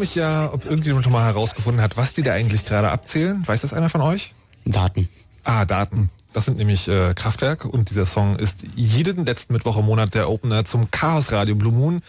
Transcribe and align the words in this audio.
mich 0.00 0.14
ja, 0.14 0.52
ob 0.52 0.64
irgendjemand 0.64 1.04
schon 1.04 1.12
mal 1.12 1.24
herausgefunden 1.24 1.82
hat, 1.82 1.96
was 1.96 2.12
die 2.12 2.22
da 2.22 2.32
eigentlich 2.32 2.66
gerade 2.66 2.90
abzählen. 2.90 3.46
Weiß 3.46 3.60
das 3.60 3.72
einer 3.72 3.90
von 3.90 4.00
euch? 4.00 4.34
Daten. 4.64 5.08
Ah, 5.44 5.64
Daten. 5.64 6.10
Das 6.32 6.44
sind 6.44 6.58
nämlich 6.58 6.86
äh, 6.86 7.12
Kraftwerk 7.14 7.64
und 7.64 7.90
dieser 7.90 8.06
Song 8.06 8.36
ist 8.36 8.64
jeden 8.76 9.26
letzten 9.26 9.52
Mittwoch 9.52 9.76
im 9.76 9.84
Monat 9.84 10.14
der 10.14 10.30
Opener 10.30 10.64
zum 10.64 10.90
Chaos 10.90 11.32
Radio 11.32 11.56
Blue 11.56 11.72
Moon 11.72 12.02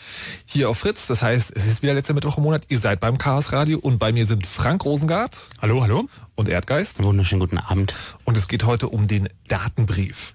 hier 0.45 0.69
auf 0.69 0.77
Fritz. 0.77 1.07
Das 1.07 1.23
heißt, 1.23 1.51
es 1.55 1.65
ist 1.65 1.81
wieder 1.81 1.95
letzter 1.95 2.13
Mittwoch 2.13 2.37
im 2.37 2.43
Monat. 2.43 2.63
Ihr 2.69 2.79
seid 2.79 2.99
beim 2.99 3.17
Chaos 3.17 3.51
Radio 3.51 3.79
und 3.79 3.97
bei 3.97 4.11
mir 4.11 4.27
sind 4.27 4.45
Frank 4.45 4.85
Rosengart. 4.85 5.37
Hallo, 5.61 5.81
hallo. 5.81 6.07
Und 6.35 6.49
Erdgeist. 6.49 7.01
Wunderschönen 7.01 7.39
guten 7.39 7.57
Abend. 7.57 7.95
Und 8.23 8.37
es 8.37 8.47
geht 8.47 8.63
heute 8.63 8.89
um 8.89 9.07
den 9.07 9.27
Datenbrief. 9.47 10.33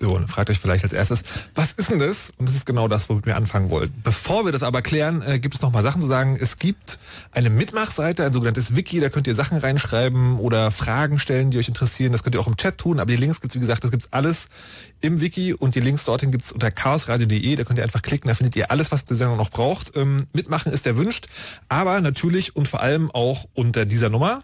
So, 0.00 0.16
und 0.16 0.28
fragt 0.28 0.48
euch 0.48 0.58
vielleicht 0.58 0.84
als 0.84 0.94
erstes, 0.94 1.22
was 1.60 1.72
ist 1.72 1.90
denn 1.90 1.98
das? 1.98 2.32
Und 2.38 2.48
das 2.48 2.56
ist 2.56 2.64
genau 2.64 2.88
das, 2.88 3.10
womit 3.10 3.26
wir 3.26 3.36
anfangen 3.36 3.68
wollen. 3.68 3.92
Bevor 4.02 4.46
wir 4.46 4.52
das 4.52 4.62
aber 4.62 4.80
klären, 4.80 5.20
äh, 5.20 5.38
gibt 5.38 5.56
es 5.56 5.60
noch 5.60 5.70
mal 5.70 5.82
Sachen 5.82 6.00
zu 6.00 6.06
sagen. 6.06 6.38
Es 6.40 6.58
gibt 6.58 6.98
eine 7.32 7.50
Mitmachseite, 7.50 8.24
ein 8.24 8.32
sogenanntes 8.32 8.76
Wiki, 8.76 8.98
da 8.98 9.10
könnt 9.10 9.26
ihr 9.26 9.34
Sachen 9.34 9.58
reinschreiben 9.58 10.38
oder 10.38 10.70
Fragen 10.70 11.18
stellen, 11.18 11.50
die 11.50 11.58
euch 11.58 11.68
interessieren. 11.68 12.12
Das 12.12 12.22
könnt 12.22 12.34
ihr 12.34 12.40
auch 12.40 12.46
im 12.46 12.56
Chat 12.56 12.78
tun, 12.78 12.98
aber 12.98 13.10
die 13.10 13.16
Links 13.16 13.42
gibt's 13.42 13.56
wie 13.56 13.60
gesagt, 13.60 13.84
das 13.84 13.90
gibt's 13.90 14.08
alles 14.10 14.48
im 15.02 15.20
Wiki 15.20 15.52
und 15.52 15.74
die 15.74 15.80
Links 15.80 16.04
dorthin 16.04 16.30
gibt's 16.30 16.50
unter 16.50 16.70
chaosradio.de. 16.70 17.56
Da 17.56 17.64
könnt 17.64 17.78
ihr 17.78 17.84
einfach 17.84 18.00
klicken, 18.00 18.28
da 18.28 18.34
findet 18.34 18.56
ihr 18.56 18.70
alles, 18.70 18.90
was 18.90 19.04
die 19.04 19.14
Sendung 19.14 19.36
noch 19.36 19.50
braucht. 19.50 19.94
Ähm, 19.96 20.28
mitmachen 20.32 20.72
ist 20.72 20.86
erwünscht, 20.86 21.26
aber 21.68 22.00
natürlich 22.00 22.56
und 22.56 22.68
vor 22.68 22.80
allem 22.80 23.10
auch 23.10 23.44
unter 23.52 23.84
dieser 23.84 24.08
Nummer. 24.08 24.40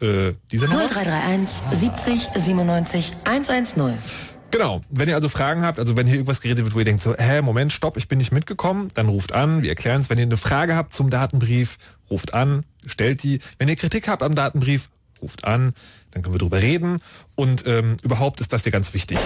Äh, 0.00 0.32
dieser 0.50 0.66
Nummer? 0.66 0.88
0331 0.88 1.78
70 1.78 2.42
97 2.44 3.12
110. 3.24 4.39
Genau. 4.50 4.80
Wenn 4.90 5.08
ihr 5.08 5.14
also 5.14 5.28
Fragen 5.28 5.62
habt, 5.62 5.78
also 5.78 5.96
wenn 5.96 6.06
hier 6.06 6.16
irgendwas 6.16 6.40
geredet 6.40 6.64
wird, 6.64 6.74
wo 6.74 6.78
ihr 6.80 6.84
denkt 6.84 7.02
so, 7.02 7.14
hä, 7.16 7.42
Moment, 7.42 7.72
stopp, 7.72 7.96
ich 7.96 8.08
bin 8.08 8.18
nicht 8.18 8.32
mitgekommen, 8.32 8.88
dann 8.94 9.08
ruft 9.08 9.32
an, 9.32 9.62
wir 9.62 9.70
erklären 9.70 10.00
es. 10.00 10.10
Wenn 10.10 10.18
ihr 10.18 10.24
eine 10.24 10.36
Frage 10.36 10.74
habt 10.74 10.92
zum 10.92 11.10
Datenbrief, 11.10 11.78
ruft 12.10 12.34
an, 12.34 12.64
stellt 12.84 13.22
die. 13.22 13.40
Wenn 13.58 13.68
ihr 13.68 13.76
Kritik 13.76 14.08
habt 14.08 14.22
am 14.22 14.34
Datenbrief, 14.34 14.90
ruft 15.22 15.44
an, 15.44 15.74
dann 16.10 16.22
können 16.22 16.34
wir 16.34 16.38
drüber 16.38 16.60
reden. 16.60 17.00
Und 17.36 17.64
ähm, 17.66 17.96
überhaupt 18.02 18.40
ist 18.40 18.52
das 18.52 18.62
hier 18.62 18.72
ganz 18.72 18.92
wichtig. 18.94 19.18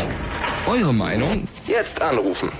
Eure 0.67 0.93
Meinung? 0.93 1.49
Jetzt 1.67 2.03
anrufen. 2.03 2.51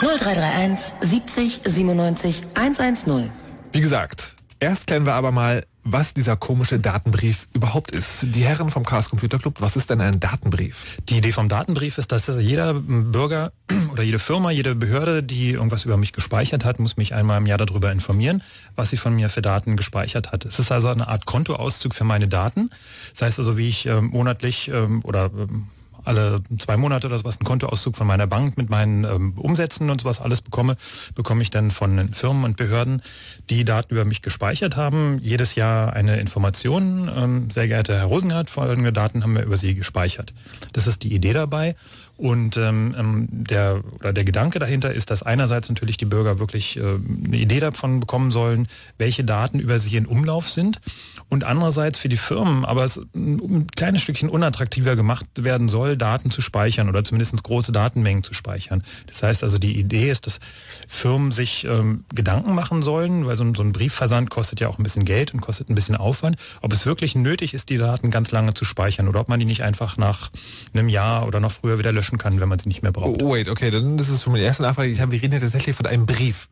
0331 0.00 0.84
70 1.00 1.60
97 1.64 2.42
110. 2.54 3.30
Wie 3.72 3.80
gesagt, 3.80 4.36
erst 4.60 4.86
klären 4.86 5.06
wir 5.06 5.14
aber 5.14 5.32
mal, 5.32 5.62
was 5.84 6.14
dieser 6.14 6.36
komische 6.36 6.78
Datenbrief 6.78 7.46
überhaupt 7.52 7.90
ist. 7.90 8.26
Die 8.34 8.44
Herren 8.44 8.70
vom 8.70 8.84
Chaos 8.84 9.10
Computer 9.10 9.38
Club, 9.38 9.56
was 9.60 9.76
ist 9.76 9.90
denn 9.90 10.00
ein 10.00 10.18
Datenbrief? 10.18 10.98
Die 11.08 11.18
Idee 11.18 11.32
vom 11.32 11.48
Datenbrief 11.48 11.98
ist, 11.98 12.10
dass 12.10 12.26
jeder 12.26 12.74
Bürger 12.74 13.52
oder 13.92 14.02
jede 14.02 14.18
Firma, 14.18 14.50
jede 14.50 14.74
Behörde, 14.74 15.22
die 15.22 15.50
irgendwas 15.50 15.84
über 15.84 15.98
mich 15.98 16.12
gespeichert 16.12 16.64
hat, 16.64 16.78
muss 16.80 16.96
mich 16.96 17.14
einmal 17.14 17.38
im 17.38 17.46
Jahr 17.46 17.58
darüber 17.58 17.92
informieren, 17.92 18.42
was 18.76 18.90
sie 18.90 18.96
von 18.96 19.14
mir 19.14 19.28
für 19.28 19.42
Daten 19.42 19.76
gespeichert 19.76 20.32
hat. 20.32 20.44
Es 20.46 20.58
ist 20.58 20.72
also 20.72 20.88
eine 20.88 21.08
Art 21.08 21.26
Kontoauszug 21.26 21.94
für 21.94 22.04
meine 22.04 22.28
Daten. 22.28 22.70
Das 23.12 23.22
heißt 23.22 23.38
also, 23.38 23.58
wie 23.58 23.68
ich 23.68 23.86
ähm, 23.86 24.06
monatlich 24.06 24.68
ähm, 24.68 25.02
oder 25.04 25.26
ähm, 25.26 25.68
alle 26.04 26.42
zwei 26.58 26.76
Monate 26.76 27.06
oder 27.06 27.18
sowas 27.18 27.38
einen 27.38 27.46
Kontoauszug 27.46 27.96
von 27.96 28.06
meiner 28.06 28.26
Bank 28.26 28.56
mit 28.56 28.70
meinen 28.70 29.04
ähm, 29.04 29.32
Umsätzen 29.36 29.90
und 29.90 30.02
sowas 30.02 30.20
alles 30.20 30.40
bekomme, 30.40 30.76
bekomme 31.14 31.42
ich 31.42 31.50
dann 31.50 31.70
von 31.70 32.12
Firmen 32.12 32.44
und 32.44 32.56
Behörden, 32.56 33.02
die 33.50 33.64
Daten 33.64 33.92
über 33.92 34.04
mich 34.04 34.22
gespeichert 34.22 34.76
haben, 34.76 35.18
jedes 35.22 35.54
Jahr 35.54 35.92
eine 35.92 36.18
Information. 36.20 37.10
Ähm, 37.14 37.50
sehr 37.50 37.68
geehrter 37.68 37.96
Herr 37.96 38.06
Rosenhardt, 38.06 38.50
folgende 38.50 38.92
Daten 38.92 39.22
haben 39.22 39.34
wir 39.34 39.44
über 39.44 39.56
Sie 39.56 39.74
gespeichert. 39.74 40.34
Das 40.72 40.86
ist 40.86 41.02
die 41.02 41.14
Idee 41.14 41.32
dabei. 41.32 41.76
Und 42.16 42.56
ähm, 42.56 42.94
ähm, 42.96 43.28
der 43.30 43.80
oder 43.98 44.12
der 44.12 44.24
Gedanke 44.24 44.60
dahinter 44.60 44.92
ist, 44.94 45.10
dass 45.10 45.24
einerseits 45.24 45.68
natürlich 45.68 45.96
die 45.96 46.04
Bürger 46.04 46.38
wirklich 46.38 46.76
äh, 46.76 46.80
eine 46.80 47.36
Idee 47.36 47.58
davon 47.58 47.98
bekommen 47.98 48.30
sollen, 48.30 48.68
welche 48.98 49.24
Daten 49.24 49.58
über 49.58 49.80
sie 49.80 49.96
in 49.96 50.06
Umlauf 50.06 50.48
sind 50.48 50.80
und 51.28 51.44
andererseits 51.44 51.98
für 51.98 52.08
die 52.08 52.16
Firmen, 52.16 52.64
aber 52.64 52.84
es 52.84 53.00
ein 53.14 53.66
kleines 53.76 54.02
Stückchen 54.02 54.28
unattraktiver 54.28 54.94
gemacht 54.96 55.26
werden 55.36 55.68
soll, 55.68 55.96
Daten 55.96 56.30
zu 56.30 56.40
speichern 56.40 56.88
oder 56.88 57.04
zumindest 57.04 57.42
große 57.42 57.72
Datenmengen 57.72 58.22
zu 58.22 58.34
speichern. 58.34 58.84
Das 59.06 59.22
heißt 59.22 59.42
also, 59.42 59.58
die 59.58 59.78
Idee 59.78 60.10
ist, 60.10 60.26
dass 60.26 60.38
Firmen 60.86 61.32
sich 61.32 61.64
ähm, 61.64 62.04
Gedanken 62.14 62.54
machen 62.54 62.82
sollen, 62.82 63.26
weil 63.26 63.36
so 63.36 63.44
ein, 63.44 63.54
so 63.54 63.62
ein 63.62 63.72
Briefversand 63.72 64.30
kostet 64.30 64.60
ja 64.60 64.68
auch 64.68 64.78
ein 64.78 64.82
bisschen 64.84 65.04
Geld 65.04 65.34
und 65.34 65.40
kostet 65.40 65.68
ein 65.70 65.74
bisschen 65.74 65.96
Aufwand, 65.96 66.36
ob 66.62 66.72
es 66.72 66.86
wirklich 66.86 67.14
nötig 67.14 67.54
ist, 67.54 67.68
die 67.68 67.78
Daten 67.78 68.10
ganz 68.10 68.30
lange 68.30 68.54
zu 68.54 68.64
speichern 68.64 69.08
oder 69.08 69.20
ob 69.20 69.28
man 69.28 69.40
die 69.40 69.46
nicht 69.46 69.62
einfach 69.62 69.96
nach 69.96 70.30
einem 70.72 70.88
Jahr 70.88 71.26
oder 71.26 71.40
noch 71.40 71.52
früher 71.52 71.78
wieder 71.78 71.92
löschen 71.92 72.18
kann, 72.18 72.38
wenn 72.40 72.48
man 72.48 72.58
sie 72.58 72.68
nicht 72.68 72.82
mehr 72.82 72.92
braucht. 72.92 73.22
Oh, 73.22 73.32
wait, 73.32 73.48
okay, 73.48 73.70
dann 73.70 73.98
ist 73.98 74.08
es 74.08 74.22
schon 74.22 74.32
meine 74.32 74.44
erste 74.44 74.62
Nachfrage. 74.62 74.88
Ich 74.90 75.00
habe, 75.00 75.12
wir 75.12 75.20
reden 75.22 75.34
ja 75.34 75.40
tatsächlich 75.40 75.74
von 75.74 75.86
einem 75.86 76.06
Brief. 76.06 76.48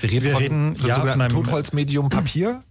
Wir 0.00 0.10
reden 0.10 0.24
Wir 0.24 0.32
von, 0.32 0.42
reden, 0.42 0.76
von 0.76 0.88
ja, 0.88 0.94
von 1.00 1.08
einem- 1.08 1.32
Totholzmedium 1.34 2.08
Papier. 2.10 2.62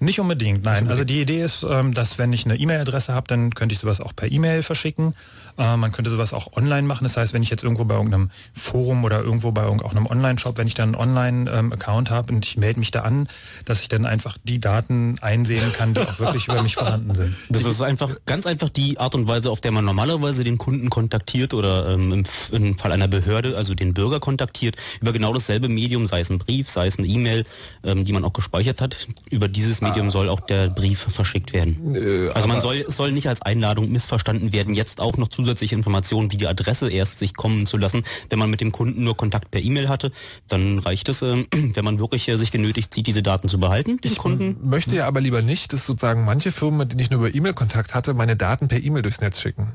Nicht 0.00 0.20
unbedingt, 0.20 0.64
nein. 0.64 0.88
Also 0.88 1.02
die 1.04 1.20
Idee 1.20 1.42
ist, 1.42 1.66
ähm, 1.68 1.92
dass 1.92 2.18
wenn 2.18 2.32
ich 2.32 2.44
eine 2.44 2.56
E-Mail-Adresse 2.56 3.12
habe, 3.12 3.26
dann 3.26 3.50
könnte 3.50 3.72
ich 3.72 3.80
sowas 3.80 4.00
auch 4.00 4.14
per 4.14 4.30
E-Mail 4.30 4.62
verschicken. 4.62 5.14
Äh, 5.58 5.76
Man 5.76 5.92
könnte 5.92 6.10
sowas 6.10 6.32
auch 6.32 6.52
online 6.56 6.86
machen. 6.86 7.04
Das 7.04 7.16
heißt, 7.16 7.32
wenn 7.32 7.42
ich 7.42 7.50
jetzt 7.50 7.62
irgendwo 7.64 7.84
bei 7.84 7.94
irgendeinem 7.96 8.30
Forum 8.54 9.04
oder 9.04 9.22
irgendwo 9.22 9.50
bei 9.52 9.64
irgend- 9.64 9.84
auch 9.84 9.90
einem 9.90 10.06
Online-Shop, 10.06 10.56
wenn 10.58 10.66
ich 10.68 10.74
dann 10.74 10.94
einen 10.94 11.16
Online-Account 11.48 12.10
habe 12.10 12.32
und 12.32 12.44
ich 12.46 12.56
melde 12.56 12.78
mich 12.80 12.90
da 12.90 13.02
an, 13.02 13.28
dass 13.64 13.80
ich 13.80 13.88
dann 13.88 14.06
einfach 14.06 14.38
die 14.44 14.60
Daten 14.60 15.18
einsehen 15.20 15.72
kann, 15.72 15.94
die 15.94 16.00
auch 16.00 16.18
wirklich 16.18 16.46
über 16.48 16.62
mich 16.62 16.74
vorhanden 16.76 17.14
sind. 17.14 17.34
Das 17.50 17.64
ist 17.64 17.82
einfach 17.82 18.10
ganz 18.26 18.46
einfach 18.46 18.68
die 18.68 18.98
Art 18.98 19.14
und 19.14 19.26
Weise, 19.26 19.50
auf 19.50 19.60
der 19.60 19.72
man 19.72 19.84
normalerweise 19.84 20.44
den 20.44 20.58
Kunden 20.58 20.90
kontaktiert 20.90 21.54
oder 21.54 21.88
ähm, 21.90 22.12
im, 22.12 22.24
im 22.52 22.78
Fall 22.78 22.92
einer 22.92 23.08
Behörde, 23.08 23.56
also 23.56 23.74
den 23.74 23.94
Bürger 23.94 24.20
kontaktiert, 24.20 24.76
über 25.00 25.12
genau 25.12 25.32
dasselbe 25.32 25.68
Medium, 25.68 26.06
sei 26.06 26.20
es 26.20 26.30
ein 26.30 26.38
Brief, 26.38 26.70
sei 26.70 26.86
es 26.86 26.98
eine 26.98 27.06
E-Mail, 27.06 27.44
ähm, 27.84 28.04
die 28.04 28.12
man 28.12 28.24
auch 28.24 28.32
gespeichert 28.32 28.80
hat. 28.80 29.08
Über 29.30 29.48
dieses 29.48 29.80
Medium 29.80 30.10
soll 30.10 30.28
auch 30.28 30.40
der 30.40 30.68
Brief 30.68 31.00
verschickt 31.10 31.52
werden. 31.52 31.94
Äh, 31.94 32.30
Also 32.32 32.46
man 32.48 32.60
soll, 32.60 32.84
es 32.88 32.96
soll 32.96 33.12
nicht 33.12 33.28
als 33.28 33.42
Einladung 33.42 33.90
missverstanden 33.90 34.52
werden, 34.52 34.74
jetzt 34.74 35.00
auch 35.00 35.16
noch 35.16 35.28
zusätzliche 35.48 35.74
Informationen 35.74 36.30
wie 36.30 36.36
die 36.36 36.46
Adresse 36.46 36.90
erst 36.90 37.18
sich 37.18 37.34
kommen 37.34 37.64
zu 37.64 37.78
lassen. 37.78 38.04
Wenn 38.28 38.38
man 38.38 38.50
mit 38.50 38.60
dem 38.60 38.70
Kunden 38.70 39.02
nur 39.02 39.16
Kontakt 39.16 39.50
per 39.50 39.62
E-Mail 39.62 39.88
hatte, 39.88 40.12
dann 40.46 40.78
reicht 40.78 41.08
es, 41.08 41.22
ähm, 41.22 41.46
wenn 41.74 41.84
man 41.84 41.98
wirklich 41.98 42.28
äh, 42.28 42.36
sich 42.36 42.50
genötigt 42.50 42.92
sieht, 42.92 43.06
diese 43.06 43.22
Daten 43.22 43.48
zu 43.48 43.58
behalten, 43.58 43.96
den 43.98 44.14
Kunden. 44.16 44.56
Möchte 44.62 44.96
ja 44.96 45.06
aber 45.06 45.20
lieber 45.20 45.40
nicht, 45.40 45.72
dass 45.72 45.86
sozusagen 45.86 46.24
manche 46.24 46.52
Firmen, 46.52 46.78
mit 46.78 46.92
denen 46.92 47.00
ich 47.00 47.10
nur 47.10 47.20
über 47.20 47.34
E-Mail 47.34 47.54
Kontakt 47.54 47.94
hatte, 47.94 48.12
meine 48.12 48.36
Daten 48.36 48.68
per 48.68 48.82
E-Mail 48.82 49.02
durchs 49.02 49.20
Netz 49.20 49.40
schicken. 49.40 49.72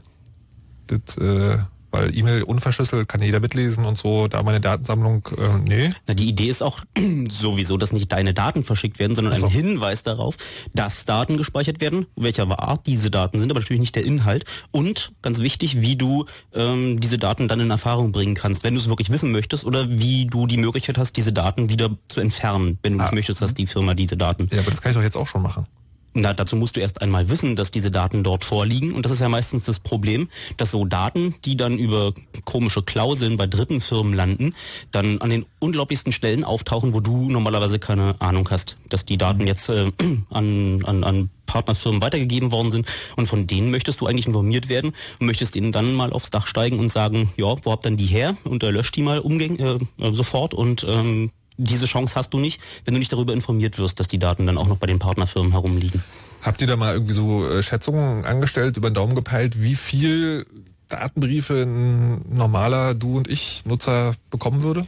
Das, 0.88 1.18
äh, 1.18 1.58
weil 1.94 2.16
E-Mail 2.18 2.44
unverschlüsselt, 2.44 3.08
kann 3.08 3.22
jeder 3.22 3.40
mitlesen 3.40 3.86
und 3.86 3.98
so, 3.98 4.28
da 4.28 4.42
meine 4.44 4.60
Datensammlung, 4.60 5.30
äh, 5.38 5.60
nee. 5.64 5.90
Na, 6.08 6.14
die 6.16 6.28
Idee 6.28 6.48
ist 6.48 6.64
auch 6.64 6.80
sowieso, 7.30 7.78
dass 7.78 7.92
nicht 7.94 8.12
deine 8.12 8.34
Daten 8.34 8.64
verschickt 8.64 8.98
werden, 9.00 9.16
sondern 9.16 9.34
Ach 9.36 9.40
so. 9.40 9.46
ein 9.46 9.52
Hinweis 9.52 10.04
darauf, 10.04 10.36
dass 10.74 11.06
Daten 11.06 11.38
gespeichert 11.38 11.80
werden, 11.80 12.08
welcher 12.16 12.44
Art 12.60 12.88
diese 12.88 13.12
Daten 13.12 13.38
sind, 13.38 13.52
aber 13.52 13.60
natürlich 13.60 13.80
nicht 13.80 13.96
der 13.96 14.04
Inhalt. 14.06 14.46
Und 14.72 15.12
ganz 15.22 15.40
wichtig, 15.40 15.82
wie 15.82 15.96
du 15.96 16.26
ähm, 16.54 17.00
diese 17.00 17.18
Daten 17.20 17.48
dann 17.48 17.60
in 17.60 17.70
Erfahrung 17.70 18.12
bringen 18.12 18.34
kannst, 18.34 18.64
wenn 18.64 18.74
du 18.74 18.80
es 18.80 18.90
wirklich 18.90 19.10
wissen 19.12 19.32
möchtest 19.32 19.64
oder 19.64 19.88
wie 19.90 20.26
du 20.26 20.48
die 20.48 20.58
Möglichkeit 20.58 20.98
hast, 20.98 21.16
diese 21.16 21.32
Daten 21.32 21.70
wieder 21.70 21.92
zu 22.08 22.20
entfernen, 22.20 22.80
wenn 22.82 22.94
du 22.98 23.00
Ah. 23.00 23.04
nicht 23.06 23.14
möchtest, 23.14 23.42
dass 23.42 23.54
die 23.54 23.68
Firma 23.68 23.94
diese 23.94 24.18
Daten 24.18 24.48
Ja, 24.52 24.60
aber 24.62 24.72
das 24.72 24.82
kann 24.82 24.90
ich 24.92 24.96
doch 24.98 25.04
jetzt 25.04 25.16
auch 25.18 25.28
schon 25.28 25.44
machen. 25.44 25.68
Na, 26.14 26.34
dazu 26.34 26.56
musst 26.56 26.76
du 26.76 26.80
erst 26.80 27.02
einmal 27.02 27.30
wissen, 27.30 27.56
dass 27.56 27.72
diese 27.72 27.90
Daten 27.90 28.24
dort 28.24 28.46
vorliegen. 28.46 28.94
Und 28.94 29.04
das 29.04 29.12
ist 29.12 29.22
ja 29.22 29.30
meistens 29.30 29.66
das 29.66 29.80
Problem, 29.80 30.30
dass 30.58 30.72
so 30.72 30.86
Daten, 30.86 31.36
die 31.46 31.58
dann 31.58 31.78
über 31.78 32.14
komische 32.46 32.84
Klauseln 32.84 33.38
bei 33.38 33.48
dritten 33.48 33.82
Firmen 33.82 34.14
landen, 34.14 34.54
dann 34.92 35.20
an 35.22 35.32
den 35.32 35.46
unglaublichsten 35.60 36.12
Stellen 36.12 36.44
auftauchen, 36.44 36.94
wo 36.94 37.00
du 37.00 37.30
normalerweise 37.30 37.80
keine 37.80 38.16
Ahnung 38.20 38.48
hast, 38.52 38.78
dass 38.90 39.06
die 39.06 39.18
Daten 39.18 39.48
jetzt 39.48 39.70
äh, 39.70 39.92
an, 40.30 40.84
an, 40.86 41.04
an 41.04 41.30
Partnerfirmen 41.46 42.02
weitergegeben 42.02 42.52
worden 42.52 42.72
sind. 42.72 42.88
Und 43.16 43.28
von 43.28 43.48
denen 43.48 43.72
möchtest 43.72 44.02
du 44.02 44.08
eigentlich 44.08 44.28
informiert 44.28 44.70
werden 44.70 44.94
und 45.20 45.28
möchtest 45.28 45.56
ihnen 45.56 45.72
dann 45.72 45.94
mal 45.94 46.14
aufs 46.14 46.30
Dach 46.30 46.48
steigen 46.48 46.80
und 46.80 46.90
sagen, 46.90 47.32
ja, 47.38 47.56
wo 47.64 47.72
habt 47.72 47.86
denn 47.86 47.98
die 47.98 48.06
her? 48.06 48.38
Und 48.44 48.64
äh, 48.64 48.70
löscht 48.70 48.96
die 48.96 49.02
mal 49.02 49.20
umgäng 49.20 49.58
äh, 49.58 49.80
äh, 50.00 50.14
sofort 50.14 50.54
und 50.54 50.86
ähm, 50.88 51.32
diese 51.58 51.86
Chance 51.86 52.16
hast 52.16 52.34
du 52.34 52.40
nicht, 52.40 52.60
wenn 52.86 52.94
du 52.94 53.00
nicht 53.00 53.12
darüber 53.12 53.34
informiert 53.34 53.78
wirst, 53.78 54.00
dass 54.00 54.08
die 54.08 54.20
Daten 54.20 54.46
dann 54.46 54.58
auch 54.58 54.68
noch 54.68 54.78
bei 54.78 54.88
den 54.88 55.00
Partnerfirmen 55.00 55.52
herumliegen. 55.52 56.04
Habt 56.42 56.62
ihr 56.62 56.68
da 56.68 56.76
mal 56.76 56.94
irgendwie 56.94 57.14
so 57.14 57.48
äh, 57.50 57.64
Schätzungen 57.64 58.26
angestellt, 58.26 58.76
über 58.78 58.90
den 58.90 58.96
Daumen 58.96 59.16
gepeilt, 59.16 59.62
wie 59.62 59.76
viel 59.76 60.46
Datenbriefe 60.90 61.64
ein 61.64 62.22
normaler 62.36 62.94
Du 62.96 63.18
und 63.18 63.28
ich 63.30 63.66
Nutzer 63.66 64.14
bekommen 64.30 64.62
würde? 64.64 64.86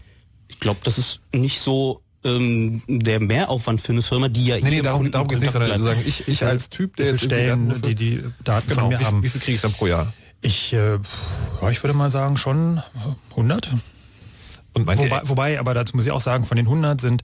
Ich 0.48 0.60
glaube, 0.60 0.80
das 0.84 0.98
ist 0.98 1.22
nicht 1.34 1.62
so 1.62 2.02
ähm, 2.24 2.82
der 2.88 3.20
Mehraufwand 3.20 3.82
für 3.82 3.92
eine 3.94 4.02
Firma, 4.02 4.28
die 4.28 4.46
ja 4.48 4.56
Nee, 4.58 4.70
nee, 4.70 4.82
darum, 4.82 5.10
darum 5.12 5.28
geht's 5.28 5.42
nicht, 5.42 5.52
sondern 5.54 5.72
sozusagen 5.72 6.02
ich, 6.06 6.28
ich 6.28 6.44
als 6.44 6.70
Typ, 6.70 6.96
der 6.98 7.08
jetzt 7.08 7.24
Stellen, 7.24 7.70
Daten- 7.70 7.82
die 7.84 7.96
die 7.96 8.24
Daten 8.44 8.68
genau, 8.70 8.82
von 8.82 8.90
mir 8.90 9.00
wie, 9.00 9.06
haben. 9.06 9.24
wie 9.24 9.30
viel 9.30 9.42
kriege 9.42 9.56
ich 9.56 9.62
dann 9.62 9.72
pro 9.74 9.88
Jahr? 9.88 10.14
Ich, 10.42 10.74
äh, 10.74 11.00
ja, 11.62 11.70
ich 11.70 11.82
würde 11.84 11.94
mal 11.96 12.12
sagen 12.12 12.38
schon 12.38 12.82
100. 13.32 13.72
Und 14.76 14.88
Wobei, 14.88 15.22
wobei, 15.24 15.60
aber 15.60 15.74
dazu 15.74 15.96
muss 15.96 16.06
ich 16.06 16.12
auch 16.12 16.22
sagen, 16.22 16.44
von 16.44 16.58
den 16.58 16.66
100 16.66 17.00
sind 17.00 17.24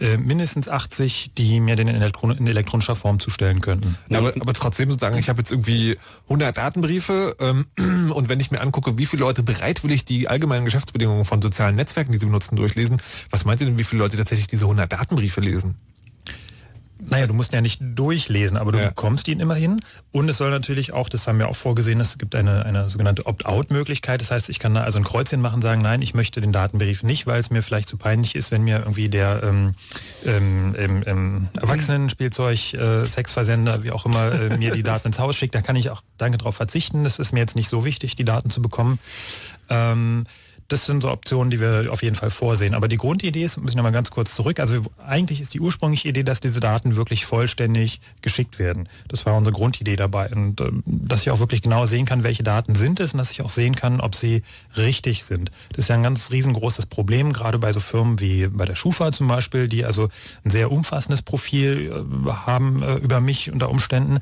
äh, 0.00 0.16
mindestens 0.16 0.68
80, 0.68 1.32
die 1.38 1.60
mir 1.60 1.76
den 1.76 1.88
in, 1.88 1.94
Elektron 1.94 2.36
in 2.36 2.46
elektronischer 2.46 2.96
Form 2.96 3.20
zustellen 3.20 3.60
könnten. 3.60 3.96
Ja, 4.08 4.18
aber, 4.18 4.32
aber 4.40 4.52
trotzdem 4.52 4.90
sozusagen, 4.90 5.16
ich 5.18 5.28
habe 5.28 5.40
jetzt 5.40 5.50
irgendwie 5.50 5.96
100 6.24 6.56
Datenbriefe 6.56 7.36
ähm, 7.40 7.66
und 8.12 8.28
wenn 8.28 8.40
ich 8.40 8.50
mir 8.50 8.60
angucke, 8.60 8.98
wie 8.98 9.06
viele 9.06 9.20
Leute 9.20 9.42
bereitwillig 9.42 10.04
die 10.04 10.28
allgemeinen 10.28 10.64
Geschäftsbedingungen 10.64 11.24
von 11.24 11.40
sozialen 11.40 11.76
Netzwerken, 11.76 12.12
die 12.12 12.18
sie 12.18 12.26
benutzen, 12.26 12.56
durchlesen, 12.56 13.00
was 13.30 13.44
meint 13.44 13.60
ihr 13.60 13.66
denn, 13.66 13.78
wie 13.78 13.84
viele 13.84 14.02
Leute 14.02 14.16
tatsächlich 14.16 14.48
diese 14.48 14.64
100 14.64 14.92
Datenbriefe 14.92 15.40
lesen? 15.40 15.76
Naja, 17.00 17.26
du 17.26 17.34
musst 17.34 17.52
ja 17.52 17.60
nicht 17.60 17.80
durchlesen, 17.80 18.56
aber 18.56 18.72
du 18.72 18.78
Ja. 18.78 18.88
bekommst 18.88 19.28
ihn 19.28 19.40
immerhin. 19.40 19.80
Und 20.10 20.28
es 20.28 20.36
soll 20.38 20.50
natürlich 20.50 20.92
auch, 20.92 21.08
das 21.08 21.26
haben 21.28 21.38
wir 21.38 21.48
auch 21.48 21.56
vorgesehen, 21.56 22.00
es 22.00 22.18
gibt 22.18 22.34
eine, 22.34 22.66
eine 22.66 22.88
sogenannte 22.88 23.26
Opt-out-Möglichkeit. 23.26 24.20
Das 24.20 24.30
heißt, 24.30 24.48
ich 24.48 24.58
kann 24.58 24.74
da 24.74 24.82
also 24.82 24.98
ein 24.98 25.04
Kreuzchen 25.04 25.40
machen, 25.40 25.62
sagen, 25.62 25.80
nein, 25.82 26.02
ich 26.02 26.14
möchte 26.14 26.40
den 26.40 26.52
Datenbrief 26.52 27.02
nicht, 27.04 27.26
weil 27.26 27.38
es 27.40 27.50
mir 27.50 27.62
vielleicht 27.62 27.88
zu 27.88 27.96
peinlich 27.96 28.34
ist, 28.34 28.50
wenn 28.50 28.62
mir 28.62 28.78
irgendwie 28.80 29.08
der 29.08 29.42
ähm, 29.44 29.74
ähm, 30.26 30.74
ähm, 31.06 31.48
Erwachsenenspielzeug, 31.60 32.74
äh, 32.74 33.06
Sexversender, 33.06 33.82
wie 33.84 33.90
auch 33.92 34.04
immer, 34.04 34.32
äh, 34.32 34.56
mir 34.58 34.72
die 34.72 34.82
Daten 34.82 35.06
ins 35.08 35.18
Haus 35.18 35.36
schickt. 35.36 35.54
Dann 35.54 35.62
kann 35.62 35.76
ich 35.76 35.90
auch 35.90 36.02
danke 36.16 36.38
darauf 36.38 36.56
verzichten. 36.56 37.04
Das 37.04 37.18
ist 37.18 37.32
mir 37.32 37.40
jetzt 37.40 37.56
nicht 37.56 37.68
so 37.68 37.84
wichtig, 37.84 38.16
die 38.16 38.24
Daten 38.24 38.50
zu 38.50 38.60
bekommen. 38.60 38.98
Ähm, 39.70 40.26
das 40.68 40.84
sind 40.84 41.00
so 41.00 41.10
Optionen, 41.10 41.50
die 41.50 41.60
wir 41.60 41.86
auf 41.90 42.02
jeden 42.02 42.14
Fall 42.14 42.28
vorsehen. 42.30 42.74
Aber 42.74 42.88
die 42.88 42.98
Grundidee 42.98 43.42
ist, 43.42 43.56
muss 43.60 43.70
ich 43.70 43.76
nochmal 43.76 43.92
ganz 43.92 44.10
kurz 44.10 44.34
zurück, 44.34 44.60
also 44.60 44.74
wir- 44.74 44.90
eigentlich 45.06 45.40
ist 45.40 45.54
die 45.54 45.60
ursprüngliche 45.60 46.08
Idee, 46.08 46.22
dass 46.22 46.40
diese 46.40 46.60
Daten 46.60 46.94
wirklich 46.94 47.24
vollständig 47.24 48.00
geschickt 48.20 48.58
werden. 48.58 48.88
Das 49.08 49.24
war 49.24 49.34
unsere 49.34 49.54
Grundidee 49.56 49.96
dabei. 49.96 50.28
Und 50.28 50.60
ähm, 50.60 50.82
dass 50.84 51.22
ich 51.22 51.30
auch 51.30 51.40
wirklich 51.40 51.62
genau 51.62 51.86
sehen 51.86 52.04
kann, 52.04 52.22
welche 52.22 52.42
Daten 52.42 52.74
sind 52.74 53.00
es 53.00 53.14
und 53.14 53.18
dass 53.18 53.30
ich 53.30 53.40
auch 53.40 53.48
sehen 53.48 53.74
kann, 53.74 54.00
ob 54.00 54.14
sie 54.14 54.42
richtig 54.76 55.24
sind. 55.24 55.50
Das 55.70 55.86
ist 55.86 55.88
ja 55.88 55.94
ein 55.94 56.02
ganz 56.02 56.30
riesengroßes 56.30 56.86
Problem, 56.86 57.32
gerade 57.32 57.58
bei 57.58 57.72
so 57.72 57.80
Firmen 57.80 58.20
wie 58.20 58.46
bei 58.48 58.66
der 58.66 58.74
Schufa 58.74 59.10
zum 59.10 59.26
Beispiel, 59.26 59.68
die 59.68 59.86
also 59.86 60.10
ein 60.44 60.50
sehr 60.50 60.70
umfassendes 60.70 61.22
Profil 61.22 62.06
äh, 62.26 62.30
haben 62.30 62.82
äh, 62.82 62.96
über 62.96 63.20
mich 63.22 63.50
unter 63.50 63.70
Umständen 63.70 64.18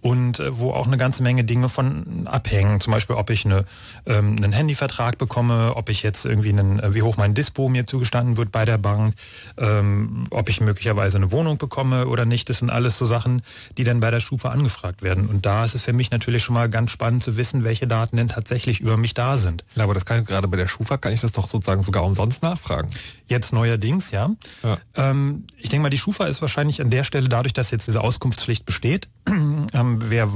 und 0.00 0.40
äh, 0.40 0.58
wo 0.58 0.72
auch 0.72 0.86
eine 0.86 0.96
ganze 0.96 1.22
Menge 1.22 1.44
Dinge 1.44 1.68
von 1.68 2.26
abhängen. 2.26 2.80
Zum 2.80 2.92
Beispiel, 2.92 3.16
ob 3.16 3.30
ich 3.30 3.44
eine, 3.44 3.64
ähm, 4.06 4.36
einen 4.36 4.52
Handyvertrag 4.52 5.18
bekomme, 5.18 5.76
ob 5.76 5.88
ich 5.88 6.02
jetzt 6.02 6.24
irgendwie 6.24 6.50
einen, 6.50 6.80
äh, 6.80 6.94
wie 6.94 7.02
hoch 7.02 7.16
mein 7.16 7.34
Dispo 7.34 7.68
mir 7.68 7.86
zugestanden 7.86 8.36
wird 8.36 8.52
bei 8.52 8.64
der 8.64 8.78
Bank, 8.78 9.14
ähm, 9.58 10.24
ob 10.30 10.48
ich 10.48 10.60
möglicherweise 10.60 11.18
eine 11.18 11.32
Wohnung 11.32 11.58
bekomme 11.58 12.06
oder 12.06 12.24
nicht. 12.24 12.48
Das 12.48 12.58
sind 12.58 12.70
alles 12.70 12.96
so 12.98 13.06
Sachen, 13.06 13.42
die 13.76 13.84
dann 13.84 14.00
bei 14.00 14.10
der 14.10 14.20
Schufa 14.20 14.50
angefragt 14.50 15.02
werden. 15.02 15.26
Und 15.26 15.46
da 15.46 15.64
ist 15.64 15.74
es 15.74 15.82
für 15.82 15.92
mich 15.92 16.10
natürlich 16.10 16.42
schon 16.42 16.54
mal 16.54 16.68
ganz 16.68 16.90
spannend 16.90 17.22
zu 17.22 17.36
wissen, 17.36 17.64
welche 17.64 17.86
Daten 17.86 18.16
denn 18.16 18.28
tatsächlich 18.28 18.80
über 18.80 18.96
mich 18.96 19.14
da 19.14 19.36
sind. 19.36 19.64
Ja, 19.74 19.84
aber 19.84 19.94
das 19.94 20.06
kann 20.06 20.24
gerade 20.24 20.48
bei 20.48 20.56
der 20.56 20.68
Schufa, 20.68 20.96
kann 20.96 21.12
ich 21.12 21.20
das 21.20 21.32
doch 21.32 21.48
sozusagen 21.48 21.82
sogar 21.82 22.04
umsonst 22.04 22.42
nachfragen. 22.42 22.88
Jetzt 23.28 23.52
neuerdings, 23.52 24.10
ja. 24.10 24.30
Ja. 24.62 24.78
Ähm, 24.96 25.44
ich 25.56 25.68
denke 25.68 25.82
mal, 25.82 25.90
die 25.90 25.98
Schufa 25.98 26.26
ist 26.26 26.40
wahrscheinlich 26.40 26.80
an 26.80 26.90
der 26.90 27.04
Stelle, 27.04 27.28
dadurch, 27.28 27.52
dass 27.52 27.70
jetzt 27.70 27.86
diese 27.86 28.00
Auskunftspflicht 28.00 28.64
besteht, 28.64 29.08
wer, 29.98 30.28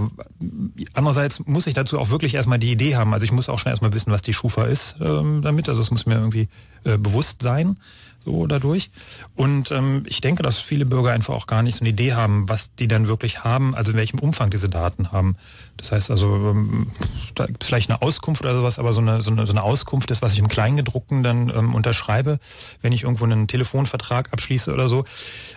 andererseits 0.94 1.46
muss 1.46 1.66
ich 1.66 1.74
dazu 1.74 1.98
auch 1.98 2.10
wirklich 2.10 2.34
erstmal 2.34 2.58
die 2.58 2.72
Idee 2.72 2.96
haben. 2.96 3.14
Also 3.14 3.24
ich 3.24 3.32
muss 3.32 3.48
auch 3.48 3.58
schon 3.58 3.70
erstmal 3.70 3.92
wissen, 3.92 4.10
was 4.10 4.22
die 4.22 4.34
Schufa 4.34 4.64
ist 4.64 4.96
ähm, 5.00 5.42
damit. 5.42 5.68
Also 5.68 5.80
es 5.80 5.90
muss 5.90 6.06
mir 6.06 6.14
irgendwie 6.14 6.48
äh, 6.84 6.98
bewusst 6.98 7.42
sein, 7.42 7.76
so 8.24 8.46
dadurch. 8.46 8.90
Und 9.34 9.70
ähm, 9.70 10.02
ich 10.06 10.20
denke, 10.20 10.42
dass 10.42 10.58
viele 10.58 10.86
Bürger 10.86 11.12
einfach 11.12 11.34
auch 11.34 11.46
gar 11.46 11.62
nicht 11.62 11.76
so 11.76 11.80
eine 11.80 11.90
Idee 11.90 12.14
haben, 12.14 12.48
was 12.48 12.74
die 12.74 12.88
dann 12.88 13.06
wirklich 13.06 13.44
haben, 13.44 13.74
also 13.74 13.92
in 13.92 13.98
welchem 13.98 14.18
Umfang 14.18 14.50
diese 14.50 14.68
Daten 14.68 15.12
haben. 15.12 15.36
Das 15.76 15.92
heißt 15.92 16.10
also, 16.10 16.34
ähm, 16.34 16.90
da 17.34 17.46
gibt 17.46 17.62
es 17.62 17.68
vielleicht 17.68 17.90
eine 17.90 18.00
Auskunft 18.00 18.42
oder 18.42 18.54
sowas, 18.54 18.78
aber 18.78 18.92
so 18.92 19.00
eine, 19.00 19.22
so 19.22 19.30
eine, 19.30 19.46
so 19.46 19.52
eine 19.52 19.62
Auskunft 19.62 20.10
ist, 20.10 20.22
was 20.22 20.32
ich 20.32 20.38
im 20.38 20.48
Kleingedruckten 20.48 21.22
dann 21.22 21.50
ähm, 21.50 21.74
unterschreibe, 21.74 22.38
wenn 22.80 22.92
ich 22.92 23.02
irgendwo 23.02 23.24
einen 23.24 23.48
Telefonvertrag 23.48 24.32
abschließe 24.32 24.72
oder 24.72 24.88
so. 24.88 25.04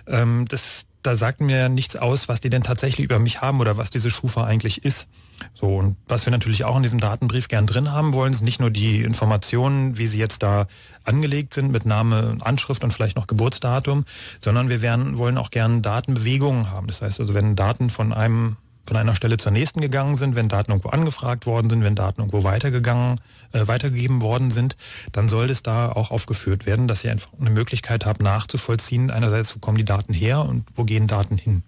Ähm, 0.08 0.46
das, 0.50 0.87
da 1.04 1.16
sagt 1.16 1.42
mir 1.42 1.70
nichts 1.70 1.96
aus, 1.96 2.28
was 2.28 2.42
die 2.42 2.50
denn 2.50 2.64
tatsächlich 2.64 3.06
über 3.06 3.20
mich 3.20 3.42
haben 3.42 3.60
oder 3.60 3.78
was 3.78 3.90
diese 3.90 4.10
Schufa 4.10 4.44
eigentlich 4.44 4.84
ist. 4.84 5.08
So, 5.54 5.78
und 5.78 5.98
was 6.08 6.26
wir 6.26 6.32
natürlich 6.32 6.64
auch 6.64 6.76
in 6.78 6.84
diesem 6.84 7.00
Datenbrief 7.00 7.48
gern 7.48 7.68
drin 7.68 7.92
haben 7.92 8.14
wollen, 8.14 8.34
sind 8.34 8.46
nicht 8.46 8.60
nur 8.60 8.72
die 8.72 9.04
Informationen, 9.04 9.98
wie 9.98 10.08
sie 10.08 10.18
jetzt 10.18 10.42
da 10.42 10.68
angelegt 11.04 11.54
sind 11.54 11.72
mit 11.72 11.86
Name, 11.86 12.38
Anschrift 12.42 12.84
und 12.84 12.92
vielleicht 12.92 13.16
noch 13.16 13.28
Geburtsdatum, 13.28 14.06
sondern 14.40 14.70
wir 14.70 14.82
werden, 14.82 15.18
wollen 15.18 15.38
auch 15.38 15.52
gern 15.52 15.82
Datenbewegungen 15.82 16.72
haben. 16.72 16.88
Das 16.88 17.02
heißt 17.02 17.20
also, 17.20 17.34
wenn 17.34 17.56
Daten 17.56 17.90
von 17.90 18.14
einem 18.14 18.58
von 18.88 18.98
einer 18.98 19.16
Stelle 19.16 19.38
zur 19.38 19.52
nächsten 19.52 19.82
gegangen 19.82 20.16
sind, 20.16 20.36
wenn 20.36 20.50
Daten 20.50 20.72
irgendwo 20.72 20.90
angefragt 20.90 21.46
worden 21.46 21.70
sind, 21.70 21.84
wenn 21.84 21.96
Daten 21.96 22.22
irgendwo 22.22 22.44
weitergegangen, 22.44 23.16
äh, 23.52 23.68
weitergegeben 23.68 24.22
worden 24.22 24.52
sind, 24.52 24.78
dann 25.12 25.30
soll 25.30 25.50
es 25.50 25.62
da 25.62 25.92
auch 25.92 26.12
aufgeführt 26.12 26.66
werden, 26.66 26.88
dass 26.88 27.04
ihr 27.04 27.12
einfach 27.12 27.32
eine 27.40 27.50
Möglichkeit 27.50 28.06
habt, 28.06 28.22
nachzuvollziehen, 28.22 29.12
einerseits, 29.12 29.56
wo 29.56 29.60
kommen 29.60 29.78
die 29.78 29.86
Daten 29.86 30.14
her 30.14 30.42
und 30.42 30.64
wo 30.76 30.84
gehen 30.84 31.08
Daten 31.08 31.38
hin. 31.38 31.64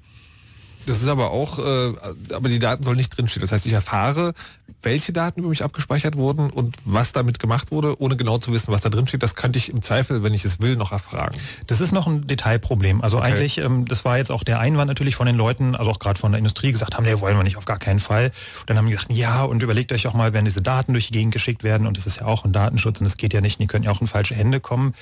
Das 0.90 1.04
ist 1.04 1.08
aber 1.08 1.30
auch, 1.30 1.60
äh, 1.60 1.94
aber 2.34 2.50
die 2.50 2.58
Daten 2.58 2.82
sollen 2.84 2.98
nicht 2.98 3.16
drinstehen. 3.16 3.42
Das 3.44 3.52
heißt, 3.52 3.66
ich 3.68 3.74
erfahre, 3.74 4.34
welche 4.82 5.14
Daten 5.14 5.42
über 5.42 5.50
mich 5.50 5.64
abgespeichert 5.64 6.16
wurden 6.16 6.50
und 6.50 6.78
was 6.84 7.12
damit 7.12 7.38
gemacht 7.38 7.70
wurde, 7.70 8.02
ohne 8.02 8.18
genau 8.18 8.40
zu 8.40 8.52
wissen, 8.54 8.72
was 8.72 8.82
da 8.82 8.90
drin 8.90 9.06
steht. 9.06 9.22
Das 9.22 9.36
könnte 9.36 9.60
ich 9.60 9.70
im 9.70 9.84
Zweifel, 9.84 10.24
wenn 10.24 10.34
ich 10.34 10.46
es 10.46 10.60
will, 10.60 10.76
noch 10.76 10.92
erfragen. 10.92 11.38
Das 11.68 11.80
ist 11.80 11.92
noch 11.92 12.08
ein 12.08 12.26
Detailproblem. 12.26 13.02
Also 13.02 13.20
eigentlich, 13.20 13.60
ähm, 13.60 13.86
das 13.86 14.04
war 14.04 14.18
jetzt 14.18 14.32
auch 14.32 14.44
der 14.44 14.60
Einwand 14.60 14.88
natürlich 14.88 15.16
von 15.16 15.28
den 15.28 15.36
Leuten, 15.36 15.76
also 15.76 15.92
auch 15.92 16.00
gerade 16.00 16.20
von 16.20 16.32
der 16.32 16.40
Industrie 16.40 16.72
gesagt 16.72 16.98
haben, 16.98 17.04
nee, 17.04 17.20
wollen 17.20 17.38
wir 17.38 17.44
nicht, 17.44 17.58
auf 17.58 17.66
gar 17.66 17.78
keinen 17.78 18.00
Fall. 18.00 18.32
Und 18.62 18.70
dann 18.72 18.78
haben 18.78 18.88
die 18.88 18.94
gesagt, 18.94 19.12
ja, 19.12 19.44
und 19.44 19.62
überlegt 19.62 19.92
euch 19.92 20.08
auch 20.08 20.16
mal, 20.16 20.34
wenn 20.34 20.46
diese 20.46 20.64
Daten 20.64 20.94
durch 20.94 21.08
die 21.08 21.14
Gegend 21.14 21.34
geschickt 21.34 21.64
werden, 21.64 21.86
und 21.86 21.98
das 21.98 22.08
ist 22.08 22.22
ja 22.22 22.26
auch 22.26 22.46
ein 22.46 22.52
Datenschutz 22.52 23.00
und 23.00 23.06
es 23.06 23.18
geht 23.18 23.36
ja 23.36 23.42
nicht, 23.42 23.60
die 23.60 23.68
können 23.68 23.84
ja 23.84 23.92
auch 23.92 24.02
in 24.02 24.08
falsche 24.08 24.34
Hände 24.34 24.60
kommen. 24.60 24.96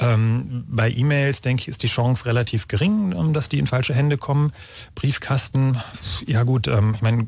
Ähm, 0.00 0.64
bei 0.68 0.90
E-Mails, 0.90 1.40
denke 1.40 1.62
ich, 1.62 1.68
ist 1.68 1.82
die 1.82 1.88
Chance 1.88 2.26
relativ 2.26 2.68
gering, 2.68 3.12
ähm, 3.16 3.32
dass 3.32 3.48
die 3.48 3.58
in 3.58 3.66
falsche 3.66 3.94
Hände 3.94 4.16
kommen. 4.16 4.52
Briefkasten, 4.94 5.78
ja 6.26 6.42
gut, 6.42 6.68
ähm, 6.68 6.94
ich 6.94 7.02
meine, 7.02 7.24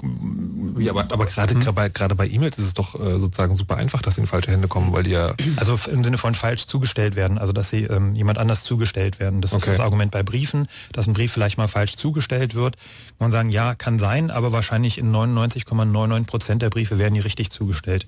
Ja, 0.78 0.92
aber, 0.92 1.02
aber 1.12 1.26
gerade 1.26 1.54
gerade 1.54 1.72
bei, 1.72 1.88
gerade 1.88 2.14
bei 2.14 2.28
E-Mails 2.28 2.58
ist 2.58 2.66
es 2.66 2.74
doch 2.74 2.94
äh, 2.94 3.18
sozusagen 3.18 3.54
super 3.56 3.76
einfach, 3.76 4.02
dass 4.02 4.16
sie 4.16 4.20
in 4.22 4.26
falsche 4.26 4.50
Hände 4.50 4.68
kommen, 4.68 4.92
weil 4.92 5.02
die 5.02 5.10
ja 5.10 5.34
Also 5.56 5.78
im 5.90 6.04
Sinne 6.04 6.18
von 6.18 6.34
falsch 6.34 6.66
zugestellt 6.66 7.16
werden, 7.16 7.38
also 7.38 7.52
dass 7.52 7.70
sie 7.70 7.84
ähm, 7.84 8.14
jemand 8.14 8.38
anders 8.38 8.64
zugestellt 8.64 9.20
werden. 9.20 9.40
Das 9.40 9.52
Okay. 9.52 9.62
ist 9.70 9.78
das 9.78 9.80
Argument 9.80 10.10
bei 10.12 10.22
Briefen, 10.22 10.68
dass 10.92 11.06
ein 11.06 11.12
Brief 11.14 11.32
vielleicht 11.32 11.58
mal 11.58 11.68
falsch 11.68 11.96
zugestellt 11.96 12.54
wird. 12.54 12.76
Kann 12.76 13.16
man 13.18 13.30
sagen, 13.30 13.50
ja, 13.50 13.74
kann 13.74 13.98
sein, 13.98 14.30
aber 14.30 14.52
wahrscheinlich 14.52 14.98
in 14.98 15.12
99,99 15.12 16.24
Prozent 16.26 16.62
der 16.62 16.70
Briefe 16.70 16.98
werden 16.98 17.14
die 17.14 17.20
richtig 17.20 17.50
zugestellt. 17.50 18.06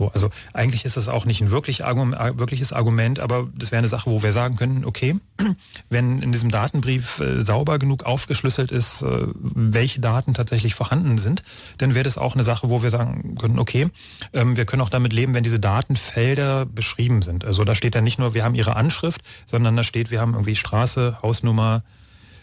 So, 0.00 0.10
also 0.14 0.30
eigentlich 0.54 0.86
ist 0.86 0.96
das 0.96 1.08
auch 1.08 1.26
nicht 1.26 1.42
ein 1.42 1.50
wirklich 1.50 1.84
Argum 1.84 2.14
äh, 2.14 2.38
wirkliches 2.38 2.72
Argument, 2.72 3.20
aber 3.20 3.48
das 3.54 3.70
wäre 3.70 3.80
eine 3.80 3.88
Sache, 3.88 4.10
wo 4.10 4.22
wir 4.22 4.32
sagen 4.32 4.56
könnten, 4.56 4.86
okay, 4.86 5.16
wenn 5.90 6.22
in 6.22 6.32
diesem 6.32 6.50
Datenbrief 6.50 7.20
äh, 7.20 7.44
sauber 7.44 7.78
genug 7.78 8.04
aufgeschlüsselt 8.04 8.72
ist, 8.72 9.02
äh, 9.02 9.26
welche 9.34 10.00
Daten 10.00 10.32
tatsächlich 10.32 10.74
vorhanden 10.74 11.18
sind, 11.18 11.42
dann 11.76 11.94
wäre 11.94 12.04
das 12.04 12.16
auch 12.16 12.32
eine 12.32 12.44
Sache, 12.44 12.70
wo 12.70 12.82
wir 12.82 12.88
sagen 12.88 13.34
können, 13.38 13.58
okay, 13.58 13.90
ähm, 14.32 14.56
wir 14.56 14.64
können 14.64 14.80
auch 14.80 14.88
damit 14.88 15.12
leben, 15.12 15.34
wenn 15.34 15.44
diese 15.44 15.60
Datenfelder 15.60 16.64
beschrieben 16.64 17.20
sind. 17.20 17.44
Also 17.44 17.64
da 17.64 17.74
steht 17.74 17.94
dann 17.94 18.04
nicht 18.04 18.18
nur, 18.18 18.32
wir 18.32 18.42
haben 18.42 18.54
ihre 18.54 18.76
Anschrift, 18.76 19.20
sondern 19.44 19.76
da 19.76 19.84
steht, 19.84 20.10
wir 20.10 20.22
haben 20.22 20.32
irgendwie 20.32 20.56
Straße, 20.56 21.18
Hausnummer, 21.22 21.82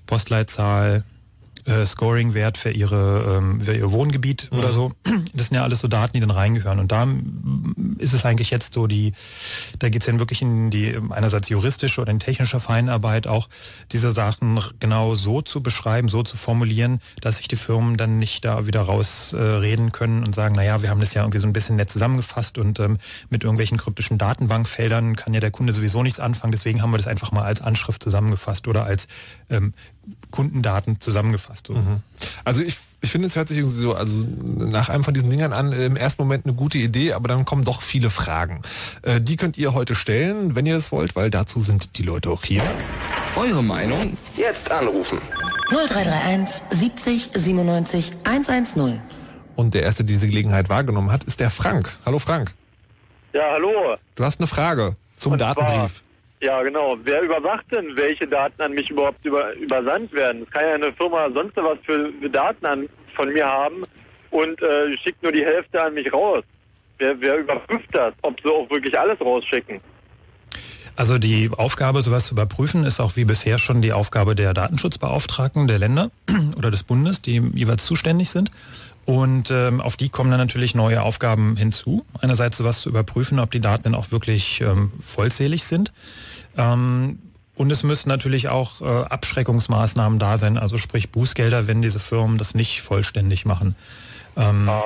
Postleitzahl, 0.05 1.05
äh, 1.67 1.86
Scoring-Wert 1.86 2.57
für 2.57 2.71
ihre 2.71 3.38
ähm, 3.38 3.62
für 3.62 3.75
ihr 3.75 3.91
Wohngebiet 3.91 4.50
oder 4.51 4.74
so. 4.74 4.93
Das 5.33 5.47
sind 5.47 5.55
ja 5.55 5.63
alles 5.63 5.81
so 5.81 5.88
Daten, 5.88 6.13
die 6.13 6.19
dann 6.19 6.31
reingehören. 6.31 6.79
Und 6.79 6.91
da 6.91 7.07
ist 8.00 8.13
es 8.13 8.25
eigentlich 8.25 8.50
jetzt 8.50 8.74
so 8.74 8.88
die, 8.88 9.13
da 9.79 9.89
geht's 9.89 10.05
dann 10.05 10.19
wirklich 10.19 10.41
in 10.41 10.69
die 10.71 10.97
einerseits 11.09 11.50
juristische 11.50 12.01
oder 12.01 12.12
in 12.12 12.19
technische 12.19 12.59
Feinarbeit 12.59 13.27
auch, 13.27 13.50
diese 13.91 14.12
Sachen 14.12 14.59
genau 14.79 15.13
so 15.13 15.41
zu 15.41 15.62
beschreiben, 15.62 16.09
so 16.09 16.24
zu 16.24 16.38
formulieren, 16.38 17.00
dass 17.21 17.38
sich 17.38 17.47
die 17.47 17.55
Firmen 17.55 17.97
dann 17.97 18.19
nicht 18.19 18.45
da 18.45 18.65
wieder 18.67 18.81
rausreden 18.81 19.88
äh, 19.88 19.91
können 19.91 20.24
und 20.24 20.36
sagen, 20.36 20.55
naja, 20.55 20.81
wir 20.81 20.89
haben 20.89 21.00
das 21.00 21.13
ja 21.13 21.21
irgendwie 21.21 21.39
so 21.39 21.47
ein 21.47 21.53
bisschen 21.53 21.75
nett 21.75 21.89
zusammengefasst 21.89 22.57
und 22.57 22.79
ähm, 22.79 22.97
mit 23.29 23.43
irgendwelchen 23.43 23.77
kryptischen 23.77 24.17
Datenbankfeldern 24.17 25.15
kann 25.15 25.33
ja 25.33 25.39
der 25.39 25.51
Kunde 25.51 25.74
sowieso 25.74 26.03
nichts 26.03 26.19
anfangen, 26.19 26.51
deswegen 26.51 26.81
haben 26.81 26.91
wir 26.91 26.97
das 26.97 27.07
einfach 27.07 27.31
mal 27.31 27.43
als 27.43 27.62
Anschrift 27.62 28.03
zusammengefasst 28.03 28.67
oder 28.67 28.86
als 28.86 29.07
ähm, 29.50 29.74
Kundendaten 30.31 30.99
zusammengefasst. 31.01 31.67
So. 31.67 31.75
Also 32.43 32.61
ich, 32.61 32.77
ich 33.01 33.11
finde, 33.11 33.27
es 33.27 33.35
hört 33.35 33.47
sich 33.47 33.59
irgendwie 33.59 33.79
so, 33.79 33.93
also 33.95 34.25
nach 34.45 34.89
einem 34.89 35.03
von 35.03 35.13
diesen 35.13 35.29
Dingern 35.29 35.53
an, 35.53 35.71
im 35.71 35.95
ersten 35.95 36.21
Moment 36.21 36.45
eine 36.45 36.53
gute 36.53 36.77
Idee, 36.77 37.13
aber 37.13 37.27
dann 37.27 37.45
kommen 37.45 37.63
doch 37.63 37.81
viele 37.81 38.09
Fragen. 38.09 38.61
Äh, 39.03 39.21
die 39.21 39.37
könnt 39.37 39.57
ihr 39.57 39.73
heute 39.73 39.95
stellen, 39.95 40.55
wenn 40.55 40.65
ihr 40.65 40.75
das 40.75 40.91
wollt, 40.91 41.15
weil 41.15 41.29
dazu 41.29 41.61
sind 41.61 41.97
die 41.97 42.03
Leute 42.03 42.29
auch 42.29 42.43
hier. 42.43 42.63
Eure 43.35 43.63
Meinung? 43.63 44.17
Jetzt 44.35 44.71
anrufen. 44.71 45.19
0331 45.69 46.55
70 46.71 47.31
97 47.35 48.11
110. 48.23 49.01
Und 49.55 49.73
der 49.73 49.83
erste, 49.83 50.03
der 50.03 50.13
diese 50.13 50.27
Gelegenheit 50.27 50.69
wahrgenommen 50.69 51.11
hat, 51.11 51.23
ist 51.23 51.39
der 51.39 51.49
Frank. 51.49 51.97
Hallo 52.05 52.19
Frank. 52.19 52.53
Ja, 53.33 53.43
hallo. 53.53 53.97
Du 54.15 54.23
hast 54.23 54.39
eine 54.39 54.47
Frage 54.47 54.95
zum 55.15 55.33
Und 55.33 55.39
Datenbrief. 55.39 56.03
Ja, 56.41 56.62
genau. 56.62 56.98
Wer 57.03 57.24
überwacht 57.24 57.65
denn, 57.72 57.96
welche 57.96 58.27
Daten 58.27 58.62
an 58.62 58.74
mich 58.74 58.89
überhaupt 58.91 59.25
über, 59.25 59.53
übersandt 59.53 60.13
werden? 60.13 60.44
Es 60.44 60.51
kann 60.51 60.63
ja 60.67 60.75
eine 60.75 60.94
Firma 60.94 61.29
sonst 61.34 61.56
was 61.56 61.77
für, 61.84 62.12
für 62.22 62.29
Daten 62.29 62.65
an, 62.65 62.89
von 63.15 63.34
mir 63.34 63.46
haben 63.46 63.84
und 64.29 64.62
äh, 64.62 64.96
schickt 64.98 65.24
nur 65.24 65.32
die 65.32 65.44
Hälfte 65.44 65.82
an 65.82 65.96
mich 65.96 66.12
raus. 66.13 66.44
Wer, 67.00 67.20
wer 67.20 67.38
überprüft 67.39 67.89
das, 67.91 68.13
ob 68.22 68.39
sie 68.41 68.50
auch 68.50 68.70
wirklich 68.70 68.98
alles 68.98 69.20
rausschicken? 69.20 69.79
Also 70.96 71.20
die 71.20 71.51
Aufgabe, 71.56 72.01
sowas 72.01 72.25
zu 72.25 72.34
überprüfen, 72.34 72.84
ist 72.84 73.00
auch 73.00 73.15
wie 73.15 73.25
bisher 73.25 73.60
schon 73.60 73.84
die 73.84 73.94
Aufgabe 73.94 74.34
der 74.34 74.56
Datenschutzbeauftragten 74.56 75.67
der 75.67 75.77
Länder 75.77 76.10
oder 76.58 76.72
des 76.72 76.84
Bundes, 76.84 77.22
die 77.22 77.39
jeweils 77.53 77.86
zuständig 77.86 78.32
sind. 78.32 78.50
Und 79.07 79.51
ähm, 79.51 79.79
auf 79.79 79.95
die 79.95 80.09
kommen 80.09 80.31
dann 80.31 80.39
natürlich 80.41 80.75
neue 80.75 81.01
Aufgaben 81.01 81.55
hinzu. 81.55 82.05
Einerseits 82.19 82.57
sowas 82.57 82.81
zu 82.81 82.89
überprüfen, 82.89 83.39
ob 83.39 83.49
die 83.49 83.61
Daten 83.61 83.83
dann 83.83 83.95
auch 83.95 84.11
wirklich 84.11 84.59
ähm, 84.59 84.91
vollzählig 84.99 85.63
sind. 85.63 85.93
Ähm, 86.57 87.19
und 87.55 87.71
es 87.71 87.83
müssen 87.83 88.09
natürlich 88.09 88.49
auch 88.49 88.81
äh, 88.81 89.05
Abschreckungsmaßnahmen 89.05 90.19
da 90.19 90.37
sein, 90.37 90.57
also 90.57 90.77
sprich 90.77 91.09
Bußgelder, 91.09 91.67
wenn 91.67 91.81
diese 91.81 92.01
Firmen 92.01 92.37
das 92.37 92.53
nicht 92.53 92.81
vollständig 92.81 93.45
machen. 93.45 93.77
Ähm, 94.35 94.67
ah. 94.67 94.83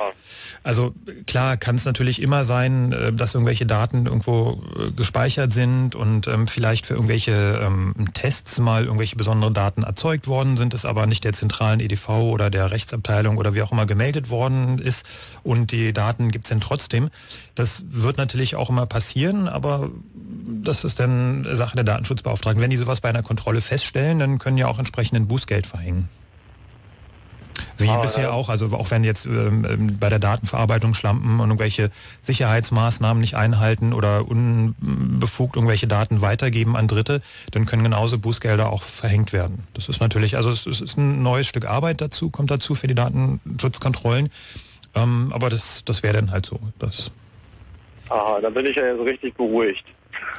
Also 0.62 0.94
klar 1.26 1.56
kann 1.56 1.74
es 1.74 1.84
natürlich 1.84 2.22
immer 2.22 2.44
sein, 2.44 2.92
äh, 2.92 3.12
dass 3.12 3.34
irgendwelche 3.34 3.66
Daten 3.66 4.06
irgendwo 4.06 4.62
äh, 4.78 4.92
gespeichert 4.92 5.52
sind 5.52 5.94
und 5.94 6.28
ähm, 6.28 6.46
vielleicht 6.46 6.86
für 6.86 6.94
irgendwelche 6.94 7.60
ähm, 7.62 7.94
Tests 8.14 8.58
mal 8.60 8.84
irgendwelche 8.84 9.16
besonderen 9.16 9.54
Daten 9.54 9.82
erzeugt 9.82 10.28
worden 10.28 10.56
sind, 10.56 10.74
es 10.74 10.84
aber 10.84 11.06
nicht 11.06 11.24
der 11.24 11.32
zentralen 11.32 11.80
EDV 11.80 12.08
oder 12.08 12.50
der 12.50 12.70
Rechtsabteilung 12.70 13.38
oder 13.38 13.54
wie 13.54 13.62
auch 13.62 13.72
immer 13.72 13.86
gemeldet 13.86 14.30
worden 14.30 14.78
ist 14.78 15.04
und 15.42 15.72
die 15.72 15.92
Daten 15.92 16.30
gibt 16.30 16.44
es 16.44 16.50
dann 16.50 16.60
trotzdem. 16.60 17.10
Das 17.54 17.84
wird 17.90 18.16
natürlich 18.16 18.56
auch 18.56 18.70
immer 18.70 18.86
passieren, 18.86 19.48
aber 19.48 19.90
das 20.14 20.84
ist 20.84 21.00
dann 21.00 21.46
Sache 21.56 21.74
der 21.74 21.84
Datenschutzbeauftragten. 21.84 22.62
Wenn 22.62 22.70
die 22.70 22.76
sowas 22.76 23.00
bei 23.00 23.08
einer 23.08 23.22
Kontrolle 23.22 23.60
feststellen, 23.60 24.18
dann 24.18 24.38
können 24.38 24.58
ja 24.58 24.68
auch 24.68 24.78
entsprechend 24.78 25.16
ein 25.16 25.28
Bußgeld 25.28 25.66
verhängen. 25.66 26.08
Wie 27.78 27.88
ah, 27.88 28.00
bisher 28.00 28.32
auch, 28.32 28.48
also 28.48 28.66
auch 28.72 28.90
wenn 28.90 29.04
jetzt 29.04 29.26
ähm, 29.26 29.66
ähm, 29.68 29.98
bei 29.98 30.08
der 30.08 30.18
Datenverarbeitung 30.18 30.94
schlampen 30.94 31.40
und 31.40 31.48
irgendwelche 31.48 31.90
Sicherheitsmaßnahmen 32.22 33.20
nicht 33.20 33.34
einhalten 33.34 33.92
oder 33.92 34.28
unbefugt 34.28 35.56
irgendwelche 35.56 35.86
Daten 35.86 36.20
weitergeben 36.20 36.76
an 36.76 36.88
Dritte, 36.88 37.22
dann 37.50 37.66
können 37.66 37.82
genauso 37.82 38.18
Bußgelder 38.18 38.70
auch 38.70 38.82
verhängt 38.82 39.32
werden. 39.32 39.66
Das 39.74 39.88
ist 39.88 40.00
natürlich, 40.00 40.36
also 40.36 40.50
es, 40.50 40.66
es 40.66 40.80
ist 40.80 40.96
ein 40.96 41.22
neues 41.22 41.46
Stück 41.46 41.66
Arbeit 41.66 42.00
dazu, 42.00 42.30
kommt 42.30 42.50
dazu 42.50 42.74
für 42.74 42.86
die 42.86 42.94
Datenschutzkontrollen. 42.94 44.30
Ähm, 44.94 45.32
aber 45.32 45.48
das, 45.48 45.84
das 45.84 46.02
wäre 46.02 46.14
dann 46.14 46.30
halt 46.30 46.46
so. 46.46 46.58
Das 46.78 47.10
Aha, 48.08 48.40
dann 48.42 48.52
bin 48.52 48.66
ich 48.66 48.76
ja 48.76 48.94
so 48.94 49.02
richtig 49.02 49.34
beruhigt. 49.34 49.84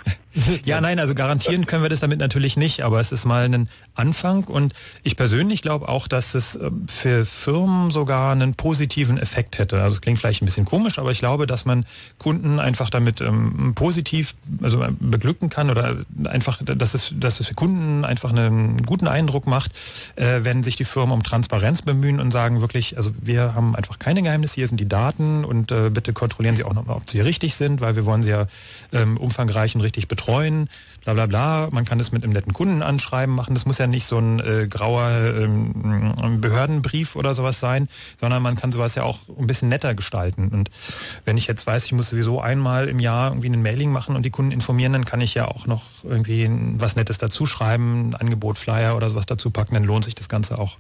ja, 0.66 0.82
nein, 0.82 1.00
also 1.00 1.14
garantieren 1.14 1.66
können 1.66 1.84
wir 1.84 1.90
das 1.90 2.00
damit 2.00 2.20
natürlich 2.20 2.58
nicht, 2.58 2.82
aber 2.82 3.00
es 3.00 3.12
ist 3.12 3.26
mal 3.26 3.46
ein 3.46 3.70
Anfang 3.94 4.44
und 4.46 4.74
ich 5.04 5.16
persönlich 5.16 5.62
glaube 5.62 5.88
auch, 5.88 6.08
dass 6.08 6.34
es 6.34 6.56
äh, 6.56 6.72
für 6.88 7.26
Firmen 7.26 7.92
sogar 7.92 8.32
einen 8.32 8.56
positiven 8.56 9.18
Effekt 9.18 9.60
hätte. 9.60 9.82
Also 9.82 10.00
klingt 10.00 10.20
vielleicht 10.20 10.42
ein 10.42 10.46
bisschen 10.46 10.66
komisch, 10.66 10.98
aber 10.98 11.12
ich 11.12 11.20
glaube, 11.20 11.46
dass 11.46 11.66
man 11.66 11.86
Kunden 12.18 12.60
einfach 12.60 12.90
damit 12.90 13.22
ähm, 13.22 13.74
positiv 13.76 14.36
also 14.62 14.82
äh, 14.82 14.92
beglücken 15.00 15.50
kann 15.50 15.70
oder 15.70 15.98
einfach, 16.26 16.62
dass 16.64 16.96
es, 16.96 17.14
dass 17.16 17.40
es 17.40 17.48
für 17.48 17.54
Kunden 17.54 18.04
einfach 18.04 18.32
einen 18.32 18.84
guten 18.84 19.08
Eindruck 19.08 19.46
macht, 19.46 19.72
äh, 20.16 20.40
wenn 20.44 20.64
sich 20.64 20.76
die 20.78 20.86
Firmen 20.86 21.14
um 21.14 21.24
Transparenz 21.24 21.84
bemühen 21.84 22.20
und 22.20 22.32
sagen 22.32 22.62
wirklich, 22.62 22.98
also 22.98 23.12
wir 23.22 23.54
haben 23.54 23.76
einfach 23.76 24.00
keine 24.00 24.24
Geheimnisse, 24.24 24.56
hier 24.56 24.68
sind 24.68 24.80
die 24.80 24.88
Daten 24.88 25.46
und 25.46 25.72
äh, 25.72 25.92
bitte 25.92 26.14
kontrollieren 26.14 26.56
Sie 26.56 26.64
auch 26.64 26.74
nochmal, 26.74 26.98
ob 26.98 27.10
sie 27.10 27.20
richtig 27.20 27.56
sind, 27.56 27.82
weil 27.82 27.96
wir 27.96 28.06
wollen 28.06 28.24
sie 28.24 28.32
ja 28.32 28.48
ähm, 28.92 29.18
umfangreich 29.18 29.76
und 29.76 29.82
richtig 29.82 30.08
betreuen 30.08 30.23
betreuen, 30.24 30.70
bla 31.04 31.14
bla 31.14 31.26
bla. 31.26 31.70
Man 31.72 31.86
kann 31.86 31.98
das 31.98 32.12
mit 32.12 32.24
einem 32.24 32.34
netten 32.34 32.54
Kundenanschreiben 32.54 33.34
machen. 33.34 33.54
Das 33.54 33.66
muss 33.66 33.78
ja 33.78 33.88
nicht 33.88 34.06
so 34.06 34.18
ein 34.18 34.40
äh, 34.40 34.68
grauer 34.68 35.10
ähm, 35.38 36.40
Behördenbrief 36.40 37.16
oder 37.16 37.34
sowas 37.34 37.60
sein, 37.60 37.90
sondern 38.18 38.42
man 38.42 38.56
kann 38.56 38.72
sowas 38.72 38.96
ja 38.96 39.04
auch 39.04 39.20
ein 39.38 39.48
bisschen 39.48 39.70
netter 39.70 39.96
gestalten. 39.96 40.50
Und 40.50 40.70
wenn 41.26 41.38
ich 41.38 41.48
jetzt 41.48 41.68
weiß, 41.68 41.86
ich 41.86 41.92
muss 41.92 42.10
sowieso 42.10 42.40
einmal 42.40 42.88
im 42.88 43.00
Jahr 43.00 43.32
irgendwie 43.32 43.50
ein 43.50 43.62
Mailing 43.62 43.92
machen 43.92 44.16
und 44.16 44.24
die 44.24 44.30
Kunden 44.30 44.52
informieren, 44.52 44.94
dann 44.94 45.06
kann 45.06 45.22
ich 45.22 45.34
ja 45.34 45.48
auch 45.48 45.68
noch 45.68 45.84
irgendwie 46.04 46.50
was 46.78 46.96
Nettes 46.96 47.18
dazu 47.18 47.46
schreiben, 47.46 48.10
ein 48.10 48.16
Angebot, 48.16 48.58
Flyer 48.58 48.96
oder 48.96 49.10
sowas 49.10 49.26
dazu 49.26 49.52
packen, 49.52 49.74
dann 49.74 49.84
lohnt 49.84 50.06
sich 50.06 50.16
das 50.16 50.30
Ganze 50.30 50.58
auch. 50.58 50.78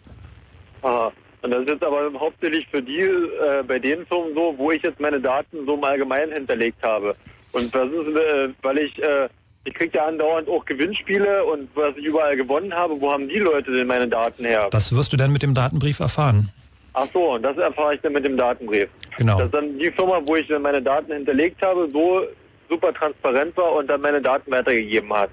Aha. 0.81 1.11
Und 1.41 1.51
das 1.51 1.59
ist 1.63 1.69
jetzt 1.69 1.83
aber 1.83 2.09
hauptsächlich 2.17 2.65
für 2.71 2.81
die, 2.81 3.01
äh, 3.01 3.63
bei 3.67 3.77
den 3.77 4.05
Firmen 4.05 4.33
so, 4.33 4.55
wo 4.57 4.71
ich 4.71 4.81
jetzt 4.81 5.01
meine 5.01 5.19
Daten 5.19 5.65
so 5.65 5.75
im 5.75 5.83
Allgemeinen 5.83 6.31
hinterlegt 6.31 6.81
habe. 6.81 7.17
Und 7.53 7.73
das 7.73 7.85
ist, 7.85 8.15
äh, 8.15 8.49
weil 8.61 8.77
ich, 8.79 9.01
äh, 9.01 9.29
ich 9.63 9.73
kriege 9.73 9.97
ja 9.97 10.07
andauernd 10.07 10.49
auch 10.49 10.65
Gewinnspiele 10.65 11.45
und 11.45 11.69
was 11.75 11.95
ich 11.95 12.05
überall 12.05 12.35
gewonnen 12.35 12.73
habe, 12.73 12.99
wo 12.99 13.11
haben 13.11 13.29
die 13.29 13.39
Leute 13.39 13.71
denn 13.71 13.87
meine 13.87 14.07
Daten 14.07 14.43
her? 14.43 14.67
Das 14.71 14.93
wirst 14.93 15.13
du 15.13 15.17
dann 15.17 15.31
mit 15.31 15.41
dem 15.41 15.53
Datenbrief 15.53 15.99
erfahren. 15.99 16.49
Ach 16.93 17.07
so, 17.13 17.33
und 17.33 17.43
das 17.43 17.57
erfahre 17.57 17.95
ich 17.95 18.01
dann 18.01 18.13
mit 18.13 18.25
dem 18.25 18.37
Datenbrief. 18.37 18.89
Genau. 19.17 19.39
Dass 19.39 19.51
dann 19.51 19.77
die 19.79 19.91
Firma, 19.91 20.21
wo 20.25 20.35
ich 20.35 20.47
meine 20.59 20.81
Daten 20.81 21.11
hinterlegt 21.11 21.61
habe, 21.61 21.89
so 21.91 22.23
super 22.69 22.93
transparent 22.93 23.55
war 23.57 23.73
und 23.73 23.87
dann 23.87 24.01
meine 24.01 24.21
Daten 24.21 24.51
weitergegeben 24.51 25.11
hat. 25.13 25.29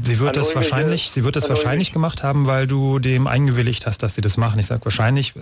Sie 0.00 0.18
wird 0.18 0.36
das 0.36 0.54
wahrscheinlich, 0.54 1.10
sie 1.10 1.24
wird 1.24 1.36
das 1.36 1.48
wahrscheinlich 1.48 1.92
gemacht 1.92 2.22
haben, 2.22 2.46
weil 2.46 2.66
du 2.66 2.98
dem 2.98 3.26
eingewilligt 3.26 3.86
hast, 3.86 4.02
dass 4.02 4.14
sie 4.14 4.20
das 4.20 4.36
machen. 4.36 4.58
Ich 4.60 4.66
sage 4.66 4.84
wahrscheinlich, 4.84 5.34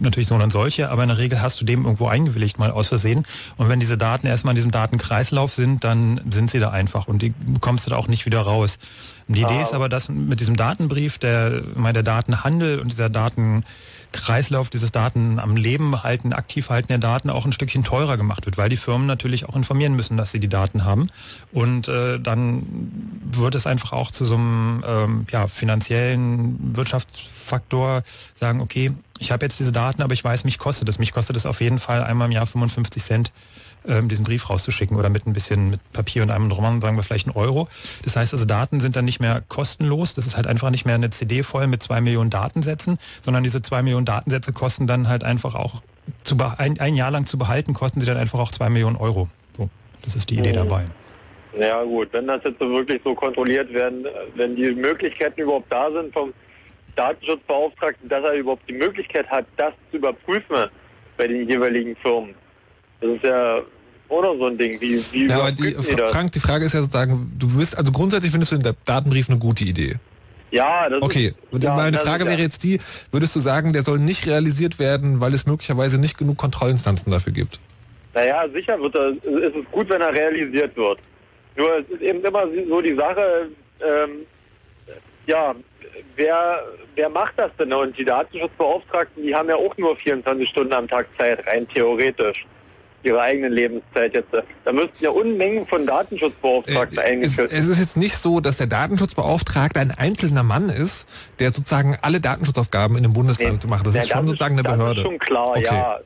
natürlich 0.00 0.26
so 0.26 0.34
und 0.34 0.50
solche, 0.50 0.90
aber 0.90 1.02
in 1.02 1.08
der 1.08 1.18
Regel 1.18 1.40
hast 1.40 1.60
du 1.60 1.64
dem 1.64 1.84
irgendwo 1.84 2.08
eingewilligt, 2.08 2.58
mal 2.58 2.70
aus 2.70 2.88
Versehen. 2.88 3.24
Und 3.56 3.68
wenn 3.68 3.80
diese 3.80 3.96
Daten 3.96 4.26
erstmal 4.26 4.52
in 4.52 4.56
diesem 4.56 4.70
Datenkreislauf 4.70 5.54
sind, 5.54 5.84
dann 5.84 6.20
sind 6.30 6.50
sie 6.50 6.58
da 6.58 6.70
einfach 6.70 7.08
und 7.08 7.22
die 7.22 7.30
bekommst 7.30 7.86
du 7.86 7.90
da 7.90 7.96
auch 7.96 8.08
nicht 8.08 8.26
wieder 8.26 8.40
raus. 8.40 8.78
Die 9.26 9.44
ah. 9.44 9.50
Idee 9.50 9.62
ist 9.62 9.74
aber, 9.74 9.88
dass 9.88 10.08
mit 10.08 10.40
diesem 10.40 10.56
Datenbrief, 10.56 11.18
der, 11.18 11.62
mein, 11.74 11.94
der 11.94 12.02
Datenhandel 12.02 12.80
und 12.80 12.90
dieser 12.90 13.10
Daten 13.10 13.64
Kreislauf 14.12 14.70
dieses 14.70 14.92
Daten 14.92 15.38
am 15.38 15.56
Leben 15.56 16.02
halten, 16.02 16.32
aktiv 16.32 16.70
halten 16.70 16.88
der 16.88 16.98
Daten 16.98 17.30
auch 17.30 17.44
ein 17.44 17.52
Stückchen 17.52 17.84
teurer 17.84 18.16
gemacht 18.16 18.46
wird, 18.46 18.56
weil 18.58 18.68
die 18.68 18.76
Firmen 18.76 19.06
natürlich 19.06 19.48
auch 19.48 19.56
informieren 19.56 19.94
müssen, 19.94 20.16
dass 20.16 20.30
sie 20.30 20.40
die 20.40 20.48
Daten 20.48 20.84
haben. 20.84 21.08
Und 21.52 21.88
äh, 21.88 22.18
dann 22.18 22.62
wird 23.32 23.54
es 23.54 23.66
einfach 23.66 23.92
auch 23.92 24.10
zu 24.10 24.24
so 24.24 24.36
einem 24.36 24.84
ähm, 24.86 25.26
ja, 25.30 25.46
finanziellen 25.46 26.76
Wirtschaftsfaktor 26.76 28.02
sagen, 28.34 28.60
okay, 28.60 28.92
ich 29.18 29.32
habe 29.32 29.44
jetzt 29.44 29.58
diese 29.58 29.72
Daten, 29.72 30.02
aber 30.02 30.14
ich 30.14 30.24
weiß, 30.24 30.44
mich 30.44 30.58
kostet 30.58 30.88
es. 30.88 30.98
Mich 30.98 31.12
kostet 31.12 31.36
es 31.36 31.46
auf 31.46 31.60
jeden 31.60 31.78
Fall 31.78 32.02
einmal 32.02 32.26
im 32.26 32.32
Jahr 32.32 32.46
55 32.46 33.02
Cent 33.02 33.32
ähm, 33.86 34.08
diesen 34.08 34.24
Brief 34.24 34.48
rauszuschicken 34.48 34.96
oder 34.96 35.08
mit 35.08 35.26
ein 35.26 35.32
bisschen 35.32 35.70
mit 35.70 35.92
Papier 35.92 36.22
und 36.22 36.30
einem 36.30 36.50
drum, 36.50 36.80
sagen 36.80 36.96
wir 36.96 37.02
vielleicht 37.02 37.26
einen 37.26 37.36
Euro. 37.36 37.68
Das 38.04 38.16
heißt 38.16 38.32
also, 38.32 38.44
Daten 38.44 38.80
sind 38.80 38.96
dann 38.96 39.04
nicht 39.04 39.20
mehr 39.20 39.42
kostenlos. 39.48 40.14
Das 40.14 40.26
ist 40.26 40.36
halt 40.36 40.46
einfach 40.46 40.70
nicht 40.70 40.84
mehr 40.84 40.94
eine 40.94 41.10
CD 41.10 41.42
voll 41.42 41.66
mit 41.66 41.82
zwei 41.82 42.00
Millionen 42.00 42.30
Datensätzen, 42.30 42.98
sondern 43.20 43.42
diese 43.42 43.62
zwei 43.62 43.82
Millionen 43.82 44.06
Datensätze 44.06 44.52
kosten 44.52 44.86
dann 44.86 45.08
halt 45.08 45.24
einfach 45.24 45.54
auch 45.54 45.82
zu 46.24 46.36
ein, 46.58 46.80
ein 46.80 46.94
Jahr 46.94 47.10
lang 47.10 47.26
zu 47.26 47.38
behalten, 47.38 47.74
kosten 47.74 48.00
sie 48.00 48.06
dann 48.06 48.16
einfach 48.16 48.38
auch 48.38 48.50
zwei 48.50 48.70
Millionen 48.70 48.96
Euro. 48.96 49.28
So, 49.56 49.68
das 50.02 50.16
ist 50.16 50.30
die 50.30 50.38
Idee 50.38 50.50
mhm. 50.50 50.68
dabei. 50.68 50.84
Ja 51.58 51.82
gut, 51.82 52.08
wenn 52.12 52.26
das 52.26 52.42
jetzt 52.44 52.60
so 52.60 52.70
wirklich 52.70 53.00
so 53.04 53.14
kontrolliert 53.14 53.72
werden, 53.72 54.06
wenn 54.34 54.54
die 54.54 54.70
Möglichkeiten 54.74 55.40
überhaupt 55.40 55.72
da 55.72 55.90
sind 55.90 56.12
vom 56.12 56.32
Datenschutzbeauftragten, 56.94 58.08
dass 58.08 58.24
er 58.24 58.34
überhaupt 58.34 58.68
die 58.68 58.74
Möglichkeit 58.74 59.28
hat, 59.28 59.46
das 59.56 59.72
zu 59.90 59.98
überprüfen 59.98 60.68
bei 61.16 61.26
den 61.26 61.48
jeweiligen 61.48 61.96
Firmen. 61.96 62.34
Das 63.00 63.10
ist 63.10 63.24
ja 63.24 63.60
oder 64.08 64.36
so 64.36 64.46
ein 64.46 64.56
Ding. 64.56 64.80
Wie, 64.80 65.02
wie 65.12 65.26
ja, 65.26 65.38
aber 65.38 65.52
die, 65.52 65.74
Frank, 66.10 66.32
die 66.32 66.40
Frage 66.40 66.64
ist 66.64 66.72
ja 66.72 66.80
sozusagen, 66.80 67.32
du 67.38 67.56
bist, 67.56 67.76
also 67.76 67.92
grundsätzlich 67.92 68.32
findest 68.32 68.52
du 68.52 68.58
den 68.58 68.74
Datenbrief 68.84 69.28
eine 69.28 69.38
gute 69.38 69.64
Idee. 69.64 69.96
Ja, 70.50 70.88
das 70.88 71.02
okay. 71.02 71.34
ist... 71.50 71.62
Ja, 71.62 71.76
meine 71.76 71.98
Frage 71.98 72.24
wäre 72.24 72.40
jetzt 72.40 72.64
die, 72.64 72.80
würdest 73.12 73.36
du 73.36 73.40
sagen, 73.40 73.74
der 73.74 73.82
soll 73.82 73.98
nicht 73.98 74.26
realisiert 74.26 74.78
werden, 74.78 75.20
weil 75.20 75.34
es 75.34 75.46
möglicherweise 75.46 75.98
nicht 75.98 76.16
genug 76.16 76.38
Kontrollinstanzen 76.38 77.12
dafür 77.12 77.34
gibt? 77.34 77.60
Naja, 78.14 78.48
sicher 78.48 78.80
wird 78.80 78.94
er, 78.94 79.10
ist 79.10 79.26
es 79.26 79.70
gut, 79.70 79.90
wenn 79.90 80.00
er 80.00 80.12
realisiert 80.12 80.74
wird. 80.74 80.98
Nur 81.56 81.78
es 81.78 81.90
ist 81.90 82.00
eben 82.00 82.24
immer 82.24 82.44
so 82.68 82.80
die 82.80 82.94
Sache, 82.94 83.48
ähm, 83.80 84.10
ja, 85.26 85.54
wer, 86.16 86.64
wer 86.94 87.08
macht 87.10 87.34
das 87.36 87.50
denn? 87.58 87.70
Und 87.74 87.98
die 87.98 88.06
Datenschutzbeauftragten, 88.06 89.22
die 89.22 89.34
haben 89.34 89.50
ja 89.50 89.56
auch 89.56 89.76
nur 89.76 89.94
24 89.96 90.48
Stunden 90.48 90.72
am 90.72 90.88
Tag 90.88 91.08
Zeit, 91.18 91.46
rein 91.46 91.68
theoretisch 91.68 92.46
ihre 93.08 93.20
eigenen 93.20 93.52
Lebenszeit 93.52 94.14
jetzt. 94.14 94.28
Da 94.64 94.72
müssten 94.72 95.02
ja 95.02 95.10
Unmengen 95.10 95.66
von 95.66 95.86
Datenschutzbeauftragten 95.86 96.98
äh, 96.98 97.02
eingeführt 97.02 97.50
werden. 97.50 97.58
Es, 97.58 97.66
es 97.66 97.72
ist 97.72 97.80
jetzt 97.80 97.96
nicht 97.96 98.16
so, 98.16 98.40
dass 98.40 98.56
der 98.56 98.66
Datenschutzbeauftragte 98.66 99.80
ein 99.80 99.90
einzelner 99.90 100.42
Mann 100.42 100.68
ist, 100.68 101.06
der 101.38 101.52
sozusagen 101.52 101.98
alle 102.02 102.20
Datenschutzaufgaben 102.20 102.96
in 102.96 103.02
dem 103.02 103.12
Bundesland 103.12 103.64
nee, 103.64 103.70
macht. 103.70 103.86
Das 103.86 103.94
ist 103.94 104.08
schon 104.08 104.26
das 104.26 104.30
sozusagen 104.30 104.58
eine 104.58 104.62
Behörde. 104.62 105.02
Das 105.02 105.04
ist 105.04 105.10
schon 105.10 105.18
klar, 105.18 105.50
okay. 105.50 105.64
ja. 105.64 105.98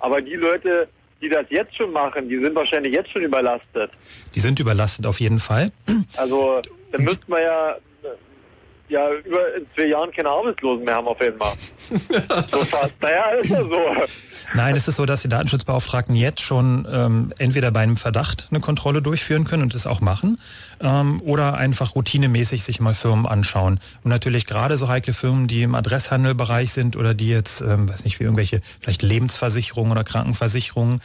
Aber 0.00 0.20
die 0.20 0.34
Leute, 0.34 0.88
die 1.22 1.28
das 1.28 1.44
jetzt 1.50 1.76
schon 1.76 1.92
machen, 1.92 2.28
die 2.28 2.38
sind 2.38 2.54
wahrscheinlich 2.54 2.92
jetzt 2.92 3.10
schon 3.10 3.22
überlastet. 3.22 3.90
Die 4.34 4.40
sind 4.40 4.58
überlastet 4.58 5.06
auf 5.06 5.20
jeden 5.20 5.38
Fall. 5.38 5.70
Also, 6.16 6.62
dann 6.92 7.04
müsste 7.04 7.24
man 7.28 7.42
ja 7.42 7.76
ja 8.90 9.08
über 9.24 9.54
in 9.54 9.66
zwei 9.74 9.84
Jahren 9.84 10.10
keine 10.10 10.28
Arbeitslosen 10.28 10.84
mehr 10.84 10.96
haben 10.96 11.06
auf 11.06 11.20
einmal. 11.20 11.52
so 12.50 12.64
fast. 12.64 12.92
Naja, 13.00 13.24
ist 13.40 13.50
ja 13.50 13.62
so. 13.62 13.78
Nein, 14.52 14.74
es 14.74 14.88
ist 14.88 14.96
so, 14.96 15.06
dass 15.06 15.22
die 15.22 15.28
Datenschutzbeauftragten 15.28 16.16
jetzt 16.16 16.42
schon 16.42 16.86
ähm, 16.90 17.32
entweder 17.38 17.70
bei 17.70 17.80
einem 17.80 17.96
Verdacht 17.96 18.48
eine 18.50 18.60
Kontrolle 18.60 19.00
durchführen 19.00 19.44
können 19.44 19.62
und 19.62 19.74
es 19.74 19.86
auch 19.86 20.00
machen 20.00 20.38
ähm, 20.80 21.22
oder 21.22 21.56
einfach 21.56 21.94
routinemäßig 21.94 22.64
sich 22.64 22.80
mal 22.80 22.94
Firmen 22.94 23.26
anschauen. 23.26 23.78
Und 24.02 24.10
natürlich 24.10 24.46
gerade 24.46 24.76
so 24.76 24.88
heikle 24.88 25.12
Firmen, 25.12 25.46
die 25.46 25.62
im 25.62 25.76
Adresshandelbereich 25.76 26.72
sind 26.72 26.96
oder 26.96 27.14
die 27.14 27.28
jetzt, 27.28 27.60
ähm, 27.60 27.88
weiß 27.88 28.02
nicht, 28.02 28.18
wie 28.18 28.24
irgendwelche 28.24 28.60
vielleicht 28.80 29.02
Lebensversicherungen 29.02 29.92
oder 29.92 30.02
Krankenversicherungen, 30.02 31.00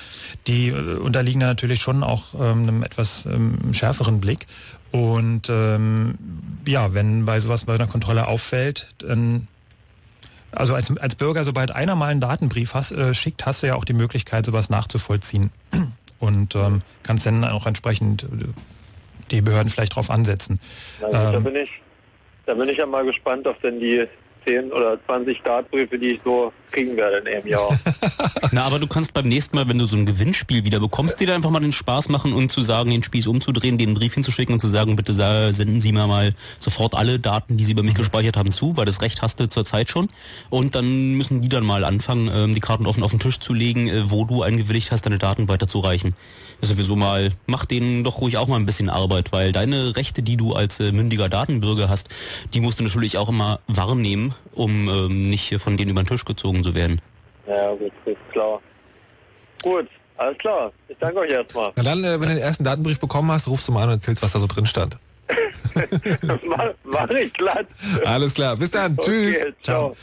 die 0.48 0.70
äh, 0.70 0.96
unterliegen 0.96 1.42
da 1.42 1.48
natürlich 1.48 1.82
schon 1.82 2.04
auch 2.04 2.34
ähm, 2.34 2.64
einem 2.64 2.84
etwas 2.84 3.28
ähm, 3.28 3.74
schärferen 3.74 4.22
Blick. 4.22 4.48
Und 4.92 5.50
ähm, 5.50 6.16
ja, 6.66 6.94
wenn 6.94 7.26
bei 7.26 7.40
sowas 7.40 7.66
bei 7.66 7.76
einer 7.76 7.88
Kontrolle 7.88 8.28
auffällt, 8.28 8.88
dann 9.00 9.48
also 10.52 10.76
als, 10.76 10.96
als 10.98 11.16
Bürger, 11.16 11.44
sobald 11.44 11.72
einer 11.72 11.96
mal 11.96 12.08
einen 12.08 12.22
Datenbrief 12.22 12.74
hast, 12.74 12.92
äh, 12.92 13.14
schickt, 13.14 13.46
hast 13.46 13.64
du 13.64 13.68
ja 13.68 13.76
auch 13.76 13.86
die 13.86 13.94
Möglichkeit, 13.94 14.46
sowas 14.46 14.70
nachzuvollziehen. 14.70 15.52
Und 16.20 16.56
ähm, 16.56 16.82
kannst 17.04 17.26
dann 17.26 17.44
auch 17.44 17.66
entsprechend 17.66 18.24
äh, 18.24 18.28
die 19.32 19.42
Behörden 19.42 19.72
vielleicht 19.72 19.94
darauf 19.94 20.10
ansetzen. 20.10 20.60
Gut, 21.00 21.14
da, 21.14 21.40
bin 21.40 21.56
ich, 21.56 21.82
da 22.46 22.54
bin 22.54 22.70
ich 22.70 22.78
ja 22.78 22.86
mal 22.86 23.04
gespannt, 23.04 23.48
ob 23.48 23.62
denn 23.62 23.80
die 23.80 24.08
10 24.46 24.72
oder 24.72 24.98
20 25.06 25.38
Startbriefe, 25.38 26.00
die 26.00 26.12
ich 26.12 26.22
so 26.24 26.54
kriegen 26.72 26.98
werde 26.98 27.18
in 27.18 27.28
einem 27.28 27.48
Jahr. 27.48 27.78
Na, 28.52 28.64
aber 28.64 28.80
du 28.80 28.88
kannst 28.88 29.14
beim 29.14 29.28
nächsten 29.28 29.56
Mal, 29.56 29.68
wenn 29.68 29.78
du 29.78 29.86
so 29.86 29.96
ein 29.96 30.06
Gewinnspiel 30.06 30.66
wieder 30.66 30.80
bekommst, 30.80 31.20
dir 31.20 31.28
da 31.28 31.36
einfach 31.36 31.50
mal 31.50 31.60
den 31.60 31.72
Spaß 31.72 32.10
machen 32.10 32.34
und 32.34 32.52
zu 32.52 32.62
sagen, 32.62 32.92
den 32.92 33.04
Spieß 33.04 33.28
umzudrehen, 33.28 33.78
den 33.78 33.94
Brief 33.94 34.14
hinzuschicken 34.14 34.54
und 34.54 34.60
zu 34.60 34.68
sagen, 34.68 34.96
bitte 34.96 35.14
senden 35.14 35.82
Sie 35.82 35.92
mir 35.92 36.08
mal 36.08 36.34
sofort 36.60 36.96
alle 36.96 37.20
Daten, 37.20 37.58
die 37.58 37.66
Sie 37.66 37.72
über 37.72 37.84
mich 37.84 37.96
gespeichert 37.96 38.38
haben, 38.38 38.52
zu, 38.52 38.78
weil 38.78 38.86
das 38.86 39.02
Recht 39.02 39.22
hast 39.22 39.40
du 39.40 39.48
zurzeit 39.48 39.90
schon. 39.90 40.10
Und 40.50 40.76
dann 40.76 41.14
müssen 41.14 41.42
die 41.42 41.50
dann 41.50 41.66
mal 41.66 41.84
anfangen, 41.84 42.30
ähm, 42.34 42.54
die 42.54 42.62
Karten 42.62 42.86
offen 42.86 43.04
auf 43.04 43.12
den 43.12 43.20
Tisch 43.20 43.40
zu 43.40 43.54
legen, 43.54 43.88
äh, 43.88 44.10
wo 44.12 44.26
du 44.26 44.44
eingewilligt 44.44 44.92
hast, 44.92 45.06
deine 45.06 45.18
Daten 45.18 45.48
weiterzureichen 45.48 46.16
sowieso 46.62 46.96
mal, 46.96 47.32
mach 47.48 47.66
denen 47.66 48.04
doch 48.04 48.22
ruhig 48.22 48.38
auch 48.38 48.48
mal 48.48 48.58
ein 48.58 48.66
bisschen 48.66 48.90
Arbeit, 48.90 49.32
weil 49.32 49.52
deine 49.52 49.96
Rechte, 49.96 50.24
die 50.24 50.38
du 50.38 50.54
als 50.54 50.80
äh, 50.80 50.92
mündiger 50.92 51.30
Datenbürger 51.30 51.90
hast, 51.90 52.10
die 52.54 52.60
musst 52.60 52.80
du 52.80 52.84
natürlich 52.84 53.18
auch 53.18 53.30
immer 53.30 53.60
wahrnehmen, 53.68 54.34
um 54.54 54.90
ähm, 54.90 55.30
nicht 55.30 55.56
von 55.60 55.78
denen 55.78 55.92
über 55.92 56.04
den 56.04 56.08
Tisch 56.08 56.26
gezogen 56.26 56.55
zu 56.64 56.74
werden. 56.74 57.02
Ja, 57.48 57.74
gut, 57.74 57.92
ist 58.06 58.18
klar. 58.32 58.62
Gut, 59.62 59.88
alles 60.18 60.38
klar. 60.38 60.72
Ich 60.88 60.98
danke 61.00 61.20
euch 61.20 61.30
erstmal. 61.30 61.72
Na 61.76 61.84
dann, 61.84 62.04
äh, 62.04 62.20
wenn 62.20 62.30
du 62.30 62.36
den 62.36 62.38
ersten 62.38 62.64
Datenbrief 62.64 63.00
bekommen 63.00 63.32
hast, 63.32 63.48
rufst 63.48 63.68
du 63.68 63.72
mal 63.72 63.84
an 63.84 63.90
und 63.90 63.96
erzählst, 63.96 64.22
was 64.22 64.32
da 64.34 64.40
so 64.40 64.48
drin 64.48 64.66
stand. 64.66 64.98
mach, 66.46 66.74
mach 66.84 67.10
ich 67.10 67.34
glatt. 67.34 67.68
Alles 68.06 68.34
klar, 68.34 68.56
bis 68.56 68.72
dann. 68.72 68.94
Okay, 68.98 69.34
Tschüss. 69.34 69.54
ciao. 69.62 69.96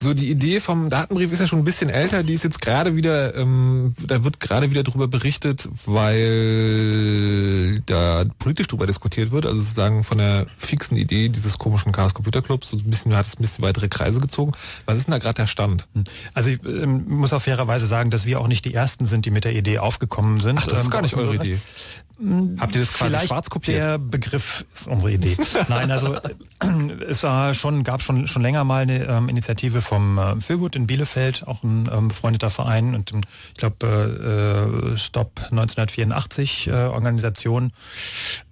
So, 0.00 0.14
die 0.14 0.30
Idee 0.30 0.60
vom 0.60 0.90
Datenbrief 0.90 1.32
ist 1.32 1.40
ja 1.40 1.46
schon 1.46 1.60
ein 1.60 1.64
bisschen 1.64 1.90
älter. 1.90 2.22
Die 2.22 2.34
ist 2.34 2.44
jetzt 2.44 2.60
gerade 2.60 2.96
wieder, 2.96 3.34
ähm, 3.36 3.94
da 4.06 4.22
wird 4.24 4.40
gerade 4.40 4.70
wieder 4.70 4.82
drüber 4.82 5.08
berichtet, 5.08 5.68
weil 5.86 7.80
da 7.86 8.24
politisch 8.38 8.66
drüber 8.66 8.86
diskutiert 8.86 9.30
wird. 9.30 9.46
Also 9.46 9.60
sozusagen 9.60 10.04
von 10.04 10.18
der 10.18 10.46
fixen 10.58 10.96
Idee 10.96 11.28
dieses 11.28 11.58
komischen 11.58 11.92
Chaos 11.92 12.14
Computer 12.14 12.42
Clubs 12.42 12.70
so 12.70 12.76
ein 12.76 12.90
bisschen 12.90 13.16
hat 13.16 13.26
es 13.26 13.38
ein 13.38 13.42
bisschen 13.42 13.64
weitere 13.64 13.88
Kreise 13.88 14.20
gezogen. 14.20 14.52
Was 14.86 14.98
ist 14.98 15.06
denn 15.06 15.12
da 15.12 15.18
gerade 15.18 15.34
der 15.36 15.46
Stand? 15.46 15.86
Also 16.34 16.50
ich 16.50 16.62
ähm, 16.64 17.04
muss 17.08 17.32
auf 17.32 17.44
fairerweise 17.44 17.86
sagen, 17.86 18.10
dass 18.10 18.26
wir 18.26 18.40
auch 18.40 18.48
nicht 18.48 18.64
die 18.64 18.74
ersten 18.74 19.06
sind, 19.06 19.26
die 19.26 19.30
mit 19.30 19.44
der 19.44 19.54
Idee 19.54 19.78
aufgekommen 19.78 20.40
sind. 20.40 20.58
Ach, 20.58 20.66
das 20.66 20.80
ist 20.80 20.84
Ähm, 20.86 20.90
gar 20.90 21.02
nicht 21.02 21.16
eure 21.16 21.34
Idee. 21.36 21.58
Habt 22.58 22.74
ihr 22.76 22.82
das 22.82 22.92
quasi 22.92 23.10
Vielleicht 23.10 23.28
schwarz 23.28 23.50
kopiert? 23.50 23.76
Der 23.76 23.98
Begriff 23.98 24.64
ist 24.72 24.86
unsere 24.86 25.12
Idee. 25.12 25.36
Nein, 25.68 25.90
also 25.90 26.14
äh, 26.14 26.20
es 27.08 27.24
war 27.24 27.54
schon, 27.54 27.82
gab 27.82 28.02
schon 28.02 28.28
schon 28.28 28.42
länger 28.42 28.62
mal 28.62 28.82
eine 28.82 29.04
ähm, 29.04 29.28
Initiative 29.28 29.82
vom 29.82 30.18
äh, 30.18 30.40
Feelgood 30.40 30.76
in 30.76 30.86
Bielefeld, 30.86 31.46
auch 31.48 31.64
ein 31.64 31.88
ähm, 31.92 32.08
befreundeter 32.08 32.50
Verein 32.50 32.94
und 32.94 33.12
ähm, 33.12 33.22
ich 33.48 33.54
glaube 33.54 34.92
äh, 34.94 34.96
Stop 34.96 35.40
1984 35.50 36.68
äh, 36.68 36.72
Organisation, 36.72 37.72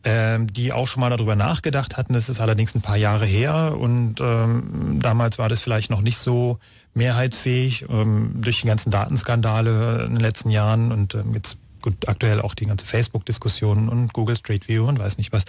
ähm, 0.02 0.52
die 0.52 0.72
auch 0.72 0.88
schon 0.88 1.00
mal 1.00 1.10
darüber 1.10 1.36
nachgedacht 1.36 1.96
hatten. 1.96 2.14
Das 2.14 2.28
ist 2.28 2.40
allerdings 2.40 2.74
ein 2.74 2.82
paar 2.82 2.96
Jahre 2.96 3.26
her 3.26 3.76
und 3.78 4.20
ähm, 4.20 4.98
damals 5.00 5.38
war 5.38 5.48
das 5.48 5.60
vielleicht 5.60 5.90
noch 5.90 6.00
nicht 6.00 6.18
so 6.18 6.58
mehrheitsfähig 6.94 7.86
ähm, 7.88 8.32
durch 8.42 8.60
die 8.62 8.66
ganzen 8.66 8.90
Datenskandale 8.90 10.04
in 10.04 10.14
den 10.14 10.20
letzten 10.20 10.50
Jahren 10.50 10.90
und 10.90 11.14
ähm, 11.14 11.32
jetzt 11.34 11.58
gut, 11.82 12.08
aktuell 12.08 12.40
auch 12.40 12.54
die 12.54 12.66
ganze 12.66 12.86
Facebook-Diskussion 12.86 13.88
und 13.88 14.12
Google 14.12 14.36
Street 14.36 14.68
View 14.68 14.86
und 14.86 14.98
weiß 14.98 15.18
nicht 15.18 15.32
was, 15.32 15.44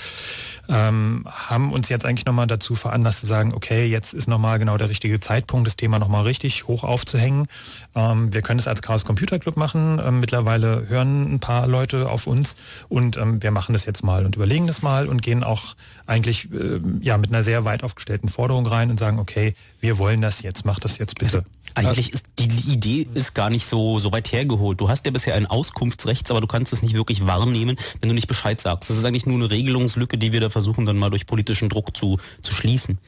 ähm, 0.70 1.26
haben 1.30 1.72
uns 1.72 1.90
jetzt 1.90 2.06
eigentlich 2.06 2.26
nochmal 2.26 2.48
dazu 2.48 2.76
veranlasst 2.76 3.22
zu 3.22 3.28
sagen, 3.28 3.54
okay, 3.54 3.86
jetzt 3.86 4.14
ist 4.14 4.28
nochmal 4.28 4.60
genau 4.60 4.78
der 4.78 4.90
richtige 4.90 5.20
Zeitpunkt, 5.20 5.68
das 5.68 5.76
Thema 5.76 6.00
nochmal 6.00 6.24
richtig 6.24 6.68
hoch 6.68 6.84
aufzuhängen. 6.84 7.48
Ähm, 7.96 8.34
wir 8.34 8.42
können 8.42 8.60
es 8.60 8.68
als 8.68 8.82
Chaos 8.82 9.06
Computer 9.06 9.40
Club 9.40 9.58
machen. 9.58 10.02
Ähm, 10.04 10.20
mittlerweile 10.20 10.88
hören 10.90 11.36
ein 11.36 11.40
paar 11.40 11.68
Leute 11.68 12.10
auf 12.10 12.28
uns 12.28 12.56
und 12.90 13.18
ähm, 13.18 13.42
wir 13.42 13.52
machen 13.52 13.74
das 13.74 13.86
jetzt 13.86 14.04
mal 14.04 14.26
und 14.26 14.36
überlegen 14.36 14.68
das 14.68 14.82
mal 14.82 15.08
und 15.08 15.22
gehen 15.22 15.44
auch 15.44 15.76
eigentlich 16.08 16.52
ähm, 16.52 17.00
ja 17.02 17.18
mit 17.18 17.30
einer 17.30 17.44
sehr 17.44 17.66
weit 17.66 17.84
aufgestellten 17.84 18.28
Forderung 18.28 18.66
rein 18.66 18.90
und 18.90 18.98
sagen, 18.98 19.20
okay, 19.20 19.56
wir 19.80 19.98
wollen 19.98 20.22
das 20.22 20.42
jetzt, 20.42 20.66
macht 20.66 20.86
das 20.86 20.98
jetzt 20.98 21.20
bitte. 21.20 21.46
Eigentlich 21.76 22.14
ist 22.14 22.26
die 22.40 22.72
Idee 22.72 23.08
ist 23.14 23.34
gar 23.34 23.50
nicht 23.50 23.68
so 23.68 24.00
so 24.00 24.12
weit 24.12 24.32
hergeholt. 24.32 24.80
Du 24.80 24.90
hast 24.90 25.06
ja 25.06 25.12
bisher 25.12 25.36
ein 25.36 25.46
Auskunftsrecht, 25.46 26.30
aber 26.32 26.42
du 26.42 26.48
kannst 26.48 26.74
es 26.74 26.82
nicht 26.82 26.94
wirklich 26.94 27.26
wahrnehmen, 27.26 27.78
wenn 28.02 28.10
du 28.10 28.16
nicht 28.16 28.28
Bescheid 28.28 28.60
sagst. 28.60 28.90
Das 28.90 28.98
ist 28.98 29.06
eigentlich 29.06 29.26
nur 29.26 29.36
eine 29.36 29.50
Regelungslücke, 29.50 30.18
die 30.18 30.32
wir 30.32 30.42
da 30.42 30.50
versuchen 30.50 30.86
dann 30.86 30.98
mal 30.98 31.10
durch 31.10 31.26
politischen 31.26 31.70
Druck 31.70 31.96
zu 31.96 32.20
zu 32.42 32.54
schließen. 32.54 33.00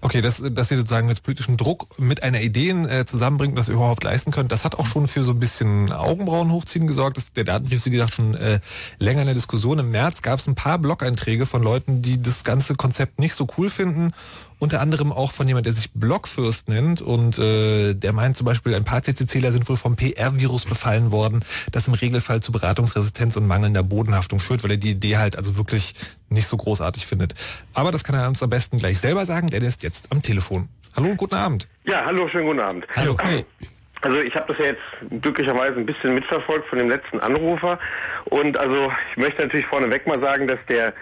Okay, 0.00 0.20
dass, 0.20 0.40
dass 0.40 0.70
ihr 0.70 0.76
sozusagen 0.76 1.08
mit 1.08 1.24
politischem 1.24 1.56
Druck 1.56 1.98
mit 1.98 2.22
einer 2.22 2.40
Idee 2.40 2.70
äh, 2.70 3.04
zusammenbringt, 3.04 3.58
das 3.58 3.68
ihr 3.68 3.74
überhaupt 3.74 4.04
leisten 4.04 4.30
könnt, 4.30 4.52
das 4.52 4.64
hat 4.64 4.76
auch 4.76 4.86
schon 4.86 5.08
für 5.08 5.24
so 5.24 5.32
ein 5.32 5.40
bisschen 5.40 5.90
Augenbrauen 5.90 6.52
hochziehen 6.52 6.86
gesorgt. 6.86 7.16
Das, 7.16 7.32
der 7.32 7.42
Datenbrief 7.42 7.78
ist, 7.78 7.86
wie 7.86 7.90
gesagt, 7.90 8.14
schon 8.14 8.34
äh, 8.36 8.60
länger 9.00 9.22
in 9.22 9.26
der 9.26 9.34
Diskussion. 9.34 9.80
Im 9.80 9.90
März 9.90 10.22
gab 10.22 10.38
es 10.38 10.46
ein 10.46 10.54
paar 10.54 10.78
Blog-Einträge 10.78 11.46
von 11.46 11.64
Leuten, 11.64 12.00
die 12.00 12.22
das 12.22 12.44
ganze 12.44 12.76
Konzept 12.76 13.18
nicht 13.18 13.34
so 13.34 13.48
cool 13.58 13.70
finden. 13.70 14.12
Unter 14.60 14.80
anderem 14.80 15.12
auch 15.12 15.32
von 15.32 15.46
jemand, 15.46 15.66
der 15.66 15.72
sich 15.72 15.92
Blockfürst 15.92 16.68
nennt 16.68 17.00
und 17.00 17.38
äh, 17.38 17.94
der 17.94 18.12
meint 18.12 18.36
zum 18.36 18.44
Beispiel, 18.44 18.74
ein 18.74 18.84
paar 18.84 19.02
CCCler 19.02 19.52
sind 19.52 19.68
wohl 19.68 19.76
vom 19.76 19.94
PR-Virus 19.94 20.64
befallen 20.64 21.12
worden, 21.12 21.44
das 21.70 21.86
im 21.86 21.94
Regelfall 21.94 22.40
zu 22.40 22.50
Beratungsresistenz 22.50 23.36
und 23.36 23.46
mangelnder 23.46 23.84
Bodenhaftung 23.84 24.40
führt, 24.40 24.64
weil 24.64 24.72
er 24.72 24.76
die 24.76 24.90
Idee 24.90 25.18
halt 25.18 25.36
also 25.36 25.56
wirklich 25.56 25.94
nicht 26.28 26.48
so 26.48 26.56
großartig 26.56 27.06
findet. 27.06 27.34
Aber 27.72 27.92
das 27.92 28.02
kann 28.02 28.16
er 28.16 28.26
uns 28.26 28.42
am 28.42 28.50
besten 28.50 28.78
gleich 28.78 28.98
selber 28.98 29.26
sagen, 29.26 29.48
denn 29.48 29.62
er 29.62 29.68
ist 29.68 29.84
jetzt 29.84 30.10
am 30.10 30.22
Telefon. 30.22 30.68
Hallo 30.96 31.10
und 31.10 31.16
guten 31.16 31.36
Abend. 31.36 31.68
Ja, 31.84 32.04
hallo, 32.04 32.26
schönen 32.26 32.46
guten 32.46 32.60
Abend. 32.60 32.86
Hallo. 32.96 33.16
Also 34.00 34.20
ich 34.20 34.34
habe 34.34 34.46
das 34.48 34.58
ja 34.58 34.72
jetzt 34.72 35.22
glücklicherweise 35.22 35.76
ein 35.76 35.86
bisschen 35.86 36.14
mitverfolgt 36.14 36.68
von 36.68 36.78
dem 36.78 36.88
letzten 36.88 37.20
Anrufer 37.20 37.78
und 38.26 38.56
also 38.56 38.92
ich 39.10 39.16
möchte 39.16 39.42
natürlich 39.42 39.66
vorneweg 39.66 40.06
mal 40.06 40.20
sagen, 40.20 40.46
dass 40.46 40.58
der 40.68 40.92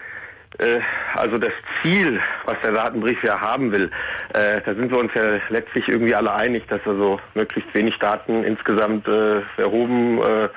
also 1.15 1.37
das 1.37 1.51
Ziel, 1.81 2.19
was 2.45 2.57
der 2.61 2.71
Datenbrief 2.71 3.23
ja 3.23 3.39
haben 3.39 3.71
will, 3.71 3.91
äh, 4.33 4.61
da 4.65 4.73
sind 4.73 4.89
wir 4.89 4.97
uns 4.97 5.13
ja 5.13 5.39
letztlich 5.49 5.87
irgendwie 5.87 6.15
alle 6.15 6.33
einig, 6.33 6.67
dass 6.67 6.81
also 6.85 7.19
möglichst 7.35 7.73
wenig 7.73 7.99
Daten 7.99 8.43
insgesamt 8.43 9.07
äh, 9.07 9.41
erhoben, 9.57 10.19
äh, 10.19 10.49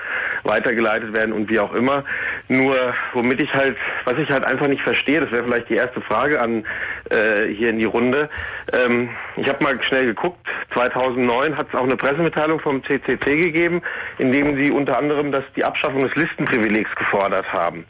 weitergeleitet 0.43 1.13
werden 1.13 1.33
und 1.33 1.51
wie 1.51 1.59
auch 1.59 1.75
immer. 1.75 2.05
Nur 2.49 2.77
womit 3.13 3.41
ich 3.41 3.55
halt, 3.55 3.77
was 4.05 4.19
ich 4.19 4.31
halt 4.31 4.45
einfach 4.45 4.69
nicht 4.69 4.83
verstehe, 4.83 5.21
das 5.21 5.33
wäre 5.33 5.45
vielleicht 5.45 5.69
die 5.69 5.75
erste 5.75 6.01
Frage 6.01 6.41
an 6.41 6.65
äh, 7.11 7.49
hier 7.53 7.71
in 7.71 7.79
die 7.79 7.85
Runde. 7.85 8.31
Ähm, 8.73 9.11
ich 9.37 9.49
habe 9.49 9.63
mal 9.63 9.81
schnell 9.83 10.07
geguckt, 10.07 10.47
2009 10.73 11.57
hat 11.57 11.69
es 11.69 11.75
auch 11.75 11.85
eine 11.85 11.97
Pressemitteilung 11.97 12.61
vom 12.61 12.83
CCC 12.85 13.37
gegeben, 13.37 13.83
in 14.19 14.33
dem 14.33 14.57
sie 14.57 14.71
unter 14.71 14.99
anderem 14.99 15.33
das, 15.33 15.45
die 15.57 15.65
Abschaffung 15.65 16.05
des 16.05 16.15
Listenprivilegs 16.15 16.95
gefordert 16.95 17.53
haben. 17.53 17.85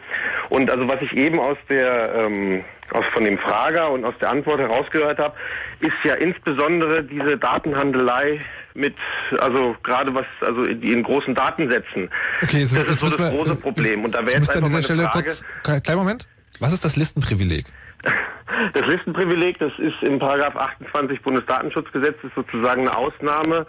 Und 0.48 0.70
also 0.70 0.88
was 0.88 1.00
ich 1.02 1.16
eben 1.16 1.38
aus 1.38 1.56
der 1.68 1.89
ähm, 2.14 2.64
aus 2.92 3.04
von 3.12 3.24
dem 3.24 3.38
Frager 3.38 3.90
und 3.90 4.04
aus 4.04 4.14
der 4.20 4.30
Antwort 4.30 4.60
herausgehört 4.60 5.18
habe, 5.18 5.34
ist 5.80 5.92
ja 6.04 6.14
insbesondere 6.14 7.04
diese 7.04 7.38
Datenhandelei 7.38 8.40
mit, 8.74 8.96
also 9.38 9.76
gerade 9.82 10.14
was, 10.14 10.26
also 10.40 10.66
die 10.66 10.92
in 10.92 11.02
großen 11.02 11.34
Datensätzen. 11.34 12.08
Okay, 12.42 12.64
so, 12.64 12.76
das 12.76 12.88
ist 12.88 12.98
so 13.00 13.08
das 13.08 13.18
wir- 13.18 13.30
große 13.30 13.56
Problem. 13.56 14.04
Und 14.04 14.14
da 14.14 14.20
wäre 14.20 14.32
jetzt 14.32 14.40
müsste 14.40 14.58
an 14.58 14.64
einfach 14.64 14.78
dieser 14.78 14.82
Stelle 14.82 15.08
Frage, 15.08 15.34
kurz, 15.64 15.82
kleinen 15.82 15.98
Moment. 15.98 16.28
Was 16.58 16.72
ist 16.72 16.84
das 16.84 16.96
Listenprivileg? 16.96 17.66
das 18.74 18.86
Listenprivileg, 18.86 19.58
das 19.58 19.78
ist 19.78 20.02
im 20.02 20.18
Paragraph 20.18 20.56
28 20.56 21.22
Bundesdatenschutzgesetz 21.22 22.16
ist 22.22 22.34
sozusagen 22.34 22.82
eine 22.82 22.96
Ausnahme 22.96 23.66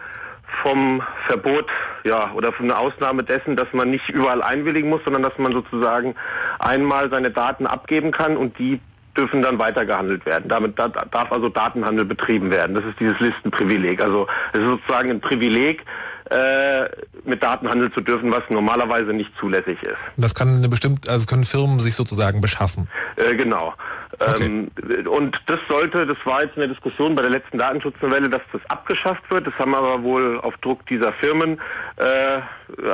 vom 0.62 1.02
Verbot, 1.26 1.70
ja, 2.04 2.30
oder 2.34 2.52
von 2.52 2.66
einer 2.66 2.78
Ausnahme 2.78 3.22
dessen, 3.22 3.56
dass 3.56 3.72
man 3.72 3.90
nicht 3.90 4.08
überall 4.08 4.42
einwilligen 4.42 4.90
muss, 4.90 5.02
sondern 5.04 5.22
dass 5.22 5.38
man 5.38 5.52
sozusagen 5.52 6.14
einmal 6.58 7.10
seine 7.10 7.30
Daten 7.30 7.66
abgeben 7.66 8.10
kann 8.10 8.36
und 8.36 8.58
die 8.58 8.80
dürfen 9.16 9.42
dann 9.42 9.58
weitergehandelt 9.58 10.24
werden. 10.24 10.48
Damit 10.48 10.78
da, 10.78 10.88
darf 10.88 11.32
also 11.32 11.48
Datenhandel 11.48 12.04
betrieben 12.04 12.50
werden. 12.50 12.74
Das 12.74 12.84
ist 12.84 12.98
dieses 12.98 13.18
Listenprivileg. 13.20 14.00
Also 14.00 14.26
es 14.52 14.60
ist 14.60 14.66
sozusagen 14.66 15.10
ein 15.10 15.20
Privileg, 15.20 15.84
äh, 16.30 16.88
mit 17.24 17.42
Daten 17.42 17.68
handeln 17.68 17.92
zu 17.92 18.00
dürfen, 18.00 18.30
was 18.32 18.42
normalerweise 18.48 19.12
nicht 19.12 19.30
zulässig 19.38 19.82
ist. 19.82 19.96
Und 20.16 20.22
das 20.24 20.34
kann 20.34 20.56
eine 20.56 20.68
bestimmte, 20.68 21.10
also 21.10 21.26
können 21.26 21.44
Firmen 21.44 21.80
sich 21.80 21.94
sozusagen 21.94 22.40
beschaffen. 22.40 22.88
Äh, 23.16 23.34
genau. 23.36 23.74
Okay. 24.18 24.44
Ähm, 24.44 24.70
und 25.08 25.40
das 25.46 25.58
sollte, 25.68 26.06
das 26.06 26.18
war 26.24 26.42
jetzt 26.42 26.56
in 26.56 26.60
der 26.60 26.68
Diskussion 26.68 27.14
bei 27.14 27.22
der 27.22 27.30
letzten 27.30 27.58
Datenschutznovelle, 27.58 28.28
dass 28.28 28.42
das 28.52 28.60
abgeschafft 28.68 29.22
wird. 29.30 29.46
Das 29.46 29.58
haben 29.58 29.74
aber 29.74 30.02
wohl 30.02 30.40
auf 30.40 30.56
Druck 30.58 30.84
dieser 30.86 31.12
Firmen, 31.12 31.58
äh, 31.96 32.40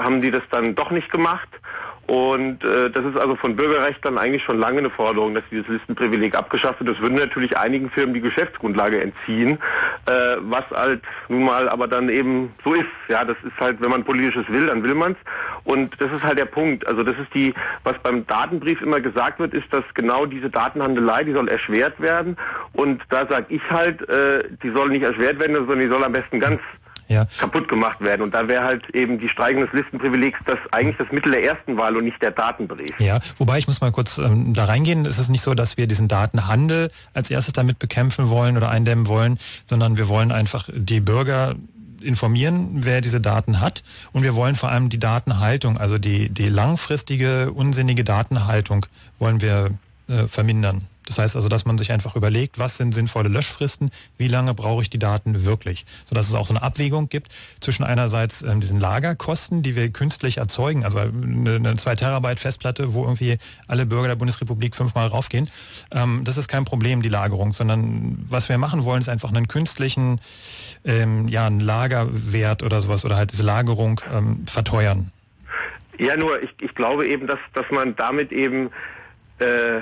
haben 0.01 0.21
die 0.21 0.31
das 0.31 0.43
dann 0.51 0.75
doch 0.75 0.91
nicht 0.91 1.11
gemacht. 1.11 1.49
Und 2.09 2.65
äh, 2.65 2.89
das 2.89 3.05
ist 3.05 3.19
also 3.19 3.37
von 3.37 3.55
Bürgerrechtlern 3.55 4.17
eigentlich 4.17 4.43
schon 4.43 4.59
lange 4.59 4.79
eine 4.79 4.89
Forderung, 4.89 5.35
dass 5.35 5.45
dieses 5.51 5.69
Listenprivileg 5.69 6.35
abgeschafft 6.35 6.81
wird. 6.81 6.89
Das 6.89 7.03
würde 7.03 7.17
natürlich 7.17 7.59
einigen 7.59 7.91
Firmen 7.91 8.15
die 8.15 8.23
Geschäftsgrundlage 8.23 9.03
entziehen, 9.03 9.59
äh, 10.07 10.37
was 10.41 10.65
halt 10.75 11.03
nun 11.29 11.45
mal 11.45 11.69
aber 11.69 11.87
dann 11.87 12.09
eben 12.09 12.55
so 12.65 12.73
ist. 12.73 12.87
Ja, 13.09 13.27
das 13.27 13.37
ist 13.45 13.61
halt, 13.61 13.83
wenn 13.83 13.91
man 13.91 14.05
politisches 14.05 14.49
will, 14.49 14.69
dann 14.69 14.83
will 14.83 14.95
man's. 14.95 15.19
Und 15.65 16.01
das 16.01 16.11
ist 16.11 16.23
halt 16.23 16.39
der 16.39 16.47
Punkt. 16.47 16.87
Also 16.87 17.03
das 17.03 17.19
ist 17.19 17.35
die, 17.35 17.53
was 17.85 17.99
beim 17.99 18.27
Datenbrief 18.27 18.81
immer 18.81 19.03
gesagt 19.03 19.39
wird, 19.39 19.53
ist, 19.53 19.71
dass 19.71 19.85
genau 19.93 20.25
diese 20.25 20.49
Datenhandelei, 20.49 21.25
die 21.25 21.33
soll 21.33 21.49
erschwert 21.49 22.01
werden. 22.01 22.39
Und 22.73 23.03
da 23.11 23.27
sage 23.27 23.45
ich 23.51 23.71
halt, 23.71 24.09
äh, 24.09 24.45
die 24.63 24.71
soll 24.71 24.89
nicht 24.89 25.03
erschwert 25.03 25.39
werden, 25.39 25.57
sondern 25.57 25.81
die 25.81 25.89
soll 25.89 26.03
am 26.03 26.13
besten 26.13 26.41
ganz 26.41 26.63
Ja. 27.09 27.27
kaputt 27.39 27.69
gemacht 27.69 28.01
werden. 28.01 28.23
Und 28.23 28.35
da 28.35 28.49
wäre 28.49 28.65
halt 28.65 28.91
eben 28.91 29.19
die 29.19 29.29
Streichung 29.29 29.63
des 29.63 29.73
Listenprivilegs 29.73 30.41
das 30.45 30.59
eigentlich 30.73 30.99
das 30.99 31.11
Mittel 31.11 31.33
der 31.33 31.43
ersten 31.43 31.79
Wahl 31.79 31.97
und 31.97 32.05
nicht 32.05 32.21
der 32.21 32.33
Datenbrief. 32.33 33.01
Ja, 33.01 33.21
wobei 33.39 33.59
ich 33.59 33.67
muss 33.67 33.81
mal 33.81 33.93
kurz 33.93 34.19
ähm, 34.19 34.53
da 34.53 34.67
reingehen. 34.67 35.07
Es 35.07 35.19
ist 35.19 35.31
nicht 35.31 35.43
so, 35.43 35.55
dass 35.55 35.79
wir 35.79 35.87
diesen 35.87 36.09
Datenhandel 36.09 36.91
als 37.15 37.31
erstes 37.31 37.55
damit 37.55 37.79
bekämpfen 37.79 38.29
wollen 38.29 38.57
oder 38.57 38.69
eindämmen 38.69 39.07
wollen, 39.07 39.39
sondern 39.67 39.97
wir 39.97 40.09
wollen 40.09 40.33
einfach 40.33 40.69
die 40.73 41.01
Bürger 41.01 41.57
informieren, 42.01 42.85
wer 42.85 43.01
diese 43.01 43.21
Daten 43.21 43.61
hat. 43.61 43.83
Und 44.13 44.23
wir 44.23 44.35
wollen 44.35 44.55
vor 44.55 44.71
allem 44.71 44.89
die 44.89 44.99
Datenhaltung, 44.99 45.79
also 45.79 45.99
die, 45.99 46.29
die 46.29 46.49
langfristige, 46.49 47.53
unsinnige 47.53 48.05
Datenhaltung 48.05 48.87
wollen 49.19 49.41
wir 49.41 49.71
äh, 50.09 50.27
vermindern. 50.29 50.83
Das 51.09 51.19
heißt 51.19 51.37
also, 51.37 51.49
dass 51.49 51.65
man 51.65 51.79
sich 51.79 51.91
einfach 51.91 52.17
überlegt, 52.17 52.59
was 52.59 52.77
sind 52.77 52.93
sinnvolle 52.93 53.31
Löschfristen, 53.31 53.91
wie 54.19 54.29
lange 54.29 54.53
brauche 54.53 54.83
ich 54.83 54.91
die 54.91 54.99
Daten 54.99 55.47
wirklich, 55.47 55.87
sodass 56.05 56.29
es 56.29 56.35
auch 56.35 56.47
so 56.47 56.53
eine 56.53 56.63
Abwägung 56.63 57.09
gibt 57.09 57.33
zwischen 57.61 57.83
einerseits 57.83 58.43
ähm, 58.43 58.61
diesen 58.61 58.79
Lagerkosten, 58.79 59.63
die 59.63 59.75
wir 59.75 59.89
künstlich 59.91 60.37
erzeugen, 60.37 60.85
also 60.85 60.99
eine, 60.99 61.57
eine 61.57 61.77
2 61.77 61.95
Terabyte 61.95 62.41
Festplatte, 62.41 62.93
wo 62.93 63.05
irgendwie 63.05 63.39
alle 63.67 63.87
Bürger 63.87 64.09
der 64.09 64.17
Bundesrepublik 64.17 64.77
fünfmal 64.77 65.07
raufgehen. 65.07 65.49
Ähm, 65.91 66.25
das 66.25 66.37
ist 66.37 66.47
kein 66.47 66.67
Problem, 66.67 67.01
die 67.01 67.09
Lagerung, 67.09 67.53
sondern 67.53 68.19
was 68.29 68.51
wir 68.51 68.59
machen 68.59 68.85
wollen, 68.85 69.01
ist 69.01 69.09
einfach 69.09 69.31
einen 69.31 69.49
künstlichen, 69.49 70.21
ähm, 70.85 71.27
ja, 71.29 71.47
einen 71.47 71.61
Lagerwert 71.61 72.63
oder 72.63 72.83
sowas 72.83 73.07
oder 73.07 73.17
halt 73.17 73.33
diese 73.33 73.45
Lagerung 73.45 74.03
ähm, 74.13 74.47
verteuern. 74.47 75.11
Ja, 75.97 76.19
nur 76.19 76.43
ich, 76.43 76.51
ich 76.61 76.75
glaube 76.75 77.09
eben, 77.09 77.27
dass, 77.27 77.41
dass 77.55 77.71
man 77.71 77.97
damit 77.97 78.31
eben 78.31 78.69
äh, 79.39 79.81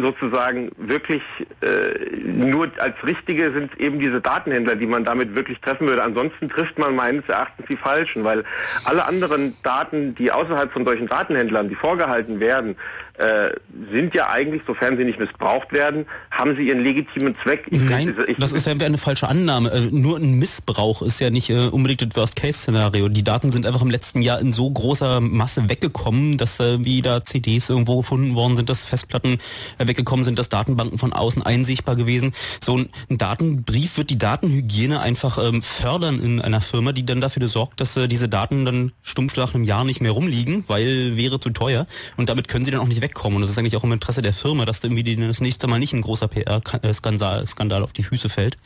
sozusagen 0.00 0.70
wirklich 0.76 1.22
äh, 1.60 2.16
nur 2.16 2.70
als 2.78 2.94
richtige 3.04 3.52
sind 3.52 3.78
eben 3.78 3.98
diese 3.98 4.20
Datenhändler, 4.20 4.76
die 4.76 4.86
man 4.86 5.04
damit 5.04 5.34
wirklich 5.34 5.60
treffen 5.60 5.86
würde. 5.86 6.02
Ansonsten 6.02 6.48
trifft 6.48 6.78
man 6.78 6.96
meines 6.96 7.28
Erachtens 7.28 7.66
die 7.66 7.76
falschen, 7.76 8.24
weil 8.24 8.44
alle 8.84 9.04
anderen 9.04 9.56
Daten, 9.62 10.14
die 10.14 10.32
außerhalb 10.32 10.72
von 10.72 10.84
solchen 10.84 11.06
Datenhändlern, 11.06 11.68
die 11.68 11.74
vorgehalten 11.74 12.40
werden, 12.40 12.76
äh, 13.16 13.50
sind 13.92 14.12
ja 14.14 14.28
eigentlich, 14.28 14.62
sofern 14.66 14.96
sie 14.96 15.04
nicht 15.04 15.20
missbraucht 15.20 15.72
werden, 15.72 16.06
haben 16.32 16.56
sie 16.56 16.66
ihren 16.66 16.82
legitimen 16.82 17.36
Zweck. 17.42 17.66
Ich, 17.70 17.80
Nein, 17.80 18.16
ich, 18.26 18.36
das 18.38 18.52
ist 18.52 18.66
ja 18.66 18.72
eine 18.72 18.98
falsche 18.98 19.28
Annahme. 19.28 19.70
Äh, 19.70 19.80
nur 19.92 20.16
ein 20.16 20.34
Missbrauch 20.34 21.00
ist 21.00 21.20
ja 21.20 21.30
nicht 21.30 21.48
äh, 21.48 21.68
unbedingt 21.68 22.02
das 22.02 22.16
Worst-Case-Szenario. 22.16 23.08
Die 23.08 23.22
Daten 23.22 23.52
sind 23.52 23.66
einfach 23.66 23.82
im 23.82 23.90
letzten 23.90 24.20
Jahr 24.20 24.40
in 24.40 24.52
so 24.52 24.68
großer 24.68 25.20
Masse 25.20 25.68
weggekommen, 25.68 26.38
dass 26.38 26.58
äh, 26.58 26.84
wie 26.84 27.02
da 27.02 27.22
CDs 27.24 27.68
irgendwo 27.68 27.98
gefunden 27.98 28.34
worden 28.34 28.56
sind, 28.56 28.68
dass 28.68 28.84
Festplatten 28.84 29.38
weggekommen 29.78 30.24
sind, 30.24 30.38
dass 30.38 30.48
Datenbanken 30.48 30.98
von 30.98 31.12
außen 31.12 31.42
einsichtbar 31.42 31.94
gewesen. 31.94 32.34
So 32.60 32.78
ein, 32.78 32.88
ein 33.10 33.18
Datenbrief 33.18 33.96
wird 33.96 34.10
die 34.10 34.18
Datenhygiene 34.18 35.00
einfach 35.00 35.38
ähm, 35.38 35.62
fördern 35.62 36.20
in 36.20 36.40
einer 36.40 36.60
Firma, 36.60 36.92
die 36.92 37.06
dann 37.06 37.20
dafür 37.20 37.46
sorgt, 37.46 37.80
dass 37.80 37.94
diese 37.94 38.28
Daten 38.28 38.64
dann 38.64 38.92
stumpf 39.02 39.36
nach 39.36 39.54
einem 39.54 39.64
Jahr 39.64 39.84
nicht 39.84 40.00
mehr 40.00 40.10
rumliegen, 40.10 40.64
weil 40.66 41.16
wäre 41.16 41.38
zu 41.38 41.50
teuer. 41.50 41.86
Und 42.16 42.28
damit 42.28 42.48
können 42.48 42.64
sie 42.64 42.70
dann 42.70 42.80
auch 42.80 42.86
nicht 42.86 43.03
wegkommen. 43.04 43.36
Und 43.36 43.42
das 43.42 43.50
ist 43.50 43.58
eigentlich 43.58 43.76
auch 43.76 43.84
im 43.84 43.92
Interesse 43.92 44.22
der 44.22 44.32
Firma, 44.32 44.64
dass 44.64 44.82
irgendwie 44.82 45.04
das 45.16 45.40
nächste 45.40 45.66
Mal 45.66 45.78
nicht 45.78 45.92
ein 45.92 46.02
großer 46.02 46.26
PR-Skandal 46.26 47.46
Skandal 47.46 47.82
auf 47.82 47.92
die 47.92 48.02
Füße 48.02 48.28
fällt. 48.28 48.56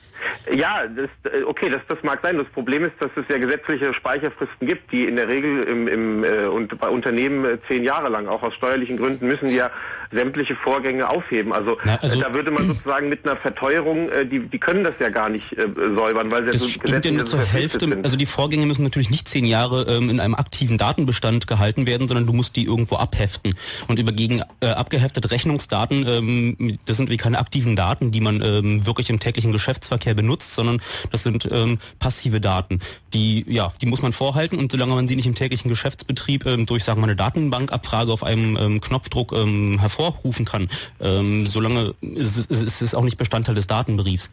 Ja, 0.55 0.83
das, 0.87 1.33
äh, 1.33 1.43
okay, 1.45 1.71
das, 1.71 1.81
das 1.89 1.99
mag 2.03 2.21
sein. 2.23 2.37
Das 2.39 2.47
Problem 2.49 2.85
ist, 2.85 2.93
dass 3.01 3.11
es 3.17 3.25
ja 3.29 3.39
gesetzliche 3.39 3.93
Speicherfristen 3.95 4.67
gibt, 4.67 4.91
die 4.93 5.05
in 5.05 5.17
der 5.17 5.29
Regel 5.29 5.63
im, 5.65 5.89
im, 5.89 6.25
äh, 6.25 6.47
und 6.47 6.79
bei 6.79 6.89
Unternehmen 6.89 7.45
äh, 7.45 7.59
zehn 7.69 7.85
Jahre 7.85 8.09
lang, 8.09 8.27
auch 8.29 8.43
aus 8.43 8.55
steuerlichen 8.55 8.97
Gründen, 8.97 9.27
müssen 9.29 9.49
die 9.49 9.57
ja 9.57 9.71
sämtliche 10.11 10.57
Vorgänge 10.57 11.09
aufheben. 11.09 11.53
Also, 11.53 11.77
Na, 11.85 11.97
also- 11.97 12.19
äh, 12.19 12.23
da 12.23 12.33
würde 12.33 12.51
man 12.51 12.67
sozusagen 12.69 13.09
mit 13.09 13.27
einer 13.27 13.37
Verteuerung, 13.37 14.09
äh, 14.11 14.27
die, 14.27 14.41
die 14.41 14.59
können 14.59 14.85
das 14.85 14.95
ja 15.01 15.11
gar 15.11 15.29
nicht 15.29 15.55
säubern, 15.55 16.31
weil 16.31 16.43
sie 16.43 16.47
ja 16.47 16.53
Das 16.53 16.63
so 16.63 16.69
stimmt 16.69 17.05
ja 17.05 17.11
nur 17.13 17.27
zur 17.27 17.41
Hälfte. 17.41 17.81
sind. 17.81 18.05
Also 18.05 18.17
die 18.17 18.27
Vorgänge 18.27 18.67
müssen 18.67 18.83
natürlich 18.85 19.11
nicht 19.11 19.29
zehn 19.29 19.45
Jahre 19.45 19.83
ähm, 19.95 20.09
in 20.11 20.21
einem 20.21 20.35
aktiven 20.35 20.79
Datenbestand 20.79 21.47
gehalten 21.47 21.87
werden, 21.87 22.09
sondern 22.09 22.27
du 22.27 22.33
musst 22.33 22.57
die 22.57 22.65
irgendwo 22.65 22.97
abheften. 22.97 23.55
Und 23.87 23.99
über 23.99 24.13
gegen 24.13 24.43
abgeheftete 24.61 25.31
Rechnungsdaten, 25.31 26.07
ähm, 26.07 26.79
das 26.87 26.97
sind 26.97 27.11
wie 27.11 27.17
keine 27.17 27.39
aktiven 27.39 27.77
Daten, 27.77 28.11
die 28.11 28.21
man 28.21 28.41
ähm, 28.43 28.87
wirklich 28.87 29.11
im 29.11 29.19
täglichen 29.21 29.53
Geschäftsverkehr 29.53 30.08
benutzt, 30.15 30.55
sondern 30.55 30.81
das 31.11 31.23
sind 31.25 31.49
ähm, 31.51 31.79
passive 31.99 32.41
Daten. 32.41 32.81
Die, 33.15 33.45
ja, 33.49 33.73
die 33.81 33.87
muss 33.87 34.03
man 34.03 34.13
vorhalten 34.13 34.59
und 34.59 34.71
solange 34.73 34.95
man 34.95 35.09
sie 35.09 35.17
nicht 35.17 35.27
im 35.27 35.35
täglichen 35.35 35.69
Geschäftsbetrieb 35.69 36.47
ähm, 36.47 36.67
durch, 36.67 36.85
sagen 36.85 37.01
wir, 37.01 37.05
eine 37.05 37.17
Datenbankabfrage 37.17 38.13
auf 38.13 38.23
einem 38.23 38.57
ähm, 38.57 38.81
Knopfdruck 38.81 39.33
ähm, 39.33 39.79
hervorrufen 39.81 40.45
kann, 40.45 40.69
ähm, 41.01 41.47
solange 41.47 41.95
ist, 42.01 42.37
es- 42.51 42.63
ist 42.63 42.83
es 42.83 42.95
auch 42.95 43.05
nicht 43.05 43.19
Bestandteil 43.19 43.55
des 43.55 43.67
Datenbriefs. 43.67 44.31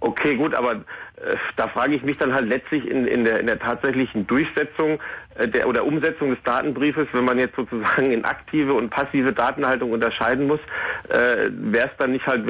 Okay, 0.00 0.36
gut, 0.36 0.54
aber 0.54 0.72
äh, 0.74 0.78
da 1.56 1.68
frage 1.68 1.94
ich 1.96 2.02
mich 2.02 2.18
dann 2.18 2.34
halt 2.34 2.46
letztlich 2.48 2.86
in, 2.86 3.06
in, 3.06 3.24
der, 3.24 3.40
in 3.40 3.46
der 3.46 3.58
tatsächlichen 3.58 4.26
Durchsetzung 4.26 4.98
der, 5.46 5.68
oder 5.68 5.84
Umsetzung 5.84 6.30
des 6.30 6.42
Datenbriefes, 6.44 7.06
wenn 7.12 7.24
man 7.24 7.38
jetzt 7.38 7.56
sozusagen 7.56 8.12
in 8.12 8.24
aktive 8.24 8.74
und 8.74 8.90
passive 8.90 9.32
Datenhaltung 9.32 9.92
unterscheiden 9.92 10.46
muss, 10.46 10.60
äh, 11.08 11.50
wäre 11.50 11.88
es 11.88 11.92
dann 11.98 12.12
nicht 12.12 12.26
halt 12.26 12.44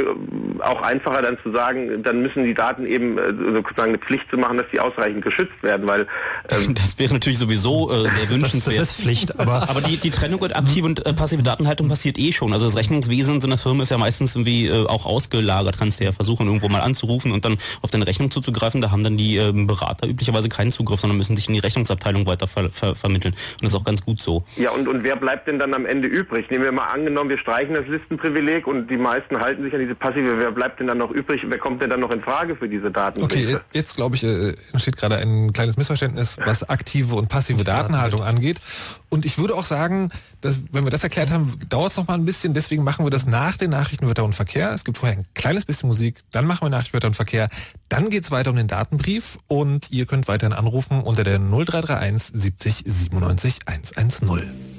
auch 0.60 0.82
einfacher 0.82 1.22
dann 1.22 1.38
zu 1.42 1.52
sagen, 1.52 2.02
dann 2.02 2.22
müssen 2.22 2.44
die 2.44 2.54
Daten 2.54 2.86
eben 2.86 3.18
äh, 3.18 3.32
sozusagen 3.52 3.90
eine 3.90 3.98
Pflicht 3.98 4.30
zu 4.30 4.38
machen, 4.38 4.58
dass 4.58 4.66
die 4.72 4.80
ausreichend 4.80 5.22
geschützt 5.22 5.62
werden, 5.62 5.86
weil 5.86 6.06
ähm, 6.50 6.74
Das 6.74 6.98
wäre 6.98 7.12
natürlich 7.12 7.38
sowieso 7.38 7.90
äh, 7.90 7.96
sehr 7.96 8.04
Das, 8.04 8.20
das 8.22 8.30
wünschenswert. 8.30 8.78
ist 8.78 8.92
Pflicht, 8.92 9.38
aber 9.38 9.66
Aber 9.76 9.80
die, 9.80 9.96
die 9.96 10.10
Trennung 10.10 10.42
in 10.44 10.52
aktive 10.52 10.86
und 10.86 11.04
äh, 11.04 11.12
passive 11.12 11.42
Datenhaltung 11.42 11.88
passiert 11.88 12.18
eh 12.18 12.32
schon. 12.32 12.52
Also 12.52 12.64
das 12.64 12.76
Rechnungswesen 12.76 13.36
in 13.36 13.40
so 13.40 13.46
einer 13.46 13.58
Firma 13.58 13.82
ist 13.82 13.90
ja 13.90 13.98
meistens 13.98 14.34
irgendwie 14.34 14.68
äh, 14.68 14.86
auch 14.86 15.06
ausgelagert. 15.06 15.78
Kannst 15.78 16.00
du 16.00 16.04
ja 16.04 16.12
versuchen, 16.12 16.46
irgendwo 16.46 16.68
mal 16.68 16.80
anzurufen 16.80 17.32
und 17.32 17.44
dann 17.44 17.58
auf 17.82 17.90
deine 17.90 18.06
Rechnung 18.06 18.30
zuzugreifen. 18.30 18.80
Da 18.80 18.90
haben 18.90 19.04
dann 19.04 19.16
die 19.16 19.36
ähm, 19.36 19.66
Berater 19.66 20.06
üblicherweise 20.06 20.48
keinen 20.48 20.72
Zugriff, 20.72 21.00
sondern 21.00 21.18
müssen 21.18 21.36
sich 21.36 21.48
in 21.48 21.54
die 21.54 21.60
Rechnungsabteilung 21.60 22.26
weiter 22.26 22.46
ver 22.76 22.86
ver 22.86 23.06
vermitteln. 23.06 23.34
Und 23.34 23.62
das 23.62 23.72
ist 23.72 23.74
auch 23.74 23.84
ganz 23.84 24.04
gut 24.04 24.20
so. 24.20 24.44
Ja, 24.56 24.70
und, 24.70 24.88
und 24.88 25.04
wer 25.04 25.16
bleibt 25.16 25.48
denn 25.48 25.58
dann 25.58 25.74
am 25.74 25.86
Ende 25.86 26.08
übrig? 26.08 26.50
Nehmen 26.50 26.64
wir 26.64 26.72
mal 26.72 26.86
angenommen, 26.86 27.30
wir 27.30 27.38
streichen 27.38 27.74
das 27.74 27.86
Listenprivileg 27.86 28.66
und 28.66 28.88
die 28.90 28.96
meisten 28.96 29.40
halten 29.40 29.62
sich 29.62 29.72
an 29.74 29.80
diese 29.80 29.94
passive. 29.94 30.38
Wer 30.38 30.52
bleibt 30.52 30.80
denn 30.80 30.86
dann 30.86 30.98
noch 30.98 31.10
übrig? 31.10 31.42
Wer 31.46 31.58
kommt 31.58 31.82
denn 31.82 31.90
dann 31.90 32.00
noch 32.00 32.10
in 32.10 32.20
Frage 32.20 32.56
für 32.56 32.68
diese 32.68 32.90
Datenbriefe? 32.90 33.42
Okay, 33.42 33.52
jetzt, 33.52 33.66
jetzt 33.72 33.96
glaube 33.96 34.16
ich, 34.16 34.24
äh, 34.24 34.54
entsteht 34.72 34.96
gerade 34.96 35.16
ein 35.16 35.52
kleines 35.52 35.76
Missverständnis, 35.76 36.38
was 36.44 36.68
aktive 36.68 37.14
und 37.14 37.28
passive 37.28 37.64
Datenhaltung 37.64 38.22
angeht. 38.22 38.60
Und 39.08 39.24
ich 39.24 39.38
würde 39.38 39.54
auch 39.54 39.64
sagen, 39.64 40.10
dass, 40.40 40.56
wenn 40.72 40.84
wir 40.84 40.90
das 40.90 41.02
erklärt 41.02 41.30
haben, 41.30 41.58
dauert 41.68 41.92
es 41.92 41.96
noch 41.96 42.08
mal 42.08 42.14
ein 42.14 42.24
bisschen. 42.24 42.54
Deswegen 42.54 42.82
machen 42.82 43.04
wir 43.06 43.10
das 43.10 43.26
nach 43.26 43.56
den 43.56 43.70
Nachrichten 43.70 44.08
Wetter 44.08 44.24
und 44.24 44.34
Verkehr. 44.34 44.72
Es 44.72 44.84
gibt 44.84 44.98
vorher 44.98 45.18
ein 45.18 45.24
kleines 45.34 45.64
bisschen 45.64 45.88
Musik, 45.88 46.22
dann 46.32 46.46
machen 46.46 46.62
wir 46.62 46.70
Nachrichten 46.70 46.96
Wetter 46.96 47.06
und 47.06 47.14
Verkehr. 47.14 47.48
Dann 47.88 48.10
geht's 48.10 48.30
weiter 48.30 48.50
um 48.50 48.56
den 48.56 48.66
Datenbrief 48.66 49.38
und 49.46 49.90
ihr 49.90 50.06
könnt 50.06 50.28
weiterhin 50.28 50.52
anrufen 50.52 51.02
unter 51.02 51.24
der 51.24 51.38
0331 51.38 52.32
70 52.34 52.84
97 52.86 53.60
110. 53.66 54.76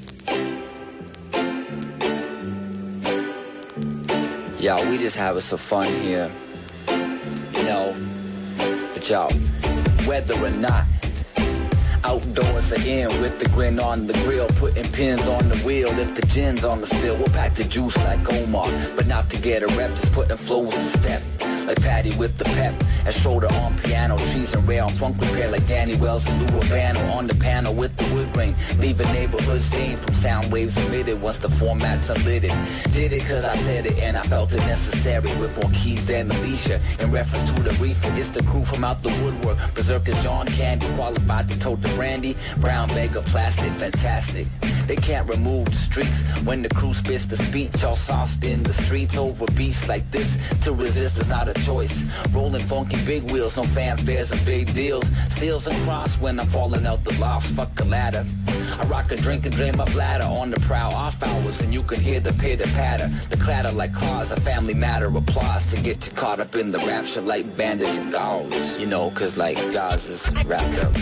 Yo, 4.60 4.76
we 4.90 4.98
just 4.98 5.18
having 5.18 5.40
some 5.40 5.60
fun 5.60 5.88
here. 5.88 6.30
You 7.54 7.64
know, 7.64 7.96
but 8.94 9.08
yo, 9.08 9.28
whether 10.06 10.34
or 10.44 10.50
not 10.50 10.97
outdoors 12.08 12.72
again 12.72 13.10
with 13.22 13.38
the 13.38 13.50
grin 13.50 13.80
on 13.80 14.08
the 14.08 14.14
grill, 14.24 14.48
putting 14.60 14.90
pins 14.92 15.28
on 15.28 15.50
the 15.50 15.58
wheel. 15.66 15.90
If 16.00 16.16
the 16.16 16.26
gin's 16.28 16.64
on 16.64 16.80
the 16.80 16.88
still, 16.88 17.18
we'll 17.18 17.28
pack 17.28 17.56
the 17.56 17.66
juice 17.66 17.98
like 18.06 18.22
Omar, 18.34 18.68
but 18.96 19.08
not 19.08 19.30
to 19.32 19.42
get 19.42 19.62
a 19.62 19.68
rep, 19.78 19.92
just 19.92 20.14
putting 20.14 20.38
flows 20.38 20.74
in 20.74 20.86
step. 21.02 21.22
Like 21.68 21.82
Patty 21.82 22.16
with 22.18 22.38
the 22.38 22.46
pep, 22.46 22.82
and 23.06 23.14
shoulder 23.14 23.48
on 23.52 23.78
piano, 23.80 24.18
cheese 24.32 24.54
and 24.56 24.66
rare 24.66 24.84
on 24.84 24.90
funk 24.90 25.20
repair 25.20 25.52
like 25.52 25.68
Danny 25.68 25.96
Wells 25.98 26.26
and 26.30 26.40
Lou 26.40 26.60
Albano 26.60 27.12
on 27.12 27.28
the 27.28 27.36
panel 27.36 27.74
with 27.74 27.97
ring. 28.38 28.56
Leaving 28.80 29.12
neighborhoods 29.12 29.66
stained 29.66 30.00
from 30.00 30.14
sound 30.14 30.52
waves 30.52 30.78
emitted 30.86 31.22
once 31.22 31.40
the 31.40 31.50
format's 31.50 32.10
unlit. 32.10 32.44
Did 32.94 33.12
it 33.12 33.26
cause 33.26 33.46
I 33.46 33.56
said 33.56 33.86
it 33.86 33.98
and 34.00 34.16
I 34.16 34.22
felt 34.22 34.54
it 34.54 34.60
necessary 34.60 35.36
with 35.40 35.56
more 35.62 35.72
keys 35.72 36.06
than 36.08 36.30
Alicia. 36.32 36.80
In 37.02 37.12
reference 37.12 37.52
to 37.52 37.64
the 37.64 37.72
reefer, 37.82 38.12
it's 38.16 38.32
the 38.32 38.44
crew 38.44 38.64
from 38.64 38.84
out 38.84 39.02
the 39.04 39.10
woodwork. 39.24 39.58
Berserkers 39.74 40.22
John 40.24 40.46
Candy 40.48 40.88
qualified 40.96 41.50
to 41.50 41.60
tote 41.60 41.82
the 41.82 41.90
brandy. 41.96 42.36
Brown 42.58 42.90
bag 42.90 43.16
of 43.16 43.26
plastic, 43.26 43.72
fantastic. 43.74 44.48
They 44.88 44.96
can't 44.96 45.28
remove 45.28 45.66
the 45.66 45.76
streaks 45.76 46.24
when 46.46 46.62
the 46.62 46.70
crew 46.70 46.94
spits 46.94 47.26
the 47.26 47.36
speech. 47.36 47.84
All 47.84 47.96
sauced 47.96 48.44
in 48.46 48.64
the 48.64 48.74
streets 48.74 49.18
over 49.18 49.46
beats 49.58 49.90
like 49.90 50.10
this. 50.12 50.38
To 50.64 50.74
resist 50.74 51.20
is 51.20 51.30
not 51.30 51.50
a 51.50 51.54
choice. 51.66 52.06
Rolling 52.34 52.62
funky 52.62 52.98
big 53.06 53.30
wheels, 53.32 53.58
no 53.58 53.64
fanfares 53.64 54.32
and 54.32 54.46
big 54.46 54.74
deals. 54.74 55.08
Steals 55.34 55.68
and 55.68 55.76
cross 55.84 56.20
when 56.22 56.40
I'm 56.40 56.48
falling 56.48 56.86
out 56.86 57.04
the 57.04 57.20
loft. 57.20 57.48
Fuck 57.52 57.80
a 57.82 57.84
ladder. 57.84 58.24
I 58.80 58.86
rock 58.88 59.12
a 59.12 59.16
drink 59.16 59.46
and 59.46 59.56
drain 59.56 59.76
my 59.76 59.86
bladder 59.86 60.26
on 60.26 60.52
the 60.52 60.60
prowl 60.60 60.94
off 60.94 61.22
hours, 61.24 61.62
and 61.62 61.74
you 61.74 61.82
can 61.84 62.00
hear 62.00 62.20
the 62.20 62.34
pitter 62.34 62.68
patter, 62.76 63.08
the 63.30 63.38
clatter 63.38 63.72
like 63.72 63.94
claws. 63.94 64.32
A 64.32 64.40
family 64.42 64.74
matter. 64.74 65.08
Applause 65.08 65.74
to 65.74 65.82
get 65.82 66.06
you 66.06 66.14
caught 66.14 66.40
up 66.40 66.56
in 66.56 66.72
the 66.72 66.80
rapture 66.80 67.22
like 67.22 67.58
bandage 67.58 67.96
and 67.96 68.12
gauze. 68.12 68.80
You 68.80 68.86
know, 68.86 69.10
cause 69.12 69.38
like 69.38 69.58
gauze 69.72 70.08
is 70.08 70.46
wrapped 70.46 70.78
up. 70.80 70.94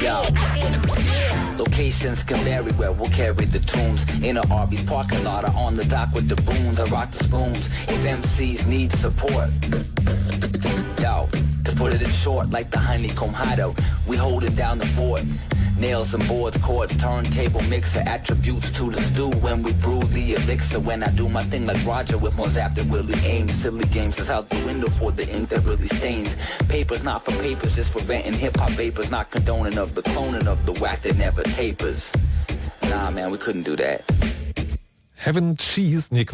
Yo. 0.00 0.59
Locations 1.80 2.24
can 2.24 2.36
vary 2.40 2.72
where 2.72 2.92
we'll 2.92 3.08
carry 3.08 3.46
the 3.46 3.58
tunes. 3.58 4.22
In 4.22 4.36
a 4.36 4.46
Arby's 4.52 4.84
parking 4.84 5.24
lot 5.24 5.44
or 5.44 5.56
on 5.56 5.76
the 5.76 5.84
dock 5.86 6.12
with 6.12 6.28
the 6.28 6.36
boons. 6.42 6.78
I 6.78 6.84
rock 6.92 7.10
the 7.10 7.24
spoons 7.24 7.68
if 7.84 8.04
MCs 8.04 8.66
need 8.66 8.92
support. 8.92 9.48
Yo, 11.00 11.26
to 11.64 11.76
put 11.76 11.94
it 11.94 12.02
in 12.02 12.10
short, 12.10 12.50
like 12.50 12.70
the 12.70 12.78
honeycomb 12.78 13.32
hideout, 13.32 13.80
we 14.06 14.18
holding 14.18 14.54
down 14.54 14.76
the 14.76 14.84
fort. 14.84 15.22
Nails 15.80 16.12
and 16.12 16.26
boards, 16.28 16.58
chords, 16.58 16.94
turntable 16.98 17.62
mixer, 17.70 18.00
attributes 18.00 18.70
to 18.72 18.90
the 18.90 19.00
stew 19.00 19.30
when 19.40 19.62
we 19.62 19.72
brew 19.74 20.00
the 20.00 20.34
elixir. 20.34 20.78
When 20.78 21.02
I 21.02 21.10
do 21.10 21.26
my 21.30 21.42
thing 21.42 21.64
like 21.64 21.82
Roger 21.86 22.18
with 22.18 22.36
more 22.36 22.48
zap 22.48 22.74
than 22.74 22.90
Willie 22.90 23.14
Ames. 23.24 23.54
Silly 23.54 23.86
games 23.86 24.18
is 24.18 24.28
out 24.28 24.50
the 24.50 24.66
window 24.66 24.90
for 24.90 25.10
the 25.10 25.26
ink 25.34 25.48
that 25.48 25.64
really 25.64 25.88
stains. 25.88 26.36
Papers 26.68 27.02
not 27.02 27.24
for 27.24 27.32
papers, 27.42 27.74
just 27.74 27.92
preventing 27.92 28.34
hip 28.34 28.58
hop 28.58 28.70
vapors, 28.70 29.10
not 29.10 29.30
condoning 29.30 29.78
of 29.78 29.94
the 29.94 30.02
cloning 30.02 30.46
of 30.46 30.66
the 30.66 30.72
whack 30.82 31.00
that 31.00 31.16
never 31.16 31.42
tapers. 31.44 32.14
Nah, 32.82 33.10
man, 33.10 33.30
we 33.30 33.38
couldn't 33.38 33.62
do 33.62 33.76
that. 33.76 34.04
Heaven 35.22 35.54
Cheese, 35.56 36.08
nee, 36.12 36.24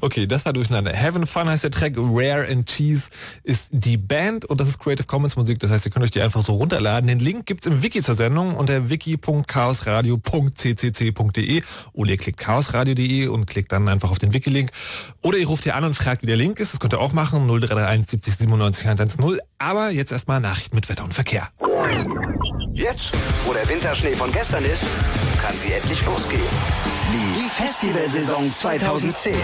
okay, 0.00 0.26
das 0.26 0.46
war 0.46 0.54
durcheinander. 0.54 0.92
Heaven 0.92 1.26
Fun 1.26 1.48
heißt 1.48 1.64
der 1.64 1.70
Track, 1.70 1.94
Rare 1.96 2.46
and 2.50 2.66
Cheese 2.66 3.10
ist 3.44 3.68
die 3.72 3.98
Band 3.98 4.46
und 4.46 4.58
das 4.58 4.68
ist 4.68 4.78
Creative 4.78 5.06
Commons 5.06 5.36
Musik, 5.36 5.58
das 5.58 5.70
heißt, 5.70 5.84
ihr 5.84 5.92
könnt 5.92 6.04
euch 6.04 6.12
die 6.12 6.22
einfach 6.22 6.40
so 6.42 6.54
runterladen. 6.54 7.06
Den 7.06 7.18
Link 7.18 7.44
gibt's 7.44 7.66
im 7.66 7.82
Wiki 7.82 8.02
zur 8.02 8.14
Sendung 8.14 8.56
unter 8.56 8.88
wiki.chaosradio.ccc.de 8.88 11.62
oder 11.92 12.10
ihr 12.10 12.16
klickt 12.16 12.38
chaosradio.de 12.38 13.26
und 13.26 13.46
klickt 13.46 13.70
dann 13.70 13.86
einfach 13.88 14.10
auf 14.10 14.18
den 14.18 14.32
Wiki-Link. 14.32 14.70
Oder 15.20 15.36
ihr 15.36 15.46
ruft 15.46 15.64
hier 15.64 15.76
an 15.76 15.84
und 15.84 15.92
fragt, 15.92 16.22
wie 16.22 16.26
der 16.26 16.36
Link 16.36 16.58
ist, 16.58 16.72
das 16.72 16.80
könnt 16.80 16.94
ihr 16.94 17.00
auch 17.00 17.12
machen, 17.12 17.46
0331 17.46 18.10
70 18.10 18.38
97 18.38 18.86
110, 18.86 19.40
aber 19.58 19.90
jetzt 19.90 20.12
erstmal 20.12 20.40
Nachrichten 20.40 20.74
mit 20.74 20.88
Wetter 20.88 21.04
und 21.04 21.12
Verkehr. 21.12 21.50
Jetzt, 22.72 23.12
wo 23.44 23.52
der 23.52 23.68
Winterschnee 23.68 24.14
von 24.14 24.32
gestern 24.32 24.64
ist, 24.64 24.84
kann 25.38 25.54
sie 25.58 25.72
endlich 25.72 26.04
losgehen. 26.04 26.42
Die 27.12 27.48
Festivalsaison 27.50 28.50
2010. 28.50 29.34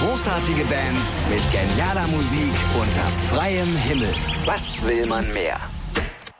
Großartige 0.00 0.64
Bands 0.64 1.06
mit 1.30 1.42
genialer 1.52 2.06
Musik 2.08 2.54
unter 2.78 3.34
freiem 3.34 3.76
Himmel. 3.76 4.14
Was 4.44 4.82
will 4.82 5.06
man 5.06 5.32
mehr? 5.32 5.58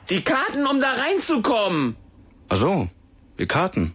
Die 0.09 0.21
Karten, 0.23 0.65
um 0.67 0.79
da 0.79 0.93
reinzukommen. 0.93 1.95
Ach 2.49 2.57
so, 2.57 2.87
die 3.39 3.47
Karten. 3.47 3.93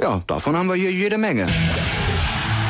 Ja, 0.00 0.22
davon 0.26 0.56
haben 0.56 0.68
wir 0.68 0.74
hier 0.76 0.92
jede 0.92 1.18
Menge. 1.18 1.46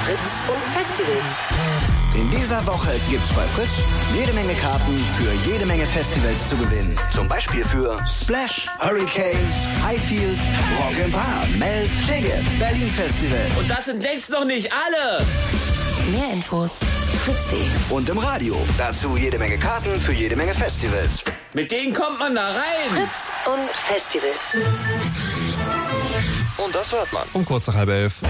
Fritz 0.04 0.32
und 0.48 0.62
Festivals. 0.72 1.67
In 2.14 2.30
dieser 2.30 2.66
Woche 2.66 2.90
gibt's 3.08 3.32
bei 3.34 3.46
Fritz 3.54 3.70
jede 4.14 4.32
Menge 4.32 4.54
Karten 4.54 5.04
für 5.16 5.50
jede 5.50 5.66
Menge 5.66 5.86
Festivals 5.86 6.48
zu 6.48 6.56
gewinnen. 6.56 6.98
Zum 7.12 7.28
Beispiel 7.28 7.64
für 7.66 7.98
Splash, 8.06 8.68
Hurricanes, 8.80 9.52
Highfield, 9.82 10.38
Rock 10.78 11.04
and 11.04 11.12
Bar, 11.12 11.46
Melt, 11.58 11.90
Jigge, 12.06 12.42
Berlin 12.58 12.90
Festival. 12.90 13.46
Und 13.58 13.70
das 13.70 13.84
sind 13.86 14.02
längst 14.02 14.30
noch 14.30 14.44
nicht 14.44 14.70
alle. 14.72 15.24
Mehr 16.10 16.32
Infos 16.32 16.80
fritz.de. 17.28 17.66
Und 17.94 18.08
im 18.08 18.18
Radio. 18.18 18.56
Dazu 18.76 19.16
jede 19.16 19.38
Menge 19.38 19.58
Karten 19.58 20.00
für 20.00 20.12
jede 20.12 20.36
Menge 20.36 20.54
Festivals. 20.54 21.22
Mit 21.54 21.70
denen 21.70 21.92
kommt 21.92 22.18
man 22.18 22.34
da 22.34 22.52
rein. 22.52 22.88
Fritz 22.90 23.30
und 23.46 23.70
Festivals. 23.70 24.66
Und 26.56 26.74
das 26.74 26.92
hört 26.92 27.12
man. 27.12 27.24
Um 27.32 27.44
kurz 27.44 27.66
nach 27.66 27.74
halb 27.74 27.90
elf. 27.90 28.20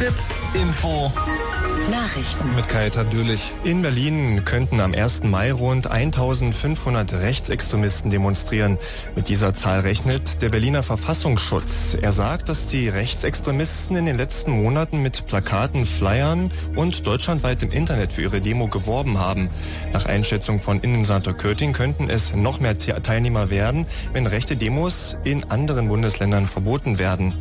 Fritz 0.00 0.16
Info. 0.54 1.69
Nachrichten. 1.90 2.54
Mit 2.54 2.68
Kajetan 2.68 3.10
Dürlich. 3.10 3.50
In 3.64 3.82
Berlin 3.82 4.44
könnten 4.44 4.80
am 4.80 4.94
1. 4.94 5.24
Mai 5.24 5.52
rund 5.52 5.90
1500 5.90 7.12
Rechtsextremisten 7.14 8.10
demonstrieren. 8.10 8.78
Mit 9.16 9.28
dieser 9.28 9.54
Zahl 9.54 9.80
rechnet 9.80 10.40
der 10.40 10.50
Berliner 10.50 10.84
Verfassungsschutz. 10.84 11.96
Er 12.00 12.12
sagt, 12.12 12.48
dass 12.48 12.68
die 12.68 12.88
Rechtsextremisten 12.88 13.96
in 13.96 14.06
den 14.06 14.16
letzten 14.16 14.62
Monaten 14.62 15.02
mit 15.02 15.26
Plakaten, 15.26 15.84
Flyern 15.84 16.52
und 16.76 17.06
deutschlandweit 17.06 17.62
im 17.64 17.72
Internet 17.72 18.12
für 18.12 18.22
ihre 18.22 18.40
Demo 18.40 18.68
geworben 18.68 19.18
haben. 19.18 19.50
Nach 19.92 20.06
Einschätzung 20.06 20.60
von 20.60 20.80
Innensenator 20.80 21.34
Köting 21.34 21.72
könnten 21.72 22.08
es 22.08 22.34
noch 22.34 22.60
mehr 22.60 22.78
Te- 22.78 23.02
Teilnehmer 23.02 23.50
werden, 23.50 23.86
wenn 24.12 24.26
rechte 24.26 24.56
Demos 24.56 25.16
in 25.24 25.44
anderen 25.50 25.88
Bundesländern 25.88 26.46
verboten 26.46 26.98
werden. 26.98 27.34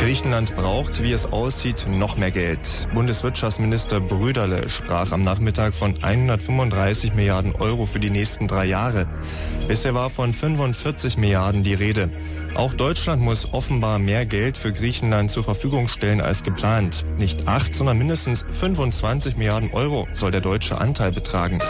Griechenland 0.00 0.56
braucht, 0.56 1.02
wie 1.02 1.12
es 1.12 1.26
aussieht, 1.26 1.86
noch 1.86 2.16
mehr 2.16 2.30
Geld. 2.30 2.88
Bundeswirtschaftsminister 3.50 4.00
Brüderle 4.00 4.68
sprach 4.68 5.10
am 5.10 5.22
Nachmittag 5.22 5.74
von 5.74 6.00
135 6.00 7.14
Milliarden 7.14 7.52
Euro 7.56 7.84
für 7.84 7.98
die 7.98 8.10
nächsten 8.10 8.46
drei 8.46 8.66
Jahre. 8.66 9.08
Bisher 9.66 9.92
war 9.92 10.08
von 10.08 10.32
45 10.32 11.16
Milliarden 11.18 11.64
die 11.64 11.74
Rede. 11.74 12.10
Auch 12.54 12.74
Deutschland 12.74 13.22
muss 13.22 13.52
offenbar 13.52 13.98
mehr 13.98 14.26
Geld 14.26 14.56
für 14.56 14.72
Griechenland 14.72 15.30
zur 15.30 15.44
Verfügung 15.44 15.88
stellen 15.88 16.20
als 16.20 16.42
geplant. 16.42 17.06
Nicht 17.16 17.46
acht, 17.46 17.72
sondern 17.72 17.98
mindestens 17.98 18.44
25 18.58 19.36
Milliarden 19.36 19.72
Euro 19.72 20.08
soll 20.12 20.30
der 20.30 20.40
deutsche 20.40 20.80
Anteil 20.80 21.12
betragen. 21.12 21.60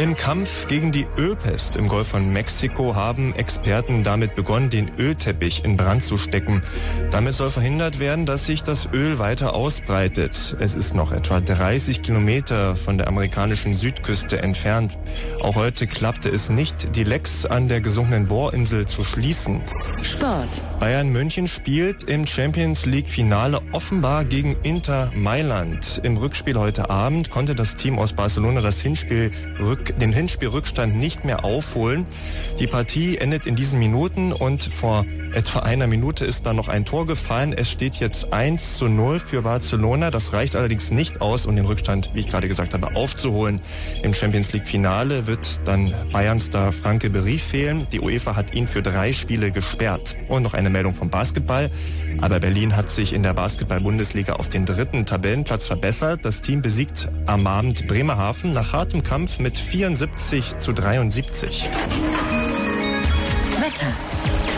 Im 0.00 0.16
Kampf 0.16 0.68
gegen 0.68 0.90
die 0.92 1.06
Ölpest 1.18 1.76
im 1.76 1.88
Golf 1.88 2.08
von 2.08 2.32
Mexiko 2.32 2.94
haben 2.94 3.34
Experten 3.34 4.02
damit 4.02 4.34
begonnen, 4.34 4.70
den 4.70 4.90
Ölteppich 4.98 5.64
in 5.64 5.76
Brand 5.76 6.02
zu 6.02 6.16
stecken. 6.16 6.62
Damit 7.10 7.34
soll 7.34 7.50
verhindert 7.50 7.98
werden, 7.98 8.26
dass 8.26 8.46
sich 8.46 8.62
das 8.62 8.88
Öl 8.92 9.18
weiter 9.18 9.54
ausbreitet. 9.54 10.56
Es 10.60 10.74
ist 10.74 10.94
noch 10.94 11.12
etwa 11.12 11.40
30 11.40 12.02
Kilometer 12.02 12.76
von 12.76 12.96
der 12.96 13.08
amerikanischen 13.08 13.74
Südküste 13.74 14.40
entfernt. 14.40 14.96
Auch 15.40 15.56
heute 15.56 15.86
klappte 15.86 16.30
es 16.30 16.48
nicht, 16.48 16.96
die 16.96 17.04
Lecks 17.04 17.44
an 17.44 17.68
der 17.68 17.80
gesunkenen 17.80 18.28
Bohrinsel 18.28 18.86
zu 18.86 19.04
schließen. 19.04 19.62
Sport. 20.02 20.48
Bayern 20.78 21.08
München 21.08 21.48
spielt 21.48 22.02
im 22.02 22.26
Champions 22.26 22.84
League 22.84 23.10
Finale 23.10 23.62
offenbar 23.72 24.24
gegen 24.24 24.56
Inter 24.62 25.10
Mailand. 25.14 26.00
Im 26.04 26.16
Rückspiel 26.18 26.58
heute 26.58 26.90
Abend 26.90 27.30
konnte 27.30 27.54
das 27.54 27.76
Team 27.76 27.98
aus 27.98 28.12
Barcelona 28.12 28.60
das 28.60 28.80
Hinspiel 28.80 29.30
den 30.00 30.12
Hinspielrückstand 30.12 30.96
nicht 30.96 31.24
mehr 31.24 31.44
aufholen. 31.44 32.06
Die 32.60 32.66
Partie 32.66 33.16
endet 33.16 33.46
in 33.46 33.56
diesen 33.56 33.78
Minuten 33.78 34.32
und 34.32 34.62
vor 34.62 35.06
etwa 35.32 35.60
einer 35.60 35.86
Minute 35.86 36.24
ist 36.24 36.46
da 36.46 36.54
noch 36.54 36.68
ein 36.68 36.84
Tor 36.84 37.06
gefallen. 37.06 37.52
Es 37.52 37.70
steht 37.70 37.96
jetzt 37.96 38.32
1 38.32 38.76
zu 38.76 38.88
0 38.88 39.18
für 39.18 39.42
Barcelona. 39.42 40.10
Das 40.10 40.32
reicht 40.32 40.56
allerdings 40.56 40.90
nicht 40.90 41.20
aus, 41.20 41.46
um 41.46 41.56
den 41.56 41.66
Rückstand, 41.66 42.10
wie 42.14 42.20
ich 42.20 42.28
gerade 42.28 42.48
gesagt 42.48 42.74
habe, 42.74 42.96
aufzuholen. 42.96 43.60
Im 44.02 44.14
Champions 44.14 44.52
League 44.52 44.66
Finale 44.66 45.26
wird 45.26 45.60
dann 45.66 45.94
Bayern-Star 46.12 46.72
Franke 46.72 47.10
Berief 47.10 47.44
fehlen. 47.44 47.86
Die 47.92 48.00
UEFA 48.00 48.36
hat 48.36 48.54
ihn 48.54 48.68
für 48.68 48.82
drei 48.82 49.12
Spiele 49.12 49.50
gesperrt. 49.56 50.16
Und 50.28 50.42
noch 50.42 50.52
eine 50.52 50.68
Meldung 50.68 50.94
vom 50.94 51.08
Basketball. 51.08 51.70
Aber 52.20 52.40
Berlin 52.40 52.76
hat 52.76 52.90
sich 52.90 53.14
in 53.14 53.22
der 53.22 53.32
Basketball-Bundesliga 53.32 54.34
auf 54.34 54.50
den 54.50 54.66
dritten 54.66 55.06
Tabellenplatz 55.06 55.66
verbessert. 55.66 56.24
Das 56.24 56.42
Team 56.42 56.60
besiegt 56.60 57.08
am 57.24 57.46
Abend 57.46 57.86
Bremerhaven 57.88 58.52
nach 58.52 58.74
hartem 58.74 59.02
Kampf 59.02 59.38
mit 59.38 59.56
74 59.56 60.58
zu 60.58 60.74
73. 60.74 61.64
Wetter. 63.60 63.86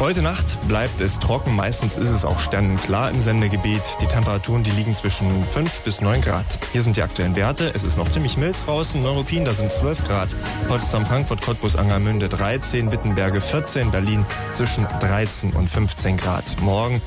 Heute 0.01 0.23
Nacht 0.23 0.59
bleibt 0.69 1.01
es 1.01 1.19
trocken, 1.19 1.57
meistens 1.57 1.97
ist 1.97 2.11
es 2.11 2.25
auch 2.25 2.39
sternenklar 2.39 3.11
im 3.11 3.19
Sendegebiet. 3.19 3.83
Die 4.01 4.07
Temperaturen, 4.07 4.63
die 4.63 4.71
liegen 4.71 4.95
zwischen 4.95 5.43
5 5.43 5.81
bis 5.81 6.01
9 6.01 6.21
Grad. 6.21 6.59
Hier 6.73 6.83
sind 6.83 6.97
die 6.97 7.03
aktuellen 7.03 7.35
Werte. 7.35 7.73
Es 7.75 7.83
ist 7.83 7.97
noch 7.97 8.09
ziemlich 8.11 8.37
mild 8.37 8.55
draußen. 8.65 9.03
Neuruppin, 9.03 9.45
da 9.45 9.55
sind 9.55 9.73
12 9.73 10.07
Grad. 10.07 10.29
Potsdam, 10.69 11.05
Frankfurt, 11.05 11.43
Cottbus, 11.43 11.77
Angermünde 11.77 12.29
13, 12.29 12.93
Wittenberge 12.93 13.41
14, 13.41 13.91
Berlin 13.91 14.25
zwischen 14.55 14.87
13 15.01 15.53
und 15.53 15.69
15 15.69 16.17
Grad. 16.17 16.45
Morgen 16.61 17.03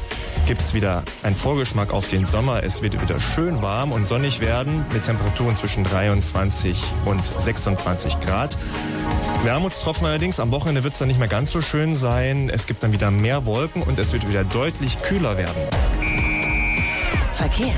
gibt's 0.46 0.74
wieder 0.74 1.04
einen 1.24 1.36
Vorgeschmack 1.36 1.94
auf 1.94 2.10
den 2.10 2.26
Sommer. 2.26 2.64
Es 2.64 2.82
wird 2.82 3.02
wieder 3.02 3.22
schön 3.22 3.62
warm 3.62 3.94
und 3.94 4.06
sonnig 4.06 4.42
werden 4.42 4.86
mit 4.92 5.06
Temperaturen 5.06 5.56
zwischen 5.56 5.86
23 5.86 6.78
und 7.06 7.26
26 7.26 8.20
Grad. 8.20 8.58
Wermutstropfen 9.44 10.06
allerdings, 10.06 10.40
am 10.40 10.52
Wochenende 10.52 10.84
wird 10.84 10.94
es 10.94 11.00
dann 11.00 11.08
nicht 11.08 11.20
mehr 11.20 11.28
ganz 11.28 11.52
so 11.52 11.62
schön 11.62 11.81
sein. 11.96 12.50
Es 12.54 12.68
gibt 12.68 12.84
dann 12.84 12.94
wieder 12.94 13.12
mehr 13.12 13.46
Wolken 13.46 13.82
und 13.82 14.00
es 14.00 14.14
wird 14.14 14.28
wieder 14.28 14.44
deutlich 14.44 15.02
kühler 15.02 15.38
werden. 15.38 15.62
Verkehr. 17.34 17.74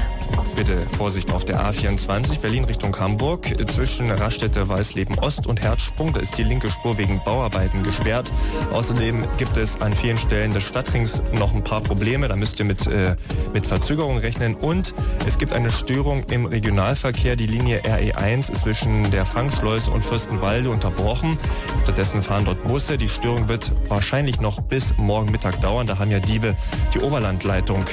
Bitte 0.55 0.85
Vorsicht 0.97 1.31
auf 1.31 1.45
der 1.45 1.59
A24 1.65 2.39
Berlin 2.39 2.63
Richtung 2.65 2.97
Hamburg 2.97 3.47
zwischen 3.71 4.11
Raststätte 4.11 4.69
Weißleben 4.69 5.17
Ost 5.19 5.47
und 5.47 5.61
Herzsprung. 5.61 6.13
Da 6.13 6.21
ist 6.21 6.37
die 6.37 6.43
linke 6.43 6.69
Spur 6.69 6.97
wegen 6.97 7.21
Bauarbeiten 7.23 7.83
gesperrt. 7.83 8.31
Außerdem 8.71 9.27
gibt 9.37 9.57
es 9.57 9.81
an 9.81 9.95
vielen 9.95 10.17
Stellen 10.17 10.53
des 10.53 10.63
Stadtrings 10.63 11.23
noch 11.33 11.53
ein 11.53 11.63
paar 11.63 11.81
Probleme. 11.81 12.27
Da 12.27 12.35
müsst 12.35 12.59
ihr 12.59 12.65
mit, 12.65 12.85
äh, 12.87 13.15
mit 13.53 13.65
Verzögerung 13.65 14.17
rechnen. 14.19 14.55
Und 14.55 14.93
es 15.25 15.37
gibt 15.37 15.53
eine 15.53 15.71
Störung 15.71 16.23
im 16.25 16.45
Regionalverkehr. 16.45 17.35
Die 17.35 17.47
Linie 17.47 17.81
RE1 17.81 18.51
ist 18.51 18.61
zwischen 18.61 19.11
der 19.11 19.25
Fangschleuse 19.25 19.91
und 19.91 20.05
Fürstenwalde 20.05 20.69
unterbrochen. 20.69 21.37
Stattdessen 21.83 22.21
fahren 22.21 22.45
dort 22.45 22.63
Busse. 22.63 22.97
Die 22.97 23.09
Störung 23.09 23.47
wird 23.47 23.73
wahrscheinlich 23.89 24.39
noch 24.39 24.61
bis 24.61 24.95
morgen 24.97 25.31
Mittag 25.31 25.61
dauern. 25.61 25.87
Da 25.87 25.99
haben 25.99 26.11
ja 26.11 26.19
Diebe 26.19 26.55
die 26.93 26.99
Oberlandleitung 26.99 27.85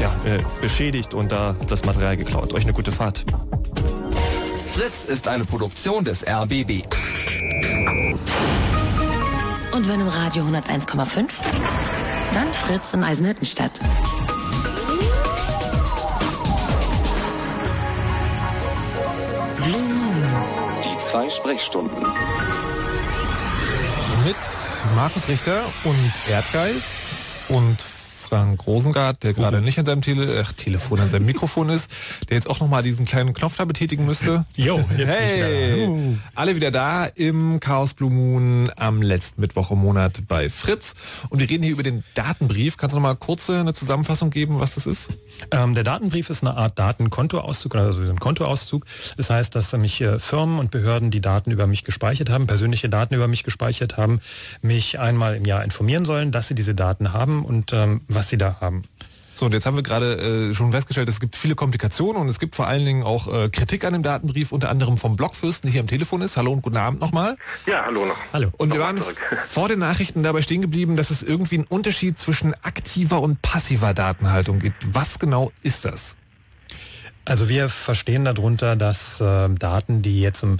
ja, 0.00 0.14
äh, 0.24 0.38
beschädigt 0.60 1.14
und 1.14 1.30
da 1.30 1.49
das 1.66 1.84
Material 1.84 2.16
geklaut. 2.16 2.52
Euch 2.54 2.64
eine 2.64 2.72
gute 2.72 2.92
Fahrt. 2.92 3.24
Fritz 4.72 5.04
ist 5.06 5.28
eine 5.28 5.44
Produktion 5.44 6.04
des 6.04 6.26
RBB. 6.26 6.84
Und 9.72 9.88
wenn 9.88 10.00
im 10.00 10.08
Radio 10.08 10.44
101,5? 10.44 11.28
Dann 12.34 12.52
Fritz 12.52 12.92
in 12.92 13.02
Eisenhüttenstadt. 13.02 13.80
Die 20.84 20.98
zwei 21.10 21.28
Sprechstunden. 21.30 22.06
Mit 24.24 24.36
Markus 24.94 25.28
Richter 25.28 25.64
und 25.84 26.12
Erdgeist 26.28 26.84
und 27.48 27.88
Frank 28.30 28.64
Rosengart, 28.64 29.24
der 29.24 29.34
gerade 29.34 29.60
nicht 29.60 29.76
an 29.80 29.86
seinem 29.86 30.02
Tele 30.02 30.44
ach, 30.46 30.52
Telefon, 30.52 31.00
an 31.00 31.10
seinem 31.10 31.26
Mikrofon 31.26 31.68
ist, 31.68 31.90
der 32.28 32.36
jetzt 32.36 32.48
auch 32.48 32.60
nochmal 32.60 32.84
diesen 32.84 33.04
kleinen 33.04 33.32
Knopf 33.32 33.56
da 33.56 33.64
betätigen 33.64 34.06
müsste. 34.06 34.46
Jo, 34.56 34.78
jetzt 34.96 35.08
hey, 35.08 35.88
wieder 35.88 36.18
alle 36.34 36.54
wieder 36.54 36.70
da 36.70 37.06
im 37.06 37.58
Chaos 37.60 37.94
Blue 37.94 38.10
Moon 38.10 38.70
am 38.76 39.02
letzten 39.02 39.40
Mittwoch 39.40 39.70
im 39.70 39.78
Monat 39.78 40.22
bei 40.28 40.48
Fritz. 40.48 40.94
Und 41.28 41.40
wir 41.40 41.50
reden 41.50 41.64
hier 41.64 41.72
über 41.72 41.82
den 41.82 42.04
Datenbrief. 42.14 42.76
Kannst 42.76 42.94
du 42.94 42.98
noch 42.98 43.02
mal 43.02 43.16
kurz 43.16 43.50
eine 43.50 43.74
Zusammenfassung 43.74 44.30
geben, 44.30 44.60
was 44.60 44.74
das 44.74 44.86
ist? 44.86 45.10
Ähm, 45.50 45.74
der 45.74 45.82
Datenbrief 45.82 46.30
ist 46.30 46.44
eine 46.44 46.56
Art 46.56 46.78
Datenkontoauszug, 46.78 47.74
also 47.74 48.00
ein 48.00 48.20
Kontoauszug. 48.20 48.84
Das 49.16 49.30
heißt, 49.30 49.56
dass 49.56 49.72
mich 49.72 50.00
äh, 50.02 50.18
Firmen 50.20 50.58
und 50.58 50.70
Behörden, 50.70 51.10
die 51.10 51.20
Daten 51.20 51.50
über 51.50 51.66
mich 51.66 51.82
gespeichert 51.82 52.30
haben, 52.30 52.46
persönliche 52.46 52.88
Daten 52.88 53.14
über 53.14 53.26
mich 53.26 53.42
gespeichert 53.42 53.96
haben, 53.96 54.20
mich 54.62 55.00
einmal 55.00 55.34
im 55.34 55.46
Jahr 55.46 55.64
informieren 55.64 56.04
sollen, 56.04 56.30
dass 56.30 56.46
sie 56.46 56.54
diese 56.54 56.74
Daten 56.74 57.12
haben 57.12 57.44
und 57.44 57.72
ähm, 57.72 58.02
was 58.06 58.19
sie 58.28 58.38
da 58.38 58.58
haben. 58.60 58.82
So, 59.40 59.46
und 59.46 59.52
jetzt 59.52 59.64
haben 59.64 59.76
wir 59.76 59.82
gerade 59.82 60.50
äh, 60.50 60.54
schon 60.54 60.72
festgestellt, 60.72 61.08
es 61.08 61.18
gibt 61.18 61.34
viele 61.34 61.54
Komplikationen 61.54 62.20
und 62.20 62.28
es 62.28 62.38
gibt 62.38 62.56
vor 62.56 62.66
allen 62.66 62.84
Dingen 62.84 63.04
auch 63.04 63.26
äh, 63.32 63.48
Kritik 63.48 63.84
an 63.84 63.94
dem 63.94 64.02
Datenbrief, 64.02 64.52
unter 64.52 64.68
anderem 64.68 64.98
vom 64.98 65.16
Blockfürsten, 65.16 65.68
der 65.68 65.72
hier 65.72 65.80
am 65.80 65.86
Telefon 65.86 66.20
ist. 66.20 66.36
Hallo 66.36 66.52
und 66.52 66.60
guten 66.60 66.76
Abend 66.76 67.00
nochmal. 67.00 67.38
Ja, 67.66 67.84
hallo 67.86 68.04
noch. 68.04 68.18
Hallo. 68.34 68.52
Und 68.58 68.70
wir 68.70 68.78
Nochmal 68.78 68.96
waren 68.96 69.02
zurück. 69.02 69.16
vor 69.48 69.68
den 69.68 69.78
Nachrichten 69.78 70.22
dabei 70.22 70.42
stehen 70.42 70.60
geblieben, 70.60 70.96
dass 70.96 71.10
es 71.10 71.22
irgendwie 71.22 71.54
einen 71.54 71.64
Unterschied 71.64 72.18
zwischen 72.18 72.52
aktiver 72.62 73.22
und 73.22 73.40
passiver 73.40 73.94
Datenhaltung 73.94 74.58
gibt. 74.58 74.94
Was 74.94 75.18
genau 75.18 75.52
ist 75.62 75.86
das? 75.86 76.16
Also 77.30 77.48
wir 77.48 77.68
verstehen 77.68 78.24
darunter, 78.24 78.74
dass 78.74 79.20
äh, 79.20 79.48
Daten, 79.50 80.02
die 80.02 80.20
jetzt 80.20 80.42
im 80.42 80.56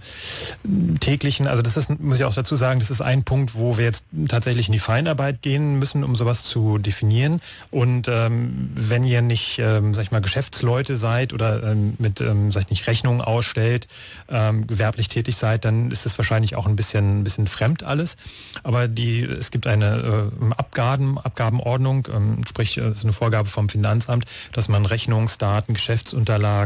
täglichen, 1.01 1.49
also 1.49 1.63
das 1.63 1.77
ist, 1.77 1.99
muss 1.99 2.19
ich 2.19 2.25
auch 2.25 2.33
dazu 2.33 2.55
sagen, 2.55 2.79
das 2.79 2.91
ist 2.91 3.01
ein 3.01 3.25
Punkt, 3.25 3.57
wo 3.57 3.77
wir 3.77 3.87
jetzt 3.87 4.05
tatsächlich 4.29 4.69
in 4.69 4.73
die 4.73 4.79
Feinarbeit 4.79 5.43
gehen 5.43 5.81
müssen, 5.81 6.05
um 6.05 6.15
sowas 6.15 6.45
zu 6.45 6.79
definieren. 6.79 7.41
Und 7.73 8.07
ähm, 8.07 8.71
wenn 8.77 9.03
ihr 9.03 9.21
nicht, 9.21 9.59
ähm, 9.59 9.95
sag 9.95 10.05
ich 10.05 10.11
mal, 10.13 10.21
Geschäftsleute 10.21 10.95
seid 10.95 11.33
oder 11.33 11.61
ähm, 11.65 11.95
mit, 11.99 12.21
ähm, 12.21 12.53
sag 12.53 12.63
ich 12.63 12.71
nicht, 12.71 12.87
Rechnungen 12.87 13.21
ausstellt, 13.21 13.89
ähm, 14.29 14.69
gewerblich 14.69 15.09
tätig 15.09 15.35
seid, 15.35 15.65
dann 15.65 15.91
ist 15.91 16.07
es 16.07 16.17
wahrscheinlich 16.19 16.55
auch 16.55 16.69
ein 16.69 16.77
bisschen, 16.77 17.21
ein 17.21 17.25
bisschen 17.25 17.49
fremd 17.49 17.83
alles. 17.83 18.17
Aber 18.63 18.87
die, 18.87 19.23
es 19.25 19.51
gibt 19.51 19.67
eine 19.67 20.31
äh, 20.41 20.55
Abgaben, 20.57 21.19
Abgabenordnung, 21.19 22.07
ähm, 22.15 22.43
sprich, 22.49 22.79
äh, 22.79 22.83
es 22.83 22.99
ist 22.99 23.05
eine 23.05 23.13
Vorgabe 23.13 23.49
vom 23.49 23.69
Finanzamt, 23.69 24.27
dass 24.53 24.69
man 24.69 24.87
Rechnungsdaten, 24.87 25.75
Geschäftsunterlagen 25.75 26.60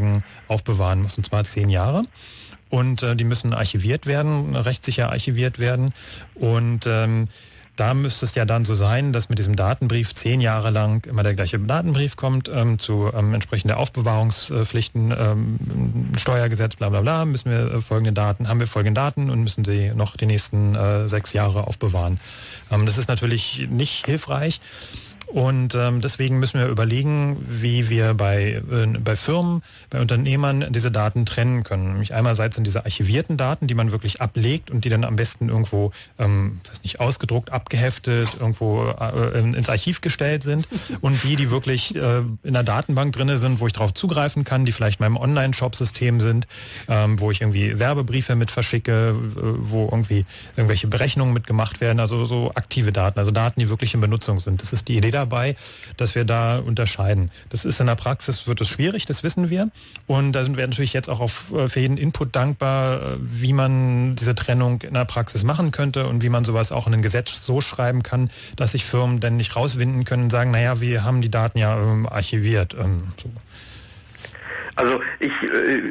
aufbewahren 0.48 1.02
muss, 1.02 1.16
und 1.16 1.24
zwar 1.24 1.44
zehn 1.44 1.68
Jahre. 1.68 2.02
Und 2.70 3.02
äh, 3.02 3.14
die 3.14 3.24
müssen 3.24 3.52
archiviert 3.52 4.06
werden, 4.06 4.56
rechtssicher 4.56 5.10
archiviert 5.10 5.58
werden. 5.58 5.92
Und 6.34 6.86
ähm, 6.86 7.28
da 7.76 7.92
müsste 7.92 8.24
es 8.24 8.34
ja 8.34 8.44
dann 8.44 8.64
so 8.64 8.74
sein, 8.74 9.12
dass 9.12 9.28
mit 9.28 9.38
diesem 9.38 9.56
Datenbrief 9.56 10.14
zehn 10.14 10.40
Jahre 10.40 10.70
lang 10.70 11.04
immer 11.06 11.24
der 11.24 11.34
gleiche 11.34 11.58
Datenbrief 11.58 12.16
kommt 12.16 12.48
ähm, 12.48 12.78
zu 12.78 13.10
ähm, 13.12 13.34
entsprechende 13.34 13.76
Aufbewahrungspflichten, 13.76 15.12
ähm, 15.16 16.12
Steuergesetz, 16.16 16.76
bla 16.76 16.88
bla 16.88 17.00
bla, 17.00 17.24
müssen 17.24 17.50
wir 17.50 17.74
äh, 17.74 17.80
folgende 17.80 18.12
Daten, 18.12 18.48
haben 18.48 18.60
wir 18.60 18.68
folgende 18.68 19.00
Daten 19.00 19.28
und 19.28 19.42
müssen 19.42 19.64
sie 19.64 19.92
noch 19.94 20.16
die 20.16 20.26
nächsten 20.26 20.76
äh, 20.76 21.08
sechs 21.08 21.32
Jahre 21.32 21.66
aufbewahren. 21.66 22.20
Ähm, 22.70 22.86
das 22.86 22.96
ist 22.96 23.08
natürlich 23.08 23.66
nicht 23.68 24.06
hilfreich. 24.06 24.60
Und 25.26 25.74
ähm, 25.74 26.00
deswegen 26.00 26.38
müssen 26.38 26.60
wir 26.60 26.68
überlegen, 26.68 27.36
wie 27.40 27.88
wir 27.88 28.14
bei, 28.14 28.62
äh, 28.70 28.86
bei 28.86 29.16
Firmen, 29.16 29.62
bei 29.90 30.00
Unternehmern 30.00 30.66
diese 30.70 30.90
Daten 30.90 31.26
trennen 31.26 31.64
können. 31.64 31.92
Nämlich 31.92 32.14
einerseits 32.14 32.56
sind 32.56 32.64
diese 32.64 32.84
archivierten 32.84 33.36
Daten, 33.36 33.66
die 33.66 33.74
man 33.74 33.90
wirklich 33.90 34.20
ablegt 34.20 34.70
und 34.70 34.84
die 34.84 34.90
dann 34.90 35.04
am 35.04 35.16
besten 35.16 35.48
irgendwo, 35.48 35.92
ähm, 36.18 36.60
weiß 36.68 36.82
nicht, 36.82 37.00
ausgedruckt, 37.00 37.50
abgeheftet, 37.50 38.28
irgendwo 38.38 38.86
äh, 38.88 39.38
ins 39.38 39.68
Archiv 39.68 40.00
gestellt 40.02 40.42
sind. 40.42 40.68
Und 41.00 41.22
die, 41.24 41.36
die 41.36 41.50
wirklich 41.50 41.96
äh, 41.96 42.22
in 42.42 42.52
der 42.52 42.62
Datenbank 42.62 43.12
drinne 43.12 43.38
sind, 43.38 43.60
wo 43.60 43.66
ich 43.66 43.72
darauf 43.72 43.94
zugreifen 43.94 44.44
kann, 44.44 44.64
die 44.64 44.72
vielleicht 44.72 45.00
in 45.00 45.04
meinem 45.04 45.16
Online-Shop-System 45.16 46.20
sind, 46.20 46.46
ähm, 46.88 47.18
wo 47.18 47.30
ich 47.30 47.40
irgendwie 47.40 47.78
Werbebriefe 47.78 48.36
mit 48.36 48.50
verschicke, 48.50 49.14
wo 49.16 49.86
irgendwie 49.90 50.26
irgendwelche 50.56 50.86
Berechnungen 50.86 51.32
mitgemacht 51.32 51.80
werden, 51.80 51.98
also 51.98 52.24
so 52.24 52.52
aktive 52.54 52.92
Daten, 52.92 53.18
also 53.18 53.30
Daten, 53.30 53.60
die 53.60 53.68
wirklich 53.68 53.94
in 53.94 54.00
Benutzung 54.00 54.38
sind. 54.38 54.62
Das 54.62 54.72
ist 54.72 54.88
die 54.88 54.96
Idee 54.96 55.14
dabei, 55.24 55.56
dass 55.96 56.14
wir 56.14 56.24
da 56.24 56.58
unterscheiden. 56.58 57.30
Das 57.48 57.64
ist 57.64 57.80
in 57.80 57.86
der 57.86 57.94
Praxis, 57.96 58.46
wird 58.46 58.60
es 58.60 58.68
schwierig, 58.68 59.06
das 59.06 59.22
wissen 59.22 59.50
wir. 59.50 59.70
Und 60.06 60.32
da 60.32 60.44
sind 60.44 60.56
wir 60.56 60.66
natürlich 60.66 60.92
jetzt 60.92 61.08
auch 61.08 61.20
auf, 61.20 61.52
äh, 61.52 61.68
für 61.68 61.80
jeden 61.80 61.96
Input 61.96 62.36
dankbar, 62.36 63.02
äh, 63.02 63.16
wie 63.20 63.52
man 63.52 64.16
diese 64.16 64.34
Trennung 64.34 64.82
in 64.82 64.94
der 64.94 65.04
Praxis 65.04 65.42
machen 65.42 65.70
könnte 65.70 66.06
und 66.06 66.22
wie 66.22 66.28
man 66.28 66.44
sowas 66.44 66.72
auch 66.72 66.86
in 66.86 66.94
ein 66.94 67.02
Gesetz 67.02 67.44
so 67.44 67.60
schreiben 67.60 68.02
kann, 68.02 68.30
dass 68.56 68.72
sich 68.72 68.84
Firmen 68.84 69.20
dann 69.20 69.36
nicht 69.36 69.56
rauswinden 69.56 70.04
können 70.04 70.24
und 70.24 70.30
sagen, 70.30 70.50
naja, 70.50 70.80
wir 70.80 71.04
haben 71.04 71.20
die 71.20 71.30
Daten 71.30 71.58
ja 71.58 71.76
ähm, 71.78 72.06
archiviert. 72.06 72.74
Ähm, 72.74 73.08
so. 73.22 73.30
Also 74.76 75.00
ich, 75.20 75.32
äh, 75.42 75.90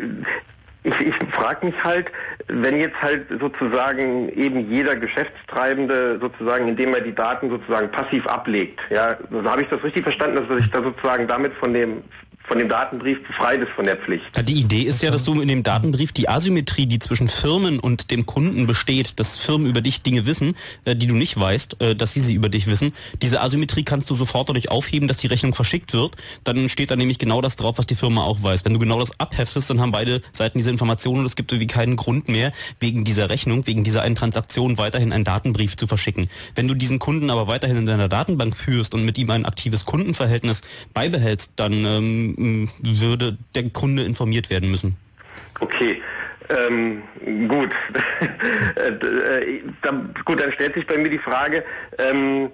ich, 0.83 0.99
ich 0.99 1.15
frage 1.31 1.65
mich 1.65 1.83
halt, 1.83 2.11
wenn 2.47 2.77
jetzt 2.77 3.01
halt 3.01 3.27
sozusagen 3.39 4.29
eben 4.29 4.69
jeder 4.69 4.95
Geschäftstreibende 4.95 6.19
sozusagen, 6.19 6.67
indem 6.67 6.93
er 6.93 7.01
die 7.01 7.15
Daten 7.15 7.49
sozusagen 7.49 7.89
passiv 7.89 8.27
ablegt, 8.27 8.81
ja, 8.89 9.17
habe 9.45 9.61
ich 9.61 9.69
das 9.69 9.83
richtig 9.83 10.03
verstanden, 10.03 10.35
dass 10.35 10.49
er 10.49 10.57
sich 10.57 10.69
da 10.71 10.83
sozusagen 10.83 11.27
damit 11.27 11.53
von 11.53 11.73
dem 11.73 12.03
von 12.45 12.59
dem 12.59 12.69
Datenbrief 12.69 13.25
befreit 13.25 13.61
ist 13.61 13.71
von 13.71 13.85
der 13.85 13.95
Pflicht. 13.95 14.25
Die 14.47 14.59
Idee 14.59 14.81
ist 14.81 15.01
ja, 15.01 15.11
dass 15.11 15.23
du 15.23 15.39
in 15.39 15.47
dem 15.47 15.63
Datenbrief 15.63 16.11
die 16.11 16.27
Asymmetrie, 16.27 16.85
die 16.85 16.99
zwischen 16.99 17.29
Firmen 17.29 17.79
und 17.79 18.11
dem 18.11 18.25
Kunden 18.25 18.65
besteht, 18.67 19.19
dass 19.19 19.37
Firmen 19.37 19.67
über 19.67 19.81
dich 19.81 20.01
Dinge 20.01 20.25
wissen, 20.25 20.55
äh, 20.85 20.95
die 20.95 21.07
du 21.07 21.15
nicht 21.15 21.39
weißt, 21.39 21.81
äh, 21.81 21.95
dass 21.95 22.13
sie 22.13 22.19
sie 22.19 22.33
über 22.33 22.49
dich 22.49 22.67
wissen, 22.67 22.93
diese 23.21 23.41
Asymmetrie 23.41 23.83
kannst 23.83 24.09
du 24.09 24.15
sofort 24.15 24.49
dadurch 24.49 24.69
aufheben, 24.69 25.07
dass 25.07 25.17
die 25.17 25.27
Rechnung 25.27 25.53
verschickt 25.53 25.93
wird. 25.93 26.17
Dann 26.43 26.67
steht 26.69 26.91
da 26.91 26.95
nämlich 26.95 27.17
genau 27.17 27.41
das 27.41 27.55
drauf, 27.55 27.77
was 27.77 27.87
die 27.87 27.95
Firma 27.95 28.23
auch 28.23 28.43
weiß. 28.43 28.65
Wenn 28.65 28.73
du 28.73 28.79
genau 28.79 28.99
das 28.99 29.17
abheftest, 29.19 29.69
dann 29.69 29.79
haben 29.79 29.91
beide 29.91 30.21
Seiten 30.31 30.57
diese 30.57 30.69
Informationen 30.69 31.21
und 31.21 31.25
es 31.25 31.35
gibt 31.35 31.51
irgendwie 31.51 31.67
keinen 31.67 31.95
Grund 31.95 32.27
mehr, 32.27 32.51
wegen 32.79 33.03
dieser 33.03 33.29
Rechnung, 33.29 33.65
wegen 33.67 33.83
dieser 33.83 34.01
einen 34.01 34.15
Transaktion 34.15 34.77
weiterhin 34.77 35.13
einen 35.13 35.23
Datenbrief 35.23 35.77
zu 35.77 35.87
verschicken. 35.87 36.29
Wenn 36.55 36.67
du 36.67 36.73
diesen 36.73 36.99
Kunden 36.99 37.29
aber 37.29 37.47
weiterhin 37.47 37.77
in 37.77 37.85
deiner 37.85 38.09
Datenbank 38.09 38.55
führst 38.55 38.93
und 38.93 39.05
mit 39.05 39.17
ihm 39.17 39.29
ein 39.29 39.45
aktives 39.45 39.85
Kundenverhältnis 39.85 40.61
beibehältst, 40.93 41.53
dann 41.55 41.85
ähm, 41.85 42.32
würde 42.81 43.37
der 43.55 43.69
Kunde 43.69 44.03
informiert 44.03 44.49
werden 44.49 44.69
müssen. 44.71 44.95
Okay. 45.59 46.01
Ähm, 46.49 47.03
gut. 47.47 47.71
Äh, 48.75 49.61
da, 49.81 49.91
gut, 50.25 50.39
dann 50.39 50.51
stellt 50.51 50.73
sich 50.73 50.87
bei 50.87 50.97
mir 50.97 51.09
die 51.09 51.19
Frage, 51.19 51.63
ähm, 51.99 52.49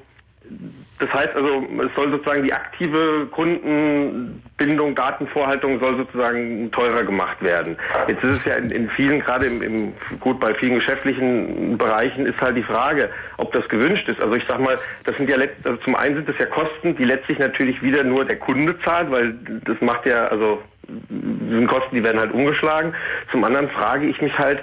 das 0.99 1.13
heißt 1.13 1.35
also, 1.35 1.65
es 1.81 1.95
soll 1.95 2.11
sozusagen 2.11 2.43
die 2.43 2.51
aktive 2.51 3.27
Kundenbindung, 3.31 4.95
Datenvorhaltung 4.95 5.79
soll 5.79 5.97
sozusagen 5.97 6.69
teurer 6.71 7.03
gemacht 7.03 7.41
werden. 7.41 7.77
Jetzt 8.07 8.23
ist 8.23 8.39
es 8.39 8.45
ja 8.45 8.55
in, 8.55 8.69
in 8.69 8.89
vielen, 8.89 9.21
gerade 9.21 9.45
im, 9.45 9.61
im, 9.61 9.93
gut 10.19 10.39
bei 10.41 10.53
vielen 10.53 10.75
geschäftlichen 10.75 11.77
Bereichen 11.77 12.25
ist 12.25 12.41
halt 12.41 12.57
die 12.57 12.63
Frage, 12.63 13.09
ob 13.37 13.53
das 13.53 13.69
gewünscht 13.69 14.09
ist. 14.09 14.19
Also 14.21 14.35
ich 14.35 14.43
sag 14.45 14.59
mal, 14.59 14.77
das 15.05 15.15
sind 15.15 15.29
ja 15.29 15.37
letzt, 15.37 15.65
also 15.65 15.77
zum 15.77 15.95
einen 15.95 16.15
sind 16.15 16.27
das 16.27 16.37
ja 16.37 16.47
Kosten, 16.47 16.95
die 16.97 17.05
letztlich 17.05 17.39
natürlich 17.39 17.81
wieder 17.81 18.03
nur 18.03 18.25
der 18.25 18.37
Kunde 18.37 18.77
zahlt, 18.81 19.09
weil 19.09 19.35
das 19.63 19.79
macht 19.79 20.05
ja, 20.05 20.27
also 20.27 20.61
sind 21.07 21.67
Kosten, 21.67 21.95
die 21.95 22.03
werden 22.03 22.19
halt 22.19 22.33
umgeschlagen. 22.33 22.93
Zum 23.31 23.43
anderen 23.43 23.69
frage 23.69 24.07
ich 24.07 24.21
mich 24.21 24.37
halt, 24.37 24.61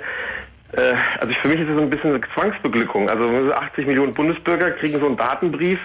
also 1.20 1.32
für 1.34 1.48
mich 1.48 1.60
ist 1.60 1.68
es 1.68 1.80
ein 1.80 1.90
bisschen 1.90 2.10
eine 2.10 2.20
Zwangsbeglückung. 2.34 3.08
Also 3.08 3.52
80 3.52 3.86
Millionen 3.86 4.12
Bundesbürger 4.12 4.72
kriegen 4.72 5.00
so 5.00 5.06
einen 5.06 5.16
Datenbrief. 5.16 5.78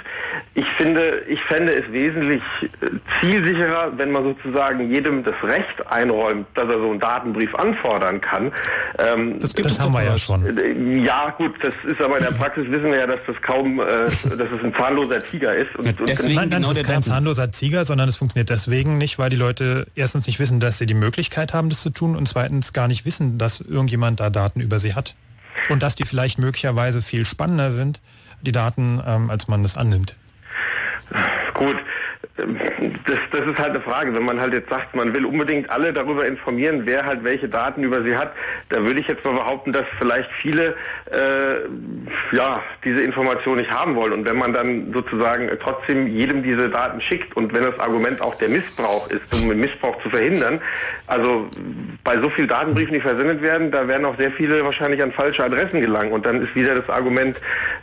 Ich 0.54 0.66
finde, 0.66 1.24
ich 1.28 1.42
fände 1.42 1.74
es 1.74 1.90
wesentlich 1.92 2.42
äh, 2.82 2.88
zielsicherer, 3.20 3.94
wenn 3.96 4.12
man 4.12 4.24
sozusagen 4.24 4.92
jedem 4.92 5.24
das 5.24 5.36
Recht 5.44 5.88
einräumt, 5.90 6.46
dass 6.56 6.68
er 6.68 6.80
so 6.80 6.92
einen 6.92 7.00
Datenbrief 7.00 7.56
anfordern 7.56 8.20
kann. 8.20 8.52
Ähm, 9.00 9.40
das 9.40 9.54
gibt 9.56 9.70
das 9.70 9.80
haben 9.80 9.94
wir 9.94 10.04
ja 10.04 10.18
schon. 10.18 10.46
Äh, 10.58 11.04
ja, 11.04 11.34
gut, 11.38 11.54
das 11.62 11.74
ist 11.90 12.02
aber 12.02 12.18
in 12.18 12.26
der 12.26 12.32
Praxis 12.32 12.70
wissen 12.70 12.92
wir 12.92 12.98
ja, 12.98 13.08
dass 13.08 13.20
das 13.26 13.42
kaum, 13.42 13.80
äh, 13.80 13.84
dass 13.84 14.52
es 14.52 14.64
ein 14.64 14.74
zahnloser 14.74 15.24
Tiger 15.24 15.56
ist. 15.56 15.74
Und, 15.76 15.88
und 16.00 16.10
deswegen 16.10 16.36
nein, 16.36 16.50
nein, 16.50 16.62
genau 16.62 16.70
das 16.70 16.82
ist 16.82 16.88
kein 16.88 17.04
zahnloser 17.04 17.52
Tiger, 17.52 17.86
sondern 17.86 18.10
es 18.10 18.18
funktioniert 18.18 18.50
deswegen 18.50 18.98
nicht, 18.98 19.20
weil 19.20 19.30
die 19.30 19.38
Leute 19.38 19.88
erstens 19.96 20.28
nicht 20.28 20.40
wissen, 20.40 20.60
dass 20.60 20.80
sie 20.80 20.86
die 20.86 20.94
Möglichkeit 20.94 21.54
haben, 21.54 21.70
das 21.70 21.82
zu 21.82 21.92
tun 21.92 22.18
und 22.18 22.28
zweitens 22.28 22.74
gar 22.74 22.90
nicht 22.90 23.06
wissen, 23.06 23.38
dass 23.38 23.62
irgendjemand 23.62 24.20
da 24.20 24.30
Daten 24.30 24.60
über 24.60 24.80
sie 24.82 24.96
hat. 24.96 25.16
Und 25.70 25.84
dass 25.84 25.96
die 25.96 26.06
vielleicht 26.06 26.40
möglicherweise 26.40 27.02
viel 27.02 27.26
spannender 27.26 27.72
sind, 27.72 28.02
die 28.42 28.52
Daten, 28.52 29.02
ähm, 29.06 29.30
als 29.30 29.48
man 29.48 29.64
das 29.64 29.78
annimmt. 29.78 30.16
Gut, 31.54 31.76
das, 32.38 33.20
das 33.32 33.46
ist 33.46 33.60
halt 33.60 33.72
eine 33.72 33.82
Frage. 33.82 34.14
Wenn 34.14 34.24
man 34.24 34.40
halt 34.40 34.54
jetzt 34.54 34.70
sagt, 34.70 34.96
man 34.96 35.14
will 35.14 35.26
unbedingt 35.26 35.70
alle 35.70 35.94
darüber 35.94 36.26
informieren, 36.26 36.82
wer 36.86 37.06
halt 37.06 37.24
welche 37.24 37.50
Daten 37.50 37.84
über 37.84 38.04
sie 38.04 38.16
hat, 38.16 38.32
da 38.70 38.84
würde 38.84 39.00
ich 39.00 39.08
jetzt 39.08 39.24
mal 39.26 39.34
behaupten, 39.34 39.74
dass 39.74 39.86
vielleicht 39.98 40.32
viele 40.32 40.76
äh, 41.12 42.36
ja 42.36 42.62
diese 42.84 43.02
Information 43.02 43.58
nicht 43.58 43.72
haben 43.72 43.96
wollen. 43.96 44.14
Und 44.14 44.26
wenn 44.26 44.38
man 44.38 44.54
dann 44.54 44.94
sozusagen 44.94 45.50
trotzdem 45.62 46.08
jedem 46.08 46.44
diese 46.44 46.70
Daten 46.70 47.02
schickt 47.02 47.36
und 47.36 47.54
wenn 47.54 47.64
das 47.64 47.80
Argument 47.80 48.22
auch 48.22 48.36
der 48.36 48.50
Missbrauch 48.50 49.10
ist, 49.10 49.22
um 49.34 49.50
den 49.50 49.60
Missbrauch 49.60 50.02
zu 50.02 50.10
verhindern, 50.10 50.62
also 51.08 51.48
bei 52.04 52.18
so 52.18 52.30
vielen 52.30 52.48
Datenbriefen, 52.48 52.94
die 52.94 53.02
versendet 53.02 53.42
werden, 53.42 53.72
da 53.72 53.88
werden 53.88 54.06
auch 54.06 54.18
sehr 54.18 54.32
viele 54.32 54.64
wahrscheinlich 54.64 55.02
an 55.04 55.12
falsche 55.12 55.44
Adressen 55.44 55.82
gelangen. 55.82 56.12
Und 56.12 56.26
dann 56.26 56.42
ist 56.42 56.56
wieder 56.56 56.76
das 56.76 56.90
Argument, 56.90 57.40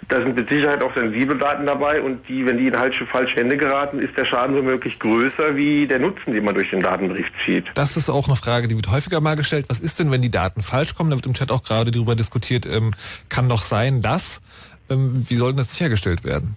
da 0.08 0.18
sind 0.18 0.36
mit 0.36 0.48
Sicherheit 0.48 0.82
auch 0.82 0.94
sensible 0.94 1.36
Daten 1.36 1.66
dabei 1.66 2.00
und 2.00 2.28
die, 2.28 2.46
wenn 2.46 2.58
die 2.58 2.68
in 2.68 2.74
falsche, 2.74 3.36
Hände 3.36 3.56
geraten, 3.56 3.98
ist 4.00 4.16
der 4.16 4.24
Schaden 4.28 4.56
womöglich 4.56 4.98
größer 4.98 5.56
wie 5.56 5.86
der 5.86 5.98
Nutzen, 5.98 6.32
den 6.32 6.44
man 6.44 6.54
durch 6.54 6.70
den 6.70 6.80
Datenbrief 6.80 7.26
zieht. 7.44 7.66
Das 7.74 7.96
ist 7.96 8.10
auch 8.10 8.26
eine 8.28 8.36
Frage, 8.36 8.68
die 8.68 8.76
wird 8.76 8.90
häufiger 8.90 9.20
mal 9.20 9.36
gestellt. 9.36 9.66
Was 9.68 9.80
ist 9.80 9.98
denn, 9.98 10.10
wenn 10.10 10.22
die 10.22 10.30
Daten 10.30 10.60
falsch 10.60 10.94
kommen? 10.94 11.10
Da 11.10 11.16
wird 11.16 11.26
im 11.26 11.34
Chat 11.34 11.50
auch 11.50 11.62
gerade 11.62 11.90
darüber 11.90 12.14
diskutiert, 12.14 12.66
ähm, 12.66 12.94
kann 13.28 13.48
doch 13.48 13.62
sein, 13.62 14.02
dass. 14.02 14.40
Ähm, 14.90 15.24
wie 15.28 15.36
soll 15.36 15.52
denn 15.52 15.58
das 15.58 15.72
sichergestellt 15.72 16.24
werden? 16.24 16.56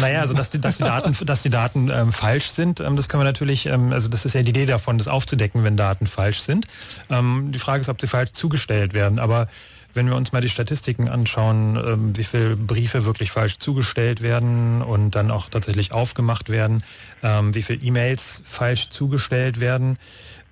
Naja, 0.00 0.20
also 0.20 0.32
dass 0.32 0.50
die, 0.50 0.60
dass 0.60 0.76
die 0.76 0.84
Daten, 0.84 1.16
dass 1.26 1.42
die 1.42 1.50
Daten 1.50 1.90
ähm, 1.90 2.12
falsch 2.12 2.46
sind, 2.46 2.80
ähm, 2.80 2.96
das 2.96 3.08
können 3.08 3.22
wir 3.22 3.24
natürlich, 3.24 3.66
ähm, 3.66 3.92
also 3.92 4.08
das 4.08 4.24
ist 4.24 4.34
ja 4.34 4.42
die 4.42 4.50
Idee 4.50 4.66
davon, 4.66 4.98
das 4.98 5.08
aufzudecken, 5.08 5.64
wenn 5.64 5.76
Daten 5.76 6.06
falsch 6.06 6.40
sind. 6.40 6.66
Ähm, 7.10 7.50
die 7.50 7.58
Frage 7.58 7.80
ist, 7.80 7.88
ob 7.88 8.00
sie 8.00 8.06
falsch 8.06 8.32
zugestellt 8.32 8.94
werden. 8.94 9.18
Aber 9.18 9.48
wenn 9.94 10.06
wir 10.06 10.16
uns 10.16 10.32
mal 10.32 10.40
die 10.40 10.48
Statistiken 10.48 11.08
anschauen, 11.08 11.76
ähm, 11.76 12.16
wie 12.16 12.24
viele 12.24 12.56
Briefe 12.56 13.04
wirklich 13.04 13.30
falsch 13.30 13.58
zugestellt 13.58 14.20
werden 14.20 14.82
und 14.82 15.12
dann 15.12 15.30
auch 15.30 15.48
tatsächlich 15.48 15.92
aufgemacht 15.92 16.50
werden, 16.50 16.82
ähm, 17.22 17.54
wie 17.54 17.62
viele 17.62 17.80
E-Mails 17.80 18.42
falsch 18.44 18.90
zugestellt 18.90 19.60
werden, 19.60 19.98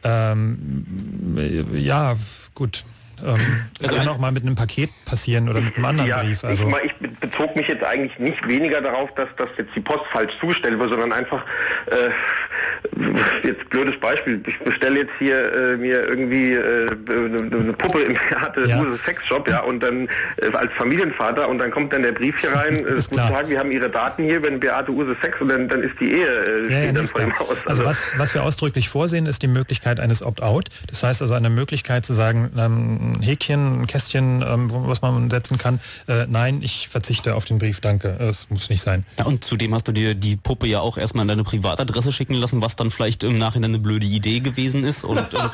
ähm, 0.05 1.37
ja, 1.75 2.17
gut, 2.55 2.85
ähm, 3.25 3.65
das 3.79 3.91
also, 3.91 3.97
kann 3.97 4.09
auch 4.09 4.19
mal 4.19 4.33
mit 4.33 4.43
einem 4.45 4.55
Paket 4.55 4.91
passieren 5.05 5.49
oder 5.49 5.61
mit 5.61 5.77
einem 5.77 5.85
anderen 5.85 6.09
ja, 6.09 6.23
Brief. 6.23 6.45
Also. 6.45 6.69
Ich, 6.85 6.95
ich 7.01 7.11
bezog 7.21 7.57
mich 7.57 7.69
jetzt 7.69 7.85
eigentlich 7.85 8.19
nicht 8.19 8.47
weniger 8.47 8.81
darauf, 8.81 9.13
dass, 9.15 9.29
dass 9.37 9.49
jetzt 9.57 9.75
die 9.75 9.81
Post 9.81 10.05
falsch 10.11 10.33
zugestellt 10.41 10.79
wird, 10.79 10.91
sondern 10.91 11.13
einfach, 11.13 11.45
äh, 11.87 13.47
jetzt 13.47 13.69
blödes 13.71 13.99
Beispiel, 13.99 14.43
ich 14.47 14.59
bestelle 14.61 15.01
jetzt 15.01 15.13
hier 15.19 15.53
äh, 15.53 15.77
mir 15.77 16.07
irgendwie 16.09 16.53
äh, 16.53 16.91
eine 16.91 17.73
Puppe 17.73 18.03
im 18.03 18.17
Theater 18.29 18.67
ja. 18.67 18.85
Sexshop, 19.05 19.49
ja, 19.49 19.61
und 19.61 19.83
dann 19.83 20.09
äh, 20.37 20.55
als 20.55 20.73
Familienvater 20.73 21.49
und 21.49 21.59
dann 21.59 21.71
kommt 21.71 21.93
dann 21.93 22.03
der 22.03 22.13
Brief 22.13 22.39
hier 22.41 22.53
rein, 22.53 22.79
äh, 22.79 22.83
guten 22.83 23.15
klar. 23.15 23.31
Tag, 23.31 23.49
wir 23.49 23.59
haben 23.59 23.71
Ihre 23.71 23.89
Daten 23.89 24.25
hier, 24.25 24.43
wenn 24.43 24.61
Beate 24.61 24.93
Use 24.93 25.17
Sex 25.21 25.41
und 25.41 25.49
dann, 25.49 25.69
dann 25.69 25.83
ist 25.83 25.99
die 26.01 26.13
Ehe 26.13 26.27
äh, 26.27 26.73
ja, 26.73 26.79
ja, 26.87 26.93
dann 26.93 27.07
vor 27.07 27.21
dem 27.21 27.39
Haus. 27.39 27.51
Also, 27.51 27.69
also 27.69 27.85
was, 27.85 28.07
was 28.17 28.35
wir 28.35 28.43
ausdrücklich 28.43 28.89
vorsehen, 28.89 29.27
ist 29.27 29.43
die 29.43 29.49
Möglichkeit 29.49 30.01
eines 30.01 30.23
Opt-out. 30.23 30.69
Das 30.89 31.03
heißt 31.03 31.23
also 31.23 31.35
eine 31.35 31.51
Möglichkeit 31.51 32.05
zu 32.05 32.15
sagen, 32.15 32.51
ähm, 32.57 33.12
ein 33.15 33.23
Häkchen, 33.23 33.83
ein 33.83 33.87
Kästchen, 33.87 34.43
ähm, 34.43 34.69
was 34.71 35.03
man 35.03 35.31
setzen 35.31 35.59
kann. 35.59 35.81
Äh, 36.09 36.27
nein, 36.29 36.63
ich 36.63 36.89
verzichte 36.89 37.35
auf 37.35 37.45
den 37.45 37.59
Brief, 37.59 37.81
danke. 37.81 38.09
Es 38.09 38.49
muss 38.51 38.71
nicht 38.71 38.83
sein. 38.83 39.05
Ja, 39.19 39.25
und 39.25 39.45
zudem 39.45 39.75
hast 39.75 39.89
du 39.89 39.93
dir 39.93 40.15
die 40.15 40.37
Puppe 40.37 40.67
ja 40.67 40.81
auch 40.81 40.97
erstmal 40.97 41.23
an 41.23 41.29
deine 41.29 41.45
Privatadresse 41.45 42.13
schicken 42.13 42.35
lassen, 42.35 42.63
was 42.63 42.77
dann 42.77 42.91
vielleicht 42.91 43.25
im 43.25 43.39
Nachhinein 43.39 43.73
eine 43.73 43.79
blöde 43.79 44.07
Idee 44.07 44.41
gewesen 44.41 44.85
ist. 44.85 45.05
Und, 45.05 45.19
äh, 45.35 45.49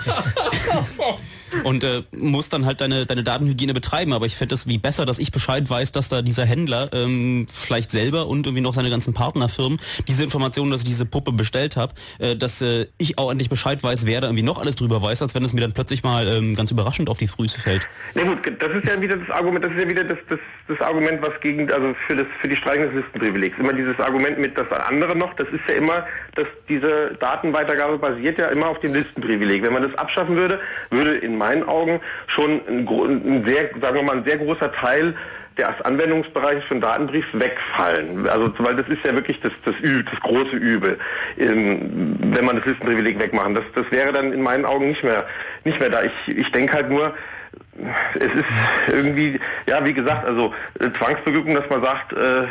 und 1.65 1.85
äh, 1.85 2.03
muss 2.13 2.49
dann 2.49 2.67
halt 2.67 2.81
deine, 2.81 3.07
deine 3.07 3.23
Datenhygiene 3.23 3.75
betreiben. 3.75 4.13
Aber 4.13 4.27
ich 4.27 4.37
fände 4.37 4.55
es 4.55 4.67
wie 4.67 4.79
besser, 4.79 5.07
dass 5.07 5.19
ich 5.19 5.33
Bescheid 5.33 5.69
weiß, 5.69 5.93
dass 5.93 6.09
da 6.09 6.23
dieser 6.23 6.45
Händler 6.45 6.91
ähm, 6.93 7.47
vielleicht 7.53 7.91
selber 7.91 8.27
und 8.27 8.47
irgendwie 8.47 8.63
noch 8.63 8.75
seine 8.75 8.91
ganzen 8.91 9.15
Partnerfirmen 9.15 9.81
diese 10.07 10.25
Informationen, 10.25 10.71
dass 10.71 10.81
ich 10.81 10.87
diese 10.87 11.07
Puppe 11.07 11.33
bestellt 11.33 11.77
habe, 11.77 11.95
äh, 12.19 12.37
dass 12.37 12.61
äh, 12.63 12.87
ich 12.99 13.19
auch 13.19 13.31
endlich 13.31 13.49
Bescheid 13.49 13.83
weiß, 13.83 14.07
wer 14.07 14.21
da 14.21 14.29
irgendwie 14.29 14.43
noch 14.43 14.59
alles 14.59 14.77
drüber 14.77 15.03
weiß, 15.03 15.23
als 15.23 15.35
wenn 15.35 15.45
es 15.45 15.53
mir 15.53 15.61
dann 15.61 15.73
plötzlich 15.73 16.03
mal 16.03 16.27
ähm, 16.29 16.55
ganz 16.55 16.71
überraschend 16.71 17.09
auf 17.09 17.19
die 17.19 17.29
Füße 17.29 17.61
fällt. 17.61 17.87
Na 18.15 18.23
gut, 18.25 18.39
das 18.59 18.71
ist 18.71 18.85
ja 18.85 19.01
wieder 19.01 19.17
das 19.17 19.31
Argument, 19.31 19.65
das 19.65 19.73
ist 19.73 19.79
ja 19.79 19.89
wieder 19.89 20.05
das, 20.05 20.19
das, 20.29 20.39
das 20.69 20.81
Argument, 20.81 21.23
was 21.23 21.39
gegen, 21.41 21.71
also 21.71 21.95
für 22.07 22.17
das 22.17 22.27
für 22.41 22.49
die 22.49 22.57
Streichung 22.57 22.85
des 22.87 22.95
Listenprivilegs. 22.95 23.59
Immer 23.59 23.73
dieses 23.73 23.99
Argument 24.01 24.39
mit 24.39 24.57
das 24.57 24.71
andere 24.71 25.17
noch, 25.17 25.35
das 25.35 25.49
ist 25.49 25.61
ja 25.69 25.75
immer, 25.75 26.07
dass 26.35 26.47
diese 26.69 27.17
Datenweitergabe 27.19 27.99
basiert 27.99 28.39
ja 28.39 28.49
immer 28.49 28.67
auf 28.67 28.81
dem 28.81 28.95
Listenprivileg. 28.95 29.63
Wenn 29.63 29.73
man 29.73 29.83
das 29.83 29.95
abschaffen 29.95 30.37
würde, 30.37 30.61
würde 30.91 31.17
in 31.17 31.38
meinen 31.39 31.67
Augen 31.67 32.01
schon 32.27 32.61
ein, 32.69 32.87
ein 32.89 33.45
sehr, 33.45 33.71
sagen 33.81 33.97
wir 33.97 34.03
mal, 34.03 34.17
ein 34.17 34.25
sehr 34.25 34.39
großer 34.39 34.73
Teil 34.73 35.15
des 35.59 35.85
Anwendungsbereiches 35.85 36.65
für 36.65 36.75
einen 36.75 36.81
Datenbrief 36.81 37.27
wegfallen. 37.33 38.29
Also 38.29 38.53
weil 38.59 38.77
das 38.77 38.89
ist 38.89 39.05
ja 39.05 39.15
wirklich 39.15 39.41
das, 39.41 39.53
das, 39.65 39.75
Ü, 39.83 40.05
das 40.05 40.21
große 40.21 40.57
Übel, 40.57 40.99
wenn 41.37 42.45
man 42.45 42.57
das 42.57 42.65
Listenprivileg 42.65 43.19
wegmachen. 43.19 43.55
Das, 43.55 43.65
das 43.75 43.91
wäre 43.91 44.13
dann 44.13 44.33
in 44.33 44.43
meinen 44.43 44.65
Augen 44.65 44.89
nicht 44.89 45.03
mehr, 45.03 45.27
nicht 45.65 45.81
mehr 45.81 45.91
da. 45.91 46.03
Ich, 46.05 46.39
ich 46.39 46.53
denke 46.53 46.75
halt 46.75 46.89
nur, 46.91 47.13
es 48.15 48.35
ist 48.35 48.45
irgendwie, 48.89 49.41
ja, 49.67 49.85
wie 49.85 49.93
gesagt, 49.93 50.27
also 50.27 50.53
äh, 50.81 50.91
Zwangsbeglückung, 50.93 51.55
dass 51.55 51.69
man 51.71 51.83
sagt, 51.83 52.13
äh, 52.13 52.47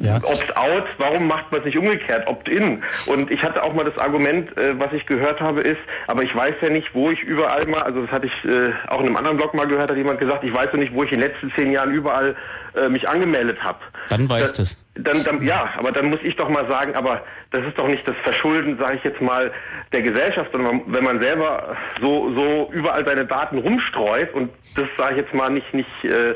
ja. 0.00 0.16
opt-out, 0.22 0.84
warum 0.98 1.26
macht 1.26 1.50
man 1.50 1.60
es 1.60 1.66
nicht 1.66 1.78
umgekehrt, 1.78 2.26
opt-in? 2.26 2.82
Und 3.06 3.30
ich 3.30 3.42
hatte 3.42 3.62
auch 3.62 3.74
mal 3.74 3.84
das 3.84 3.98
Argument, 3.98 4.56
äh, 4.56 4.78
was 4.78 4.92
ich 4.92 5.06
gehört 5.06 5.40
habe, 5.40 5.60
ist, 5.60 5.80
aber 6.06 6.22
ich 6.22 6.34
weiß 6.34 6.54
ja 6.62 6.70
nicht, 6.70 6.94
wo 6.94 7.10
ich 7.10 7.22
überall 7.22 7.66
mal, 7.66 7.82
also 7.82 8.02
das 8.02 8.12
hatte 8.12 8.26
ich 8.26 8.44
äh, 8.44 8.72
auch 8.88 9.00
in 9.00 9.06
einem 9.06 9.16
anderen 9.16 9.36
Blog 9.36 9.54
mal 9.54 9.66
gehört, 9.66 9.90
hat 9.90 9.96
jemand 9.96 10.20
gesagt, 10.20 10.44
ich 10.44 10.52
weiß 10.52 10.70
ja 10.72 10.78
nicht, 10.78 10.94
wo 10.94 11.02
ich 11.02 11.12
in 11.12 11.20
den 11.20 11.28
letzten 11.28 11.52
zehn 11.52 11.72
Jahren 11.72 11.92
überall 11.92 12.36
äh, 12.76 12.88
mich 12.88 13.08
angemeldet 13.08 13.62
habe. 13.62 13.78
Dann 14.10 14.28
weißt 14.28 14.58
es. 14.58 14.76
Dann, 14.94 15.22
dann, 15.22 15.42
ja, 15.42 15.68
aber 15.76 15.92
dann 15.92 16.10
muss 16.10 16.18
ich 16.22 16.34
doch 16.36 16.48
mal 16.48 16.66
sagen, 16.66 16.94
aber 16.94 17.22
das 17.50 17.64
ist 17.64 17.78
doch 17.78 17.86
nicht 17.86 18.06
das 18.06 18.16
Verschulden, 18.16 18.78
sage 18.78 18.96
ich 18.96 19.04
jetzt 19.04 19.20
mal, 19.20 19.52
der 19.92 20.02
Gesellschaft, 20.02 20.50
sondern 20.52 20.82
wenn 20.86 21.04
man 21.04 21.20
selber 21.20 21.76
so, 22.00 22.32
so 22.34 22.70
überall 22.72 23.04
seine 23.04 23.24
Daten 23.24 23.58
rumstreut 23.58 24.34
und 24.34 24.50
das, 24.74 24.88
sage 24.96 25.16
ich 25.16 25.20
jetzt 25.22 25.34
mal, 25.34 25.50
nicht, 25.50 25.72
nicht, 25.74 26.04
äh, 26.04 26.34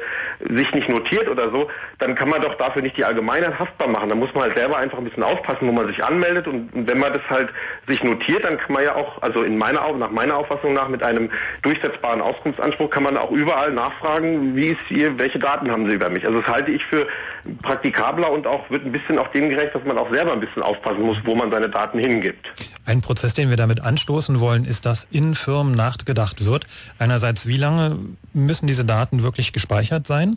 sich 0.48 0.72
nicht 0.74 0.88
notiert 0.88 1.28
oder 1.28 1.50
so, 1.50 1.68
dann 1.98 2.14
kann 2.14 2.28
man 2.28 2.42
doch 2.42 2.54
dafür 2.54 2.82
nicht 2.82 2.96
die 2.96 3.04
Allgemeinheit 3.04 3.58
haftbar 3.58 3.88
machen. 3.88 4.08
Da 4.08 4.14
muss 4.14 4.32
man 4.34 4.44
halt 4.44 4.54
selber 4.54 4.78
einfach 4.78 4.98
ein 4.98 5.04
bisschen 5.04 5.22
aufpassen, 5.22 5.68
wo 5.68 5.72
man 5.72 5.86
sich 5.86 6.02
anmeldet 6.02 6.46
und, 6.46 6.70
wenn 6.74 6.98
man 6.98 7.12
das 7.12 7.22
halt 7.28 7.50
sich 7.86 8.02
notiert, 8.02 8.44
dann 8.44 8.58
kann 8.58 8.72
man 8.72 8.84
ja 8.84 8.94
auch, 8.94 9.22
also 9.22 9.42
in 9.42 9.58
meiner, 9.58 9.92
nach 9.92 10.10
meiner 10.10 10.36
Auffassung 10.36 10.74
nach, 10.74 10.88
mit 10.88 11.02
einem 11.02 11.30
durchsetzbaren 11.62 12.20
Auskunftsanspruch 12.20 12.90
kann 12.90 13.02
man 13.02 13.16
auch 13.16 13.30
überall 13.30 13.72
nachfragen, 13.72 14.56
wie 14.56 14.68
ist 14.68 14.80
hier, 14.88 15.18
welche 15.18 15.38
Daten 15.38 15.70
haben 15.70 15.86
Sie 15.86 15.94
über 15.94 16.08
mich. 16.10 16.26
Also 16.26 16.40
das 16.40 16.48
halte 16.48 16.70
ich 16.72 16.84
für 16.84 17.06
praktikabler 17.62 18.30
und 18.30 18.46
auch 18.46 18.68
wird 18.70 18.84
ein 18.84 18.92
bisschen 18.92 19.18
auch 19.18 19.28
dem 19.28 19.48
gerecht, 19.48 19.74
dass 19.74 19.84
man 19.84 19.98
auch 19.98 20.10
selber 20.10 20.32
ein 20.32 20.40
bisschen 20.40 20.62
aufpassen 20.62 21.02
muss, 21.02 21.18
wo 21.24 21.34
man 21.34 21.50
seine 21.50 21.68
Daten 21.68 21.98
hingibt. 21.98 22.52
Ein 22.84 23.00
Prozess, 23.00 23.32
den 23.32 23.48
wir 23.48 23.56
damit 23.56 23.80
anstoßen 23.80 24.40
wollen, 24.40 24.64
ist, 24.64 24.86
dass 24.86 25.06
in 25.10 25.36
Firmen 25.36 25.72
nachgedacht 25.72 26.44
wird. 26.44 26.66
Einerseits, 26.98 27.46
wie 27.46 27.56
lange 27.56 27.98
müssen 28.32 28.66
diese 28.66 28.84
Daten 28.84 29.22
wirklich 29.22 29.52
gespeichert 29.52 30.06
sein? 30.06 30.31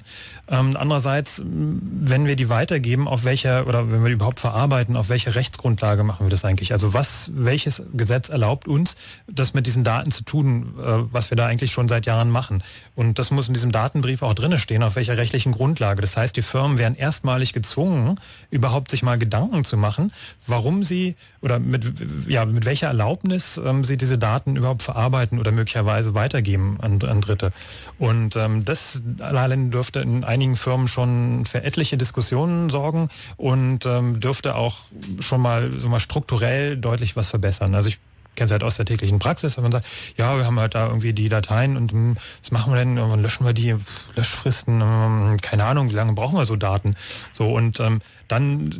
Ähm, 0.48 0.76
andererseits, 0.80 1.42
wenn 1.44 2.26
wir 2.26 2.36
die 2.36 2.50
weitergeben, 2.50 3.08
auf 3.08 3.24
welcher 3.24 3.68
oder 3.68 3.92
wenn 3.92 4.04
wir 4.04 4.10
die 4.10 4.16
überhaupt 4.16 4.40
verarbeiten, 4.40 4.96
auf 4.96 5.10
welche 5.10 5.36
Rechtsgrundlage 5.36 6.04
machen 6.04 6.26
wir 6.26 6.30
das 6.30 6.46
eigentlich? 6.46 6.72
Also 6.72 6.94
was, 6.94 7.32
welches 7.34 7.82
Gesetz 7.94 8.30
erlaubt 8.30 8.68
uns, 8.68 8.96
das 9.28 9.54
mit 9.54 9.66
diesen 9.68 9.84
Daten 9.84 10.12
zu 10.12 10.24
tun, 10.24 10.76
äh, 10.78 10.84
was 11.12 11.32
wir 11.32 11.38
da 11.38 11.48
eigentlich 11.48 11.72
schon 11.72 11.88
seit 11.88 12.06
Jahren 12.06 12.30
machen? 12.30 12.64
Und 12.96 13.20
das 13.20 13.32
muss 13.32 13.48
in 13.48 13.54
diesem 13.54 13.72
Datenbrief 13.72 14.22
auch 14.22 14.34
drinne 14.34 14.58
stehen, 14.58 14.84
auf 14.84 14.96
welcher 14.96 15.18
rechtlichen 15.18 15.52
Grundlage. 15.52 16.02
Das 16.02 16.16
heißt, 16.16 16.36
die 16.36 16.42
Firmen 16.42 16.78
werden 16.78 16.96
erstmalig 16.96 17.54
gezwungen, 17.54 18.20
überhaupt 18.52 18.92
sich 18.92 19.04
mal 19.04 19.18
Gedanken 19.18 19.64
zu 19.64 19.78
machen, 19.78 20.12
warum 20.48 20.84
sie 20.84 21.16
oder 21.42 21.60
mit, 21.60 21.86
ja, 22.28 22.46
mit 22.46 22.66
welcher 22.66 22.88
Erlaubnis 22.88 23.60
ähm, 23.64 23.84
sie 23.84 23.98
diese 23.98 24.18
Daten 24.18 24.56
überhaupt 24.56 24.82
verarbeiten 24.82 25.40
oder 25.40 25.52
möglicherweise 25.52 26.16
weitergeben 26.16 26.78
an, 26.82 27.00
an 27.02 27.22
Dritte. 27.22 27.52
Und 28.00 28.36
ähm, 28.36 28.66
das 28.66 29.02
allein 29.20 29.72
dürfte 29.86 30.00
in 30.00 30.24
einigen 30.24 30.56
Firmen 30.56 30.88
schon 30.88 31.46
für 31.46 31.64
etliche 31.64 31.98
Diskussionen 31.98 32.70
sorgen 32.72 33.10
und 33.38 33.86
ähm, 33.86 34.20
dürfte 34.20 34.56
auch 34.56 34.78
schon 35.20 35.42
mal 35.42 35.80
so 35.80 35.90
mal 35.90 36.00
strukturell 36.00 36.76
deutlich 36.78 37.16
was 37.16 37.30
verbessern. 37.30 37.76
Also 37.76 37.90
ich 37.90 38.00
kenne 38.36 38.48
es 38.48 38.52
halt 38.52 38.64
aus 38.64 38.78
der 38.78 38.86
täglichen 38.86 39.20
Praxis, 39.20 39.58
wenn 39.58 39.64
man 39.64 39.72
sagt, 39.72 39.86
ja, 40.18 40.38
wir 40.38 40.46
haben 40.46 40.60
halt 40.60 40.74
da 40.74 40.88
irgendwie 40.88 41.14
die 41.14 41.30
Dateien 41.30 41.78
und 41.78 41.92
hm, 41.92 42.18
was 42.42 42.52
machen 42.52 42.74
wir 42.74 42.80
denn? 42.80 42.98
Wann 42.98 43.22
löschen 43.22 43.46
wir 43.46 43.54
die? 43.54 43.76
Löschfristen, 44.16 44.82
ähm, 44.82 45.38
keine 45.42 45.66
Ahnung, 45.66 45.92
wie 45.92 45.96
lange 45.96 46.14
brauchen 46.14 46.36
wir 46.36 46.46
so 46.46 46.56
Daten? 46.56 46.96
So 47.32 47.54
und 47.54 47.80
ähm, 47.80 48.02
dann, 48.28 48.74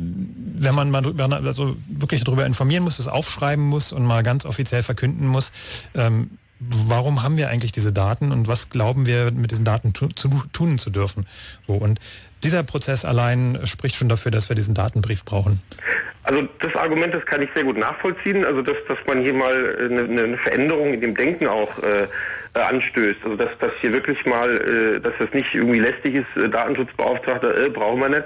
wenn 0.56 0.74
man 0.74 0.90
mal 0.90 1.02
drüber, 1.02 1.30
also 1.30 1.76
wirklich 1.86 2.24
darüber 2.24 2.44
informieren 2.46 2.82
muss, 2.82 2.98
es 2.98 3.06
aufschreiben 3.06 3.64
muss 3.64 3.92
und 3.92 4.04
mal 4.04 4.24
ganz 4.24 4.44
offiziell 4.44 4.82
verkünden 4.82 5.28
muss, 5.28 5.52
ähm, 5.94 6.30
warum 6.58 7.22
haben 7.22 7.36
wir 7.36 7.48
eigentlich 7.48 7.72
diese 7.72 7.92
Daten 7.92 8.32
und 8.32 8.48
was 8.48 8.70
glauben 8.70 9.06
wir 9.06 9.30
mit 9.30 9.50
diesen 9.50 9.64
Daten 9.64 9.92
tu, 9.92 10.08
zu, 10.08 10.28
tun 10.52 10.78
zu 10.78 10.90
dürfen? 10.90 11.26
So, 11.66 11.74
und 11.74 12.00
dieser 12.42 12.62
Prozess 12.62 13.04
allein 13.04 13.60
spricht 13.64 13.96
schon 13.96 14.08
dafür, 14.08 14.30
dass 14.30 14.48
wir 14.48 14.56
diesen 14.56 14.74
Datenbrief 14.74 15.24
brauchen. 15.24 15.62
Also 16.22 16.48
das 16.60 16.74
Argument, 16.76 17.14
das 17.14 17.24
kann 17.24 17.40
ich 17.42 17.50
sehr 17.54 17.64
gut 17.64 17.76
nachvollziehen. 17.76 18.44
Also 18.44 18.62
dass, 18.62 18.76
dass 18.88 18.98
man 19.06 19.22
hier 19.22 19.32
mal 19.32 19.76
eine, 19.78 20.00
eine 20.02 20.38
Veränderung 20.38 20.94
in 20.94 21.00
dem 21.00 21.14
Denken 21.14 21.46
auch 21.46 21.78
äh, 21.78 22.02
äh, 22.02 22.08
anstößt. 22.64 23.18
Also 23.24 23.36
dass 23.36 23.50
das 23.58 23.72
hier 23.80 23.92
wirklich 23.92 24.24
mal, 24.26 24.96
äh, 24.96 25.00
dass 25.00 25.12
das 25.18 25.32
nicht 25.32 25.54
irgendwie 25.54 25.78
lästig 25.78 26.14
ist, 26.16 26.36
äh, 26.36 26.48
Datenschutzbeauftragter, 26.48 27.66
äh, 27.66 27.70
brauchen 27.70 28.00
wir 28.00 28.08
nicht. 28.08 28.24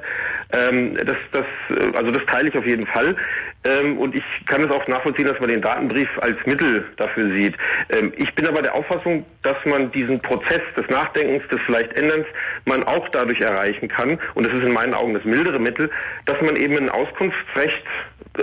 Ähm, 0.52 0.94
das, 0.94 1.16
das, 1.32 1.46
äh, 1.70 1.96
also 1.96 2.10
das 2.10 2.24
teile 2.26 2.48
ich 2.48 2.56
auf 2.56 2.66
jeden 2.66 2.86
Fall. 2.86 3.16
Ähm, 3.64 3.98
und 3.98 4.14
ich 4.14 4.24
kann 4.46 4.62
es 4.62 4.70
auch 4.70 4.86
nachvollziehen, 4.88 5.26
dass 5.26 5.38
man 5.40 5.50
den 5.50 5.60
Datenbrief 5.60 6.08
als 6.20 6.44
Mittel 6.46 6.84
dafür 6.96 7.30
sieht. 7.30 7.56
Ähm, 7.90 8.12
ich 8.16 8.34
bin 8.34 8.46
aber 8.46 8.62
der 8.62 8.74
Auffassung, 8.74 9.24
dass 9.42 9.64
man 9.64 9.90
diesen 9.90 10.20
Prozess 10.20 10.62
des 10.76 10.88
Nachdenkens, 10.88 11.46
des 11.48 11.60
vielleicht 11.60 11.92
Änderns, 11.92 12.26
man 12.64 12.82
auch 12.84 13.08
dadurch 13.08 13.40
erreichen 13.40 13.88
kann, 13.88 14.18
und 14.34 14.46
das 14.46 14.54
ist 14.54 14.62
in 14.62 14.72
meinen 14.72 14.94
Augen 14.94 15.14
das 15.14 15.24
mildere 15.24 15.58
Mittel, 15.58 15.90
dass 16.24 16.40
man 16.40 16.56
eben 16.56 16.76
ein 16.76 16.88
Auskunftsrecht 16.88 17.84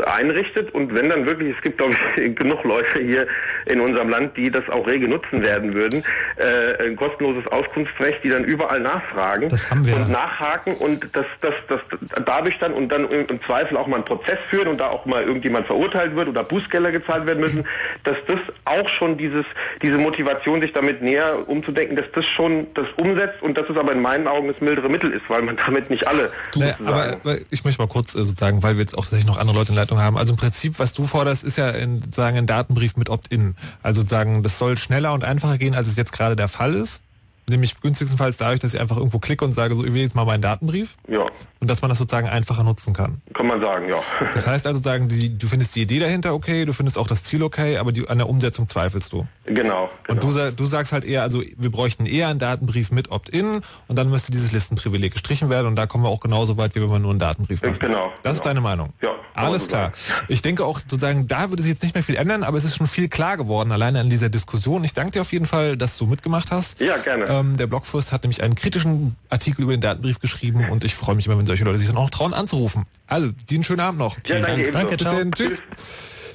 einrichtet 0.06 0.74
und 0.74 0.94
wenn 0.94 1.10
dann 1.10 1.26
wirklich, 1.26 1.56
es 1.56 1.62
gibt 1.62 1.78
glaube 1.78 1.94
ich 2.16 2.36
genug 2.36 2.64
Leute 2.64 3.00
hier 3.00 3.28
in 3.66 3.80
unserem 3.82 4.10
Land, 4.10 4.38
die 4.38 4.52
das 4.52 4.70
auch 4.70 4.88
rege 4.88 5.08
nutzen 5.08 5.42
werden 5.42 5.74
würden, 5.74 6.04
äh, 6.38 6.86
ein 6.86 6.96
kostenloses 6.96 7.48
Auskunftsrecht, 7.48 8.24
die 8.24 8.30
dann 8.30 8.44
überall 8.44 8.80
nachfragen 8.80 9.50
und 9.72 10.10
nachhaken 10.10 10.76
und 10.76 11.08
das, 11.14 11.26
das, 11.42 11.54
das 11.68 11.80
dadurch 12.26 12.60
dann 12.60 12.74
und 12.74 12.90
dann 12.90 13.10
im 13.10 13.42
Zweifel 13.42 13.78
auch 13.78 13.88
mal 13.88 13.98
einen 13.98 14.06
Prozess 14.06 14.40
führen 14.50 14.68
und 14.68 14.80
da 14.80 14.88
auch 14.88 15.06
mal 15.06 15.24
irgendjemand 15.24 15.66
verurteilt 15.68 16.16
wird 16.16 16.28
oder 16.28 16.44
Bußgelder 16.44 16.92
gezahlt 16.92 17.26
werden 17.26 17.40
müssen, 17.40 17.66
dass 18.04 18.18
das 18.28 18.40
auch 18.66 18.88
schon 18.90 19.18
dieses, 19.18 19.46
diese 19.82 19.98
Motivation, 19.98 20.62
sich 20.62 20.74
damit 20.74 21.02
näher 21.02 21.48
umzudenken, 21.48 21.96
dass 21.96 22.06
das 22.14 22.26
schon 22.26 22.68
das 22.74 22.88
umsetzt 22.98 23.42
und 23.42 23.58
dass 23.58 23.70
es 23.70 23.78
aber 23.78 23.92
in 23.92 24.02
meinen 24.02 24.28
Augen 24.28 24.48
das 24.48 24.60
mildere 24.62 24.90
Mittel 24.90 25.12
ist, 25.12 25.30
weil 25.30 25.42
man 25.42 25.58
damit 25.58 25.90
nicht 25.90 26.08
alle. 26.08 26.32
Naja, 26.56 26.76
aber, 26.86 27.18
aber 27.24 27.38
ich 27.50 27.64
möchte 27.64 27.82
mal 27.82 27.88
kurz 27.88 28.16
äh, 28.16 28.20
sozusagen, 28.20 28.64
weil 28.64 28.76
wir 28.76 28.82
jetzt 28.82 28.98
auch 28.98 29.04
tatsächlich 29.04 29.28
noch 29.28 29.38
andere 29.38 29.58
Leute 29.58 29.70
in 29.72 29.76
Leitung 29.88 30.00
haben. 30.00 30.18
Also 30.18 30.34
im 30.34 30.38
Prinzip, 30.38 30.80
was 30.80 30.94
du 30.94 31.08
forderst, 31.08 31.44
ist 31.44 31.58
ja 31.58 31.70
in, 31.70 32.12
sagen 32.12 32.38
ein 32.38 32.48
Datenbrief 32.48 32.98
mit 32.98 33.10
Opt-in. 33.10 33.56
Also 33.82 34.06
sagen, 34.06 34.44
das 34.44 34.60
soll 34.60 34.78
schneller 34.78 35.14
und 35.14 35.24
einfacher 35.24 35.58
gehen, 35.58 35.76
als 35.76 35.88
es 35.88 35.96
jetzt 35.96 36.12
gerade 36.12 36.36
der 36.36 36.48
Fall 36.48 36.76
ist 36.76 37.02
nämlich 37.50 37.80
günstigstenfalls 37.80 38.38
dadurch, 38.38 38.60
dass 38.60 38.74
ich 38.74 38.80
einfach 38.80 38.98
irgendwo 38.98 39.20
klicke 39.20 39.46
und 39.46 39.54
sage, 39.54 39.76
so, 39.76 39.84
ich 39.84 39.94
will 39.94 40.02
jetzt 40.02 40.16
mal 40.16 40.26
meinen 40.26 40.42
Datenbrief. 40.42 40.96
Ja. 41.08 41.26
Und 41.60 41.70
dass 41.70 41.82
man 41.82 41.90
das 41.90 41.98
sozusagen 41.98 42.28
einfacher 42.28 42.64
nutzen 42.64 42.94
kann. 42.94 43.22
Kann 43.34 43.48
man 43.48 43.62
sagen, 43.62 43.88
ja. 43.90 43.98
Das 44.34 44.46
heißt 44.46 44.68
also, 44.68 44.82
sagen, 44.82 45.08
die, 45.08 45.38
du 45.38 45.48
findest 45.48 45.76
die 45.76 45.82
Idee 45.82 46.00
dahinter 46.00 46.34
okay, 46.34 46.66
du 46.66 46.74
findest 46.74 46.98
auch 46.98 47.08
das 47.08 47.24
Ziel 47.24 47.44
okay, 47.44 47.78
aber 47.78 47.92
die, 47.92 48.08
an 48.08 48.18
der 48.18 48.30
Umsetzung 48.30 48.68
zweifelst 48.68 49.14
du. 49.14 49.28
Genau. 49.46 49.90
Und 50.08 50.24
du, 50.24 50.52
du 50.52 50.66
sagst 50.66 50.92
halt 50.92 51.06
eher, 51.06 51.24
also 51.24 51.42
wir 51.42 51.72
bräuchten 51.72 52.06
eher 52.06 52.28
einen 52.28 52.40
Datenbrief 52.40 52.92
mit 52.92 53.12
Opt-in 53.12 53.62
und 53.88 53.96
dann 53.96 54.10
müsste 54.10 54.32
dieses 54.32 54.52
Listenprivileg 54.52 55.14
gestrichen 55.14 55.50
werden 55.50 55.68
und 55.68 55.76
da 55.76 55.88
kommen 55.88 56.04
wir 56.04 56.10
auch 56.10 56.20
genauso 56.20 56.58
weit, 56.58 56.76
wie 56.76 56.82
wenn 56.82 56.90
man 56.90 57.02
nur 57.02 57.12
einen 57.12 57.20
Datenbrief 57.20 57.62
macht. 57.62 57.80
Genau. 57.80 58.12
Das 58.24 58.36
ist 58.36 58.42
genau. 58.42 58.50
deine 58.50 58.62
Meinung. 58.62 58.94
Ja. 59.02 59.12
Alles 59.34 59.68
klar. 59.68 59.92
Ich 60.28 60.42
denke 60.42 60.66
auch 60.66 60.80
sozusagen, 60.80 61.28
da 61.28 61.50
würde 61.50 61.62
sich 61.62 61.72
jetzt 61.72 61.84
nicht 61.84 61.94
mehr 61.94 62.04
viel 62.04 62.16
ändern, 62.16 62.44
aber 62.44 62.58
es 62.58 62.64
ist 62.64 62.76
schon 62.76 62.88
viel 62.88 63.08
klar 63.08 63.38
geworden, 63.38 63.72
alleine 63.72 64.00
an 64.00 64.10
dieser 64.10 64.30
Diskussion. 64.30 64.84
Ich 64.84 64.94
danke 64.94 65.14
dir 65.14 65.22
auf 65.22 65.32
jeden 65.32 65.46
Fall, 65.46 65.78
dass 65.78 65.98
du 65.98 66.08
mitgemacht 66.08 66.52
hast. 66.52 66.80
Ja, 66.80 66.98
gerne. 66.98 67.37
Ähm, 67.40 67.58
der 67.58 67.68
Blogfürst 67.68 68.12
hat 68.12 68.24
nämlich 68.24 68.44
einen 68.44 68.56
kritischen 68.56 69.16
Artikel 69.30 69.64
über 69.64 69.72
den 69.72 69.82
Datenbrief 69.82 70.20
geschrieben 70.20 70.70
und 70.70 70.84
ich 70.84 70.96
freue 70.96 71.16
mich 71.16 71.26
immer, 71.26 71.38
wenn 71.38 71.46
solche 71.46 71.64
Leute 71.64 71.80
sich 71.80 71.88
dann 71.88 71.98
auch 71.98 72.10
trauen 72.10 72.34
anzurufen. 72.34 72.86
Also, 73.08 73.32
dir 73.50 73.56
einen 73.56 73.64
schönen 73.64 73.82
Abend 73.82 74.00
noch. 74.00 74.18
Ja, 74.28 74.40
danke, 74.40 74.72
danke. 74.72 74.98
Dann, 74.98 75.32
tschüss. 75.32 75.62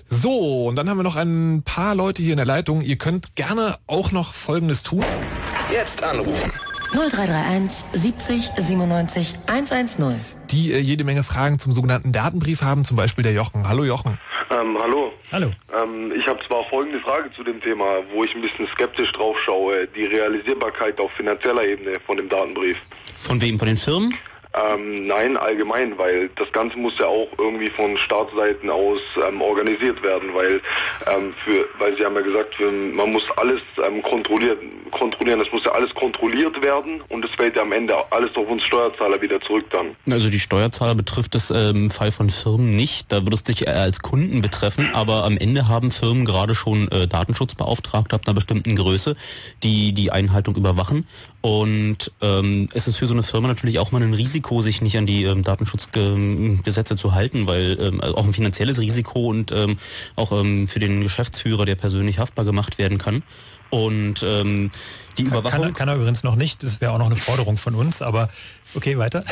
So, 0.09 0.66
und 0.66 0.76
dann 0.76 0.90
haben 0.90 0.98
wir 0.98 1.05
noch 1.05 1.16
ein 1.16 1.62
paar 1.64 1.94
Leute 1.94 2.22
hier 2.22 2.32
in 2.32 2.36
der 2.36 2.46
Leitung. 2.46 2.82
Ihr 2.82 2.96
könnt 2.96 3.34
gerne 3.34 3.78
auch 3.86 4.12
noch 4.12 4.34
Folgendes 4.34 4.82
tun. 4.82 5.05
Jetzt 5.70 6.03
anrufen. 6.03 6.53
0331 6.93 7.70
70 7.93 8.51
97 8.66 9.34
110. 9.47 10.20
Die 10.51 10.72
äh, 10.72 10.78
jede 10.78 11.05
Menge 11.05 11.24
Fragen 11.24 11.59
zum 11.59 11.72
sogenannten 11.72 12.12
Datenbrief 12.12 12.61
haben, 12.61 12.84
zum 12.84 12.99
Beispiel 12.99 13.22
der 13.22 13.32
Jochen. 13.32 13.66
Hallo 13.66 13.84
Jochen. 13.84 14.18
Ähm, 14.51 14.76
hallo. 14.78 15.12
Hallo. 15.32 15.51
Ähm, 15.74 16.12
ich 16.14 16.28
habe 16.28 16.38
zwar 16.47 16.64
folgende 16.64 17.01
Frage 17.01 17.32
zu 17.32 17.43
dem 17.43 17.61
Thema, 17.62 17.84
wo 18.12 18.24
ich 18.24 18.34
ein 18.34 18.43
bisschen 18.43 18.66
skeptisch 18.68 19.11
drauf 19.12 19.38
schaue. 19.40 19.86
Die 19.97 20.05
Realisierbarkeit 20.05 21.01
auf 21.01 21.11
finanzieller 21.12 21.64
Ebene 21.64 21.99
von 22.07 22.18
dem 22.18 22.28
Datenbrief. 22.28 22.76
Von 23.20 23.40
wem? 23.40 23.59
Von 23.59 23.68
den 23.68 23.78
Firmen? 23.78 24.14
Ähm, 24.55 25.07
nein, 25.07 25.38
allgemein, 25.38 25.96
weil 25.96 26.28
das 26.36 26.50
Ganze 26.53 26.76
muss 26.76 26.98
ja 26.98 27.07
auch 27.07 27.28
irgendwie 27.38 27.70
von 27.70 27.96
Staatsseiten 27.96 28.68
aus 28.68 29.00
ähm, 29.26 29.40
organisiert 29.40 30.03
werden, 30.03 30.34
weil 30.34 30.61
ähm, 31.11 31.32
für, 31.42 31.66
weil 31.78 31.96
Sie 31.96 32.05
haben 32.05 32.14
ja 32.16 32.20
gesagt, 32.20 32.55
für, 32.57 32.70
man 32.70 33.12
muss 33.12 33.22
alles 33.36 33.62
ähm, 33.86 34.03
kontrolliert, 34.03 34.59
kontrollieren, 34.90 35.40
es 35.40 35.50
muss 35.53 35.64
ja 35.64 35.72
alles 35.72 35.94
kontrolliert 35.94 36.61
werden 36.61 37.03
und 37.09 37.24
es 37.24 37.30
fällt 37.30 37.57
ja 37.57 37.62
am 37.62 37.72
Ende 37.72 37.94
alles 38.12 38.36
auf 38.36 38.46
uns 38.46 38.62
Steuerzahler 38.62 39.22
wieder 39.22 39.40
zurück 39.40 39.64
dann. 39.70 39.96
Also 40.11 40.28
die 40.28 40.40
Steuerzahler 40.40 40.94
betrifft 40.94 41.34
es 41.34 41.50
im 41.50 41.90
Fall 41.90 42.12
von 42.12 42.28
Firmen 42.28 42.70
nicht, 42.70 43.11
da 43.11 43.22
würde 43.22 43.36
es 43.36 43.44
dich 43.44 43.66
eher 43.66 43.80
als 43.80 44.00
Kunden 44.00 44.42
betreffen, 44.42 44.90
aber 44.92 45.24
am 45.24 45.38
Ende 45.38 45.66
haben 45.66 45.90
Firmen 45.90 46.26
gerade 46.26 46.55
schon 46.55 46.90
äh, 46.92 47.09
Datenschutzbeauftragte 47.09 48.14
ab 48.14 48.22
einer 48.26 48.34
bestimmten 48.34 48.76
Größe, 48.76 49.16
die 49.62 49.94
die 49.94 50.12
Einhaltung 50.12 50.57
überwachen. 50.57 51.07
Und 51.40 52.12
ähm, 52.20 52.68
es 52.72 52.86
ist 52.86 52.98
für 52.98 53.07
so 53.07 53.14
eine 53.14 53.24
Firma 53.24 53.48
natürlich 53.48 53.80
auch 53.80 53.90
mal 53.90 54.03
ein 54.03 54.14
Risiko, 54.43 54.61
sich 54.61 54.82
nicht 54.82 54.99
an 54.99 55.07
die 55.07 55.24
ähm, 55.24 55.43
Datenschutzgesetze 55.43 56.97
zu 56.97 57.14
halten, 57.14 57.47
weil 57.47 57.78
ähm, 57.80 58.01
auch 58.01 58.24
ein 58.24 58.32
finanzielles 58.32 58.78
Risiko 58.78 59.28
und 59.28 59.53
ähm, 59.53 59.78
auch 60.16 60.32
ähm, 60.32 60.66
für 60.66 60.80
den 60.80 61.01
Geschäftsführer, 61.01 61.64
der 61.64 61.76
persönlich 61.76 62.18
haftbar 62.18 62.45
gemacht 62.45 62.78
werden 62.78 62.99
kann. 62.99 63.22
Und 63.70 64.22
ähm, 64.22 64.70
die 65.16 65.22
Überwachung... 65.22 65.62
Kann, 65.62 65.74
kann 65.74 65.88
er 65.88 65.97
übrigens 65.97 66.24
noch 66.24 66.36
nicht, 66.36 66.62
das 66.62 66.80
wäre 66.80 66.93
auch 66.93 66.99
noch 66.99 67.07
eine 67.07 67.16
Forderung 67.16 67.57
von 67.57 67.74
uns, 67.74 68.03
aber 68.03 68.28
okay, 68.74 68.99
weiter. 68.99 69.24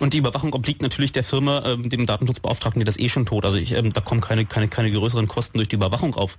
Und 0.00 0.14
die 0.14 0.18
Überwachung 0.18 0.52
obliegt 0.54 0.82
natürlich 0.82 1.12
der 1.12 1.24
Firma, 1.24 1.62
ähm, 1.66 1.88
dem 1.88 2.06
Datenschutzbeauftragten, 2.06 2.80
der 2.80 2.86
das 2.86 2.98
eh 2.98 3.08
schon 3.08 3.26
tot. 3.26 3.44
Also 3.44 3.58
ich, 3.58 3.72
ähm, 3.72 3.92
da 3.92 4.00
kommen 4.00 4.20
keine, 4.20 4.46
keine, 4.46 4.68
keine 4.68 4.90
größeren 4.90 5.28
Kosten 5.28 5.58
durch 5.58 5.68
die 5.68 5.76
Überwachung 5.76 6.14
auf 6.16 6.36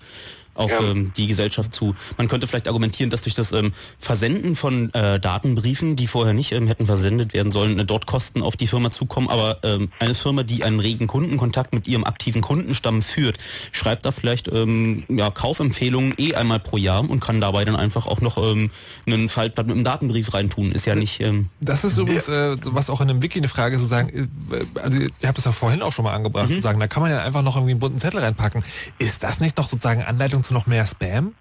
auf 0.53 0.71
ja. 0.71 0.81
ähm, 0.81 1.11
die 1.15 1.27
Gesellschaft 1.27 1.73
zu. 1.73 1.95
Man 2.17 2.27
könnte 2.27 2.47
vielleicht 2.47 2.67
argumentieren, 2.67 3.09
dass 3.09 3.21
durch 3.21 3.33
das 3.33 3.51
ähm, 3.51 3.73
Versenden 3.99 4.55
von 4.55 4.93
äh, 4.93 5.19
Datenbriefen, 5.19 5.95
die 5.95 6.07
vorher 6.07 6.33
nicht 6.33 6.51
ähm, 6.51 6.67
hätten 6.67 6.85
versendet 6.85 7.33
werden 7.33 7.51
sollen, 7.51 7.79
äh, 7.79 7.85
dort 7.85 8.05
Kosten 8.05 8.41
auf 8.41 8.57
die 8.57 8.67
Firma 8.67 8.91
zukommen. 8.91 9.29
Aber 9.29 9.59
ähm, 9.63 9.89
eine 9.99 10.13
Firma, 10.13 10.43
die 10.43 10.63
einen 10.63 10.79
regen 10.79 11.07
Kundenkontakt 11.07 11.73
mit 11.73 11.87
ihrem 11.87 12.03
aktiven 12.03 12.41
Kundenstamm 12.41 13.01
führt, 13.01 13.37
schreibt 13.71 14.05
da 14.05 14.11
vielleicht 14.11 14.47
ähm, 14.47 15.03
ja, 15.09 15.29
Kaufempfehlungen 15.31 16.13
eh 16.17 16.35
einmal 16.35 16.59
pro 16.59 16.77
Jahr 16.77 17.09
und 17.09 17.19
kann 17.19 17.41
dabei 17.41 17.65
dann 17.65 17.75
einfach 17.75 18.05
auch 18.05 18.21
noch 18.21 18.37
ähm, 18.37 18.69
einen 19.05 19.29
Faltblatt 19.29 19.67
mit 19.67 19.75
einem 19.75 19.83
Datenbrief 19.83 20.33
reintun. 20.33 20.71
Ist 20.71 20.85
ja 20.85 20.95
nicht. 20.95 21.21
Ähm, 21.21 21.49
das 21.61 21.83
ist 21.83 21.97
übrigens, 21.97 22.27
äh, 22.27 22.57
was 22.63 22.89
auch 22.89 23.01
in 23.01 23.09
einem 23.09 23.21
Wiki 23.21 23.39
eine 23.39 23.47
Frage 23.47 23.75
ist, 23.77 23.83
zu 23.83 23.87
sagen, 23.87 24.29
äh, 24.51 24.79
also 24.79 24.99
ihr 24.99 25.09
habt 25.27 25.37
das 25.37 25.45
ja 25.45 25.51
vorhin 25.51 25.81
auch 25.81 25.91
schon 25.91 26.05
mal 26.05 26.13
angebracht, 26.13 26.49
mhm. 26.49 26.55
zu 26.55 26.61
sagen, 26.61 26.79
da 26.79 26.87
kann 26.87 27.03
man 27.03 27.11
ja 27.11 27.21
einfach 27.21 27.41
noch 27.41 27.55
irgendwie 27.55 27.71
einen 27.71 27.79
bunten 27.79 27.99
Zettel 27.99 28.19
reinpacken. 28.19 28.63
Ist 28.99 29.23
das 29.23 29.39
nicht 29.39 29.57
noch 29.57 29.69
sozusagen 29.69 30.03
Anleitung 30.03 30.40
zu 30.43 30.53
noch 30.53 30.67
mehr 30.67 30.85
Spam? 30.85 31.33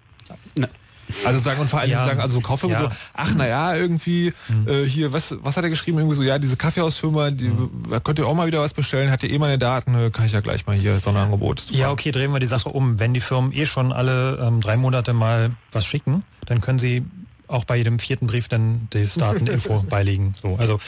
Na, 0.55 0.67
Also 1.25 1.41
sagen 1.41 1.59
und 1.59 1.69
vor 1.69 1.81
allem 1.81 1.91
Ja. 1.91 2.05
sagen, 2.05 2.21
also 2.21 2.35
so 2.35 2.41
Kauffirmen 2.41 2.73
Ja. 2.77 2.89
so, 2.89 2.95
ach 3.13 3.33
naja, 3.33 3.75
irgendwie 3.75 4.31
äh, 4.65 4.83
hier, 4.85 5.11
was, 5.11 5.35
was 5.41 5.57
hat 5.57 5.63
er 5.65 5.69
geschrieben? 5.69 5.97
Irgendwie 5.97 6.15
so, 6.15 6.23
ja, 6.23 6.39
diese 6.39 6.55
Kaffeehausfirma, 6.55 7.31
die, 7.31 7.51
da 7.89 7.99
könnt 7.99 8.17
ihr 8.19 8.27
auch 8.27 8.33
mal 8.33 8.47
wieder 8.47 8.61
was 8.61 8.73
bestellen, 8.73 9.11
hat 9.11 9.21
ihr 9.23 9.29
eh 9.29 9.37
meine 9.37 9.57
Daten, 9.57 9.93
äh, 9.93 10.09
kann 10.09 10.25
ich 10.25 10.31
ja 10.31 10.39
gleich 10.39 10.65
mal 10.67 10.75
hier 10.77 10.97
Sonderangebot. 10.99 11.59
Super. 11.59 11.77
Ja, 11.77 11.91
okay, 11.91 12.11
drehen 12.11 12.31
wir 12.31 12.39
die 12.39 12.45
Sache 12.47 12.69
um. 12.69 12.97
Wenn 12.99 13.13
die 13.13 13.19
Firmen 13.19 13.51
eh 13.51 13.65
schon 13.65 13.91
alle 13.91 14.37
ähm, 14.41 14.61
drei 14.61 14.77
Monate 14.77 15.11
mal 15.13 15.51
was 15.73 15.85
schicken, 15.85 16.23
dann 16.45 16.61
können 16.61 16.79
sie 16.79 17.03
auch 17.51 17.65
bei 17.65 17.77
jedem 17.77 17.99
vierten 17.99 18.27
Brief 18.27 18.47
dann 18.47 18.87
das 18.91 19.15
Dateninfo 19.15 19.83
beilegen. 19.89 20.35
So, 20.41 20.55
also 20.57 20.79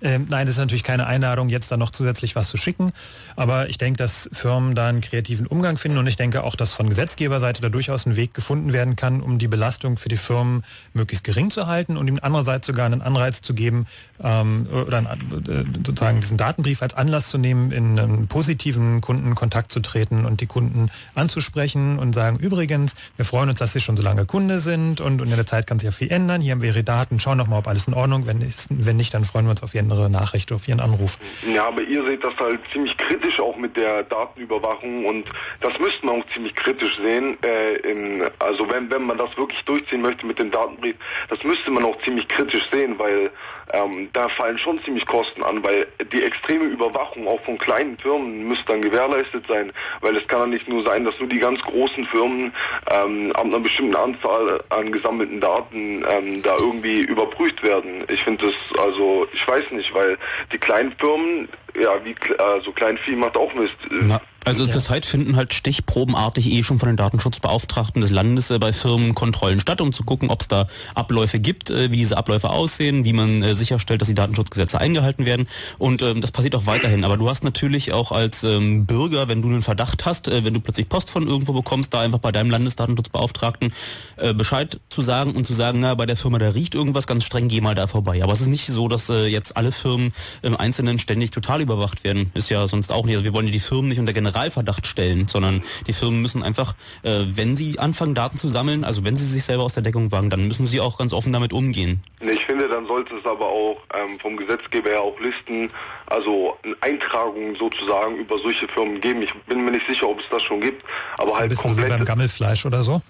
ähm, 0.00 0.26
nein, 0.28 0.46
das 0.46 0.56
ist 0.56 0.60
natürlich 0.60 0.82
keine 0.82 1.06
Einladung, 1.06 1.48
jetzt 1.48 1.70
dann 1.72 1.80
noch 1.80 1.90
zusätzlich 1.90 2.36
was 2.36 2.48
zu 2.48 2.56
schicken. 2.56 2.92
Aber 3.36 3.68
ich 3.68 3.78
denke, 3.78 3.98
dass 3.98 4.30
Firmen 4.32 4.74
da 4.74 4.88
einen 4.88 5.00
kreativen 5.00 5.46
Umgang 5.46 5.76
finden 5.76 5.98
und 5.98 6.06
ich 6.06 6.16
denke 6.16 6.44
auch, 6.44 6.56
dass 6.56 6.72
von 6.72 6.88
Gesetzgeberseite 6.88 7.60
da 7.60 7.68
durchaus 7.68 8.06
ein 8.06 8.16
Weg 8.16 8.34
gefunden 8.34 8.72
werden 8.72 8.96
kann, 8.96 9.20
um 9.20 9.38
die 9.38 9.48
Belastung 9.48 9.96
für 9.96 10.08
die 10.08 10.16
Firmen 10.16 10.64
möglichst 10.94 11.24
gering 11.24 11.50
zu 11.50 11.66
halten 11.66 11.96
und 11.96 12.08
ihm 12.08 12.18
andererseits 12.22 12.66
sogar 12.66 12.86
einen 12.86 13.02
Anreiz 13.02 13.42
zu 13.42 13.54
geben 13.54 13.86
ähm, 14.22 14.66
oder 14.70 14.98
äh, 15.00 15.64
sozusagen 15.84 16.20
diesen 16.20 16.36
Datenbrief 16.36 16.82
als 16.82 16.94
Anlass 16.94 17.28
zu 17.28 17.38
nehmen, 17.38 17.72
in 17.72 17.98
einen 17.98 18.28
positiven 18.28 19.00
Kundenkontakt 19.00 19.72
zu 19.72 19.80
treten 19.80 20.24
und 20.24 20.40
die 20.40 20.46
Kunden 20.46 20.90
anzusprechen 21.14 21.98
und 21.98 22.14
sagen, 22.14 22.38
übrigens, 22.38 22.94
wir 23.16 23.24
freuen 23.24 23.48
uns, 23.48 23.58
dass 23.58 23.72
Sie 23.72 23.80
schon 23.80 23.96
so 23.96 24.02
lange 24.02 24.26
Kunde 24.26 24.60
sind 24.60 25.00
und, 25.00 25.20
und 25.20 25.28
in 25.28 25.36
der 25.36 25.46
Zeit 25.46 25.66
kann 25.66 25.78
sich 25.78 25.86
ja 25.86 25.92
viel 25.92 26.11
ändern. 26.12 26.40
Hier 26.40 26.52
haben 26.52 26.62
wir 26.62 26.68
Ihre 26.68 26.84
Daten, 26.84 27.18
schauen 27.18 27.38
noch 27.38 27.48
mal, 27.48 27.58
ob 27.58 27.66
alles 27.66 27.88
in 27.88 27.94
Ordnung. 27.94 28.26
Wenn, 28.26 28.40
ist, 28.40 28.68
wenn 28.70 28.96
nicht, 28.96 29.14
dann 29.14 29.24
freuen 29.24 29.46
wir 29.46 29.50
uns 29.50 29.62
auf 29.62 29.74
Ihre 29.74 30.10
Nachricht, 30.10 30.52
auf 30.52 30.68
Ihren 30.68 30.80
Anruf. 30.80 31.18
Ja, 31.52 31.66
aber 31.68 31.82
ihr 31.82 32.04
seht 32.04 32.22
das 32.22 32.36
halt 32.36 32.60
ziemlich 32.70 32.96
kritisch 32.96 33.40
auch 33.40 33.56
mit 33.56 33.76
der 33.76 34.04
Datenüberwachung 34.04 35.06
und 35.06 35.24
das 35.60 35.78
müsste 35.78 36.06
man 36.06 36.20
auch 36.20 36.26
ziemlich 36.32 36.54
kritisch 36.54 36.96
sehen. 36.98 37.36
Äh, 37.42 37.76
in, 37.90 38.22
also 38.38 38.68
wenn, 38.70 38.90
wenn 38.90 39.02
man 39.02 39.18
das 39.18 39.36
wirklich 39.36 39.64
durchziehen 39.64 40.02
möchte 40.02 40.26
mit 40.26 40.38
dem 40.38 40.50
Datenbrief, 40.50 40.96
das 41.28 41.42
müsste 41.42 41.70
man 41.70 41.84
auch 41.84 42.00
ziemlich 42.02 42.28
kritisch 42.28 42.68
sehen, 42.70 42.98
weil 42.98 43.30
ähm, 43.72 44.08
da 44.12 44.28
fallen 44.28 44.58
schon 44.58 44.82
ziemlich 44.84 45.06
Kosten 45.06 45.42
an, 45.42 45.62
weil 45.62 45.86
die 46.12 46.22
extreme 46.22 46.64
Überwachung 46.64 47.26
auch 47.26 47.40
von 47.42 47.58
kleinen 47.58 47.96
Firmen 47.98 48.48
müsste 48.48 48.66
dann 48.66 48.82
gewährleistet 48.82 49.44
sein, 49.48 49.72
weil 50.00 50.16
es 50.16 50.26
kann 50.26 50.40
ja 50.40 50.46
nicht 50.46 50.68
nur 50.68 50.84
sein, 50.84 51.04
dass 51.04 51.18
nur 51.18 51.28
die 51.28 51.38
ganz 51.38 51.60
großen 51.62 52.04
Firmen 52.06 52.52
ähm, 52.90 53.32
ab 53.32 53.44
einer 53.44 53.60
bestimmten 53.60 53.96
Anzahl 53.96 54.62
an 54.70 54.92
gesammelten 54.92 55.40
Daten 55.40 56.04
ähm, 56.10 56.42
da 56.42 56.56
irgendwie 56.56 57.00
überprüft 57.00 57.62
werden. 57.62 58.04
Ich 58.08 58.22
finde 58.24 58.46
das, 58.46 58.80
also 58.80 59.26
ich 59.32 59.46
weiß 59.46 59.70
nicht, 59.72 59.94
weil 59.94 60.18
die 60.52 60.58
kleinen 60.58 60.92
Firmen, 60.98 61.48
ja, 61.78 61.92
wie 62.04 62.12
kle- 62.12 62.36
also 62.36 62.72
Kleinvieh 62.72 63.16
macht 63.16 63.36
auch 63.36 63.52
Mist. 63.54 63.76
Na, 63.90 64.20
also 64.44 64.66
zurzeit 64.66 65.06
finden 65.06 65.36
halt 65.36 65.54
stichprobenartig 65.54 66.50
eh 66.50 66.62
schon 66.62 66.78
von 66.78 66.88
den 66.88 66.96
Datenschutzbeauftragten 66.96 68.00
des 68.00 68.10
Landes 68.10 68.50
äh, 68.50 68.58
bei 68.58 68.72
Firmen 68.72 69.14
Kontrollen 69.14 69.60
statt, 69.60 69.80
um 69.80 69.92
zu 69.92 70.04
gucken, 70.04 70.30
ob 70.30 70.42
es 70.42 70.48
da 70.48 70.66
Abläufe 70.94 71.38
gibt, 71.38 71.70
äh, 71.70 71.90
wie 71.90 71.96
diese 71.96 72.16
Abläufe 72.16 72.50
aussehen, 72.50 73.04
wie 73.04 73.12
man 73.12 73.42
äh, 73.42 73.54
sicherstellt, 73.54 74.00
dass 74.00 74.08
die 74.08 74.14
Datenschutzgesetze 74.14 74.80
eingehalten 74.80 75.26
werden. 75.26 75.46
Und 75.78 76.02
ähm, 76.02 76.20
das 76.20 76.32
passiert 76.32 76.54
auch 76.56 76.66
weiterhin. 76.66 77.04
Aber 77.04 77.16
du 77.16 77.28
hast 77.28 77.44
natürlich 77.44 77.92
auch 77.92 78.10
als 78.10 78.42
ähm, 78.42 78.86
Bürger, 78.86 79.28
wenn 79.28 79.42
du 79.42 79.48
einen 79.48 79.62
Verdacht 79.62 80.04
hast, 80.06 80.28
äh, 80.28 80.44
wenn 80.44 80.54
du 80.54 80.60
plötzlich 80.60 80.88
Post 80.88 81.10
von 81.10 81.26
irgendwo 81.26 81.52
bekommst, 81.52 81.94
da 81.94 82.00
einfach 82.00 82.18
bei 82.18 82.32
deinem 82.32 82.50
Landesdatenschutzbeauftragten 82.50 83.72
äh, 84.16 84.34
Bescheid 84.34 84.80
zu 84.88 85.02
sagen 85.02 85.36
und 85.36 85.46
zu 85.46 85.54
sagen, 85.54 85.80
na, 85.80 85.94
bei 85.94 86.06
der 86.06 86.16
Firma, 86.16 86.38
da 86.38 86.50
riecht 86.50 86.74
irgendwas 86.74 87.06
ganz 87.06 87.24
streng, 87.24 87.48
geh 87.48 87.60
mal 87.60 87.74
da 87.74 87.86
vorbei. 87.86 88.22
Aber 88.22 88.32
es 88.32 88.40
ist 88.40 88.48
nicht 88.48 88.66
so, 88.66 88.88
dass 88.88 89.08
äh, 89.08 89.26
jetzt 89.26 89.56
alle 89.56 89.72
Firmen 89.72 90.12
im 90.42 90.56
Einzelnen 90.56 90.98
ständig 90.98 91.30
total 91.30 91.60
überwacht 91.60 92.04
werden. 92.04 92.30
Ist 92.34 92.50
ja 92.50 92.66
sonst 92.66 92.90
auch 92.90 93.04
nicht. 93.04 93.14
Also 93.14 93.24
wir 93.24 93.32
wollen 93.32 93.46
ja 93.46 93.52
die 93.52 93.60
Firmen 93.60 93.88
nicht 93.88 93.98
unter 93.98 94.12
Generalverdacht 94.32 94.86
stellen, 94.86 95.28
sondern 95.28 95.62
die 95.86 95.92
Firmen 95.92 96.22
müssen 96.22 96.42
einfach, 96.42 96.74
äh, 97.02 97.24
wenn 97.26 97.56
sie 97.56 97.78
anfangen, 97.78 98.14
Daten 98.14 98.38
zu 98.38 98.48
sammeln, 98.48 98.84
also 98.84 99.04
wenn 99.04 99.16
sie 99.16 99.26
sich 99.26 99.44
selber 99.44 99.62
aus 99.62 99.74
der 99.74 99.82
Deckung 99.82 100.10
wagen, 100.10 100.30
dann 100.30 100.46
müssen 100.46 100.66
sie 100.66 100.80
auch 100.80 100.98
ganz 100.98 101.12
offen 101.12 101.32
damit 101.32 101.52
umgehen. 101.52 102.02
Ich 102.20 102.44
finde, 102.46 102.68
dann 102.68 102.86
sollte 102.86 103.14
es 103.16 103.26
aber 103.26 103.46
auch 103.46 103.76
ähm, 103.94 104.18
vom 104.18 104.36
Gesetzgeber 104.36 104.90
her 104.90 105.00
auch 105.00 105.18
Listen, 105.20 105.70
also 106.06 106.56
Eintragungen 106.80 107.54
sozusagen 107.56 108.16
über 108.16 108.38
solche 108.38 108.66
Firmen 108.68 109.00
geben. 109.00 109.22
Ich 109.22 109.34
bin 109.46 109.64
mir 109.64 109.72
nicht 109.72 109.86
sicher, 109.86 110.08
ob 110.08 110.20
es 110.20 110.26
das 110.30 110.42
schon 110.42 110.60
gibt, 110.60 110.82
aber 111.18 111.28
So 111.28 111.32
ein 111.34 111.40
halt 111.40 111.48
bisschen 111.50 111.70
so 111.70 111.76
wie 111.76 111.80
komplett 111.80 111.98
beim 111.98 112.06
Gammelfleisch 112.06 112.66
oder 112.66 112.82
so. 112.82 113.02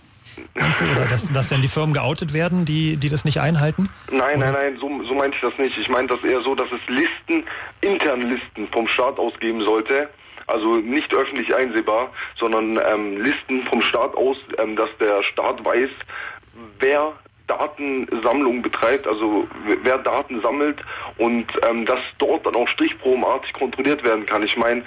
Oder 0.57 1.07
dass, 1.11 1.31
dass 1.31 1.51
dann 1.51 1.61
die 1.61 1.69
Firmen 1.69 1.93
geoutet 1.93 2.33
werden, 2.33 2.65
die, 2.65 2.97
die 2.97 3.11
das 3.11 3.27
nicht 3.27 3.39
einhalten? 3.41 3.89
Nein, 4.11 4.39
nein, 4.39 4.55
nein, 4.55 4.79
so, 4.81 4.89
so 5.07 5.15
meinte 5.15 5.37
ich 5.37 5.43
das 5.43 5.59
nicht. 5.59 5.77
Ich 5.77 5.91
meine 5.91 6.09
das 6.09 6.25
eher 6.25 6.41
so, 6.41 6.55
dass 6.55 6.69
es 6.73 6.81
Listen, 6.89 7.45
interne 7.83 8.25
Listen 8.25 8.67
vom 8.73 8.89
Staat 8.89 9.19
aus 9.19 9.35
geben 9.41 9.61
sollte. 9.61 10.09
Also 10.53 10.77
nicht 10.77 11.13
öffentlich 11.15 11.55
einsehbar, 11.55 12.11
sondern 12.37 12.79
ähm, 12.93 13.17
Listen 13.23 13.63
vom 13.63 13.81
Staat 13.81 14.15
aus, 14.17 14.37
ähm, 14.59 14.77
dass 14.77 14.91
der 14.99 15.23
Staat 15.23 15.65
weiß, 15.65 15.91
wer 16.79 17.13
Datensammlung 17.47 18.63
betreibt, 18.63 19.07
also 19.07 19.49
wer 19.83 19.99
Daten 19.99 20.41
sammelt 20.43 20.85
und 21.19 21.47
ähm, 21.69 21.87
dass 21.87 22.01
dort 22.19 22.47
dann 22.47 22.55
auch 22.55 22.69
stichprobenartig 22.69 23.53
kontrolliert 23.53 24.05
werden 24.05 24.27
kann. 24.27 24.43
Ich 24.43 24.57
meine, 24.57 24.85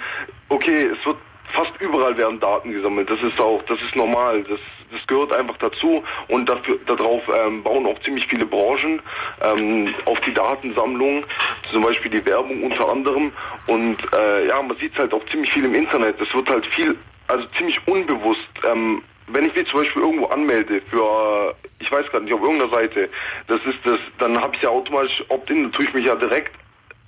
okay, 0.48 0.86
es 0.86 1.04
wird 1.04 1.18
fast 1.48 1.72
überall 1.80 2.16
werden 2.16 2.40
Daten 2.40 2.72
gesammelt. 2.72 3.10
Das 3.10 3.22
ist 3.22 3.40
auch, 3.40 3.62
das 3.62 3.80
ist 3.82 3.96
normal. 3.96 4.42
Das, 4.44 4.60
das 4.90 5.06
gehört 5.06 5.32
einfach 5.32 5.56
dazu 5.58 6.02
und 6.28 6.48
dafür, 6.48 6.78
darauf 6.86 7.22
ähm, 7.28 7.62
bauen 7.62 7.86
auch 7.86 7.98
ziemlich 8.00 8.26
viele 8.26 8.46
Branchen 8.46 9.00
ähm, 9.42 9.94
auf 10.04 10.20
die 10.20 10.34
Datensammlung, 10.34 11.24
zum 11.70 11.82
Beispiel 11.82 12.10
die 12.10 12.24
Werbung 12.26 12.64
unter 12.64 12.88
anderem. 12.88 13.32
Und 13.66 13.98
äh, 14.12 14.48
ja, 14.48 14.62
man 14.62 14.76
sieht 14.78 14.92
es 14.92 14.98
halt 14.98 15.12
auch 15.12 15.24
ziemlich 15.26 15.52
viel 15.52 15.64
im 15.64 15.74
Internet. 15.74 16.20
Es 16.20 16.34
wird 16.34 16.48
halt 16.48 16.66
viel, 16.66 16.96
also 17.28 17.46
ziemlich 17.56 17.80
unbewusst. 17.86 18.48
Ähm, 18.64 19.02
wenn 19.28 19.46
ich 19.46 19.54
mich 19.54 19.68
zum 19.68 19.80
Beispiel 19.80 20.02
irgendwo 20.02 20.26
anmelde 20.26 20.80
für, 20.88 21.54
ich 21.80 21.90
weiß 21.90 22.06
gerade 22.10 22.24
nicht, 22.24 22.34
auf 22.34 22.40
irgendeiner 22.40 22.70
Seite, 22.70 23.08
das 23.48 23.64
ist 23.66 23.78
das, 23.84 23.98
dann 24.18 24.40
habe 24.40 24.54
ich 24.54 24.62
ja 24.62 24.68
automatisch 24.68 25.24
Opt-in, 25.28 25.72
tue 25.72 25.84
ich 25.84 25.94
mich 25.94 26.06
ja 26.06 26.14
direkt 26.14 26.52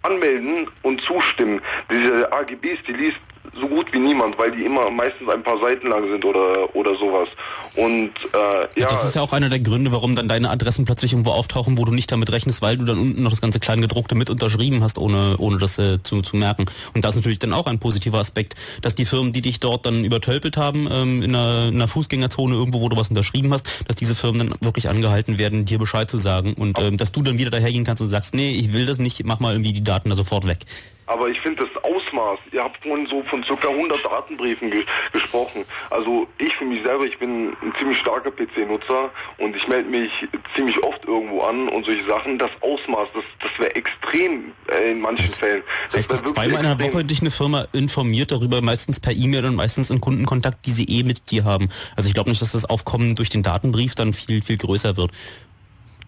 anmelden 0.02 0.68
und 0.82 1.00
zustimmen. 1.00 1.60
Diese 1.90 2.32
AGBs, 2.32 2.82
die 2.86 2.92
liest 2.92 3.18
so 3.54 3.66
gut 3.68 3.92
wie 3.92 3.98
niemand, 3.98 4.38
weil 4.38 4.50
die 4.52 4.64
immer 4.64 4.90
meistens 4.90 5.28
ein 5.28 5.42
paar 5.42 5.58
Seiten 5.60 5.88
lang 5.88 6.08
sind 6.08 6.24
oder 6.24 6.74
oder 6.74 6.94
sowas. 6.96 7.28
Und 7.76 8.10
äh, 8.34 8.80
ja, 8.80 8.88
Das 8.88 9.04
ist 9.04 9.14
ja 9.14 9.22
auch 9.22 9.32
einer 9.32 9.48
der 9.48 9.60
Gründe, 9.60 9.92
warum 9.92 10.16
dann 10.16 10.26
deine 10.26 10.50
Adressen 10.50 10.84
plötzlich 10.84 11.12
irgendwo 11.12 11.30
auftauchen, 11.30 11.78
wo 11.78 11.84
du 11.84 11.92
nicht 11.92 12.10
damit 12.10 12.32
rechnest, 12.32 12.60
weil 12.60 12.76
du 12.76 12.84
dann 12.84 12.98
unten 12.98 13.22
noch 13.22 13.30
das 13.30 13.40
ganze 13.40 13.60
Kleingedruckte 13.60 14.14
mit 14.14 14.30
unterschrieben 14.30 14.82
hast, 14.82 14.98
ohne, 14.98 15.36
ohne 15.38 15.58
das 15.58 15.78
äh, 15.78 16.02
zu, 16.02 16.22
zu 16.22 16.36
merken. 16.36 16.66
Und 16.94 17.04
das 17.04 17.14
ist 17.14 17.16
natürlich 17.16 17.38
dann 17.38 17.52
auch 17.52 17.66
ein 17.66 17.78
positiver 17.78 18.18
Aspekt, 18.18 18.54
dass 18.82 18.94
die 18.94 19.04
Firmen, 19.04 19.32
die 19.32 19.42
dich 19.42 19.60
dort 19.60 19.86
dann 19.86 20.04
übertölpelt 20.04 20.56
haben, 20.56 20.88
ähm, 20.90 21.22
in, 21.22 21.34
einer, 21.34 21.68
in 21.68 21.74
einer 21.76 21.88
Fußgängerzone 21.88 22.54
irgendwo, 22.54 22.80
wo 22.80 22.88
du 22.88 22.96
was 22.96 23.10
unterschrieben 23.10 23.52
hast, 23.52 23.66
dass 23.86 23.96
diese 23.96 24.14
Firmen 24.14 24.48
dann 24.48 24.58
wirklich 24.60 24.88
angehalten 24.88 25.38
werden, 25.38 25.64
dir 25.64 25.78
Bescheid 25.78 26.10
zu 26.10 26.18
sagen 26.18 26.54
und 26.54 26.78
ähm, 26.78 26.96
dass 26.96 27.12
du 27.12 27.22
dann 27.22 27.38
wieder 27.38 27.50
dahergehen 27.50 27.84
kannst 27.84 28.02
und 28.02 28.08
sagst, 28.08 28.34
nee, 28.34 28.50
ich 28.50 28.72
will 28.72 28.86
das 28.86 28.98
nicht, 28.98 29.24
mach 29.24 29.40
mal 29.40 29.54
irgendwie 29.54 29.72
die 29.72 29.84
Daten 29.84 30.10
da 30.10 30.16
sofort 30.16 30.46
weg. 30.46 30.64
Aber 31.08 31.28
ich 31.28 31.40
finde 31.40 31.66
das 31.66 31.82
Ausmaß, 31.82 32.38
ihr 32.52 32.62
habt 32.62 32.82
vorhin 32.82 33.06
so 33.06 33.22
von 33.22 33.42
circa 33.42 33.68
100 33.68 34.04
Datenbriefen 34.04 34.70
ge 34.70 34.84
gesprochen. 35.12 35.64
Also 35.88 36.28
ich 36.36 36.54
für 36.54 36.66
mich 36.66 36.82
selber, 36.82 37.04
ich 37.04 37.18
bin 37.18 37.48
ein 37.62 37.72
ziemlich 37.78 37.98
starker 37.98 38.30
PC-Nutzer 38.30 39.10
und 39.38 39.56
ich 39.56 39.66
melde 39.68 39.88
mich 39.88 40.28
ziemlich 40.54 40.82
oft 40.82 41.02
irgendwo 41.06 41.40
an 41.42 41.68
und 41.68 41.86
solche 41.86 42.04
Sachen. 42.04 42.38
Das 42.38 42.50
Ausmaß, 42.60 43.08
das, 43.14 43.24
das 43.40 43.58
wäre 43.58 43.74
extrem 43.74 44.52
äh, 44.70 44.92
in 44.92 45.00
manchen 45.00 45.26
Fällen. 45.26 45.62
Heißt 45.94 46.10
das 46.10 46.20
wär 46.20 46.26
wirklich 46.26 46.34
zweimal 46.34 46.64
in 46.64 46.70
extrem. 46.72 46.92
Woche 46.92 47.04
dich 47.04 47.20
eine 47.20 47.30
Firma 47.30 47.66
informiert 47.72 48.30
darüber, 48.30 48.60
meistens 48.60 49.00
per 49.00 49.12
E-Mail 49.12 49.46
und 49.46 49.54
meistens 49.54 49.90
in 49.90 50.02
Kundenkontakt, 50.02 50.66
die 50.66 50.72
sie 50.72 50.84
eh 50.84 51.04
mit 51.04 51.30
dir 51.30 51.44
haben. 51.44 51.70
Also 51.96 52.08
ich 52.08 52.14
glaube 52.14 52.28
nicht, 52.28 52.42
dass 52.42 52.52
das 52.52 52.66
Aufkommen 52.66 53.14
durch 53.14 53.30
den 53.30 53.42
Datenbrief 53.42 53.94
dann 53.94 54.12
viel, 54.12 54.42
viel 54.42 54.58
größer 54.58 54.98
wird. 54.98 55.10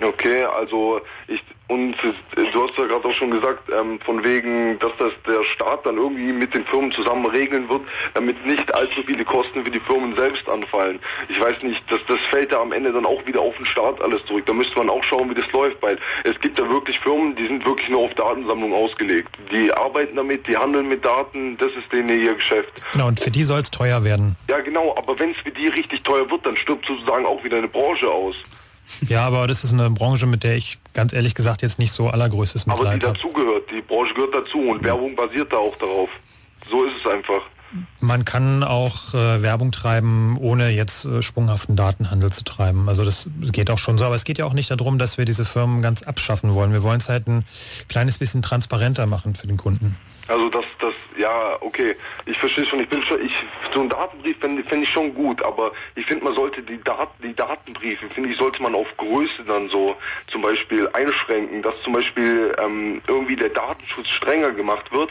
Okay, 0.02 0.44
also 0.44 1.00
ich 1.28 1.42
und 1.70 1.94
äh, 2.02 2.50
du 2.52 2.64
hast 2.64 2.76
ja 2.76 2.86
gerade 2.86 3.06
auch 3.06 3.12
schon 3.12 3.30
gesagt, 3.30 3.70
ähm, 3.70 4.00
von 4.00 4.24
wegen, 4.24 4.76
dass 4.80 4.90
das 4.98 5.12
der 5.24 5.44
Staat 5.44 5.86
dann 5.86 5.98
irgendwie 5.98 6.32
mit 6.32 6.52
den 6.52 6.64
Firmen 6.64 6.90
zusammen 6.90 7.26
regeln 7.26 7.68
wird, 7.68 7.82
damit 8.14 8.44
nicht 8.44 8.74
allzu 8.74 9.04
viele 9.06 9.24
Kosten 9.24 9.64
für 9.64 9.70
die 9.70 9.78
Firmen 9.78 10.16
selbst 10.16 10.48
anfallen. 10.48 10.98
Ich 11.28 11.40
weiß 11.40 11.62
nicht, 11.62 11.88
dass 11.88 12.00
das 12.08 12.18
fällt 12.28 12.50
ja 12.50 12.60
am 12.60 12.72
Ende 12.72 12.92
dann 12.92 13.06
auch 13.06 13.24
wieder 13.24 13.40
auf 13.40 13.56
den 13.56 13.66
Staat 13.66 14.02
alles 14.02 14.24
zurück. 14.26 14.46
Da 14.46 14.52
müsste 14.52 14.78
man 14.78 14.90
auch 14.90 15.04
schauen, 15.04 15.30
wie 15.30 15.34
das 15.34 15.50
läuft, 15.52 15.80
weil 15.80 15.96
es 16.24 16.40
gibt 16.40 16.58
ja 16.58 16.68
wirklich 16.68 16.98
Firmen, 16.98 17.36
die 17.36 17.46
sind 17.46 17.64
wirklich 17.64 17.88
nur 17.88 18.00
auf 18.00 18.14
Datensammlung 18.14 18.74
ausgelegt. 18.74 19.28
Die 19.52 19.72
arbeiten 19.72 20.16
damit, 20.16 20.48
die 20.48 20.56
handeln 20.56 20.88
mit 20.88 21.04
Daten, 21.04 21.56
das 21.56 21.70
ist 21.78 21.92
denen 21.92 22.08
ihr 22.08 22.34
Geschäft. 22.34 22.72
Genau, 22.94 23.06
und 23.06 23.20
für 23.20 23.30
die 23.30 23.44
soll 23.44 23.60
es 23.60 23.70
teuer 23.70 24.02
werden. 24.02 24.34
Ja 24.48 24.58
genau, 24.58 24.96
aber 24.98 25.16
wenn 25.20 25.30
es 25.30 25.36
für 25.36 25.52
die 25.52 25.68
richtig 25.68 26.02
teuer 26.02 26.28
wird, 26.28 26.44
dann 26.44 26.56
stirbt 26.56 26.84
sozusagen 26.86 27.26
auch 27.26 27.44
wieder 27.44 27.58
eine 27.58 27.68
Branche 27.68 28.10
aus. 28.10 28.34
Ja, 29.08 29.26
aber 29.26 29.46
das 29.46 29.64
ist 29.64 29.72
eine 29.72 29.90
Branche, 29.90 30.26
mit 30.26 30.44
der 30.44 30.56
ich 30.56 30.78
ganz 30.92 31.12
ehrlich 31.12 31.34
gesagt 31.34 31.62
jetzt 31.62 31.78
nicht 31.78 31.92
so 31.92 32.08
allergrößtes 32.08 32.66
Aber 32.68 32.84
die 32.84 32.90
Mitleid 32.94 33.16
dazugehört, 33.16 33.70
die 33.70 33.82
Branche 33.82 34.14
gehört 34.14 34.34
dazu 34.34 34.58
und 34.58 34.84
Werbung 34.84 35.14
basiert 35.16 35.52
da 35.52 35.56
auch 35.56 35.76
darauf. 35.76 36.10
So 36.70 36.84
ist 36.84 36.94
es 37.00 37.10
einfach. 37.10 37.42
Man 38.00 38.24
kann 38.24 38.64
auch 38.64 39.14
äh, 39.14 39.42
Werbung 39.42 39.70
treiben, 39.70 40.36
ohne 40.38 40.70
jetzt 40.70 41.04
äh, 41.04 41.22
sprunghaften 41.22 41.76
Datenhandel 41.76 42.32
zu 42.32 42.42
treiben. 42.42 42.88
Also 42.88 43.04
das 43.04 43.28
geht 43.52 43.70
auch 43.70 43.78
schon 43.78 43.96
so. 43.96 44.04
Aber 44.04 44.16
es 44.16 44.24
geht 44.24 44.38
ja 44.38 44.44
auch 44.44 44.54
nicht 44.54 44.70
darum, 44.70 44.98
dass 44.98 45.18
wir 45.18 45.24
diese 45.24 45.44
Firmen 45.44 45.80
ganz 45.80 46.02
abschaffen 46.02 46.54
wollen. 46.54 46.72
Wir 46.72 46.82
wollen 46.82 46.98
es 46.98 47.08
halt 47.08 47.28
ein 47.28 47.44
kleines 47.88 48.18
bisschen 48.18 48.42
transparenter 48.42 49.06
machen 49.06 49.36
für 49.36 49.46
den 49.46 49.56
Kunden. 49.56 49.96
Also 50.26 50.48
das, 50.48 50.64
ja, 51.20 51.56
okay, 51.60 51.94
ich 52.24 52.38
verstehe 52.38 52.64
schon, 52.64 52.80
ich 52.80 52.88
bin 52.88 53.02
schon, 53.02 53.24
ich, 53.24 53.32
so 53.72 53.80
einen 53.80 53.90
Datenbrief 53.90 54.38
fände 54.38 54.64
fänd 54.64 54.82
ich 54.82 54.90
schon 54.90 55.14
gut, 55.14 55.42
aber 55.42 55.72
ich 55.94 56.06
finde, 56.06 56.24
man 56.24 56.34
sollte 56.34 56.62
die 56.62 56.82
Daten, 56.82 57.22
die 57.22 57.34
Datenbriefe, 57.34 58.08
finde 58.08 58.30
ich, 58.30 58.36
sollte 58.38 58.62
man 58.62 58.74
auf 58.74 58.96
Größe 58.96 59.44
dann 59.46 59.68
so 59.68 59.96
zum 60.28 60.40
Beispiel 60.40 60.88
einschränken, 60.94 61.62
dass 61.62 61.74
zum 61.82 61.92
Beispiel 61.92 62.54
ähm, 62.58 63.02
irgendwie 63.06 63.36
der 63.36 63.50
Datenschutz 63.50 64.08
strenger 64.08 64.52
gemacht 64.52 64.90
wird, 64.92 65.10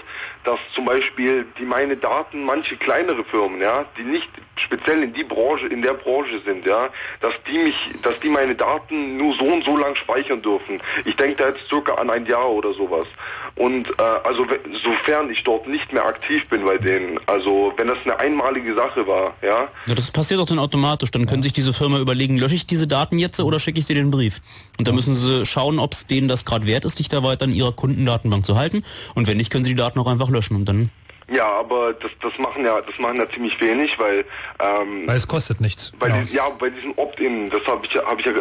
dass 0.50 0.60
zum 0.74 0.86
Beispiel 0.86 1.45
die 1.60 1.64
meine 1.64 1.95
Daten, 1.95 2.43
manche 2.43 2.76
kleinere 2.76 3.24
Firmen, 3.24 3.62
ja, 3.62 3.86
die 3.97 4.04
nicht 4.04 4.30
speziell 4.56 5.04
in 5.04 5.14
die 5.14 5.24
Branche, 5.24 5.68
in 5.68 5.84
der 5.84 5.93
Branche 5.93 6.41
sind, 6.43 6.66
ja, 6.66 6.89
dass 7.22 7.34
die 7.47 7.60
mich, 7.60 7.76
dass 8.02 8.20
die 8.20 8.30
meine 8.30 8.56
Daten 8.56 9.16
nur 9.16 9.36
so 9.36 9.45
und 9.45 9.64
so 9.64 9.78
lang 9.78 9.95
speichern 9.95 10.41
dürfen. 10.41 10.82
Ich 11.06 11.16
denke 11.16 11.36
da 11.36 11.50
jetzt 11.50 11.68
circa 11.70 11.93
an 11.93 12.10
ein 12.10 12.26
Jahr 12.26 12.50
oder 12.50 12.74
sowas. 12.74 13.08
Und 13.56 13.89
äh, 13.89 14.02
also 14.24 14.47
sofern 14.84 15.30
ich 15.30 15.43
dort 15.43 15.68
nicht 15.68 15.93
mehr 15.93 16.06
aktiv 16.06 16.47
bin 16.50 16.66
bei 16.66 16.78
denen, 16.78 17.20
also 17.28 17.72
wenn 17.78 17.88
das 17.88 17.97
eine 18.04 18.18
einmalige 18.20 18.74
Sache 18.74 19.06
war, 19.06 19.36
ja, 19.43 19.68
Ja, 19.86 19.95
das 19.95 20.10
passiert 20.10 20.39
doch 20.39 20.47
dann 20.47 20.60
automatisch. 20.60 21.12
Dann 21.12 21.28
können 21.28 21.43
sich 21.43 21.54
diese 21.54 21.74
Firma 21.74 22.00
überlegen, 22.00 22.38
lösche 22.38 22.56
ich 22.56 22.66
diese 22.66 22.88
Daten 22.88 23.20
jetzt 23.20 23.39
oder 23.39 23.60
schicke 23.60 23.80
ich 23.80 23.86
dir 23.86 23.95
den 23.95 24.10
Brief? 24.10 24.41
Und 24.80 24.88
dann 24.88 24.95
müssen 24.95 25.15
sie 25.15 25.45
schauen, 25.45 25.77
ob 25.77 25.91
es 25.93 26.07
denen 26.07 26.30
das 26.30 26.45
gerade 26.45 26.65
wert 26.65 26.86
ist, 26.86 26.99
dich 26.99 27.09
da 27.09 27.21
weiter 27.21 27.43
in 27.45 27.53
ihrer 27.53 27.73
Kundendatenbank 27.73 28.45
zu 28.45 28.57
halten. 28.57 28.86
Und 29.13 29.27
wenn 29.27 29.36
nicht, 29.36 29.51
können 29.51 29.65
sie 29.65 29.71
die 29.71 29.75
Daten 29.75 29.99
auch 29.99 30.07
einfach 30.07 30.30
löschen 30.30 30.55
und 30.55 30.65
dann 30.65 30.89
ja, 31.32 31.45
aber 31.45 31.93
das, 31.93 32.09
das 32.23 32.39
machen 32.39 32.65
ja, 32.65 32.82
das 32.82 32.97
machen 32.97 33.17
ja 33.17 33.30
ziemlich 33.30 33.61
wenig, 33.61 33.99
weil 33.99 34.25
ähm, 34.59 35.05
Weil 35.05 35.17
es 35.17 35.27
kostet 35.27 35.61
nichts. 35.61 35.91
Bei 35.99 36.07
Genau. 36.07 36.23
die, 36.23 36.34
ja, 36.34 36.49
bei 36.49 36.71
diesem 36.71 36.91
Opt-in, 36.97 37.51
das 37.51 37.63
habe 37.67 37.86
ich, 37.86 37.93
ja- 37.93 38.03
hab 38.03 38.19
ich 38.19 38.25
ja, 38.25 38.32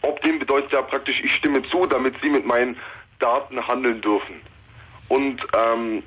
Opt-in 0.00 0.38
bedeutet 0.38 0.72
ja 0.72 0.80
praktisch, 0.80 1.22
ich 1.22 1.34
stimme 1.34 1.62
zu, 1.64 1.84
damit 1.84 2.14
Sie 2.22 2.30
mit 2.30 2.46
meinen 2.46 2.76
Daten 3.18 3.68
handeln 3.68 4.00
dürfen. 4.00 4.36
Und 5.08 5.46
ähm, 5.52 6.02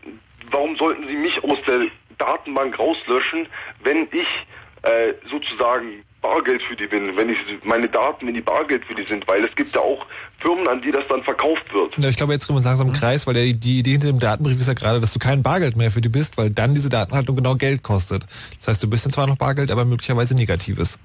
warum 0.49 0.75
sollten 0.77 1.05
Sie 1.07 1.15
mich 1.15 1.43
aus 1.43 1.59
der 1.67 1.81
Datenbank 2.17 2.79
rauslöschen, 2.79 3.45
wenn 3.83 4.07
ich 4.11 4.47
äh, 4.81 5.13
sozusagen 5.29 6.03
Bargeld 6.25 6.63
für 6.63 6.75
die 6.75 6.87
bin, 6.87 7.15
wenn 7.15 7.29
ich 7.29 7.37
meine 7.63 7.87
Daten, 7.87 8.25
wenn 8.25 8.33
die 8.33 8.41
Bargeld 8.41 8.83
für 8.85 8.95
die 8.95 9.05
sind, 9.05 9.27
weil 9.27 9.43
es 9.43 9.53
gibt 9.55 9.75
ja 9.75 9.81
auch 9.81 10.07
Firmen, 10.39 10.67
an 10.67 10.81
die 10.81 10.91
das 10.91 11.03
dann 11.07 11.21
verkauft 11.21 11.71
wird. 11.71 11.95
Ja, 11.97 12.09
ich 12.09 12.17
glaube, 12.17 12.33
jetzt 12.33 12.47
kommen 12.47 12.59
wir 12.59 12.67
langsam 12.67 12.87
im 12.87 12.93
Kreis, 12.93 13.27
weil 13.27 13.35
der, 13.35 13.53
die 13.53 13.79
Idee 13.79 13.91
hinter 13.91 14.07
dem 14.07 14.19
Datenbrief 14.19 14.59
ist 14.59 14.67
ja 14.67 14.73
gerade, 14.73 14.99
dass 14.99 15.13
du 15.13 15.19
kein 15.19 15.43
Bargeld 15.43 15.75
mehr 15.75 15.91
für 15.91 16.01
die 16.01 16.09
bist, 16.09 16.35
weil 16.37 16.49
dann 16.49 16.73
diese 16.73 16.89
Datenhaltung 16.89 17.35
genau 17.35 17.55
Geld 17.55 17.83
kostet. 17.83 18.25
Das 18.57 18.69
heißt, 18.69 18.83
du 18.83 18.89
bist 18.89 19.05
dann 19.05 19.13
zwar 19.13 19.27
noch 19.27 19.37
Bargeld, 19.37 19.69
aber 19.69 19.85
möglicherweise 19.85 20.33
negatives. 20.33 20.99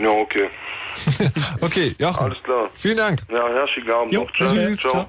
Ja, 0.00 0.10
okay. 0.10 0.48
Okay, 1.60 1.94
Jochen. 1.98 2.26
Alles 2.26 2.42
klar. 2.42 2.70
Vielen 2.74 2.98
Dank. 2.98 3.22
Ja, 3.32 3.48
herzlichen 3.48 3.90
Abend 3.90 4.12
noch. 4.12 4.30
Tschüss. 4.30 4.52
Tschüss. 4.52 4.78
Ciao. 4.78 5.06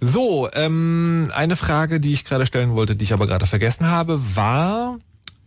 So, 0.00 0.48
ähm, 0.52 1.28
eine 1.34 1.56
Frage, 1.56 1.98
die 1.98 2.12
ich 2.12 2.24
gerade 2.24 2.46
stellen 2.46 2.74
wollte, 2.76 2.94
die 2.94 3.04
ich 3.04 3.12
aber 3.12 3.26
gerade 3.26 3.46
vergessen 3.46 3.90
habe, 3.90 4.20
war 4.36 4.98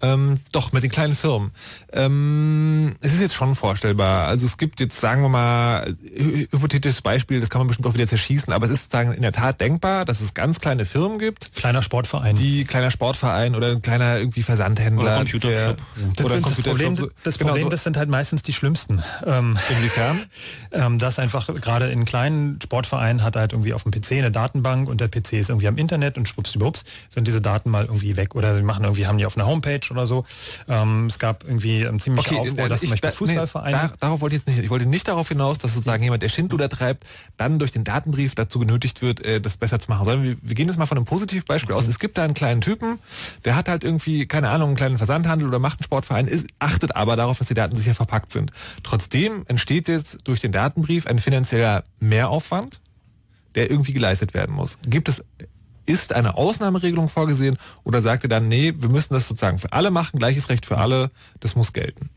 ähm, 0.01 0.39
doch 0.51 0.71
mit 0.71 0.83
den 0.83 0.91
kleinen 0.91 1.15
Firmen. 1.15 1.51
Ähm, 1.93 2.95
es 3.01 3.13
ist 3.13 3.21
jetzt 3.21 3.35
schon 3.35 3.55
vorstellbar. 3.55 4.27
Also 4.27 4.45
es 4.45 4.57
gibt 4.57 4.79
jetzt, 4.79 4.99
sagen 4.99 5.21
wir 5.21 5.29
mal, 5.29 5.95
hy- 6.15 6.47
hypothetisches 6.51 7.01
Beispiel, 7.01 7.39
das 7.39 7.49
kann 7.49 7.59
man 7.59 7.67
bestimmt 7.67 7.87
auch 7.87 7.93
wieder 7.93 8.07
zerschießen, 8.07 8.51
aber 8.53 8.65
es 8.65 8.71
ist 8.73 8.83
sozusagen 8.85 9.13
in 9.13 9.21
der 9.21 9.31
Tat 9.31 9.61
denkbar, 9.61 10.05
dass 10.05 10.21
es 10.21 10.33
ganz 10.33 10.59
kleine 10.59 10.85
Firmen 10.85 11.19
gibt. 11.19 11.53
Kleiner 11.55 11.81
Sportverein. 11.83 12.35
Die 12.35 12.63
kleiner 12.63 12.91
Sportverein 12.91 13.55
oder 13.55 13.71
ein 13.71 13.81
kleiner 13.81 14.17
irgendwie 14.17 14.43
Versandhändler. 14.43 15.03
Oder 15.03 15.15
Computershop. 15.17 15.77
Das, 16.15 16.25
Oder 16.25 16.35
sind 16.35 16.45
das. 16.47 16.61
Problem, 16.61 16.95
das, 17.23 17.37
genau 17.37 17.49
Problem 17.49 17.65
so. 17.65 17.69
das 17.69 17.83
sind 17.83 17.97
halt 17.97 18.09
meistens 18.09 18.41
die 18.43 18.53
schlimmsten. 18.53 19.03
Ähm, 19.25 19.57
Inwiefern? 19.69 20.21
ähm, 20.71 20.99
das 20.99 21.19
einfach 21.19 21.53
gerade 21.55 21.91
in 21.91 22.05
kleinen 22.05 22.59
Sportvereinen 22.61 23.23
hat 23.23 23.35
halt 23.35 23.53
irgendwie 23.53 23.73
auf 23.73 23.83
dem 23.83 23.91
PC 23.91 24.13
eine 24.13 24.31
Datenbank 24.31 24.87
und 24.89 25.01
der 25.01 25.07
PC 25.07 25.33
ist 25.33 25.49
irgendwie 25.49 25.67
am 25.67 25.77
Internet 25.77 26.17
und 26.17 26.27
schwuppsdiwupps 26.27 26.83
sind 27.09 27.27
diese 27.27 27.41
Daten 27.41 27.69
mal 27.69 27.85
irgendwie 27.85 28.17
weg 28.17 28.35
oder 28.35 28.55
sie 28.55 28.61
machen 28.63 28.83
irgendwie, 28.83 29.07
haben 29.07 29.17
die 29.17 29.25
auf 29.25 29.37
einer 29.37 29.45
Homepage 29.47 29.79
oder 29.91 30.07
so. 30.07 30.25
Ähm, 30.67 31.07
es 31.07 31.19
gab 31.19 31.43
irgendwie 31.43 31.81
ähm, 31.83 31.99
ziemlich 31.99 32.25
Okay, 32.25 32.39
Aufruhr, 32.39 32.69
dass 32.69 32.79
zum 32.81 32.87
ich- 32.93 33.01
Beispiel 33.01 33.09
da- 33.09 33.15
Fußballvereine 33.15 33.77
Nee, 33.77 33.87
da, 33.89 33.93
darauf 33.99 34.21
wollte 34.21 34.35
ich 34.35 34.41
jetzt 34.41 34.47
nicht. 34.47 34.63
Ich 34.63 34.69
wollte 34.69 34.85
nicht 34.87 35.07
darauf 35.07 35.27
hinaus, 35.27 35.57
dass 35.57 35.73
sozusagen 35.73 36.03
jemand, 36.03 36.23
der 36.23 36.29
Schindluder 36.29 36.69
treibt, 36.69 37.03
dann 37.37 37.59
durch 37.59 37.71
den 37.71 37.83
Datenbrief 37.83 38.35
dazu 38.35 38.59
genötigt 38.59 39.01
wird, 39.01 39.23
äh, 39.23 39.39
das 39.41 39.57
besser 39.57 39.79
zu 39.79 39.89
machen. 39.89 40.05
Sondern 40.05 40.23
wir, 40.23 40.37
wir 40.41 40.55
gehen 40.55 40.67
jetzt 40.67 40.77
mal 40.77 40.85
von 40.85 40.97
einem 40.97 41.05
Positivbeispiel 41.05 41.73
aus. 41.75 41.87
Es 41.87 41.99
gibt 41.99 42.17
da 42.17 42.23
einen 42.23 42.33
kleinen 42.33 42.61
Typen, 42.61 42.99
der 43.45 43.55
hat 43.55 43.67
halt 43.69 43.83
irgendwie, 43.83 44.25
keine 44.27 44.49
Ahnung, 44.49 44.69
einen 44.69 44.77
kleinen 44.77 44.97
Versandhandel 44.97 45.47
oder 45.47 45.59
macht 45.59 45.79
einen 45.79 45.83
Sportverein, 45.85 46.27
ist, 46.27 46.47
achtet 46.59 46.95
aber 46.95 47.15
darauf, 47.15 47.37
dass 47.37 47.47
die 47.47 47.53
Daten 47.53 47.75
sicher 47.75 47.93
verpackt 47.95 48.31
sind. 48.31 48.51
Trotzdem 48.83 49.43
entsteht 49.47 49.87
jetzt 49.87 50.19
durch 50.27 50.39
den 50.39 50.51
Datenbrief 50.51 51.07
ein 51.07 51.19
finanzieller 51.19 51.83
Mehraufwand, 51.99 52.81
der 53.55 53.69
irgendwie 53.69 53.93
geleistet 53.93 54.33
werden 54.33 54.55
muss. 54.55 54.77
Gibt 54.87 55.09
es 55.09 55.23
ist 55.91 56.13
eine 56.13 56.35
Ausnahmeregelung 56.35 57.09
vorgesehen 57.09 57.57
oder 57.83 58.01
sagt 58.01 58.23
ihr 58.23 58.29
dann, 58.29 58.47
nee, 58.47 58.73
wir 58.77 58.89
müssen 58.89 59.13
das 59.13 59.27
sozusagen 59.27 59.59
für 59.59 59.73
alle 59.73 59.91
machen, 59.91 60.19
gleiches 60.19 60.49
Recht 60.49 60.65
für 60.65 60.77
alle, 60.77 61.11
das 61.39 61.55
muss 61.55 61.73
gelten? 61.73 62.09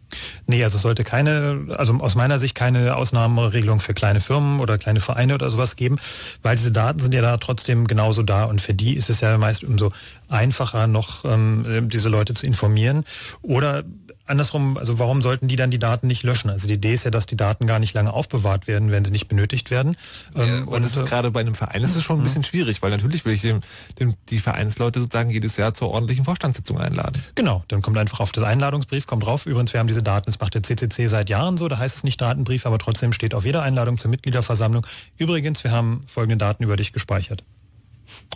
Nee, 0.47 0.63
also 0.63 0.77
es 0.77 0.83
sollte 0.83 1.05
keine, 1.05 1.67
also 1.77 1.95
aus 1.95 2.15
meiner 2.15 2.39
Sicht 2.39 2.55
keine 2.55 2.97
Ausnahmeregelung 2.97 3.81
für 3.81 3.95
kleine 3.95 4.21
Firmen 4.21 4.61
oder 4.61 4.79
kleine 4.79 5.01
Vereine 5.01 5.35
oder 5.35 5.51
sowas 5.51 5.77
geben, 5.77 5.99
weil 6.43 6.57
diese 6.57 6.73
Daten 6.73 7.01
sind 7.01 7.13
ja 7.13 7.23
da 7.23 7.37
trotzdem 7.37 7.87
genauso 7.87 8.23
da 8.23 8.45
und 8.45 8.61
für 8.61 8.75
die 8.75 8.95
ist 8.95 9.11
es 9.11 9.21
ja 9.21 9.37
meist 9.39 9.65
umso 9.65 9.93
einfacher 10.29 10.87
noch, 10.87 11.25
ähm, 11.25 11.89
diese 11.89 12.09
Leute 12.09 12.35
zu 12.35 12.47
informieren. 12.47 13.05
Oder 13.43 13.85
andersrum, 14.27 14.77
also 14.77 14.99
warum 14.99 15.23
sollten 15.23 15.49
die 15.49 15.57
dann 15.57 15.71
die 15.71 15.79
Daten 15.79 16.07
nicht 16.07 16.23
löschen? 16.23 16.51
Also 16.51 16.67
die 16.69 16.75
Idee 16.75 16.95
ist 16.95 17.05
ja, 17.05 17.11
dass 17.11 17.27
die 17.27 17.37
Daten 17.37 17.67
gar 17.67 17.79
nicht 17.79 17.95
lange 17.95 18.13
aufbewahrt 18.13 18.67
werden, 18.67 18.91
wenn 18.91 19.05
sie 19.05 19.11
nicht 19.11 19.29
benötigt 19.29 19.71
werden. 19.71 19.97
Ähm, 20.35 20.67
und 20.69 20.83
das 20.83 20.97
ist 20.97 21.07
gerade 21.07 21.31
bei 21.31 21.41
einem 21.41 21.55
Verein 21.55 21.83
ist 21.83 21.97
es 21.97 22.03
schon 22.03 22.21
ein 22.21 22.23
bisschen 22.23 22.43
schwierig, 22.43 22.83
weil 22.83 22.91
natürlich 22.91 23.25
will 23.25 23.35
ich 23.35 23.43
dem, 23.43 23.61
dem, 23.99 24.15
die 24.31 24.39
Vereinsleute 24.39 25.01
sozusagen 25.01 25.31
jedes 25.31 25.57
Jahr 25.57 25.75
zur 25.75 25.91
ordentlichen 25.91 26.25
Vorstandssitzung 26.25 26.79
einladen. 26.79 27.23
Genau, 27.35 27.65
dann 27.69 27.83
kommt 27.83 27.99
einfach 27.99 28.21
auf 28.21 28.33
das 28.33 28.45
Einladungsbrief, 28.45 29.07
kommt 29.07 29.25
drauf. 29.25 29.47
Übrigens, 29.47 29.73
wir 29.73 29.81
haben 29.81 29.89
diese 29.89 30.03
Daten, 30.03 30.27
das 30.27 30.41
macht 30.41 30.55
der 30.55 30.63
CCC 30.63 31.09
seit 31.09 31.29
Jahren 31.29 31.59
so, 31.59 31.69
da 31.69 31.79
heißt 31.79 31.97
es 31.97 32.05
nicht 32.05 32.21
Datenbrief, 32.21 32.67
aber 32.67 32.79
trotzdem 32.79 33.13
steht 33.13 33.35
auf 33.35 33.45
jeder 33.45 33.63
Einladung 33.63 33.99
zur 33.99 34.11
Mitgliederversammlung. 34.11 34.87
Übrigens, 35.19 35.65
wir 35.65 35.71
haben 35.71 36.01
folgende 36.07 36.39
Daten 36.39 36.63
über 36.63 36.77
dich 36.77 36.93
gespeichert. 36.93 37.45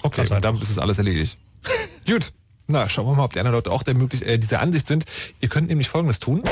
Okay, 0.03 0.27
und 0.31 0.45
damit 0.45 0.63
ist 0.63 0.71
es 0.71 0.79
alles 0.79 0.99
erledigt. 0.99 1.39
Gut. 2.07 2.33
Na, 2.71 2.87
schauen 2.87 3.07
wir 3.07 3.15
mal, 3.15 3.25
ob 3.25 3.33
die 3.33 3.39
anderen 3.39 3.55
Leute 3.55 3.73
auch 3.73 3.83
der 3.83 3.95
möglich, 3.95 4.27
äh, 4.27 4.37
dieser 4.37 4.61
Ansicht 4.61 4.89
sind. 4.89 5.07
Ihr 5.41 5.49
könnt 5.49 5.69
nämlich 5.69 5.89
Folgendes 5.89 6.21
tun. 6.21 6.43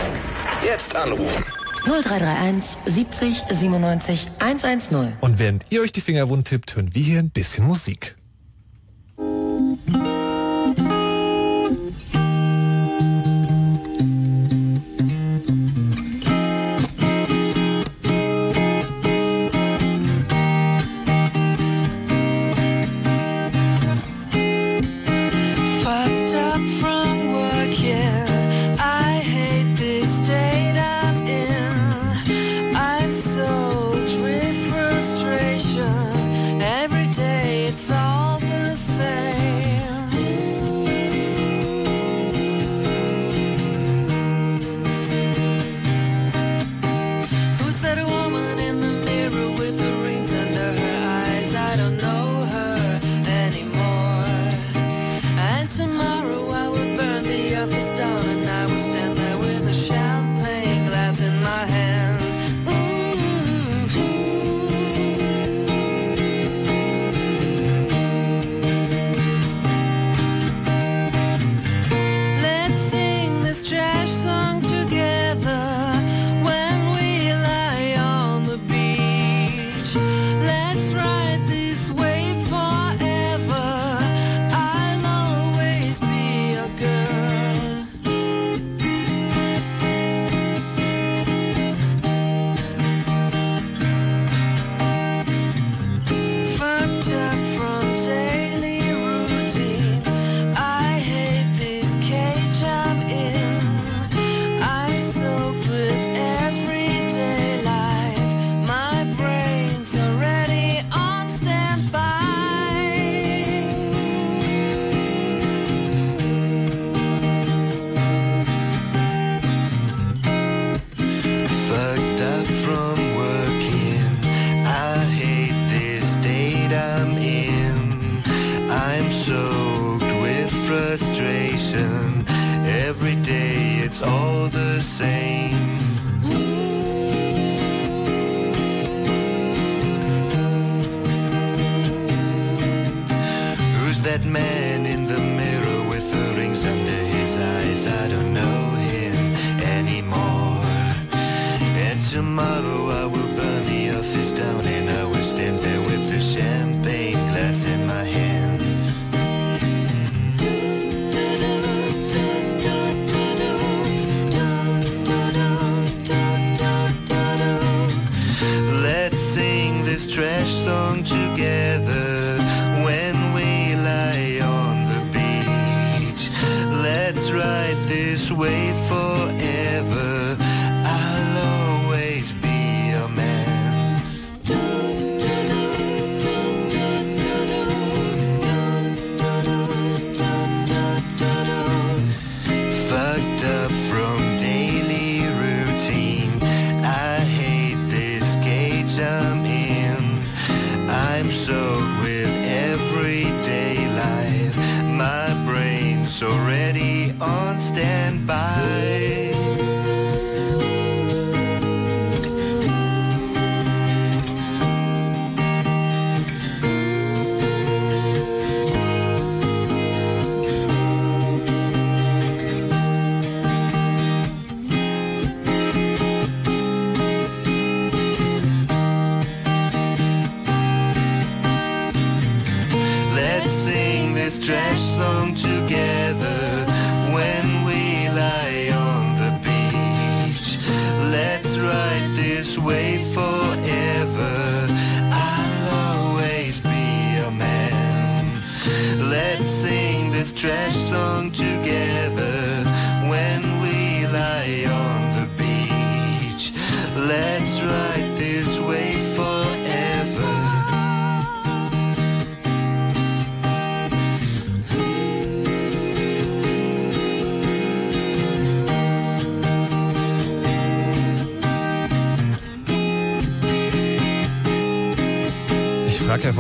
Jetzt 0.65 0.97
anrufen. 0.97 1.45
0331 1.85 2.65
70 2.87 3.43
97 3.51 4.27
110. 4.39 5.13
Und 5.21 5.39
während 5.39 5.71
ihr 5.71 5.83
euch 5.83 5.93
die 5.93 6.01
Finger 6.01 6.31
wund 6.31 6.49
tippt, 6.49 6.75
hören 6.75 6.95
wir 6.95 7.03
hier 7.03 7.19
ein 7.19 7.29
bisschen 7.29 7.67
Musik. 7.67 8.17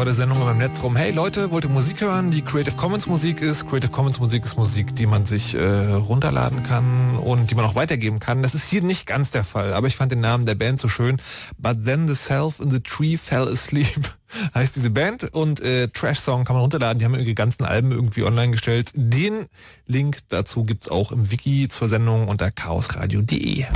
Der 0.07 0.15
Sendung 0.15 0.49
im 0.49 0.59
Netz 0.59 0.83
rum, 0.85 0.95
hey 0.95 1.11
Leute, 1.11 1.51
wollt 1.51 1.65
ihr 1.65 1.71
Musik 1.71 2.01
hören, 2.01 2.31
die 2.31 2.43
Creative 2.43 2.77
Commons 2.77 3.09
Musik 3.09 3.43
ist? 3.43 3.69
Creative 3.69 3.91
Commons 3.91 4.21
Musik 4.21 4.45
ist 4.45 4.57
Musik, 4.57 4.95
die 4.95 5.05
man 5.05 5.27
sich 5.27 5.55
äh, 5.55 5.93
runterladen 5.95 6.63
kann 6.63 7.17
und 7.17 7.51
die 7.51 7.57
man 7.57 7.65
auch 7.65 7.75
weitergeben 7.75 8.21
kann. 8.21 8.43
Das 8.43 8.55
ist 8.55 8.69
hier 8.69 8.83
nicht 8.83 9.07
ganz 9.07 9.33
der 9.33 9.43
Fall, 9.43 9.75
aber 9.75 9.89
ich 9.89 9.97
fand 9.97 10.13
den 10.13 10.21
Namen 10.21 10.47
der 10.47 10.55
Band 10.55 10.79
so 10.79 10.89
schön. 10.89 11.17
But 11.59 11.85
then 11.85 12.07
the 12.07 12.15
self 12.15 12.61
in 12.61 12.71
the 12.71 12.81
tree 12.81 13.17
fell 13.17 13.49
asleep 13.49 14.09
heißt 14.55 14.77
diese 14.77 14.91
Band 14.91 15.25
und 15.35 15.61
äh, 15.61 15.89
Trash 15.89 16.21
Song 16.21 16.45
kann 16.45 16.55
man 16.55 16.63
runterladen. 16.63 17.01
Die 17.01 17.05
haben 17.05 17.15
ihre 17.15 17.35
ganzen 17.35 17.65
Alben 17.65 17.91
irgendwie 17.91 18.23
online 18.23 18.53
gestellt. 18.53 18.93
Den 18.95 19.47
Link 19.87 20.19
dazu 20.29 20.63
gibt's 20.63 20.89
auch 20.89 21.11
im 21.11 21.33
Wiki 21.33 21.69
zur 21.69 21.89
Sendung 21.89 22.29
unter 22.29 22.53
chaosradio.de. 22.53 23.67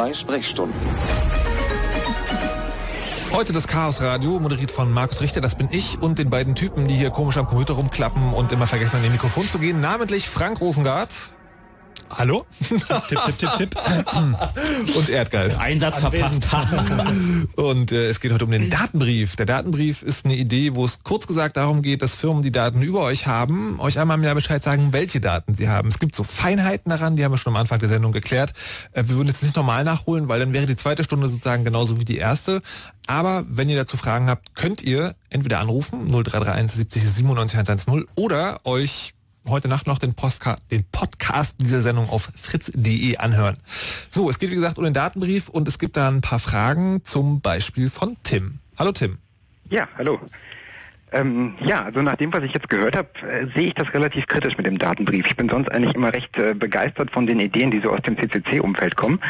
zwei 0.00 0.14
Sprechstunden. 0.14 0.80
Heute 3.32 3.52
das 3.52 3.68
Chaos 3.68 4.00
Radio, 4.00 4.40
moderiert 4.40 4.70
von 4.70 4.90
Markus 4.90 5.20
Richter, 5.20 5.42
das 5.42 5.56
bin 5.56 5.68
ich 5.70 6.00
und 6.00 6.18
den 6.18 6.30
beiden 6.30 6.54
Typen, 6.54 6.88
die 6.88 6.94
hier 6.94 7.10
komisch 7.10 7.36
am 7.36 7.46
Computer 7.46 7.74
rumklappen 7.74 8.32
und 8.32 8.50
immer 8.50 8.66
vergessen 8.66 8.96
an 8.96 9.02
dem 9.02 9.12
Mikrofon 9.12 9.46
zu 9.46 9.58
gehen, 9.58 9.82
namentlich 9.82 10.30
Frank 10.30 10.58
Rosengart. 10.62 11.10
Hallo? 12.20 12.44
Tipp, 12.68 12.82
tipp, 13.08 13.38
tipp, 13.38 13.50
tipp. 13.56 13.76
und 14.94 15.08
Erdgeist. 15.08 15.58
Einsatz 15.58 16.00
verpasst. 16.00 16.50
Und 17.56 17.92
äh, 17.92 18.10
es 18.10 18.20
geht 18.20 18.30
heute 18.30 18.44
um 18.44 18.50
den 18.50 18.68
Datenbrief. 18.68 19.36
Der 19.36 19.46
Datenbrief 19.46 20.02
ist 20.02 20.26
eine 20.26 20.34
Idee, 20.34 20.74
wo 20.74 20.84
es 20.84 21.02
kurz 21.02 21.26
gesagt 21.26 21.56
darum 21.56 21.80
geht, 21.80 22.02
dass 22.02 22.14
Firmen, 22.14 22.42
die 22.42 22.52
Daten 22.52 22.82
über 22.82 23.00
euch 23.00 23.26
haben, 23.26 23.80
euch 23.80 23.98
einmal 23.98 24.18
im 24.18 24.24
Jahr 24.24 24.34
Bescheid 24.34 24.62
sagen, 24.62 24.92
welche 24.92 25.22
Daten 25.22 25.54
sie 25.54 25.70
haben. 25.70 25.88
Es 25.88 25.98
gibt 25.98 26.14
so 26.14 26.22
Feinheiten 26.22 26.90
daran, 26.90 27.16
die 27.16 27.24
haben 27.24 27.32
wir 27.32 27.38
schon 27.38 27.54
am 27.54 27.60
Anfang 27.60 27.78
der 27.78 27.88
Sendung 27.88 28.12
geklärt. 28.12 28.52
Äh, 28.92 29.04
wir 29.06 29.16
würden 29.16 29.28
jetzt 29.28 29.42
nicht 29.42 29.56
normal 29.56 29.84
nachholen, 29.84 30.28
weil 30.28 30.40
dann 30.40 30.52
wäre 30.52 30.66
die 30.66 30.76
zweite 30.76 31.04
Stunde 31.04 31.30
sozusagen 31.30 31.64
genauso 31.64 32.00
wie 32.00 32.04
die 32.04 32.18
erste. 32.18 32.60
Aber 33.06 33.46
wenn 33.48 33.70
ihr 33.70 33.76
dazu 33.76 33.96
Fragen 33.96 34.28
habt, 34.28 34.54
könnt 34.54 34.82
ihr 34.82 35.14
entweder 35.30 35.58
anrufen 35.60 36.06
0331 36.08 36.80
70 36.80 37.02
97 37.02 37.58
110 37.58 38.04
oder 38.14 38.60
euch 38.64 39.14
heute 39.46 39.68
Nacht 39.68 39.86
noch 39.86 39.98
den, 39.98 40.14
Postka 40.14 40.58
den 40.70 40.84
Podcast 40.84 41.56
dieser 41.60 41.82
Sendung 41.82 42.08
auf 42.10 42.30
fritz.de 42.36 43.16
anhören. 43.16 43.56
So, 44.10 44.30
es 44.30 44.38
geht 44.38 44.50
wie 44.50 44.54
gesagt 44.54 44.78
um 44.78 44.84
den 44.84 44.94
Datenbrief 44.94 45.48
und 45.48 45.68
es 45.68 45.78
gibt 45.78 45.96
da 45.96 46.08
ein 46.08 46.20
paar 46.20 46.38
Fragen, 46.38 47.04
zum 47.04 47.40
Beispiel 47.40 47.90
von 47.90 48.16
Tim. 48.22 48.58
Hallo 48.78 48.92
Tim. 48.92 49.18
Ja, 49.68 49.88
hallo. 49.96 50.20
Ähm, 51.12 51.54
ja, 51.60 51.84
also 51.84 52.02
nach 52.02 52.16
dem, 52.16 52.32
was 52.32 52.44
ich 52.44 52.52
jetzt 52.52 52.68
gehört 52.68 52.96
habe, 52.96 53.08
äh, 53.28 53.46
sehe 53.54 53.68
ich 53.68 53.74
das 53.74 53.92
relativ 53.94 54.26
kritisch 54.26 54.56
mit 54.56 54.66
dem 54.66 54.78
Datenbrief. 54.78 55.26
Ich 55.26 55.36
bin 55.36 55.48
sonst 55.48 55.70
eigentlich 55.70 55.94
immer 55.94 56.12
recht 56.12 56.38
äh, 56.38 56.54
begeistert 56.54 57.10
von 57.10 57.26
den 57.26 57.40
Ideen, 57.40 57.70
die 57.70 57.80
so 57.80 57.90
aus 57.90 58.02
dem 58.02 58.16
CCC-Umfeld 58.16 58.96
kommen. 58.96 59.20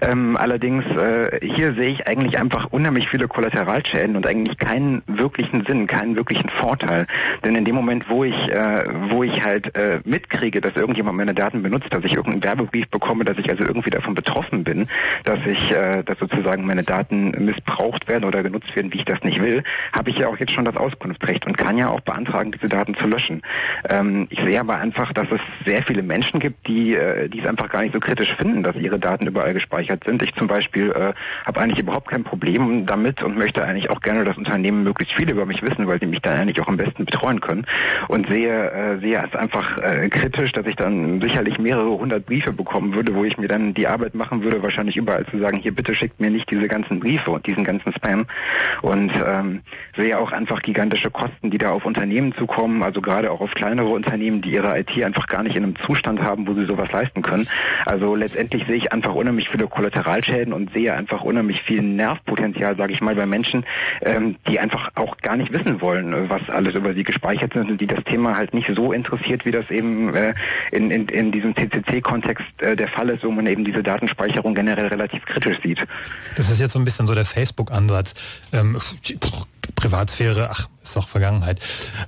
Ähm, 0.00 0.36
allerdings 0.36 0.84
äh, 0.96 1.44
hier 1.44 1.74
sehe 1.74 1.90
ich 1.90 2.06
eigentlich 2.06 2.38
einfach 2.38 2.66
unheimlich 2.70 3.08
viele 3.08 3.26
Kollateralschäden 3.26 4.16
und 4.16 4.26
eigentlich 4.26 4.58
keinen 4.58 5.02
wirklichen 5.06 5.64
Sinn, 5.64 5.86
keinen 5.86 6.16
wirklichen 6.16 6.48
Vorteil. 6.48 7.06
Denn 7.44 7.56
in 7.56 7.64
dem 7.64 7.74
Moment, 7.74 8.08
wo 8.08 8.24
ich, 8.24 8.50
äh, 8.50 8.84
wo 9.08 9.24
ich 9.24 9.44
halt 9.44 9.74
äh, 9.76 10.00
mitkriege, 10.04 10.60
dass 10.60 10.76
irgendjemand 10.76 11.16
meine 11.16 11.34
Daten 11.34 11.62
benutzt, 11.62 11.92
dass 11.92 12.04
ich 12.04 12.14
irgendeinen 12.14 12.44
Werbebrief 12.44 12.88
bekomme, 12.88 13.24
dass 13.24 13.38
ich 13.38 13.50
also 13.50 13.64
irgendwie 13.64 13.90
davon 13.90 14.14
betroffen 14.14 14.62
bin, 14.62 14.88
dass 15.24 15.40
ich, 15.46 15.72
äh, 15.72 16.02
dass 16.04 16.18
sozusagen 16.18 16.64
meine 16.64 16.84
Daten 16.84 17.32
missbraucht 17.44 18.06
werden 18.06 18.24
oder 18.24 18.42
genutzt 18.42 18.74
werden, 18.76 18.92
wie 18.92 18.98
ich 18.98 19.04
das 19.04 19.22
nicht 19.24 19.42
will, 19.42 19.64
habe 19.92 20.10
ich 20.10 20.18
ja 20.18 20.28
auch 20.28 20.38
jetzt 20.38 20.52
schon 20.52 20.64
das 20.64 20.76
Auskunftsrecht 21.24 21.46
und 21.46 21.56
kann 21.56 21.78
ja 21.78 21.88
auch 21.88 22.00
beantragen, 22.00 22.52
diese 22.52 22.68
Daten 22.68 22.94
zu 22.94 23.06
löschen. 23.06 23.42
Ähm, 23.88 24.26
ich 24.30 24.40
sehe 24.40 24.60
aber 24.60 24.76
einfach, 24.76 25.12
dass 25.12 25.28
es 25.30 25.40
sehr 25.64 25.82
viele 25.82 26.02
Menschen 26.02 26.40
gibt, 26.40 26.66
die, 26.66 26.94
äh, 26.94 27.28
die 27.28 27.40
es 27.40 27.46
einfach 27.46 27.68
gar 27.68 27.82
nicht 27.82 27.94
so 27.94 28.00
kritisch 28.00 28.34
finden, 28.34 28.62
dass 28.62 28.76
ihre 28.76 28.98
Daten 28.98 29.26
überall 29.26 29.54
gespeichert 29.54 30.04
sind. 30.04 30.22
Ich 30.22 30.34
zum 30.34 30.46
Beispiel 30.46 30.90
äh, 30.90 31.12
habe 31.46 31.60
eigentlich 31.60 31.78
überhaupt 31.78 32.08
kein 32.08 32.24
Problem 32.24 32.86
damit 32.86 33.22
und 33.22 33.36
möchte 33.36 33.64
eigentlich 33.64 33.90
auch 33.90 34.00
gerne, 34.00 34.24
dass 34.24 34.36
Unternehmen 34.36 34.84
möglichst 34.84 35.14
viel 35.14 35.30
über 35.30 35.46
mich 35.46 35.62
wissen, 35.62 35.86
weil 35.86 36.00
sie 36.00 36.06
mich 36.06 36.20
dann 36.20 36.38
eigentlich 36.38 36.60
auch 36.60 36.68
am 36.68 36.76
besten 36.76 37.04
betreuen 37.04 37.40
können. 37.40 37.66
Und 38.08 38.28
sehe, 38.28 38.70
äh, 38.70 38.98
sehe 39.00 39.22
es 39.24 39.36
einfach 39.36 39.78
äh, 39.78 40.08
kritisch, 40.08 40.52
dass 40.52 40.66
ich 40.66 40.76
dann 40.76 41.20
sicherlich 41.20 41.58
mehrere 41.58 41.98
hundert 41.98 42.26
Briefe 42.26 42.52
bekommen 42.52 42.94
würde, 42.94 43.14
wo 43.14 43.24
ich 43.24 43.38
mir 43.38 43.48
dann 43.48 43.74
die 43.74 43.86
Arbeit 43.86 44.14
machen 44.14 44.42
würde, 44.42 44.62
wahrscheinlich 44.62 44.96
überall 44.96 45.26
zu 45.26 45.38
sagen, 45.38 45.58
hier 45.58 45.74
bitte 45.74 45.94
schickt 45.94 46.20
mir 46.20 46.30
nicht 46.30 46.50
diese 46.50 46.68
ganzen 46.68 47.00
Briefe 47.00 47.30
und 47.30 47.46
diesen 47.46 47.64
ganzen 47.64 47.92
Spam. 47.92 48.26
Und 48.82 49.12
ähm, 49.26 49.62
sehe 49.96 50.18
auch 50.18 50.32
einfach 50.32 50.62
gigantische 50.62 51.10
Kosten, 51.14 51.50
die 51.50 51.58
da 51.58 51.70
auf 51.70 51.86
Unternehmen 51.86 52.34
zukommen, 52.34 52.82
also 52.82 53.00
gerade 53.00 53.30
auch 53.30 53.40
auf 53.40 53.54
kleinere 53.54 53.86
Unternehmen, 53.86 54.42
die 54.42 54.50
ihre 54.50 54.78
IT 54.78 55.02
einfach 55.02 55.26
gar 55.28 55.42
nicht 55.42 55.56
in 55.56 55.62
einem 55.62 55.76
Zustand 55.76 56.20
haben, 56.20 56.46
wo 56.46 56.52
sie 56.52 56.66
sowas 56.66 56.92
leisten 56.92 57.22
können. 57.22 57.48
Also 57.86 58.14
letztendlich 58.16 58.66
sehe 58.66 58.76
ich 58.76 58.92
einfach 58.92 59.14
unheimlich 59.14 59.48
viele 59.48 59.66
Kollateralschäden 59.66 60.52
und 60.52 60.72
sehe 60.74 60.92
einfach 60.92 61.22
unheimlich 61.22 61.62
viel 61.62 61.80
Nervpotenzial, 61.82 62.76
sage 62.76 62.92
ich 62.92 63.00
mal, 63.00 63.14
bei 63.14 63.24
Menschen, 63.24 63.64
ähm, 64.02 64.36
die 64.48 64.58
einfach 64.60 64.90
auch 64.96 65.16
gar 65.18 65.36
nicht 65.36 65.52
wissen 65.52 65.80
wollen, 65.80 66.28
was 66.28 66.50
alles 66.50 66.74
über 66.74 66.92
sie 66.92 67.04
gespeichert 67.04 67.54
ist 67.54 67.70
und 67.70 67.80
die 67.80 67.86
das 67.86 68.02
Thema 68.04 68.36
halt 68.36 68.52
nicht 68.52 68.70
so 68.74 68.92
interessiert, 68.92 69.46
wie 69.46 69.52
das 69.52 69.70
eben 69.70 70.12
äh, 70.14 70.34
in, 70.72 70.90
in, 70.90 71.06
in 71.06 71.32
diesem 71.32 71.54
CCC-Kontext 71.54 72.44
äh, 72.58 72.76
der 72.76 72.88
Fall 72.88 73.08
ist, 73.10 73.24
wo 73.24 73.30
man 73.30 73.46
eben 73.46 73.64
diese 73.64 73.82
Datenspeicherung 73.82 74.54
generell 74.54 74.88
relativ 74.88 75.24
kritisch 75.24 75.60
sieht. 75.62 75.86
Das 76.36 76.50
ist 76.50 76.58
jetzt 76.58 76.72
so 76.72 76.80
ein 76.80 76.84
bisschen 76.84 77.06
so 77.06 77.14
der 77.14 77.24
Facebook-Ansatz. 77.24 78.14
Ähm, 78.52 78.78
Privatsphäre, 79.76 80.50
ach, 80.50 80.68
ist 80.84 80.96
doch 80.96 81.08
Vergangenheit. 81.08 81.60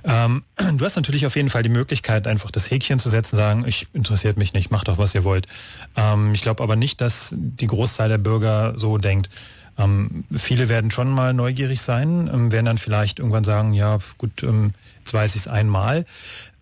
Ähm, 0.03 0.43
du 0.75 0.85
hast 0.85 0.95
natürlich 0.95 1.25
auf 1.25 1.35
jeden 1.35 1.49
Fall 1.49 1.63
die 1.63 1.69
Möglichkeit, 1.69 2.27
einfach 2.27 2.51
das 2.51 2.71
Häkchen 2.71 2.99
zu 2.99 3.09
setzen, 3.09 3.35
sagen, 3.35 3.65
ich 3.67 3.87
interessiert 3.93 4.37
mich 4.37 4.53
nicht, 4.53 4.71
macht 4.71 4.87
doch, 4.87 4.97
was 4.97 5.13
ihr 5.15 5.23
wollt. 5.23 5.47
Ähm, 5.95 6.33
ich 6.33 6.41
glaube 6.41 6.63
aber 6.63 6.75
nicht, 6.75 7.01
dass 7.01 7.35
die 7.37 7.67
Großteil 7.67 8.09
der 8.09 8.17
Bürger 8.17 8.73
so 8.77 8.97
denkt. 8.97 9.29
Ähm, 9.77 10.23
viele 10.35 10.69
werden 10.69 10.89
schon 10.89 11.09
mal 11.09 11.33
neugierig 11.33 11.81
sein, 11.81 12.29
ähm, 12.33 12.51
werden 12.51 12.65
dann 12.65 12.77
vielleicht 12.77 13.19
irgendwann 13.19 13.43
sagen, 13.43 13.73
ja 13.73 13.99
gut, 14.17 14.41
ähm, 14.43 14.71
jetzt 14.99 15.13
weiß 15.13 15.35
ich 15.35 15.41
es 15.41 15.47
einmal. 15.47 16.05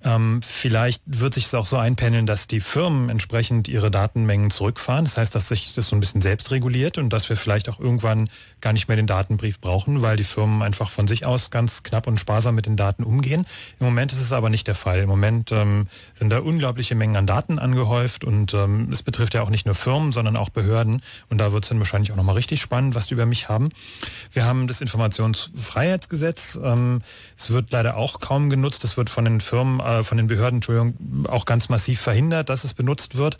Ähm, 0.03 0.41
vielleicht 0.43 1.01
wird 1.05 1.33
sich 1.33 1.45
es 1.45 1.53
auch 1.55 1.65
so 1.65 1.77
einpendeln, 1.77 2.25
dass 2.25 2.47
die 2.47 2.59
Firmen 2.59 3.09
entsprechend 3.09 3.67
ihre 3.67 3.89
Datenmengen 3.89 4.51
zurückfahren. 4.51 5.05
Das 5.05 5.17
heißt, 5.17 5.33
dass 5.33 5.47
sich 5.47 5.73
das 5.73 5.87
so 5.87 5.95
ein 5.95 5.99
bisschen 5.99 6.21
selbst 6.21 6.51
reguliert 6.51 6.97
und 6.97 7.09
dass 7.09 7.27
wir 7.29 7.37
vielleicht 7.37 7.69
auch 7.69 7.79
irgendwann 7.79 8.29
gar 8.65 8.73
nicht 8.73 8.87
mehr 8.87 8.97
den 8.97 9.05
Datenbrief 9.05 9.59
brauchen, 9.59 10.01
weil 10.01 10.17
die 10.17 10.23
Firmen 10.23 10.63
einfach 10.63 10.89
von 10.89 11.07
sich 11.07 11.23
aus 11.23 11.51
ganz 11.51 11.83
knapp 11.83 12.07
und 12.07 12.19
sparsam 12.19 12.55
mit 12.55 12.65
den 12.65 12.75
Daten 12.75 13.03
umgehen. 13.03 13.45
Im 13.79 13.85
Moment 13.85 14.11
ist 14.11 14.19
es 14.19 14.33
aber 14.33 14.49
nicht 14.49 14.65
der 14.65 14.73
Fall. 14.73 15.01
Im 15.01 15.07
Moment 15.07 15.51
ähm, 15.51 15.85
sind 16.15 16.31
da 16.31 16.39
unglaubliche 16.39 16.95
Mengen 16.95 17.15
an 17.15 17.27
Daten 17.27 17.59
angehäuft 17.59 18.23
und 18.23 18.55
ähm, 18.55 18.89
es 18.91 19.03
betrifft 19.03 19.35
ja 19.35 19.43
auch 19.43 19.51
nicht 19.51 19.67
nur 19.67 19.75
Firmen, 19.75 20.11
sondern 20.11 20.35
auch 20.35 20.49
Behörden. 20.49 21.03
Und 21.29 21.37
da 21.37 21.51
wird 21.51 21.63
es 21.63 21.69
dann 21.69 21.77
wahrscheinlich 21.77 22.11
auch 22.11 22.15
nochmal 22.15 22.33
richtig 22.33 22.59
spannend, 22.59 22.95
was 22.95 23.05
die 23.05 23.13
über 23.13 23.27
mich 23.27 23.49
haben. 23.49 23.69
Wir 24.31 24.45
haben 24.45 24.65
das 24.65 24.81
Informationsfreiheitsgesetz. 24.81 26.57
Ähm, 26.59 27.03
es 27.37 27.51
wird 27.51 27.71
leider 27.71 27.97
auch 27.97 28.19
kaum 28.19 28.49
genutzt. 28.49 28.83
Es 28.83 28.97
wird 28.97 29.11
von 29.11 29.25
den 29.25 29.41
Firmen 29.41 29.79
äh, 29.79 30.03
von 30.03 30.17
den 30.17 30.25
Behörden, 30.25 30.57
Entschuldigung, 30.57 31.27
auch 31.27 31.45
ganz 31.45 31.69
massiv 31.69 32.01
verhindert, 32.01 32.49
dass 32.49 32.63
es 32.63 32.73
benutzt 32.73 33.15
wird. 33.15 33.37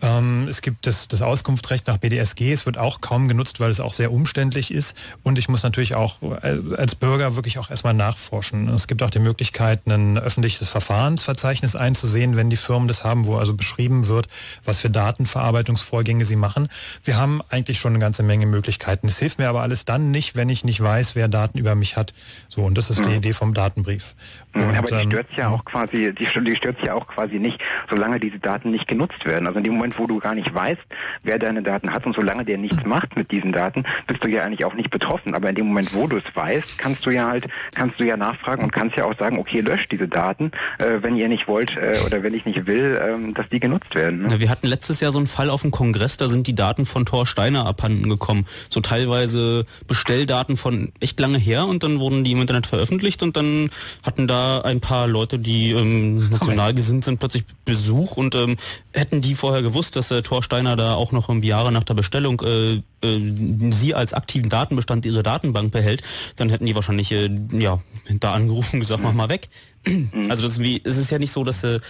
Ähm, 0.00 0.46
es 0.48 0.62
gibt 0.62 0.86
das, 0.86 1.08
das 1.08 1.22
Auskunftsrecht 1.22 1.86
nach 1.86 1.98
BDSG, 1.98 2.52
es 2.52 2.66
wird 2.66 2.78
auch 2.78 3.00
kaum 3.00 3.28
genutzt, 3.28 3.60
weil 3.60 3.70
es 3.70 3.80
auch 3.80 3.92
sehr 3.94 4.12
umständlich 4.12 4.72
ist. 4.72 4.96
Und 5.22 5.38
ich 5.38 5.48
muss 5.48 5.62
natürlich 5.62 5.94
auch 5.94 6.22
äh, 6.22 6.58
als 6.76 6.94
Bürger 6.94 7.36
wirklich 7.36 7.58
auch 7.58 7.70
erstmal 7.70 7.94
nachforschen. 7.94 8.68
Es 8.68 8.86
gibt 8.86 9.02
auch 9.02 9.10
die 9.10 9.18
Möglichkeit, 9.18 9.86
ein 9.86 10.18
öffentliches 10.18 10.68
Verfahrensverzeichnis 10.68 11.76
einzusehen, 11.76 12.36
wenn 12.36 12.50
die 12.50 12.56
Firmen 12.56 12.88
das 12.88 13.04
haben, 13.04 13.26
wo 13.26 13.36
also 13.36 13.54
beschrieben 13.54 14.08
wird, 14.08 14.28
was 14.64 14.80
für 14.80 14.90
Datenverarbeitungsvorgänge 14.90 16.24
sie 16.24 16.36
machen. 16.36 16.68
Wir 17.04 17.16
haben 17.16 17.40
eigentlich 17.48 17.78
schon 17.78 17.92
eine 17.92 17.98
ganze 17.98 18.22
Menge 18.22 18.46
Möglichkeiten. 18.46 19.08
Es 19.08 19.18
hilft 19.18 19.38
mir 19.38 19.48
aber 19.48 19.62
alles 19.62 19.84
dann 19.84 20.10
nicht, 20.10 20.36
wenn 20.36 20.48
ich 20.48 20.64
nicht 20.64 20.80
weiß, 20.80 21.14
wer 21.14 21.28
Daten 21.28 21.58
über 21.58 21.74
mich 21.74 21.96
hat. 21.96 22.14
So, 22.48 22.62
und 22.62 22.76
das 22.78 22.90
ist 22.90 23.00
die 23.00 23.08
Mhm. 23.08 23.16
Idee 23.16 23.34
vom 23.34 23.54
Datenbrief. 23.54 24.14
Und, 24.54 24.76
aber 24.76 24.88
die 24.88 25.06
stört 25.06 25.32
ja 25.34 25.48
auch 25.48 25.64
quasi, 25.64 26.14
die, 26.14 26.26
die 26.44 26.56
stört 26.56 26.82
ja 26.82 26.94
auch 26.94 27.06
quasi 27.06 27.38
nicht, 27.38 27.62
solange 27.90 28.18
diese 28.18 28.38
Daten 28.38 28.70
nicht 28.70 28.88
genutzt 28.88 29.24
werden. 29.26 29.46
Also 29.46 29.58
in 29.58 29.64
dem 29.64 29.74
Moment, 29.74 29.98
wo 29.98 30.06
du 30.06 30.18
gar 30.18 30.34
nicht 30.34 30.54
weißt, 30.54 30.80
wer 31.22 31.38
deine 31.38 31.62
Daten 31.62 31.92
hat 31.92 32.06
und 32.06 32.14
solange 32.14 32.44
der 32.44 32.58
nichts 32.58 32.84
macht 32.84 33.16
mit 33.16 33.30
diesen 33.30 33.52
Daten, 33.52 33.84
bist 34.06 34.24
du 34.24 34.28
ja 34.28 34.44
eigentlich 34.44 34.64
auch 34.64 34.74
nicht 34.74 34.90
betroffen. 34.90 35.34
Aber 35.34 35.50
in 35.50 35.54
dem 35.54 35.66
Moment, 35.66 35.94
wo 35.94 36.06
du 36.06 36.16
es 36.16 36.24
weißt, 36.34 36.78
kannst 36.78 37.04
du 37.04 37.10
ja 37.10 37.28
halt, 37.28 37.46
kannst 37.74 38.00
du 38.00 38.04
ja 38.04 38.16
nachfragen 38.16 38.64
und 38.64 38.72
kannst 38.72 38.96
ja 38.96 39.04
auch 39.04 39.16
sagen, 39.18 39.38
okay, 39.38 39.60
löscht 39.60 39.92
diese 39.92 40.08
Daten, 40.08 40.50
äh, 40.78 41.02
wenn 41.02 41.16
ihr 41.16 41.28
nicht 41.28 41.46
wollt 41.46 41.76
äh, 41.76 41.98
oder 42.06 42.22
wenn 42.22 42.34
ich 42.34 42.46
nicht 42.46 42.66
will, 42.66 43.00
ähm, 43.02 43.34
dass 43.34 43.48
die 43.48 43.60
genutzt 43.60 43.94
werden. 43.94 44.22
Ne? 44.22 44.40
Wir 44.40 44.48
hatten 44.48 44.66
letztes 44.66 45.00
Jahr 45.00 45.12
so 45.12 45.18
einen 45.18 45.26
Fall 45.26 45.50
auf 45.50 45.62
dem 45.62 45.70
Kongress, 45.70 46.16
da 46.16 46.28
sind 46.28 46.46
die 46.46 46.54
Daten 46.54 46.86
von 46.86 47.04
Thor 47.04 47.26
Steiner 47.26 47.66
abhanden 47.66 48.08
gekommen. 48.08 48.46
So 48.70 48.80
teilweise 48.80 49.66
Bestelldaten 49.86 50.56
von 50.56 50.92
echt 51.00 51.20
lange 51.20 51.38
her 51.38 51.66
und 51.66 51.82
dann 51.82 51.98
wurden 52.00 52.24
die 52.24 52.32
im 52.32 52.40
Internet 52.40 52.66
veröffentlicht 52.66 53.22
und 53.22 53.36
dann 53.36 53.70
hatten 54.04 54.26
da 54.26 54.37
ein 54.38 54.80
paar 54.80 55.06
Leute, 55.06 55.38
die 55.38 55.70
ähm, 55.70 56.28
national 56.30 56.74
gesinnt 56.74 57.04
sind, 57.04 57.18
plötzlich 57.18 57.44
Besuch 57.64 58.16
und 58.16 58.34
ähm, 58.34 58.56
hätten 58.92 59.20
die 59.20 59.34
vorher 59.34 59.62
gewusst, 59.62 59.96
dass 59.96 60.08
der 60.08 60.22
Thor 60.22 60.42
Steiner 60.42 60.76
da 60.76 60.94
auch 60.94 61.12
noch 61.12 61.28
um 61.28 61.42
Jahre 61.42 61.72
nach 61.72 61.84
der 61.84 61.94
Bestellung 61.94 62.40
äh, 62.42 62.82
äh, 63.00 63.70
sie 63.70 63.94
als 63.94 64.12
aktiven 64.12 64.48
Datenbestand 64.48 65.06
ihre 65.06 65.22
Datenbank 65.22 65.72
behält, 65.72 66.02
dann 66.36 66.50
hätten 66.50 66.66
die 66.66 66.74
wahrscheinlich 66.74 67.12
äh, 67.12 67.30
ja 67.52 67.80
da 68.20 68.32
angerufen 68.32 68.76
und 68.76 68.80
gesagt, 68.80 69.02
mach 69.02 69.12
mal 69.12 69.28
weg. 69.28 69.48
Also 70.28 70.42
das 70.42 70.54
ist 70.54 70.58
wie, 70.62 70.80
es 70.84 70.98
ist 70.98 71.10
ja 71.10 71.18
nicht 71.18 71.32
so, 71.32 71.44
dass 71.44 71.64
äh, 71.64 71.80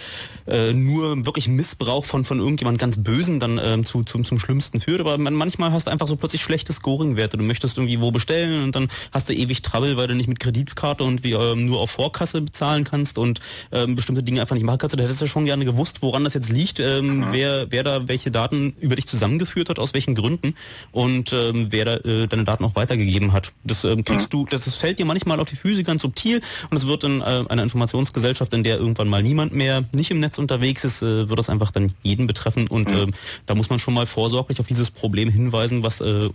äh, 0.47 0.73
nur 0.73 1.27
wirklich 1.27 1.49
Missbrauch 1.49 2.05
von 2.05 2.25
von 2.25 2.39
irgendjemand 2.39 2.79
ganz 2.79 3.03
Bösen 3.03 3.41
dann 3.41 3.61
ähm, 3.63 3.85
zu, 3.85 4.05
zum 4.05 4.25
zum 4.25 4.39
Schlimmsten 4.39 4.81
führt, 4.81 5.01
aber 5.01 5.19
man, 5.19 5.35
manchmal 5.35 5.73
hast 5.73 5.87
du 5.87 5.91
einfach 5.91 6.07
so 6.07 6.17
plötzlich 6.17 6.43
schlechte 6.43 6.73
Scoring-Werte. 6.73 7.37
Du 7.37 7.45
möchtest 7.45 7.79
irgendwie 7.79 8.01
wo 8.01 8.11
bestellen 8.11 8.63
und 8.63 8.75
dann 8.75 8.89
hast 9.13 9.29
du 9.29 9.35
ewig 9.35 9.63
Trouble, 9.63 9.97
weil 9.97 10.07
du 10.07 10.15
nicht 10.15 10.29
mit 10.29 10.41
Kreditkarte 10.41 11.05
und 11.05 11.25
wie 11.25 11.33
ähm, 11.33 11.67
nur 11.67 11.81
auf 11.81 11.91
Vorkasse 11.91 12.41
bezahlen 12.41 12.85
kannst 12.85 13.19
und 13.19 13.41
ähm, 13.73 13.95
bestimmte 13.95 14.23
Dinge 14.23 14.41
einfach 14.41 14.55
nicht 14.55 14.65
machen 14.65 14.79
kannst. 14.79 14.99
Da 14.99 15.03
hättest 15.03 15.23
du 15.23 15.27
schon 15.27 15.45
gerne 15.45 15.65
gewusst, 15.65 16.03
woran 16.03 16.25
das 16.25 16.35
jetzt 16.35 16.51
liegt, 16.51 16.81
ähm, 16.81 17.27
wer 17.31 17.71
wer 17.71 17.83
da 17.83 18.09
welche 18.09 18.31
Daten 18.31 18.75
über 18.81 18.97
dich 18.97 19.07
zusammengeführt 19.07 19.69
hat, 19.69 19.79
aus 19.79 19.95
welchen 19.95 20.15
Gründen 20.15 20.55
und 20.93 21.33
ähm, 21.33 21.69
wer 21.71 21.85
da, 21.85 21.97
äh, 21.97 22.27
deine 22.27 22.45
Daten 22.45 22.65
auch 22.65 22.77
weitergegeben 22.77 23.33
hat. 23.33 23.53
Das 23.65 23.85
ähm, 23.85 24.05
kriegst 24.05 24.33
du, 24.33 24.47
das, 24.47 24.65
das 24.65 24.77
fällt 24.77 24.99
dir 24.99 25.07
manchmal 25.07 25.41
auf 25.41 25.49
die 25.49 25.57
Füße 25.57 25.83
ganz 25.83 26.03
subtil 26.03 26.41
und 26.71 26.77
es 26.77 26.87
wird 26.87 27.05
in 27.05 27.21
äh, 27.21 27.45
einer 27.49 27.63
Informationsgesellschaft, 27.89 28.53
in 28.55 28.63
der 28.63 28.79
irgendwann 28.79 29.09
mal 29.09 29.23
niemand 29.23 29.53
mehr 29.53 29.85
nicht 29.93 30.11
im 30.11 30.21
Netz 30.21 30.39
unterwegs 30.39 30.85
ist, 30.85 31.03
äh, 31.03 31.29
wird 31.29 31.39
das 31.39 31.49
einfach 31.49 31.71
dann 31.71 31.93
jeden 32.03 32.27
betreffen 32.27 32.69
und 32.69 32.91
ähm, 32.91 33.15
da 33.47 33.55
muss 33.55 33.71
man 33.71 33.79
schon 33.79 33.95
mal 33.95 34.07
vorsorglich 34.07 34.61
auf 34.61 34.67
dieses 34.67 34.91
Problem 34.91 35.31
hinweisen, 35.31 35.83
was 35.83 36.01
äh, 36.01 36.31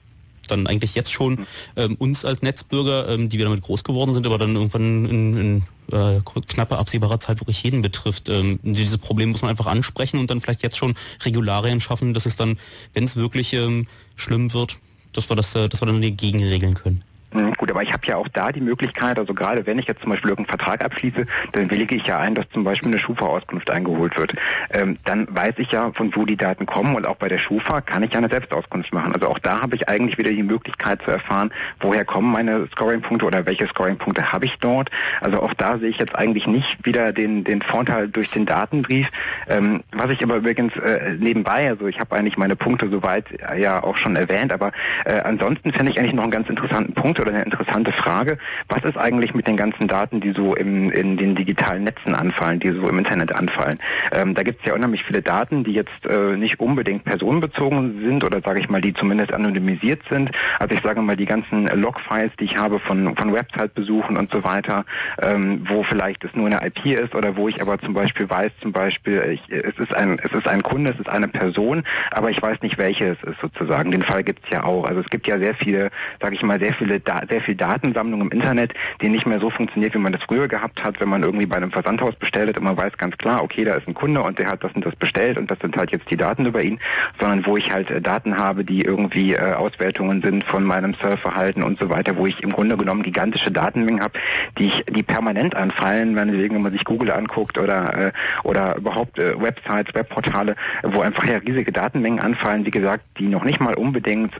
dann 0.47 0.67
eigentlich 0.67 0.93
jetzt 0.95 1.11
schon 1.11 1.45
ähm, 1.77 1.95
uns 1.95 2.25
als 2.25 2.41
Netzbürger, 2.41 3.07
ähm, 3.07 3.29
die 3.29 3.37
wir 3.37 3.45
damit 3.45 3.61
groß 3.61 3.83
geworden 3.83 4.13
sind, 4.13 4.25
aber 4.25 4.37
dann 4.37 4.55
irgendwann 4.55 5.05
in, 5.05 5.37
in 5.37 5.63
äh, 5.91 6.19
knapper 6.47 6.79
absehbarer 6.79 7.19
Zeit 7.19 7.39
wirklich 7.39 7.63
jeden 7.63 7.81
betrifft. 7.81 8.27
Ähm, 8.27 8.59
dieses 8.63 8.97
Problem 8.97 9.29
muss 9.29 9.41
man 9.41 9.51
einfach 9.51 9.67
ansprechen 9.67 10.19
und 10.19 10.29
dann 10.29 10.41
vielleicht 10.41 10.63
jetzt 10.63 10.77
schon 10.77 10.95
Regularien 11.23 11.79
schaffen, 11.79 12.13
dass 12.13 12.25
es 12.25 12.35
dann, 12.35 12.57
wenn 12.93 13.05
es 13.05 13.15
wirklich 13.15 13.53
ähm, 13.53 13.87
schlimm 14.17 14.53
wird, 14.53 14.77
dass 15.13 15.29
wir 15.29 15.35
das, 15.35 15.55
äh, 15.55 15.69
dass 15.69 15.81
wir 15.81 15.85
dann 15.85 16.01
dagegen 16.01 16.43
regeln 16.43 16.73
können. 16.73 17.03
Mhm, 17.33 17.53
Gut, 17.53 17.71
aber 17.71 17.81
ich 17.81 17.93
habe 17.93 18.05
ja 18.05 18.15
auch 18.15 18.27
da 18.27 18.51
die 18.51 18.61
Möglichkeit, 18.61 19.17
also 19.17 19.33
gerade 19.33 19.65
wenn 19.65 19.79
ich 19.79 19.87
jetzt 19.87 20.01
zum 20.01 20.11
Beispiel 20.11 20.29
irgendeinen 20.29 20.57
Vertrag 20.57 20.83
abschließe, 20.83 21.25
dann 21.53 21.71
willige 21.71 21.95
ich 21.95 22.05
ja 22.05 22.19
ein, 22.19 22.35
dass 22.35 22.47
zum 22.49 22.63
Beispiel 22.63 22.89
eine 22.89 22.99
Schufa-Auskunft 22.99 23.69
eingeholt 23.69 24.17
wird. 24.17 24.33
Ähm, 24.71 24.97
dann 25.05 25.27
weiß 25.29 25.55
ich 25.57 25.71
ja, 25.71 25.91
von 25.93 26.15
wo 26.15 26.25
die 26.25 26.37
Daten 26.37 26.65
kommen 26.65 26.95
und 26.95 27.07
auch 27.07 27.15
bei 27.15 27.29
der 27.29 27.37
Schufa 27.37 27.81
kann 27.81 28.03
ich 28.03 28.11
ja 28.13 28.19
eine 28.19 28.29
Selbstauskunft 28.29 28.93
machen. 28.93 29.13
Also 29.13 29.27
auch 29.27 29.39
da 29.39 29.61
habe 29.61 29.75
ich 29.75 29.89
eigentlich 29.89 30.17
wieder 30.17 30.29
die 30.29 30.43
Möglichkeit 30.43 31.01
zu 31.01 31.11
erfahren, 31.11 31.51
woher 31.79 32.05
kommen 32.05 32.31
meine 32.31 32.67
Scoring-Punkte 32.67 33.25
oder 33.25 33.45
welche 33.45 33.67
Scoring-Punkte 33.67 34.31
habe 34.31 34.45
ich 34.45 34.59
dort. 34.59 34.89
Also 35.21 35.41
auch 35.41 35.53
da 35.53 35.77
sehe 35.77 35.89
ich 35.89 35.97
jetzt 35.97 36.15
eigentlich 36.15 36.47
nicht 36.47 36.85
wieder 36.85 37.13
den, 37.13 37.43
den 37.43 37.61
Vorteil 37.61 38.07
durch 38.07 38.29
den 38.31 38.45
Datenbrief. 38.45 39.09
Ähm, 39.47 39.83
was 39.91 40.11
ich 40.11 40.23
aber 40.23 40.35
übrigens 40.35 40.75
äh, 40.75 41.15
nebenbei, 41.19 41.69
also 41.69 41.87
ich 41.87 41.99
habe 41.99 42.15
eigentlich 42.15 42.37
meine 42.37 42.55
Punkte 42.55 42.89
soweit 42.89 43.25
ja 43.57 43.83
auch 43.83 43.97
schon 43.97 44.15
erwähnt, 44.15 44.53
aber 44.53 44.71
äh, 45.05 45.19
ansonsten 45.21 45.73
fände 45.73 45.91
ich 45.91 45.99
eigentlich 45.99 46.13
noch 46.13 46.23
einen 46.23 46.31
ganz 46.31 46.49
interessanten 46.49 46.93
Punkt 46.93 47.19
oder 47.23 47.31
eine 47.31 47.43
interessante 47.43 47.91
Frage. 47.91 48.37
Was 48.69 48.83
ist 48.83 48.97
eigentlich 48.97 49.33
mit 49.33 49.47
den 49.47 49.57
ganzen 49.57 49.87
Daten, 49.87 50.19
die 50.19 50.31
so 50.31 50.55
im, 50.55 50.91
in 50.91 51.17
den 51.17 51.35
digitalen 51.35 51.83
Netzen 51.83 52.13
anfallen, 52.13 52.59
die 52.59 52.71
so 52.71 52.87
im 52.87 52.97
Internet 52.97 53.33
anfallen? 53.33 53.79
Ähm, 54.11 54.35
da 54.35 54.43
gibt 54.43 54.61
es 54.61 54.67
ja 54.67 54.75
unheimlich 54.75 55.03
viele 55.03 55.21
Daten, 55.21 55.63
die 55.63 55.73
jetzt 55.73 56.05
äh, 56.05 56.35
nicht 56.37 56.59
unbedingt 56.59 57.05
personenbezogen 57.05 58.01
sind 58.03 58.23
oder 58.23 58.41
sage 58.41 58.59
ich 58.59 58.69
mal, 58.69 58.81
die 58.81 58.93
zumindest 58.93 59.33
anonymisiert 59.33 60.01
sind. 60.09 60.31
Also 60.59 60.75
ich 60.75 60.81
sage 60.81 61.01
mal, 61.01 61.15
die 61.15 61.25
ganzen 61.25 61.67
Logfiles, 61.79 62.31
die 62.39 62.45
ich 62.45 62.57
habe 62.57 62.79
von, 62.79 63.15
von 63.15 63.33
Website-Besuchen 63.33 64.17
und 64.17 64.31
so 64.31 64.43
weiter, 64.43 64.85
ähm, 65.21 65.61
wo 65.65 65.83
vielleicht 65.83 66.23
es 66.25 66.35
nur 66.35 66.47
eine 66.47 66.65
IP 66.65 66.85
ist 66.85 67.15
oder 67.15 67.37
wo 67.37 67.47
ich 67.47 67.61
aber 67.61 67.79
zum 67.79 67.93
Beispiel 67.93 68.29
weiß, 68.29 68.51
zum 68.61 68.71
Beispiel, 68.71 69.21
ich, 69.31 69.41
es, 69.49 69.77
ist 69.79 69.93
ein, 69.95 70.19
es 70.19 70.33
ist 70.33 70.47
ein 70.47 70.61
Kunde, 70.61 70.91
es 70.91 70.99
ist 70.99 71.09
eine 71.09 71.27
Person, 71.27 71.83
aber 72.11 72.29
ich 72.29 72.41
weiß 72.41 72.61
nicht, 72.61 72.77
welche 72.77 73.07
es 73.07 73.23
ist 73.23 73.39
sozusagen. 73.39 73.91
Den 73.91 74.01
Fall 74.01 74.23
gibt 74.23 74.45
es 74.45 74.51
ja 74.51 74.63
auch. 74.63 74.85
Also 74.85 75.01
es 75.01 75.09
gibt 75.09 75.27
ja 75.27 75.37
sehr 75.37 75.55
viele, 75.55 75.89
sage 76.21 76.35
ich 76.35 76.43
mal, 76.43 76.59
sehr 76.59 76.73
viele, 76.73 76.99
da 76.99 77.12
sehr 77.29 77.41
viel 77.41 77.55
Datensammlung 77.55 78.21
im 78.21 78.29
Internet, 78.29 78.73
die 79.01 79.09
nicht 79.09 79.25
mehr 79.25 79.39
so 79.39 79.49
funktioniert, 79.49 79.93
wie 79.93 79.99
man 79.99 80.13
das 80.13 80.23
früher 80.23 80.47
gehabt 80.47 80.83
hat, 80.83 80.99
wenn 80.99 81.09
man 81.09 81.23
irgendwie 81.23 81.45
bei 81.45 81.57
einem 81.57 81.71
Versandhaus 81.71 82.15
bestellt 82.15 82.49
hat 82.49 82.57
und 82.57 82.63
man 82.63 82.77
weiß 82.77 82.97
ganz 82.97 83.17
klar, 83.17 83.43
okay, 83.43 83.63
da 83.63 83.75
ist 83.75 83.87
ein 83.87 83.93
Kunde 83.93 84.21
und 84.21 84.39
der 84.39 84.47
hat 84.47 84.63
das 84.63 84.71
und 84.73 84.85
das 84.85 84.95
bestellt 84.95 85.37
und 85.37 85.49
das 85.49 85.59
sind 85.59 85.77
halt 85.77 85.91
jetzt 85.91 86.09
die 86.09 86.17
Daten 86.17 86.45
über 86.45 86.61
ihn, 86.61 86.79
sondern 87.19 87.45
wo 87.45 87.57
ich 87.57 87.71
halt 87.71 87.89
äh, 87.91 88.01
Daten 88.01 88.37
habe, 88.37 88.63
die 88.63 88.81
irgendwie 88.81 89.33
äh, 89.33 89.53
Auswertungen 89.53 90.21
sind 90.21 90.43
von 90.43 90.63
meinem 90.63 90.93
Surfverhalten 90.95 91.63
und 91.63 91.79
so 91.79 91.89
weiter, 91.89 92.17
wo 92.17 92.27
ich 92.27 92.41
im 92.43 92.51
Grunde 92.51 92.77
genommen 92.77 93.03
gigantische 93.03 93.51
Datenmengen 93.51 94.01
habe, 94.01 94.19
die 94.57 94.67
ich, 94.67 94.85
die 94.85 95.03
permanent 95.03 95.55
anfallen, 95.55 96.15
wenn 96.15 96.61
man 96.61 96.71
sich 96.71 96.83
Google 96.83 97.11
anguckt 97.11 97.57
oder 97.57 98.07
äh, 98.07 98.11
oder 98.43 98.75
überhaupt 98.77 99.17
Websites, 99.17 99.93
Webportale, 99.93 100.55
wo 100.83 101.01
einfach 101.01 101.25
ja 101.25 101.37
riesige 101.37 101.71
Datenmengen 101.71 102.19
anfallen, 102.19 102.65
wie 102.65 102.71
gesagt, 102.71 103.03
die 103.17 103.27
noch 103.27 103.43
nicht 103.43 103.59
mal 103.59 103.73
unbedingt 103.75 104.33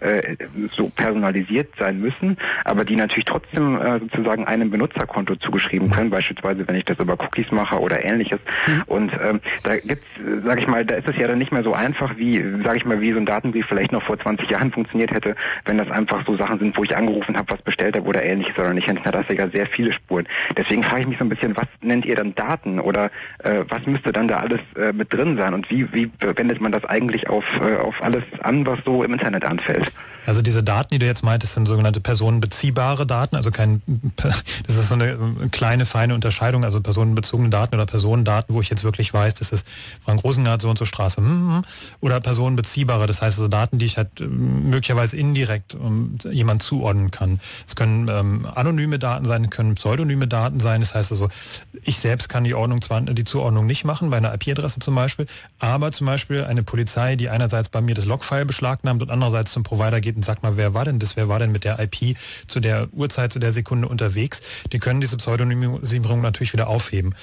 so 0.72 0.90
personalisiert 0.90 1.70
sein 1.78 2.00
müssen, 2.00 2.38
aber 2.66 2.86
die 2.86 2.96
natürlich 2.96 3.26
trotzdem 3.26 3.80
äh, 3.80 4.00
sozusagen 4.00 4.46
einem 4.46 4.70
Benutzerkonto 4.70 5.36
zugeschrieben 5.36 5.90
können, 5.92 6.10
beispielsweise 6.10 6.68
wenn 6.68 6.76
ich 6.76 6.86
das 6.86 7.00
über 7.00 7.14
Cookies 7.14 7.52
mache 7.52 7.80
oder 7.80 8.04
ähnliches. 8.04 8.40
Und 8.86 9.12
ähm, 9.22 9.40
da 9.64 9.78
gibt's, 9.78 10.06
äh, 10.18 10.42
sag 10.46 10.60
ich 10.60 10.68
mal, 10.68 10.86
da 10.86 10.96
ist 10.96 11.08
es 11.08 11.18
ja 11.18 11.28
dann 11.28 11.38
nicht 11.38 11.52
mehr 11.52 11.64
so 11.64 11.74
einfach, 11.74 12.18
wie, 12.18 12.44
sag 12.64 12.78
ich 12.78 12.86
mal, 12.86 13.02
wie 13.02 13.12
so 13.12 13.18
ein 13.18 13.26
Datenbrief 13.26 13.66
vielleicht 13.66 13.92
noch 13.92 14.04
vor 14.04 14.20
20 14.20 14.50
Jahren 14.50 14.72
funktioniert 14.72 15.12
hätte, 15.12 15.36
wenn 15.66 15.78
das 15.78 15.90
einfach 15.92 16.26
so 16.26 16.36
Sachen 16.38 16.60
sind, 16.60 16.78
wo 16.78 16.84
ich 16.84 16.96
angerufen 16.96 17.38
habe, 17.38 17.52
was 17.52 17.62
bestellt 17.62 17.96
habe 17.96 18.08
oder 18.08 18.24
ähnliches, 18.24 18.56
sondern 18.56 18.78
ich 18.78 18.86
hinterlasse 18.86 19.34
ja 19.34 19.48
sehr 19.50 19.66
viele 19.66 19.92
Spuren. 19.92 20.28
Deswegen 20.58 20.84
frage 20.84 21.02
ich 21.02 21.08
mich 21.08 21.18
so 21.18 21.26
ein 21.26 21.30
bisschen, 21.30 21.56
was 21.56 21.68
nennt 21.82 22.06
ihr 22.06 22.16
dann 22.16 22.36
Daten 22.36 22.80
oder 22.80 23.12
äh, 23.44 23.64
was 23.68 23.86
müsste 23.86 24.12
dann 24.12 24.28
da 24.28 24.40
alles 24.40 24.62
äh, 24.76 24.94
mit 24.94 25.14
drin 25.14 25.38
sein 25.38 25.54
und 25.54 25.70
wie, 25.70 25.92
wie 25.94 26.12
wendet 26.20 26.62
man 26.62 26.72
das 26.72 26.86
eigentlich 26.86 27.30
auf, 27.30 27.60
äh, 27.62 27.78
auf 27.78 28.02
alles 28.04 28.24
an, 28.42 28.66
was 28.66 28.80
so 28.86 29.04
im 29.04 29.14
Internet 29.14 29.46
anfällt? 29.46 29.92
Also 30.26 30.42
diese 30.42 30.64
Daten, 30.64 30.90
die 30.94 31.00
du 31.00 31.06
jetzt 31.06 31.24
meintest, 31.24 31.54
sind 31.54 31.68
sogenannte 31.68 32.00
personenbeziehbare 32.00 33.06
Daten, 33.06 33.36
also 33.36 33.52
kein, 33.52 33.82
das 34.16 34.78
ist 34.78 34.90
so 34.90 34.96
eine, 34.96 35.18
kleine, 35.52 35.86
feine 35.86 36.14
Unterscheidung, 36.14 36.64
also 36.64 36.82
personenbezogene 36.82 37.50
Daten 37.50 37.76
oder 37.76 37.86
Personendaten, 37.86 38.56
wo 38.56 38.62
ich 38.62 38.70
jetzt 38.70 38.84
wirklich 38.84 39.14
weiß, 39.14 39.36
das 39.36 39.52
ist 39.52 39.68
Frank 40.04 40.24
Rosengart, 40.24 40.62
so 40.62 40.70
und 40.70 40.78
so 40.78 40.86
Straße, 40.86 41.18
hm, 41.18 41.26
hm, 41.26 41.62
oder 42.00 42.20
personenbeziehbare, 42.20 43.08
das 43.08 43.22
heißt 43.22 43.38
also 43.40 43.48
Daten, 43.48 43.80
die 43.80 43.86
ich 43.86 43.98
halt 43.98 44.22
ähm, 44.22 44.70
möglicherweise 44.70 45.18
indirekt 45.18 45.76
ähm, 45.76 46.18
jemand 46.32 46.64
zuordnen 46.64 47.12
kann. 47.12 47.40
Es 47.68 47.76
können 47.76 48.08
ähm, 48.10 48.48
anonyme 48.54 49.00
Daten 49.00 49.26
sein, 49.26 49.50
können 49.50 49.76
pseudonyme 49.76 50.28
Daten 50.28 50.60
sein, 50.60 50.82
das 50.82 50.96
heißt 50.96 51.12
also, 51.12 51.30
ich 51.84 52.00
selbst 52.00 52.30
kann 52.30 52.44
die 52.44 52.54
Ordnung 52.54 52.82
zwar, 52.82 53.02
die 53.02 53.24
Zuordnung 53.24 53.66
nicht 53.66 53.84
machen, 53.84 54.10
bei 54.10 54.18
einer 54.18 54.34
IP-Adresse 54.34 54.80
zum 54.80 54.96
Beispiel, 54.96 55.26
aber 55.60 55.92
zum 55.92 56.08
Beispiel 56.08 56.44
eine 56.46 56.64
Polizei, 56.64 57.16
die 57.16 57.30
einerseits 57.30 57.70
bei 57.70 57.82
mir 57.82 57.96
das 57.96 58.06
Logfile 58.06 58.46
beschlagnahmt 58.46 59.02
und 59.02 59.10
andererseits 59.10 59.52
zum 59.52 59.64
Provider 59.64 60.00
geht 60.02 60.13
und 60.16 60.26
sagt 60.26 60.44
mal, 60.44 60.58
wer 60.58 60.74
war 60.74 60.86
denn 60.86 61.00
das, 61.00 61.16
wer 61.16 61.28
war 61.30 61.40
denn 61.40 61.52
mit 61.52 61.64
der 61.64 61.80
IP 61.80 62.18
zu 62.48 62.60
der 62.60 62.88
Uhrzeit, 62.94 63.34
zu 63.34 63.40
der 63.40 63.52
Sekunde 63.52 63.88
unterwegs, 63.88 64.42
die 64.72 64.80
können 64.80 65.02
diese 65.02 65.18
Pseudonymisierung 65.18 66.22
natürlich 66.22 66.54
wieder 66.54 66.68
aufheben. 66.68 67.16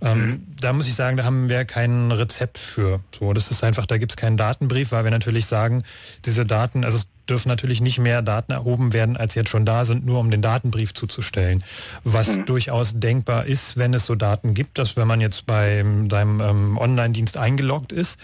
Ähm, 0.00 0.46
Da 0.60 0.72
muss 0.72 0.86
ich 0.86 0.94
sagen, 0.94 1.16
da 1.16 1.24
haben 1.24 1.48
wir 1.48 1.64
kein 1.64 2.10
Rezept 2.12 2.58
für. 2.58 3.00
So, 3.18 3.32
das 3.32 3.50
ist 3.50 3.62
einfach, 3.64 3.86
da 3.86 3.98
gibt 3.98 4.12
es 4.12 4.16
keinen 4.16 4.36
Datenbrief, 4.36 4.92
weil 4.92 5.04
wir 5.04 5.10
natürlich 5.10 5.46
sagen, 5.46 5.84
diese 6.24 6.44
Daten, 6.44 6.84
also 6.84 6.98
es 6.98 7.08
dürfen 7.28 7.48
natürlich 7.48 7.80
nicht 7.80 7.98
mehr 7.98 8.22
Daten 8.22 8.52
erhoben 8.52 8.92
werden, 8.92 9.16
als 9.16 9.34
jetzt 9.34 9.50
schon 9.50 9.66
da 9.66 9.84
sind, 9.84 10.04
nur 10.06 10.20
um 10.20 10.30
den 10.30 10.42
Datenbrief 10.42 10.94
zuzustellen. 10.94 11.62
Was 12.04 12.38
durchaus 12.46 12.98
denkbar 12.98 13.46
ist, 13.46 13.76
wenn 13.76 13.94
es 13.94 14.06
so 14.06 14.14
Daten 14.14 14.54
gibt, 14.54 14.78
dass 14.78 14.96
wenn 14.96 15.06
man 15.06 15.20
jetzt 15.20 15.46
bei 15.46 15.84
seinem 16.10 16.40
ähm, 16.40 16.78
Online-Dienst 16.78 17.36
eingeloggt 17.36 17.92
ist, 17.92 18.18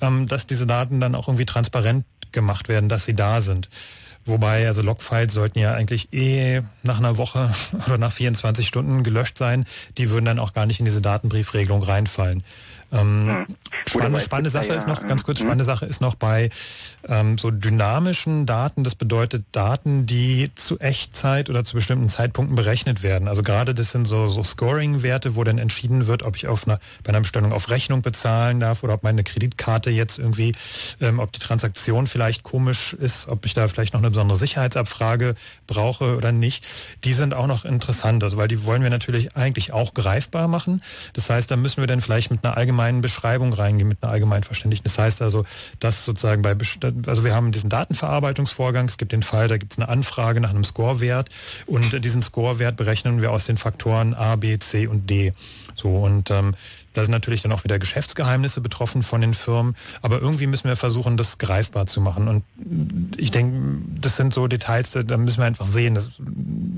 ähm, 0.00 0.28
dass 0.28 0.46
diese 0.46 0.66
Daten 0.66 1.00
dann 1.00 1.14
auch 1.14 1.28
irgendwie 1.28 1.46
transparent 1.46 2.04
gemacht 2.34 2.68
werden, 2.68 2.90
dass 2.90 3.06
sie 3.06 3.14
da 3.14 3.40
sind. 3.40 3.70
Wobei, 4.26 4.66
also 4.66 4.80
Logfiles 4.80 5.34
sollten 5.34 5.58
ja 5.58 5.74
eigentlich 5.74 6.12
eh 6.12 6.62
nach 6.82 6.98
einer 6.98 7.18
Woche 7.18 7.50
oder 7.86 7.98
nach 7.98 8.12
24 8.12 8.66
Stunden 8.66 9.02
gelöscht 9.02 9.38
sein. 9.38 9.66
Die 9.98 10.10
würden 10.10 10.24
dann 10.24 10.38
auch 10.38 10.52
gar 10.52 10.66
nicht 10.66 10.80
in 10.80 10.86
diese 10.86 11.02
Datenbriefregelung 11.02 11.82
reinfallen. 11.82 12.42
Ähm, 12.94 13.46
spannende, 13.86 14.20
spannende 14.20 14.50
Sache 14.50 14.72
ist 14.72 14.86
noch, 14.86 15.06
ganz 15.06 15.24
kurz, 15.24 15.40
spannende 15.40 15.64
Sache 15.64 15.84
ist 15.86 16.00
noch 16.00 16.14
bei 16.14 16.50
ähm, 17.08 17.36
so 17.38 17.50
dynamischen 17.50 18.46
Daten, 18.46 18.84
das 18.84 18.94
bedeutet 18.94 19.44
Daten, 19.52 20.06
die 20.06 20.50
zu 20.54 20.78
Echtzeit 20.78 21.50
oder 21.50 21.64
zu 21.64 21.74
bestimmten 21.74 22.08
Zeitpunkten 22.08 22.54
berechnet 22.54 23.02
werden. 23.02 23.28
Also 23.28 23.42
gerade 23.42 23.74
das 23.74 23.90
sind 23.90 24.06
so, 24.06 24.28
so 24.28 24.42
Scoring-Werte, 24.42 25.34
wo 25.34 25.44
dann 25.44 25.58
entschieden 25.58 26.06
wird, 26.06 26.22
ob 26.22 26.36
ich 26.36 26.46
auf 26.46 26.66
einer, 26.66 26.78
bei 27.02 27.10
einer 27.10 27.20
Bestellung 27.20 27.52
auf 27.52 27.70
Rechnung 27.70 28.02
bezahlen 28.02 28.60
darf 28.60 28.82
oder 28.82 28.94
ob 28.94 29.02
meine 29.02 29.24
Kreditkarte 29.24 29.90
jetzt 29.90 30.18
irgendwie, 30.18 30.52
ähm, 31.00 31.18
ob 31.18 31.32
die 31.32 31.40
Transaktion 31.40 32.06
vielleicht 32.06 32.42
komisch 32.42 32.92
ist, 32.92 33.28
ob 33.28 33.44
ich 33.44 33.54
da 33.54 33.66
vielleicht 33.68 33.94
noch 33.94 34.00
eine 34.00 34.10
besondere 34.10 34.38
Sicherheitsabfrage 34.38 35.34
brauche 35.66 36.16
oder 36.16 36.32
nicht. 36.32 36.64
Die 37.02 37.12
sind 37.12 37.34
auch 37.34 37.46
noch 37.46 37.64
interessant, 37.64 38.22
also 38.22 38.36
weil 38.36 38.48
die 38.48 38.64
wollen 38.64 38.82
wir 38.82 38.90
natürlich 38.90 39.36
eigentlich 39.36 39.72
auch 39.72 39.94
greifbar 39.94 40.48
machen. 40.48 40.82
Das 41.12 41.28
heißt, 41.28 41.50
da 41.50 41.56
müssen 41.56 41.78
wir 41.78 41.86
dann 41.86 42.00
vielleicht 42.00 42.30
mit 42.30 42.44
einer 42.44 42.56
allgemeinen 42.56 42.83
Beschreibung 42.92 43.52
reingehen, 43.52 43.88
mit 43.88 44.02
einer 44.02 44.12
allgemeinen 44.12 44.42
Verständnis. 44.42 44.82
Das 44.82 44.98
heißt 44.98 45.22
also, 45.22 45.44
dass 45.80 46.04
sozusagen 46.04 46.42
bei, 46.42 46.56
also 47.06 47.24
wir 47.24 47.34
haben 47.34 47.52
diesen 47.52 47.70
Datenverarbeitungsvorgang, 47.70 48.88
es 48.88 48.98
gibt 48.98 49.12
den 49.12 49.22
Fall, 49.22 49.48
da 49.48 49.56
gibt 49.56 49.72
es 49.72 49.78
eine 49.78 49.88
Anfrage 49.88 50.40
nach 50.40 50.50
einem 50.50 50.64
Scorewert 50.64 51.28
und 51.66 52.04
diesen 52.04 52.22
Scorewert 52.22 52.76
berechnen 52.76 53.20
wir 53.20 53.32
aus 53.32 53.46
den 53.46 53.56
Faktoren 53.56 54.14
A, 54.14 54.36
B, 54.36 54.58
C 54.58 54.86
und 54.86 55.08
D. 55.08 55.32
So 55.74 55.96
und 55.96 56.30
ähm, 56.30 56.54
da 56.94 57.02
sind 57.02 57.10
natürlich 57.10 57.42
dann 57.42 57.52
auch 57.52 57.64
wieder 57.64 57.80
Geschäftsgeheimnisse 57.80 58.60
betroffen 58.60 59.02
von 59.02 59.20
den 59.20 59.34
Firmen, 59.34 59.74
aber 60.00 60.20
irgendwie 60.20 60.46
müssen 60.46 60.68
wir 60.68 60.76
versuchen, 60.76 61.16
das 61.16 61.38
greifbar 61.38 61.86
zu 61.86 62.00
machen. 62.00 62.28
Und 62.28 62.44
ich 63.16 63.32
denke, 63.32 63.82
das 64.00 64.16
sind 64.16 64.32
so 64.32 64.46
Details, 64.46 64.92
da 64.92 65.16
müssen 65.16 65.38
wir 65.38 65.46
einfach 65.46 65.66
sehen. 65.66 65.96
Das 65.96 66.10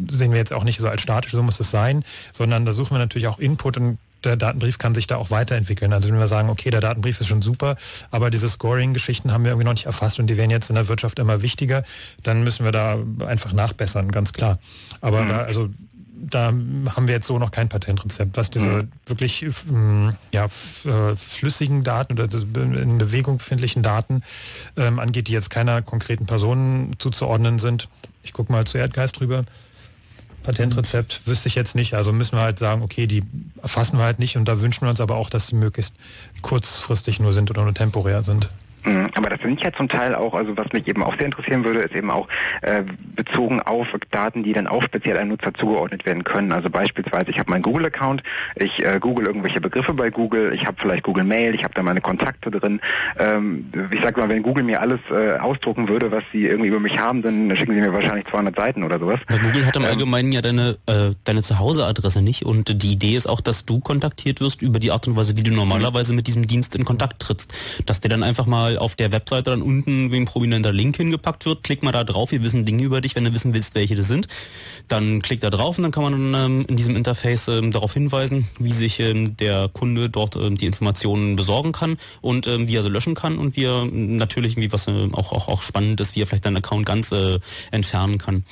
sehen 0.09 0.33
wir 0.33 0.39
jetzt 0.39 0.55
auch 0.55 0.65
nicht 0.65 0.81
so 0.81 0.89
als 0.89 1.03
statisch, 1.03 1.33
so 1.33 1.43
muss 1.43 1.61
es 1.61 1.71
sein, 1.71 2.03
sondern 2.33 2.65
da 2.65 2.73
suchen 2.73 2.95
wir 2.95 2.99
natürlich 2.99 3.29
auch 3.29 3.39
Input 3.39 3.77
und 3.77 3.99
der 4.25 4.37
Datenbrief 4.37 4.79
kann 4.79 4.95
sich 4.95 5.07
da 5.07 5.17
auch 5.17 5.31
weiterentwickeln. 5.31 5.93
Also 5.93 6.09
wenn 6.09 6.19
wir 6.19 6.27
sagen, 6.27 6.49
okay, 6.49 6.71
der 6.71 6.81
Datenbrief 6.81 7.21
ist 7.21 7.29
schon 7.29 7.43
super, 7.43 7.77
aber 8.11 8.31
diese 8.31 8.49
Scoring-Geschichten 8.49 9.33
haben 9.33 9.45
wir 9.45 9.53
irgendwie 9.53 9.67
noch 9.67 9.75
nicht 9.75 9.87
erfasst 9.87 10.19
und 10.19 10.27
die 10.27 10.37
werden 10.37 10.51
jetzt 10.51 10.69
in 10.71 10.75
der 10.75 10.89
Wirtschaft 10.89 11.19
immer 11.19 11.43
wichtiger, 11.43 11.85
dann 12.23 12.43
müssen 12.43 12.65
wir 12.65 12.73
da 12.73 12.99
einfach 13.27 13.53
nachbessern, 13.53 14.11
ganz 14.11 14.32
klar. 14.32 14.59
Aber 15.01 15.24
da, 15.24 15.43
also 15.43 15.69
da 16.19 16.47
haben 16.47 17.07
wir 17.07 17.15
jetzt 17.15 17.27
so 17.27 17.39
noch 17.39 17.51
kein 17.51 17.69
Patentrezept, 17.69 18.36
was 18.36 18.51
diese 18.51 18.89
wirklich 19.07 19.43
ähm, 19.43 20.15
ja, 20.32 20.47
äh, 20.47 21.15
flüssigen 21.15 21.85
Daten 21.85 22.15
oder 22.15 22.24
in 22.24 22.99
Bewegung 22.99 23.39
befindlichen 23.39 23.82
Daten 23.82 24.23
ähm, 24.77 24.99
angeht, 24.99 25.28
die 25.28 25.32
jetzt 25.32 25.51
keiner 25.51 25.82
konkreten 25.82 26.27
Person 26.27 26.97
zuzuordnen 26.99 27.59
sind. 27.59 27.89
Ich 28.23 28.32
gucke 28.32 28.51
mal 28.51 28.66
zu 28.66 28.78
Erdgeist 28.78 29.20
drüber. 29.20 29.45
Patentrezept 30.47 31.23
wüsste 31.27 31.48
ich 31.48 31.56
jetzt 31.56 31.74
nicht. 31.74 31.94
Also 31.94 32.12
müssen 32.12 32.36
wir 32.36 32.43
halt 32.43 32.60
sagen, 32.60 32.82
okay, 32.82 33.09
die 33.09 33.24
erfassen 33.60 33.98
wir 33.98 34.05
halt 34.05 34.20
nicht 34.20 34.36
und 34.36 34.47
da 34.47 34.60
wünschen 34.60 34.82
wir 34.82 34.90
uns 34.90 35.01
aber 35.01 35.16
auch, 35.16 35.28
dass 35.28 35.48
sie 35.48 35.56
möglichst 35.56 35.93
kurzfristig 36.40 37.18
nur 37.18 37.32
sind 37.32 37.51
oder 37.51 37.64
nur 37.64 37.74
temporär 37.74 38.23
sind. 38.23 38.51
Mhm, 38.87 39.11
Aber 39.15 39.29
das 39.31 39.41
sind 39.41 39.61
ja 39.63 39.73
zum 39.73 39.89
Teil 39.89 40.15
auch, 40.15 40.35
also 40.35 40.57
was 40.57 40.73
mich 40.73 40.87
eben 40.87 41.03
auch 41.03 41.17
sehr 41.17 41.27
interessieren 41.27 41.65
würde, 41.65 41.81
ist 41.81 41.95
eben 41.95 42.11
auch 42.11 42.29
äh, 42.63 42.85
bezogen 43.17 43.61
auf 43.61 43.89
Daten, 44.11 44.45
die 44.45 44.53
dann 44.53 44.69
auch 44.69 44.83
speziell 44.83 45.19
einem 45.19 45.31
Nutzer 45.31 45.53
zugeordnet 45.55 46.07
werden 46.07 46.23
können. 46.23 46.53
Also 46.53 46.71
beispielsweise, 46.71 47.31
ich 47.31 47.39
habe 47.39 47.51
meinen 47.51 47.63
Google-Account, 47.63 48.23
ich 48.55 48.85
äh, 48.85 48.99
google 49.01 49.27
irgendwelche 49.27 49.61
Begriffe 49.61 49.93
bei 49.93 50.11
Google, 50.11 50.53
ich 50.55 50.67
habe 50.67 50.77
vielleicht 50.81 51.03
Google 51.03 51.25
Mail, 51.25 51.55
ich 51.55 51.65
habe 51.65 51.75
da 51.75 51.83
meine 51.83 52.01
Kontakte 52.01 52.51
drin. 52.51 52.81
Ähm, 53.19 53.67
ich 53.91 54.01
sag 54.03 54.17
mal, 54.17 54.29
wenn 54.29 54.43
Google 54.43 54.63
mir 54.63 54.81
alles 54.81 55.01
äh, 55.11 55.39
ausdrucken 55.39 55.89
würde, 55.89 56.13
was 56.13 56.23
sie 56.33 56.47
irgendwie 56.47 56.69
über 56.69 56.81
mich 56.81 56.99
haben, 56.99 57.23
dann 57.23 57.55
schicken 57.57 57.75
sie 57.75 57.81
mir 57.81 57.93
wahrscheinlich 57.93 58.27
200 58.27 58.55
Seiten 58.55 58.85
oder 58.85 59.01
sowas. 59.01 59.19
Weil 59.29 59.41
Google 59.41 59.67
hat 59.67 59.75
im 59.75 59.83
Ähm, 59.83 59.89
Allgemeinen 59.89 60.31
ja 60.31 60.43
deine, 60.43 60.79
äh, 60.87 61.11
deine 61.25 61.43
Zuhauseadresse 61.43 62.23
nicht 62.23 62.45
und 62.45 62.83
die 62.83 62.93
Idee 62.93 63.17
ist 63.17 63.29
auch, 63.29 63.41
dass 63.41 63.67
du 63.67 63.81
kontaktiert 63.81 64.41
wirst 64.41 64.63
über 64.63 64.79
die 64.79 64.93
Art 64.93 65.09
und 65.09 65.17
Weise, 65.17 65.37
wie 65.37 65.43
du 65.43 65.53
normalerweise 65.53 66.15
mit 66.15 66.29
diesem 66.29 66.47
Dienst 66.47 66.75
in 66.77 66.85
Kontakt 66.85 67.21
trittst. 67.21 67.53
Dass 67.85 68.01
dir 68.01 68.09
dann 68.09 68.23
einfach 68.23 68.47
mal 68.47 68.76
auf 68.78 68.94
der 68.94 69.12
Webseite 69.12 69.51
dann 69.51 69.62
unten 69.62 70.12
wie 70.12 70.16
ein 70.16 70.24
prominenter 70.24 70.73
Link 70.73 70.97
hingepackt 70.97 71.47
wird, 71.47 71.62
klick 71.62 71.82
mal 71.82 71.93
da 71.93 72.05
drauf, 72.05 72.32
wir 72.32 72.43
wissen 72.43 72.65
Dinge 72.65 72.82
über 72.82 73.01
dich, 73.01 73.15
wenn 73.16 73.24
du 73.24 73.32
wissen 73.32 73.55
willst, 73.55 73.74
welche 73.74 73.97
das 73.97 74.09
sind. 74.09 74.28
Dann 74.89 75.23
klick 75.23 75.40
da 75.40 75.51
drauf 75.51 75.78
und 75.78 75.82
dann 75.82 75.93
kann 75.93 76.03
man 76.05 76.35
ähm, 76.35 76.66
in 76.69 76.77
diesem 76.77 76.97
Interface 76.97 77.48
ähm, 77.48 77.70
darauf 77.70 77.93
hinweisen, 77.93 78.48
wie 78.59 78.73
sich 78.73 79.01
ähm, 79.01 79.36
der 79.36 79.69
Kunde 79.69 80.11
dort 80.11 80.36
ähm, 80.36 80.57
die 80.57 80.66
Informationen 80.66 81.36
besorgen 81.36 81.73
kann 81.73 81.97
und 82.20 82.47
ähm, 82.47 82.69
wie 82.69 82.77
er 82.77 82.82
sie 82.82 82.89
löschen 82.89 83.15
kann 83.15 83.39
und 83.39 83.57
wie 83.57 83.65
er 83.65 83.86
natürlich, 83.86 84.57
wie 84.57 84.73
was 84.73 84.89
ähm, 84.89 85.15
auch, 85.15 85.32
auch, 85.32 85.48
auch 85.48 85.62
spannend 85.62 86.01
ist, 86.01 86.16
wie 86.16 86.23
er 86.23 86.27
vielleicht 86.27 86.44
seinen 86.44 86.59
Account 86.59 86.86
ganz 86.86 87.12
äh, 87.12 87.39
entfernen 87.70 88.19
kann. 88.19 88.44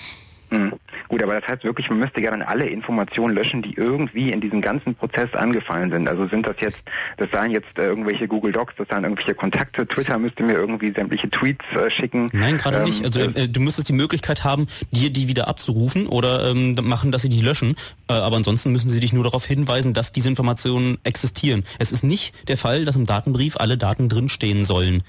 Mhm. 0.50 0.72
Gut, 1.08 1.22
aber 1.22 1.40
das 1.40 1.48
heißt 1.48 1.64
wirklich, 1.64 1.88
man 1.90 1.98
müsste 1.98 2.20
gerne 2.20 2.46
alle 2.46 2.66
Informationen 2.66 3.34
löschen, 3.34 3.62
die 3.62 3.74
irgendwie 3.74 4.30
in 4.30 4.40
diesem 4.40 4.60
ganzen 4.60 4.94
Prozess 4.94 5.32
angefallen 5.34 5.90
sind. 5.90 6.08
Also 6.08 6.26
sind 6.28 6.46
das 6.46 6.56
jetzt, 6.60 6.82
das 7.16 7.30
seien 7.30 7.50
jetzt 7.50 7.78
äh, 7.78 7.86
irgendwelche 7.86 8.28
Google 8.28 8.52
Docs, 8.52 8.74
das 8.76 8.88
seien 8.88 9.04
irgendwelche 9.04 9.34
Kontakte, 9.34 9.86
Twitter 9.86 10.18
müsste 10.18 10.42
mir 10.42 10.54
irgendwie 10.54 10.92
sämtliche 10.92 11.30
Tweets 11.30 11.64
äh, 11.74 11.90
schicken. 11.90 12.28
Nein, 12.32 12.58
gerade 12.58 12.78
Ähm, 12.78 12.84
nicht. 12.84 13.04
Also 13.04 13.20
äh, 13.20 13.48
du 13.48 13.60
müsstest 13.60 13.88
die 13.88 13.94
Möglichkeit 13.94 14.44
haben, 14.44 14.66
dir 14.90 15.10
die 15.10 15.28
wieder 15.28 15.48
abzurufen 15.48 16.06
oder 16.06 16.50
ähm, 16.50 16.76
machen, 16.82 17.12
dass 17.12 17.22
sie 17.22 17.28
die 17.28 17.42
löschen. 17.42 17.76
Äh, 18.08 18.14
aber 18.14 18.36
ansonsten 18.36 18.72
müssen 18.72 18.88
sie 18.88 19.00
dich 19.00 19.12
nur 19.12 19.24
darauf 19.24 19.44
hinweisen, 19.44 19.92
dass 19.92 20.12
diese 20.12 20.28
Informationen 20.28 20.98
existieren. 21.04 21.64
Es 21.78 21.92
ist 21.92 22.04
nicht 22.04 22.34
der 22.48 22.56
Fall, 22.56 22.84
dass 22.84 22.96
im 22.96 23.06
Datenbrief 23.06 23.56
alle 23.56 23.76
Daten 23.76 24.08
drinstehen 24.08 24.64
sollen. 24.64 25.02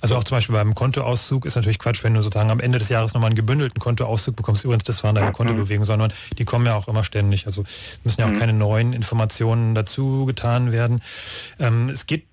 Also 0.00 0.16
auch 0.16 0.24
zum 0.24 0.36
Beispiel 0.36 0.54
beim 0.54 0.74
Kontoauszug 0.74 1.46
ist 1.46 1.56
natürlich 1.56 1.78
Quatsch, 1.78 2.02
wenn 2.04 2.14
du 2.14 2.22
sozusagen 2.22 2.50
am 2.50 2.60
Ende 2.60 2.78
des 2.78 2.88
Jahres 2.88 3.14
nochmal 3.14 3.28
einen 3.28 3.36
gebündelten 3.36 3.80
Kontoauszug 3.80 4.36
bekommst. 4.36 4.64
Übrigens, 4.64 4.84
das 4.84 5.04
waren 5.04 5.14
deine 5.14 5.32
Kontobewegungen, 5.32 5.86
sondern 5.86 6.12
die 6.38 6.44
kommen 6.44 6.66
ja 6.66 6.74
auch 6.74 6.88
immer 6.88 7.04
ständig. 7.04 7.46
Also 7.46 7.64
müssen 8.04 8.20
ja 8.20 8.26
auch 8.26 8.38
keine 8.38 8.52
neuen 8.52 8.92
Informationen 8.92 9.74
dazu 9.74 10.26
getan 10.26 10.72
werden. 10.72 11.02
Ähm, 11.58 11.88
es 11.88 12.06
geht 12.06 12.24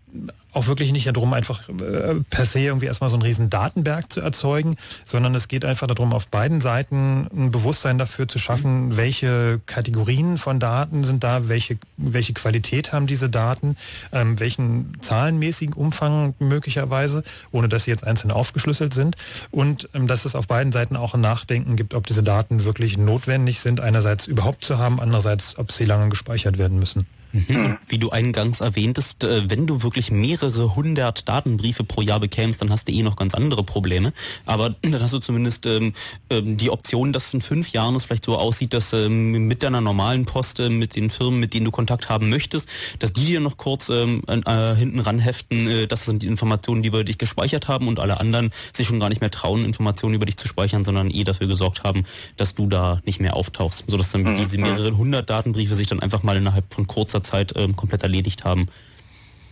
auch 0.52 0.66
wirklich 0.68 0.92
nicht 0.92 1.06
darum, 1.08 1.34
einfach 1.34 1.70
äh, 1.70 2.16
per 2.30 2.46
se 2.46 2.60
irgendwie 2.60 2.88
erstmal 2.88 3.10
so 3.10 3.16
einen 3.16 3.24
riesen 3.24 3.50
Datenberg 3.50 4.12
zu 4.12 4.20
erzeugen, 4.20 4.78
sondern 5.06 5.36
es 5.36 5.48
geht 5.48 5.64
einfach 5.64 5.88
darum, 5.88 6.12
auf 6.12 6.28
beiden 6.28 6.60
Seiten 6.60 7.28
ein 7.32 7.52
Bewusstsein 7.52 8.00
dafür 8.00 8.28
zu 8.28 8.40
schaffen, 8.40 8.98
welche 8.98 9.62
Kategorien 9.68 10.38
von 10.38 10.60
Daten 10.60 11.04
sind 11.04 11.24
da, 11.24 11.48
welche, 11.50 11.78
welche 11.98 12.34
Qualität 12.34 12.92
haben 12.92 13.06
diese 13.06 13.30
Daten, 13.30 13.78
ähm, 14.12 14.40
welchen 14.40 14.98
zahlenmäßigen 15.02 15.76
Umfang 15.76 16.34
möglicherweise, 16.40 17.24
ohne 17.52 17.70
dass 17.70 17.84
sie 17.84 17.92
jetzt 17.92 18.04
einzeln 18.04 18.32
aufgeschlüsselt 18.32 18.94
sind 18.94 19.18
und 19.52 19.90
ähm, 19.94 20.08
dass 20.08 20.26
es 20.26 20.34
auf 20.34 20.48
beiden 20.48 20.72
Seiten 20.72 20.98
auch 20.98 21.14
ein 21.14 21.22
Nachdenken 21.22 21.76
gibt, 21.76 21.94
ob 21.94 22.08
diese 22.08 22.24
Daten 22.24 22.66
wirklich 22.66 22.98
notwendig 22.98 23.60
sind, 23.60 23.82
einerseits 23.82 24.26
überhaupt 24.26 24.64
zu 24.64 24.80
haben, 24.80 25.00
andererseits, 25.00 25.60
ob 25.60 25.72
sie 25.72 25.86
lange 25.86 26.10
gespeichert 26.10 26.58
werden 26.58 26.80
müssen. 26.80 27.06
Mhm. 27.32 27.78
Wie 27.88 28.00
du 28.00 28.10
eingangs 28.10 28.60
erwähntest, 28.60 29.24
äh, 29.24 29.50
wenn 29.50 29.68
du 29.68 29.84
wirklich 29.84 30.10
mehrere 30.12 30.76
hundert 30.76 31.28
Datenbriefe 31.28 31.84
pro 31.84 32.02
Jahr 32.02 32.20
bekämst, 32.20 32.62
dann 32.62 32.72
hast 32.72 32.88
du 32.88 32.92
eh 32.92 33.04
noch 33.04 33.16
ganz 33.16 33.36
andere 33.36 33.64
Probleme. 33.64 34.14
Aber 34.46 34.70
dann 34.82 35.00
hast 35.00 35.14
du 35.14 35.20
zumindest 35.20 35.66
ähm, 35.66 35.94
ähm, 36.30 36.58
die 36.58 36.72
Option, 36.72 37.14
dass 37.14 37.34
in 37.34 37.42
fünf 37.42 37.72
Jahren 37.72 37.96
es 37.96 38.06
vielleicht 38.06 38.26
so 38.26 38.38
aussieht, 38.38 38.74
dass 38.74 38.94
ähm, 38.94 39.48
mit 39.48 39.62
deiner 39.62 39.82
normalen 39.82 40.26
Post, 40.26 40.60
äh, 40.60 40.70
mit 40.70 40.96
den 40.96 41.10
Firmen, 41.10 41.40
mit 41.40 41.54
denen 41.54 41.66
du 41.66 41.72
Kontakt 41.72 42.10
haben 42.10 42.30
möchtest, 42.30 42.68
dass 42.98 43.14
die 43.14 43.26
dir 43.26 43.40
noch 43.40 43.58
kurz 43.58 43.90
ähm, 43.90 44.24
äh, 44.28 44.76
hinten 44.76 45.00
ran 45.00 45.20
heften, 45.20 45.68
äh, 45.68 45.88
das 45.88 46.06
sind 46.06 46.24
die 46.24 46.28
Informationen, 46.28 46.82
die 46.82 46.92
wir 46.92 47.04
dich 47.04 47.18
gespeichert 47.20 47.68
haben 47.68 47.88
und 47.88 48.00
alle 48.00 48.20
anderen 48.20 48.52
sich 48.74 48.88
schon 48.88 49.00
gar 49.00 49.10
nicht 49.10 49.22
mehr 49.22 49.32
trauen, 49.32 49.66
Informationen 49.66 50.16
über 50.16 50.26
dich 50.26 50.38
zu 50.38 50.48
speichern, 50.48 50.84
sondern 50.84 51.12
eh 51.12 51.24
dafür 51.24 51.48
gesorgt 51.48 51.84
haben, 51.84 52.06
dass 52.38 52.56
du 52.56 52.68
da 52.68 53.02
nicht 53.06 53.20
mehr 53.20 53.36
auftauchst. 53.36 53.86
Sodass 53.88 54.12
dann 54.12 54.36
diese 54.36 54.58
mehreren 54.58 54.98
hundert 54.98 55.30
Datenbriefe 55.30 55.76
sich 55.76 55.88
dann 55.88 56.00
einfach 56.00 56.24
mal 56.24 56.36
innerhalb 56.38 56.74
von 56.74 56.88
kurzer 56.88 57.19
Zeit 57.22 57.54
ähm, 57.56 57.76
komplett 57.76 58.04
erledigt 58.04 58.44
haben. 58.44 58.68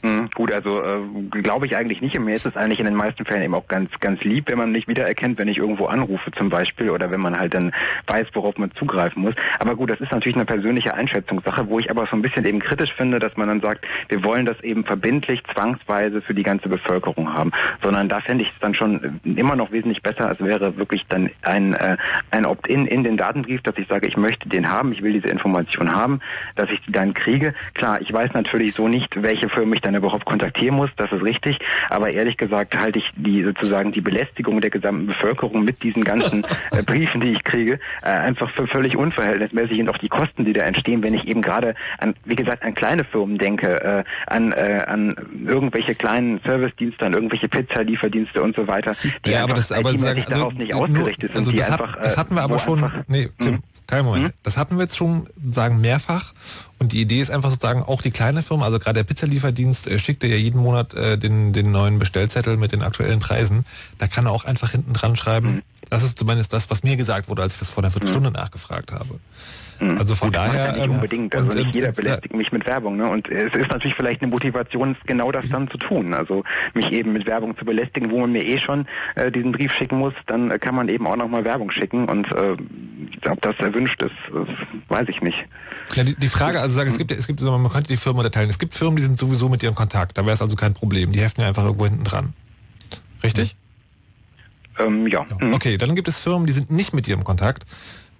Mhm, 0.03 0.29
Gut, 0.33 0.51
also 0.51 0.83
äh, 0.83 1.41
glaube 1.41 1.65
ich 1.65 1.75
eigentlich 1.75 2.01
nicht. 2.01 2.17
Und 2.17 2.25
mir 2.25 2.35
ist 2.35 2.45
es 2.45 2.55
eigentlich 2.55 2.79
in 2.79 2.85
den 2.85 2.95
meisten 2.95 3.25
Fällen 3.25 3.41
eben 3.41 3.55
auch 3.55 3.67
ganz, 3.67 3.89
ganz 3.99 4.23
lieb, 4.23 4.49
wenn 4.49 4.57
man 4.57 4.71
mich 4.71 4.87
wiedererkennt, 4.87 5.37
wenn 5.37 5.47
ich 5.47 5.57
irgendwo 5.57 5.87
anrufe 5.87 6.31
zum 6.31 6.49
Beispiel 6.49 6.89
oder 6.89 7.09
wenn 7.11 7.19
man 7.19 7.39
halt 7.39 7.53
dann 7.53 7.71
weiß, 8.05 8.27
worauf 8.33 8.57
man 8.57 8.71
zugreifen 8.71 9.23
muss. 9.23 9.33
Aber 9.59 9.75
gut, 9.75 9.89
das 9.89 9.99
ist 9.99 10.11
natürlich 10.11 10.35
eine 10.35 10.45
persönliche 10.45 10.93
Einschätzungssache, 10.93 11.69
wo 11.69 11.79
ich 11.79 11.89
aber 11.89 12.05
so 12.05 12.15
ein 12.15 12.21
bisschen 12.21 12.45
eben 12.45 12.59
kritisch 12.59 12.93
finde, 12.93 13.19
dass 13.19 13.35
man 13.37 13.47
dann 13.47 13.61
sagt, 13.61 13.87
wir 14.09 14.23
wollen 14.23 14.45
das 14.45 14.59
eben 14.61 14.85
verbindlich, 14.85 15.43
zwangsweise 15.51 16.21
für 16.21 16.33
die 16.33 16.43
ganze 16.43 16.69
Bevölkerung 16.69 17.33
haben. 17.33 17.51
Sondern 17.81 18.07
da 18.09 18.19
fände 18.19 18.43
ich 18.43 18.51
es 18.51 18.59
dann 18.59 18.73
schon 18.75 19.19
immer 19.23 19.55
noch 19.55 19.71
wesentlich 19.71 20.03
besser, 20.03 20.27
als 20.27 20.39
wäre 20.39 20.77
wirklich 20.77 21.07
dann 21.07 21.31
ein, 21.41 21.73
äh, 21.73 21.97
ein 22.31 22.45
Opt-in 22.45 22.85
in 22.85 23.03
den 23.03 23.17
Datenbrief, 23.17 23.63
dass 23.63 23.77
ich 23.77 23.87
sage, 23.87 24.05
ich 24.07 24.17
möchte 24.17 24.47
den 24.49 24.69
haben, 24.69 24.91
ich 24.91 25.01
will 25.01 25.13
diese 25.13 25.29
Information 25.29 25.95
haben, 25.95 26.19
dass 26.55 26.69
ich 26.69 26.81
die 26.81 26.91
dann 26.91 27.15
kriege. 27.15 27.55
Klar, 27.73 28.01
ich 28.01 28.13
weiß 28.13 28.33
natürlich 28.33 28.75
so 28.75 28.87
nicht, 28.87 29.23
welche 29.23 29.49
Firma 29.49 29.73
ich 29.73 29.81
dann 29.87 29.95
überhaupt 29.95 30.25
kontaktieren 30.25 30.75
muss, 30.75 30.89
das 30.95 31.11
ist 31.11 31.23
richtig, 31.23 31.59
aber 31.89 32.11
ehrlich 32.11 32.37
gesagt 32.37 32.77
halte 32.77 32.99
ich 32.99 33.11
die 33.15 33.43
sozusagen 33.43 33.91
die 33.91 34.01
Belästigung 34.01 34.61
der 34.61 34.69
gesamten 34.69 35.07
Bevölkerung 35.07 35.63
mit 35.63 35.81
diesen 35.83 36.03
ganzen 36.03 36.45
äh, 36.71 36.83
Briefen, 36.83 37.21
die 37.21 37.31
ich 37.31 37.43
kriege, 37.43 37.79
äh, 38.03 38.09
einfach 38.09 38.49
für 38.49 38.67
völlig 38.67 38.97
unverhältnismäßig 38.97 39.79
und 39.79 39.89
auch 39.89 39.97
die 39.97 40.09
Kosten, 40.09 40.45
die 40.45 40.53
da 40.53 40.63
entstehen, 40.63 41.01
wenn 41.03 41.13
ich 41.13 41.27
eben 41.27 41.41
gerade 41.41 41.75
an, 41.99 42.15
wie 42.25 42.35
gesagt, 42.35 42.63
an 42.63 42.75
kleine 42.75 43.03
Firmen 43.03 43.37
denke, 43.37 43.81
äh, 43.83 44.03
an, 44.27 44.51
äh, 44.51 44.83
an 44.87 45.15
irgendwelche 45.45 45.95
kleinen 45.95 46.39
Servicedienste, 46.43 47.05
an 47.05 47.13
irgendwelche 47.13 47.47
Pizzalieferdienste 47.47 48.41
und 48.41 48.55
so 48.55 48.67
weiter, 48.67 48.95
die 49.25 49.31
ja, 49.31 49.43
aber 49.43 49.55
das, 49.55 49.71
aber 49.71 49.97
sagen, 49.97 50.25
darauf 50.29 50.53
nicht 50.53 50.73
ausgerichtet 50.73 51.31
also 51.31 51.45
sind, 51.45 51.53
die 51.53 51.59
das, 51.59 51.71
einfach, 51.71 51.95
hat, 51.95 52.05
das 52.05 52.13
äh, 52.15 52.17
hatten 52.17 52.35
wir 52.35 52.41
aber 52.41 52.59
schon, 52.59 52.91
nee, 53.07 53.29
Tim, 53.39 53.57
Mhm. 53.57 53.63
Kein 53.87 54.05
Moment. 54.05 54.33
Das 54.43 54.57
hatten 54.57 54.75
wir 54.75 54.83
jetzt 54.83 54.97
schon, 54.97 55.27
sagen, 55.51 55.77
mehrfach. 55.77 56.33
Und 56.77 56.91
die 56.91 57.01
Idee 57.01 57.21
ist 57.21 57.31
einfach 57.31 57.49
sozusagen, 57.49 57.83
auch 57.83 58.01
die 58.01 58.11
kleine 58.11 58.43
Firma, 58.43 58.65
also 58.65 58.79
gerade 58.79 58.95
der 58.95 59.03
Pizzalieferdienst, 59.05 59.87
äh, 59.87 59.97
schickt 59.97 60.23
dir 60.23 60.29
ja 60.29 60.35
jeden 60.35 60.61
Monat 60.61 60.93
äh, 60.93 61.17
den, 61.17 61.53
den 61.53 61.71
neuen 61.71 61.97
Bestellzettel 61.97 62.57
mit 62.57 62.73
den 62.73 62.83
aktuellen 62.83 63.19
Preisen. 63.19 63.65
Da 63.97 64.07
kann 64.07 64.25
er 64.25 64.33
auch 64.33 64.45
einfach 64.45 64.71
hinten 64.71 64.93
dran 64.93 65.15
schreiben. 65.15 65.55
Mhm. 65.55 65.61
Das 65.89 66.03
ist 66.03 66.19
zumindest 66.19 66.51
das, 66.53 66.69
was 66.69 66.83
mir 66.83 66.97
gesagt 66.97 67.29
wurde, 67.29 67.41
als 67.41 67.53
ich 67.53 67.59
das 67.59 67.69
vor 67.69 67.83
einer 67.83 67.91
Viertelstunde 67.91 68.29
nachgefragt 68.29 68.91
habe. 68.91 69.19
Also 69.79 70.15
von 70.15 70.29
Gut, 70.29 70.35
daher. 70.35 70.65
ja 70.65 70.71
nicht 70.73 70.85
ähm, 70.85 70.91
unbedingt. 70.91 71.35
Also 71.35 71.49
und, 71.49 71.55
nicht 71.55 71.67
ähm, 71.67 71.71
jeder 71.73 71.89
äh, 71.89 71.91
belästigt 71.91 72.33
mich 72.35 72.51
mit 72.51 72.65
Werbung. 72.65 72.97
Ne? 72.97 73.07
Und 73.07 73.29
es 73.29 73.53
ist 73.53 73.69
natürlich 73.69 73.95
vielleicht 73.95 74.21
eine 74.21 74.31
Motivation, 74.31 74.95
genau 75.05 75.31
das 75.31 75.47
dann 75.49 75.69
zu 75.69 75.77
tun. 75.77 76.13
Also 76.13 76.43
mich 76.73 76.91
eben 76.91 77.13
mit 77.13 77.25
Werbung 77.25 77.57
zu 77.57 77.65
belästigen, 77.65 78.11
wo 78.11 78.19
man 78.19 78.31
mir 78.31 78.43
eh 78.43 78.57
schon 78.57 78.87
äh, 79.15 79.31
diesen 79.31 79.51
Brief 79.51 79.73
schicken 79.73 79.97
muss, 79.99 80.13
dann 80.25 80.51
äh, 80.51 80.59
kann 80.59 80.75
man 80.75 80.89
eben 80.89 81.07
auch 81.07 81.15
nochmal 81.15 81.43
Werbung 81.45 81.71
schicken. 81.71 82.07
Und 82.07 82.31
äh, 82.31 82.57
ob 83.29 83.41
das 83.41 83.55
erwünscht 83.59 84.01
ist, 84.01 84.11
äh, 84.11 84.91
weiß 84.91 85.07
ich 85.09 85.21
nicht. 85.21 85.45
Ja, 85.93 86.03
die, 86.03 86.15
die 86.15 86.29
Frage, 86.29 86.61
also 86.61 86.75
sagen, 86.75 86.89
es 86.89 86.97
gibt, 86.97 87.11
es 87.11 87.27
gibt, 87.27 87.41
man 87.41 87.69
könnte 87.69 87.89
die 87.89 87.97
Firmen 87.97 88.19
unterteilen. 88.19 88.49
Es 88.49 88.59
gibt 88.59 88.73
Firmen, 88.75 88.97
die 88.97 89.03
sind 89.03 89.19
sowieso 89.19 89.49
mit 89.49 89.61
dir 89.61 89.69
in 89.69 89.75
Kontakt. 89.75 90.17
Da 90.17 90.25
wäre 90.25 90.33
es 90.33 90.41
also 90.41 90.55
kein 90.55 90.73
Problem. 90.73 91.11
Die 91.11 91.21
heften 91.21 91.41
ja 91.41 91.47
einfach 91.47 91.63
irgendwo 91.63 91.85
hinten 91.85 92.03
dran. 92.03 92.33
Richtig? 93.23 93.55
Ähm, 94.79 95.07
ja. 95.07 95.25
Okay, 95.53 95.77
dann 95.77 95.95
gibt 95.95 96.07
es 96.07 96.19
Firmen, 96.19 96.45
die 96.45 96.53
sind 96.53 96.71
nicht 96.71 96.93
mit 96.93 97.07
dir 97.07 97.15
im 97.15 97.23
Kontakt. 97.23 97.65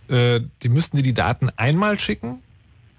Äh, 0.10 0.42
die 0.64 0.70
müssten 0.70 0.98
dir 0.98 1.04
die 1.04 1.14
Daten 1.14 1.50
einmal 1.58 2.00
schicken. 2.00 2.42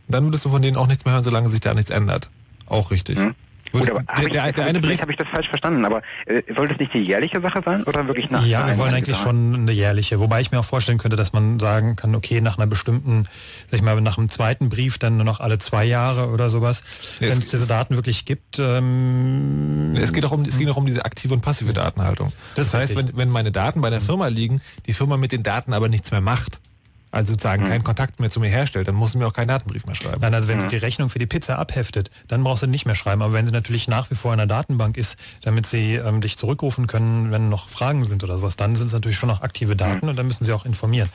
Dann 0.09 0.25
würdest 0.25 0.45
du 0.45 0.51
von 0.51 0.63
denen 0.63 0.77
auch 0.77 0.87
nichts 0.87 1.05
mehr 1.05 1.15
hören, 1.15 1.25
solange 1.25 1.49
sich 1.51 1.61
da 1.61 1.75
nichts 1.75 1.91
ändert. 1.91 2.31
Auch 2.67 2.91
richtig. 2.91 3.19
Gut, 3.71 3.83
Würdest- 3.87 3.91
aber 3.93 4.03
der, 4.23 4.27
ich, 4.27 4.33
der, 4.33 4.53
der 4.53 4.65
eine 4.65 4.79
vielleicht 4.79 4.83
Brief, 4.89 5.01
habe 5.03 5.11
ich 5.13 5.19
das 5.19 5.29
falsch 5.29 5.49
verstanden, 5.51 5.85
aber 5.85 6.01
äh, 6.25 6.41
soll 6.57 6.69
das 6.69 6.79
nicht 6.79 6.95
die 6.95 7.01
jährliche 7.03 7.39
Sache 7.43 7.61
sein 7.63 7.85
oder 7.85 8.07
wirklich 8.07 8.31
nach 8.31 8.43
Ja, 8.47 8.67
wir 8.67 8.79
wollen 8.79 8.95
eigentlich 8.95 9.15
Sache? 9.19 9.29
schon 9.29 9.55
eine 9.55 9.73
jährliche. 9.73 10.21
Wobei 10.21 10.41
ich 10.41 10.51
mir 10.51 10.61
auch 10.61 10.65
vorstellen 10.65 10.97
könnte, 10.97 11.19
dass 11.19 11.35
man 11.35 11.61
sagen 11.61 11.95
kann, 11.95 12.15
okay, 12.15 12.41
nach 12.41 12.57
einer 12.57 12.67
bestimmten, 12.67 13.25
sag 13.71 13.77
ich 13.81 13.83
mal, 13.83 14.01
nach 14.01 14.17
einem 14.17 14.31
zweiten 14.31 14.71
Brief 14.71 14.97
dann 14.97 15.17
nur 15.17 15.27
noch 15.27 15.41
alle 15.41 15.59
zwei 15.59 15.85
Jahre 15.85 16.29
oder 16.31 16.49
sowas, 16.49 16.83
Ja, 17.21 17.29
wenn 17.29 17.39
es- 17.39 17.45
es 17.45 17.51
diese 17.51 17.67
Daten 17.67 17.95
wirklich 17.97 18.25
gibt. 18.25 18.59
Ähm, 18.59 19.95
es 20.01 20.15
geht 20.15 20.25
auch 20.25 20.33
um, 20.33 20.45
es 20.45 20.59
geht 20.59 20.71
auch 20.71 20.77
um 20.79 20.87
diese 20.87 21.05
aktive 21.05 21.35
und 21.35 21.43
passive 21.43 21.75
Datenhaltung. 21.75 22.33
Das, 22.55 22.69
ist 22.69 22.75
heißt, 22.75 22.97
wenn, 22.97 23.17
wenn 23.19 23.29
meine 23.29 23.53
Daten 23.53 23.83
bei 23.83 23.91
der 23.91 24.01
Firma 24.01 24.29
liegen, 24.29 24.63
die 24.87 24.95
Firma 24.95 25.19
mit 25.19 25.33
den 25.33 25.43
Daten 25.43 25.75
aber 25.75 25.91
nichts 25.91 26.11
mehr 26.11 26.23
macht, 26.23 26.61
also 27.11 27.33
sozusagen 27.33 27.67
keinen 27.67 27.85
Kontakt 27.85 28.21
mehr 28.21 28.31
zu 28.31 28.41
mir 28.41 28.49
herstellt, 28.49 28.89
dann 28.89 28.95
muss 28.95 29.13
sie 29.13 29.19
mir 29.19 29.27
auch 29.27 29.33
keinen 29.33 29.49
Datenbrief 29.49 29.87
mehr 29.87 29.95
schreiben. 29.95 30.21
Nein, 30.21 30.35
also 30.35 30.49
wenn 30.49 30.61
sie 30.61 30.69
die 30.69 30.77
Rechnung 30.77 31.09
für 31.09 31.19
die 31.19 31.27
Pizza 31.27 31.59
abheftet, 31.59 32.11
dann 32.29 32.45
brauchst 32.45 32.63
du 32.63 32.67
nicht 32.67 32.87
mehr 32.87 32.95
schreiben. 32.95 33.23
Aber 33.23 33.33
wenn 33.33 33.47
sie 33.47 33.53
natürlich 33.53 33.89
nach 33.89 34.11
wie 34.11 34.15
vor 34.15 34.33
in 34.33 34.39
der 34.39 34.47
Datenbank 34.47 34.97
ist, 34.97 35.17
damit 35.43 35.67
sie 35.67 35.95
ähm, 35.95 36.21
dich 36.21 36.37
zurückrufen 36.37 36.87
können, 36.87 37.31
wenn 37.31 37.49
noch 37.49 37.69
Fragen 37.69 38.05
sind 38.05 38.25
oder 38.25 38.39
sowas, 38.39 38.57
dann 38.57 38.77
sind 38.77 38.89
es 38.89 38.93
natürlich 38.93 39.17
schon 39.17 39.29
noch 39.29 39.43
aktive 39.43 39.77
Daten 39.77 40.09
und 40.09 40.17
dann 40.17 40.27
müssen 40.27 40.45
sie 40.45 40.53
auch 40.53 40.67
informieren. 40.67 41.09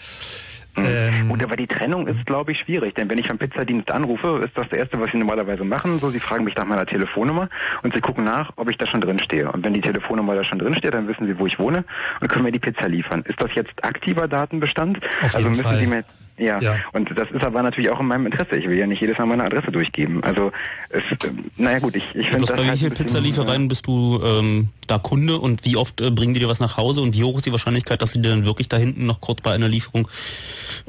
Ähm, 0.75 1.29
Gut, 1.29 1.43
aber 1.43 1.55
die 1.55 1.67
Trennung 1.67 2.07
ist, 2.07 2.25
glaube 2.25 2.51
ich, 2.51 2.59
schwierig, 2.59 2.95
denn 2.95 3.09
wenn 3.09 3.17
ich 3.17 3.29
am 3.29 3.37
Pizzadienst 3.37 3.91
anrufe, 3.91 4.41
ist 4.43 4.57
das 4.57 4.63
das 4.69 4.79
Erste, 4.79 4.99
was 4.99 5.11
sie 5.11 5.17
normalerweise 5.17 5.63
machen. 5.63 5.99
So, 5.99 6.09
sie 6.09 6.19
fragen 6.19 6.43
mich 6.43 6.55
nach 6.55 6.65
meiner 6.65 6.85
Telefonnummer 6.85 7.49
und 7.83 7.93
sie 7.93 8.01
gucken 8.01 8.23
nach, 8.23 8.51
ob 8.55 8.69
ich 8.69 8.77
da 8.77 8.85
schon 8.85 9.01
drin 9.01 9.19
stehe. 9.19 9.51
Und 9.51 9.63
wenn 9.63 9.73
die 9.73 9.81
Telefonnummer 9.81 10.35
da 10.35 10.43
schon 10.43 10.59
drin 10.59 10.73
steht, 10.75 10.93
dann 10.93 11.07
wissen 11.07 11.27
sie, 11.27 11.37
wo 11.37 11.45
ich 11.45 11.59
wohne 11.59 11.83
und 12.21 12.27
können 12.27 12.43
mir 12.43 12.51
die 12.51 12.59
Pizza 12.59 12.87
liefern. 12.87 13.21
Ist 13.27 13.39
das 13.41 13.53
jetzt 13.55 13.83
aktiver 13.83 14.27
Datenbestand? 14.27 14.99
Auf 15.23 15.35
also 15.35 15.49
müssen 15.49 15.63
Fall. 15.63 15.79
sie 15.79 15.87
mir 15.87 16.03
ja. 16.37 16.59
Ja. 16.61 16.75
und 16.93 17.09
das 17.17 17.29
ist 17.31 17.43
aber 17.43 17.61
natürlich 17.63 17.89
auch 17.89 17.99
in 17.99 18.07
meinem 18.07 18.25
Interesse. 18.25 18.55
Ich 18.55 18.67
will 18.67 18.77
ja 18.77 18.87
nicht 18.87 19.01
jedes 19.01 19.17
Mal 19.17 19.25
meine 19.25 19.43
Adresse 19.43 19.71
durchgeben. 19.71 20.23
Also, 20.23 20.51
es, 20.89 21.03
äh, 21.11 21.31
naja 21.57 21.79
gut, 21.79 21.95
ich, 21.95 22.15
ich 22.15 22.29
finde 22.29 22.45
das 22.45 22.55
bei 22.55 22.63
wie 22.63 22.67
halt 22.69 22.79
viel 22.79 22.87
ein 22.87 22.91
bisschen, 22.91 23.05
Pizzaliefereien 23.05 23.67
bist 23.67 23.87
du 23.87 24.21
ähm, 24.23 24.69
da 24.87 24.97
Kunde 24.97 25.37
und 25.39 25.65
wie 25.65 25.77
oft 25.77 26.01
äh, 26.01 26.11
bringen 26.11 26.33
die 26.33 26.39
dir 26.39 26.49
was 26.49 26.59
nach 26.59 26.77
Hause 26.77 27.01
und 27.01 27.13
wie 27.15 27.23
hoch 27.23 27.37
ist 27.37 27.45
die 27.45 27.51
Wahrscheinlichkeit, 27.51 28.01
dass 28.01 28.11
sie 28.11 28.21
dir 28.21 28.29
dann 28.29 28.45
wirklich 28.45 28.69
da 28.69 28.77
hinten 28.77 29.05
noch 29.05 29.21
kurz 29.21 29.41
bei 29.41 29.53
einer 29.53 29.67
Lieferung 29.67 30.07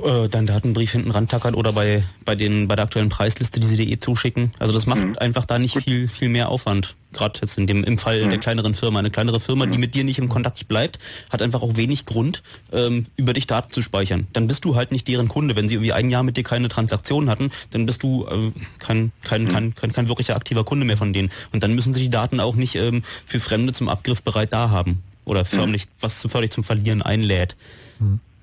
äh, 0.02 0.28
deinen 0.28 0.46
Datenbrief 0.46 0.92
hinten 0.92 1.10
rantackern 1.10 1.54
oder 1.54 1.72
bei 1.72 2.04
bei 2.24 2.34
den 2.34 2.68
bei 2.68 2.76
der 2.76 2.84
aktuellen 2.84 3.08
Preisliste, 3.08 3.60
die 3.60 3.66
sie 3.66 3.76
dir 3.76 3.88
eh 3.88 3.98
zuschicken? 3.98 4.52
Also 4.58 4.72
das 4.72 4.86
macht 4.86 5.20
einfach 5.20 5.44
da 5.44 5.58
nicht 5.58 5.76
viel 5.76 6.08
viel 6.08 6.28
mehr 6.28 6.48
Aufwand. 6.48 6.96
Gerade 7.12 7.38
jetzt 7.42 7.58
in 7.58 7.66
dem 7.66 7.84
im 7.84 7.98
Fall 7.98 8.28
der 8.28 8.38
kleineren 8.38 8.74
Firma. 8.74 8.98
Eine 8.98 9.10
kleinere 9.10 9.38
Firma, 9.38 9.66
die 9.66 9.78
mit 9.78 9.94
dir 9.94 10.02
nicht 10.02 10.18
im 10.18 10.28
Kontakt 10.28 10.66
bleibt, 10.66 10.98
hat 11.30 11.42
einfach 11.42 11.62
auch 11.62 11.76
wenig 11.76 12.06
Grund, 12.06 12.42
ähm, 12.72 13.04
über 13.16 13.32
dich 13.32 13.46
Daten 13.46 13.72
zu 13.72 13.82
speichern. 13.82 14.26
Dann 14.32 14.48
bist 14.48 14.64
du 14.64 14.74
halt 14.74 14.90
nicht 14.90 15.06
deren 15.06 15.28
Kunde. 15.28 15.54
Wenn 15.54 15.68
sie 15.68 15.74
irgendwie 15.74 15.92
ein 15.92 16.10
Jahr 16.10 16.24
mit 16.24 16.36
dir 16.36 16.42
keine 16.42 16.68
Transaktion 16.68 17.30
hatten, 17.30 17.52
dann 17.70 17.86
bist 17.86 18.02
du 18.02 18.26
äh, 18.26 18.50
kein, 18.80 19.12
kein, 19.22 19.46
kein, 19.48 19.74
kein, 19.74 19.92
kein 19.92 20.08
wirklicher 20.08 20.34
aktiver 20.34 20.64
Kunde 20.64 20.84
mehr 20.84 20.96
von 20.96 21.12
denen. 21.12 21.30
Und 21.52 21.62
dann 21.62 21.74
müssen 21.74 21.94
sie 21.94 22.00
die 22.00 22.10
Daten 22.10 22.40
auch 22.40 22.56
nicht 22.56 22.74
ähm, 22.74 23.04
für 23.26 23.38
Fremde 23.38 23.72
zum 23.72 23.88
Abgriff 23.88 24.22
bereit 24.22 24.52
da 24.52 24.70
haben. 24.70 25.02
Oder 25.24 25.44
förmlich, 25.44 25.86
was 26.00 26.18
zu 26.18 26.28
förmlich 26.28 26.50
zum 26.50 26.64
Verlieren 26.64 27.00
einlädt. 27.00 27.56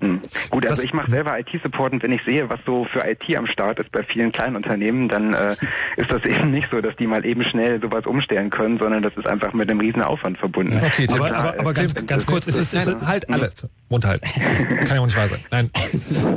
Hm. 0.02 0.20
Gut, 0.50 0.66
also 0.66 0.82
ich 0.82 0.92
mache 0.92 1.10
selber 1.10 1.38
IT-Support 1.38 1.92
und 1.92 2.02
wenn 2.02 2.10
ich 2.10 2.24
sehe, 2.24 2.50
was 2.50 2.58
so 2.66 2.84
für 2.84 3.08
IT 3.08 3.36
am 3.36 3.46
Start 3.46 3.78
ist 3.78 3.92
bei 3.92 4.02
vielen 4.02 4.32
kleinen 4.32 4.56
Unternehmen, 4.56 5.08
dann 5.08 5.32
äh, 5.32 5.54
ist 5.96 6.10
das 6.10 6.24
eben 6.24 6.50
nicht 6.50 6.70
so, 6.70 6.80
dass 6.80 6.96
die 6.96 7.06
mal 7.06 7.24
eben 7.24 7.44
schnell 7.44 7.80
sowas 7.80 8.04
umstellen 8.04 8.50
können, 8.50 8.78
sondern 8.78 9.02
das 9.02 9.16
ist 9.16 9.28
einfach 9.28 9.52
mit 9.52 9.70
einem 9.70 9.78
riesen 9.78 10.02
Aufwand 10.02 10.38
verbunden. 10.38 10.80
Okay, 10.82 11.06
Tim, 11.06 11.20
Und 11.20 11.20
aber, 11.20 11.28
klar, 11.28 11.48
aber, 11.48 11.60
aber 11.60 11.72
ganz, 11.72 11.94
ganz 11.94 12.26
kurz, 12.26 12.46
ist 12.48 12.56
es, 12.56 12.72
ist 12.72 12.88
es 12.88 13.06
halt 13.06 13.30
alle. 13.30 13.50
Mund 13.88 14.04
halten. 14.04 14.26
Kann 14.86 14.96
ja 14.96 15.00
auch 15.00 15.06
nicht 15.06 15.16
wahr 15.16 15.28
sein. 15.28 15.40
Nein. 15.50 15.70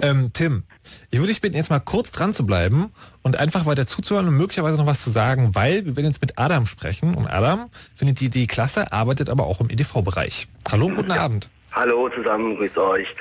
Ähm, 0.01 0.31
Tim, 0.33 0.63
ich 1.09 1.19
würde 1.19 1.31
dich 1.31 1.41
bitten, 1.41 1.55
jetzt 1.55 1.69
mal 1.69 1.79
kurz 1.79 2.11
dran 2.11 2.33
zu 2.33 2.45
bleiben 2.45 2.91
und 3.23 3.37
einfach 3.37 3.65
weiter 3.65 3.87
zuzuhören 3.87 4.27
und 4.27 4.35
möglicherweise 4.35 4.77
noch 4.77 4.85
was 4.85 5.01
zu 5.01 5.09
sagen, 5.09 5.55
weil 5.55 5.85
wir 5.85 5.95
werden 5.95 6.07
jetzt 6.07 6.21
mit 6.21 6.37
Adam 6.37 6.65
sprechen 6.65 7.15
und 7.15 7.27
Adam 7.27 7.69
findet 7.95 8.19
die 8.19 8.25
Idee 8.25 8.47
klasse, 8.47 8.91
arbeitet 8.91 9.29
aber 9.29 9.47
auch 9.47 9.61
im 9.61 9.69
EDV-Bereich. 9.69 10.47
Hallo 10.69 10.89
guten 10.89 11.11
Abend. 11.11 11.49
Hallo 11.75 12.07
zusammen, 12.07 12.55
grüß 12.55 12.77
euch. 12.77 13.13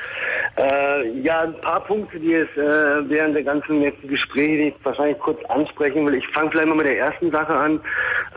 Äh, 0.56 1.08
ja, 1.22 1.40
ein 1.40 1.60
paar 1.60 1.80
Punkte, 1.80 2.20
die 2.20 2.34
es 2.34 2.48
äh, 2.56 3.02
während 3.08 3.34
der 3.34 3.42
ganzen 3.42 3.80
letzten 3.80 4.06
Gespräche 4.06 4.72
wahrscheinlich 4.84 5.18
kurz 5.18 5.44
ansprechen 5.46 6.06
will. 6.06 6.14
Ich 6.14 6.28
fange 6.28 6.52
vielleicht 6.52 6.68
mal 6.68 6.76
mit 6.76 6.86
der 6.86 6.96
ersten 6.96 7.32
Sache 7.32 7.52
an. 7.52 7.80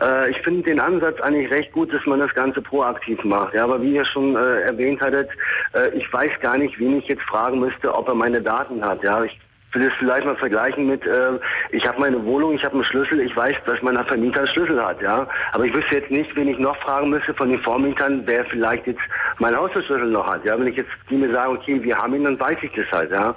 Äh, 0.00 0.30
ich 0.32 0.38
finde 0.38 0.64
den 0.64 0.80
Ansatz 0.80 1.20
eigentlich 1.20 1.48
recht 1.52 1.70
gut, 1.70 1.94
dass 1.94 2.04
man 2.04 2.18
das 2.18 2.34
Ganze 2.34 2.60
proaktiv 2.60 3.22
macht. 3.22 3.54
Ja, 3.54 3.62
aber 3.62 3.80
wie 3.80 3.94
ihr 3.94 4.04
schon 4.04 4.34
äh, 4.34 4.62
erwähnt 4.62 5.00
hattet, 5.00 5.30
äh, 5.72 5.96
ich 5.96 6.12
weiß 6.12 6.40
gar 6.40 6.58
nicht, 6.58 6.80
wen 6.80 6.98
ich 6.98 7.06
jetzt 7.06 7.22
fragen 7.22 7.60
müsste, 7.60 7.94
ob 7.94 8.08
er 8.08 8.16
meine 8.16 8.42
Daten 8.42 8.84
hat. 8.84 9.04
Ja, 9.04 9.22
ich 9.22 9.38
will 9.72 9.82
es 9.86 9.92
vielleicht 9.94 10.24
mal 10.24 10.36
vergleichen 10.36 10.86
mit, 10.86 11.06
äh, 11.06 11.38
ich 11.70 11.86
habe 11.86 12.00
meine 12.00 12.24
Wohnung, 12.24 12.54
ich 12.54 12.64
habe 12.64 12.74
einen 12.74 12.84
Schlüssel, 12.84 13.20
ich 13.20 13.36
weiß, 13.36 13.56
dass 13.66 13.82
mein 13.82 14.02
Vermieter 14.04 14.40
einen 14.40 14.48
Schlüssel 14.48 14.84
hat, 14.84 15.02
ja. 15.02 15.26
Aber 15.52 15.64
ich 15.64 15.74
wüsste 15.74 15.96
jetzt 15.96 16.10
nicht, 16.10 16.34
wen 16.36 16.48
ich 16.48 16.58
noch 16.58 16.76
fragen 16.76 17.10
müsste 17.10 17.34
von 17.34 17.50
den 17.50 17.60
Vormietern, 17.60 18.22
wer 18.24 18.44
vielleicht 18.44 18.86
jetzt 18.86 19.02
mein 19.38 19.56
Hausschlüssel 19.56 20.06
noch 20.06 20.26
hat, 20.26 20.44
ja. 20.44 20.58
Wenn 20.58 20.68
ich 20.68 20.76
jetzt 20.76 20.90
die 21.10 21.16
mir 21.16 21.30
sagen, 21.30 21.56
okay, 21.56 21.82
wir 21.82 21.98
haben 21.98 22.14
ihn, 22.14 22.24
dann 22.24 22.40
weiß 22.40 22.58
ich 22.62 22.72
das 22.72 22.90
halt, 22.90 23.10
ja. 23.10 23.34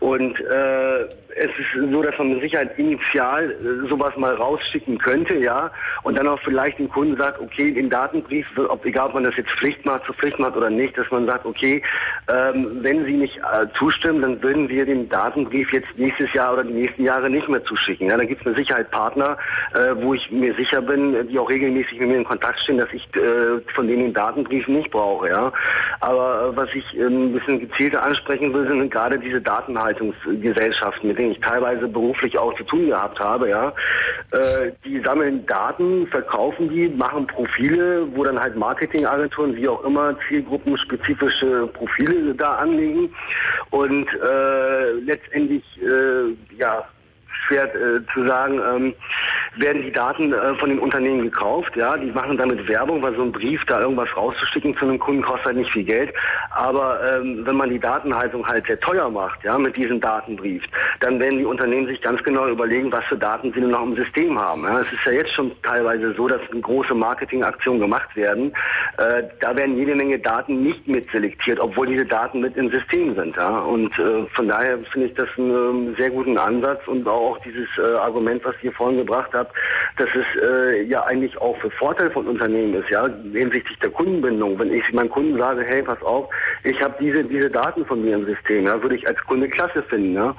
Und 0.00 0.40
äh, 0.40 1.08
es 1.36 1.50
ist 1.58 1.90
so, 1.90 2.02
dass 2.02 2.16
man 2.18 2.30
mit 2.30 2.42
Sicherheit 2.42 2.78
initial 2.78 3.50
äh, 3.50 3.88
sowas 3.88 4.16
mal 4.16 4.34
rausschicken 4.34 4.98
könnte, 4.98 5.34
ja, 5.34 5.70
und 6.02 6.16
dann 6.16 6.28
auch 6.28 6.40
vielleicht 6.40 6.78
dem 6.78 6.88
Kunden 6.88 7.16
sagt, 7.16 7.40
okay, 7.40 7.72
den 7.72 7.90
Datenbrief, 7.90 8.46
ob 8.68 8.84
egal 8.84 9.08
ob 9.08 9.14
man 9.14 9.24
das 9.24 9.36
jetzt 9.36 9.50
Pflicht 9.50 9.84
macht, 9.84 10.06
zur 10.06 10.14
Pflicht 10.14 10.38
macht 10.38 10.56
oder 10.56 10.70
nicht, 10.70 10.96
dass 10.96 11.10
man 11.10 11.26
sagt, 11.26 11.44
okay, 11.46 11.82
ähm, 12.28 12.78
wenn 12.82 13.04
Sie 13.04 13.14
nicht 13.14 13.38
äh, 13.38 13.66
zustimmen, 13.74 14.22
dann 14.22 14.42
würden 14.42 14.68
wir 14.68 14.86
den 14.86 15.08
Datenbrief 15.08 15.72
jetzt 15.72 15.88
nächstes 15.96 16.32
Jahr 16.32 16.54
oder 16.54 16.64
die 16.64 16.72
nächsten 16.72 17.04
Jahre 17.04 17.28
nicht 17.28 17.48
mehr 17.48 17.64
zuschicken. 17.64 18.08
Ja, 18.08 18.16
da 18.16 18.24
gibt 18.24 18.40
es 18.40 18.46
mit 18.46 18.56
Sicherheit 18.56 18.90
Partner, 18.90 19.36
äh, 19.74 19.94
wo 19.96 20.14
ich 20.14 20.30
mir 20.30 20.54
sicher 20.54 20.80
bin, 20.82 21.28
die 21.28 21.38
auch 21.38 21.50
regelmäßig 21.50 21.98
mit 22.00 22.08
mir 22.08 22.16
in 22.18 22.24
Kontakt 22.24 22.60
stehen, 22.60 22.78
dass 22.78 22.92
ich 22.92 23.04
äh, 23.16 23.60
von 23.74 23.86
denen 23.86 24.04
den 24.04 24.14
Datenbrief 24.14 24.68
nicht 24.68 24.90
brauche, 24.90 25.28
ja. 25.28 25.52
Aber 26.00 26.52
äh, 26.52 26.56
was 26.56 26.74
ich 26.74 26.96
ähm, 26.96 27.26
ein 27.26 27.32
bisschen 27.32 27.60
gezielter 27.60 28.02
ansprechen 28.02 28.52
will, 28.52 28.66
sind 28.66 28.90
gerade 28.90 29.18
diese 29.18 29.40
Datenhaltungsgesellschaften, 29.40 31.08
mit 31.08 31.18
denen 31.18 31.23
ich 31.30 31.40
teilweise 31.40 31.88
beruflich 31.88 32.38
auch 32.38 32.54
zu 32.54 32.64
tun 32.64 32.86
gehabt 32.86 33.20
habe, 33.20 33.48
ja. 33.48 33.72
Äh, 34.30 34.72
die 34.84 35.00
sammeln 35.00 35.44
Daten, 35.46 36.06
verkaufen 36.08 36.68
die, 36.68 36.88
machen 36.88 37.26
Profile, 37.26 38.06
wo 38.14 38.24
dann 38.24 38.40
halt 38.40 38.56
Marketingagenturen, 38.56 39.56
wie 39.56 39.68
auch 39.68 39.84
immer, 39.84 40.16
zielgruppenspezifische 40.28 41.66
Profile 41.68 42.34
da 42.34 42.56
anlegen 42.56 43.10
und 43.70 44.06
äh, 44.14 44.92
letztendlich, 45.04 45.64
äh, 45.82 46.56
ja, 46.56 46.84
schwer 47.46 47.74
äh, 47.74 48.00
zu 48.12 48.26
sagen, 48.26 48.60
ähm, 48.74 48.94
werden 49.56 49.82
die 49.82 49.92
Daten 49.92 50.32
äh, 50.32 50.54
von 50.54 50.68
den 50.68 50.78
Unternehmen 50.78 51.22
gekauft, 51.22 51.76
ja, 51.76 51.96
die 51.96 52.10
machen 52.10 52.36
damit 52.36 52.66
Werbung, 52.68 53.02
weil 53.02 53.14
so 53.14 53.22
ein 53.22 53.32
Brief 53.32 53.64
da 53.66 53.80
irgendwas 53.80 54.14
rauszuschicken 54.16 54.76
zu 54.76 54.86
einem 54.86 54.98
Kunden 54.98 55.22
kostet 55.22 55.46
halt 55.46 55.56
nicht 55.56 55.70
viel 55.70 55.84
Geld, 55.84 56.12
aber 56.50 56.98
ähm, 57.04 57.42
wenn 57.44 57.56
man 57.56 57.70
die 57.70 57.78
Datenhaltung 57.78 58.46
halt 58.46 58.66
sehr 58.66 58.80
teuer 58.80 59.10
macht, 59.10 59.42
ja, 59.44 59.58
mit 59.58 59.76
diesem 59.76 60.00
Datenbrief, 60.00 60.64
dann 61.00 61.20
werden 61.20 61.38
die 61.38 61.44
Unternehmen 61.44 61.86
sich 61.86 62.00
ganz 62.00 62.22
genau 62.22 62.48
überlegen, 62.48 62.90
was 62.90 63.04
für 63.04 63.16
Daten 63.16 63.52
sie 63.52 63.60
denn 63.60 63.70
noch 63.70 63.82
im 63.82 63.96
System 63.96 64.38
haben. 64.38 64.64
Ja. 64.64 64.80
Es 64.80 64.92
ist 64.92 65.04
ja 65.04 65.12
jetzt 65.12 65.32
schon 65.32 65.52
teilweise 65.62 66.14
so, 66.14 66.28
dass 66.28 66.40
große 66.60 66.94
Marketingaktionen 66.94 67.80
gemacht 67.80 68.14
werden, 68.16 68.52
äh, 68.98 69.22
da 69.40 69.54
werden 69.56 69.76
jede 69.76 69.94
Menge 69.94 70.18
Daten 70.18 70.62
nicht 70.62 70.86
mit 70.88 71.10
selektiert, 71.10 71.60
obwohl 71.60 71.86
diese 71.86 72.06
Daten 72.06 72.40
mit 72.40 72.56
im 72.56 72.70
System 72.70 73.14
sind, 73.14 73.36
ja, 73.36 73.58
und 73.60 73.98
äh, 73.98 74.24
von 74.32 74.48
daher 74.48 74.78
finde 74.90 75.08
ich 75.08 75.14
das 75.14 75.28
einen 75.36 75.50
ähm, 75.50 75.94
sehr 75.96 76.10
guten 76.10 76.38
Ansatz 76.38 76.86
und 76.86 77.06
auch 77.06 77.33
auch 77.34 77.42
dieses 77.42 77.68
äh, 77.78 77.96
Argument, 77.96 78.44
was 78.44 78.54
ihr 78.62 78.72
vorhin 78.72 78.98
gebracht 78.98 79.30
habt, 79.32 79.56
dass 79.96 80.08
es 80.14 80.24
äh, 80.42 80.82
ja 80.84 81.02
eigentlich 81.04 81.36
auch 81.38 81.56
für 81.58 81.70
Vorteil 81.70 82.10
von 82.10 82.26
Unternehmen 82.26 82.74
ist, 82.74 82.90
ja, 82.90 83.08
hinsichtlich 83.32 83.78
der 83.78 83.90
Kundenbindung. 83.90 84.58
Wenn 84.58 84.72
ich 84.72 84.92
meinem 84.92 85.10
Kunden 85.10 85.38
sage, 85.38 85.62
hey, 85.64 85.82
pass 85.82 86.00
auf, 86.02 86.28
ich 86.62 86.80
habe 86.82 86.94
diese, 87.00 87.24
diese 87.24 87.50
Daten 87.50 87.84
von 87.84 88.02
mir 88.02 88.14
im 88.14 88.26
System, 88.26 88.66
ja, 88.66 88.80
würde 88.80 88.96
ich 88.96 89.06
als 89.06 89.22
Kunde 89.24 89.48
klasse 89.48 89.82
finden, 89.82 90.14
ja. 90.14 90.34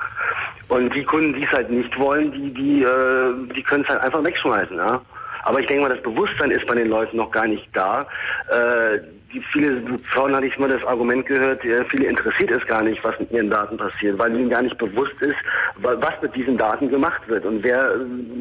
Und 0.68 0.94
die 0.96 1.04
Kunden, 1.04 1.34
die 1.34 1.44
es 1.44 1.52
halt 1.52 1.70
nicht 1.70 1.98
wollen, 2.00 2.32
die, 2.32 2.54
die, 2.54 2.84
äh, 2.84 3.54
die 3.56 3.64
können 3.64 3.84
es 3.84 3.90
halt 3.90 4.02
einfach 4.02 4.24
wegschmeißen, 4.24 4.78
ja. 4.78 5.02
Aber 5.44 5.60
ich 5.60 5.68
denke 5.68 5.84
mal, 5.84 5.90
das 5.90 6.02
Bewusstsein 6.02 6.50
ist 6.50 6.66
bei 6.66 6.74
den 6.74 6.90
Leuten 6.90 7.18
noch 7.18 7.30
gar 7.30 7.48
nicht 7.48 7.68
da. 7.74 8.08
Äh, 8.50 9.00
viele 9.42 9.82
Frauen 10.12 10.36
hatte 10.36 10.48
ich 10.48 10.58
mal 10.60 10.70
das 10.70 10.84
Argument 10.86 11.26
gehört, 11.26 11.62
viele 11.90 12.06
interessiert 12.06 12.52
es 12.52 12.66
gar 12.66 12.82
nicht, 12.84 13.04
was 13.04 13.20
mit 13.20 13.32
ihren 13.32 13.50
Daten 13.50 13.78
passiert, 13.78 14.18
weil 14.20 14.36
ihnen 14.36 14.50
gar 14.50 14.62
nicht 14.62 14.78
bewusst 14.78 15.16
ist, 15.22 15.36
wa- 15.78 15.96
was 16.00 16.14
mit 16.22 16.36
diesen 16.36 16.58
Daten 16.58 16.90
gemacht 16.90 17.22
wird 17.28 17.46
und 17.46 17.64
wer, 17.64 17.92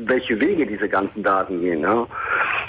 welche 0.04 0.40
Wege 0.40 0.66
diese 0.66 0.88
ganzen 0.88 1.22
Daten 1.22 1.60
gehen. 1.60 1.80
Ja. 1.82 2.06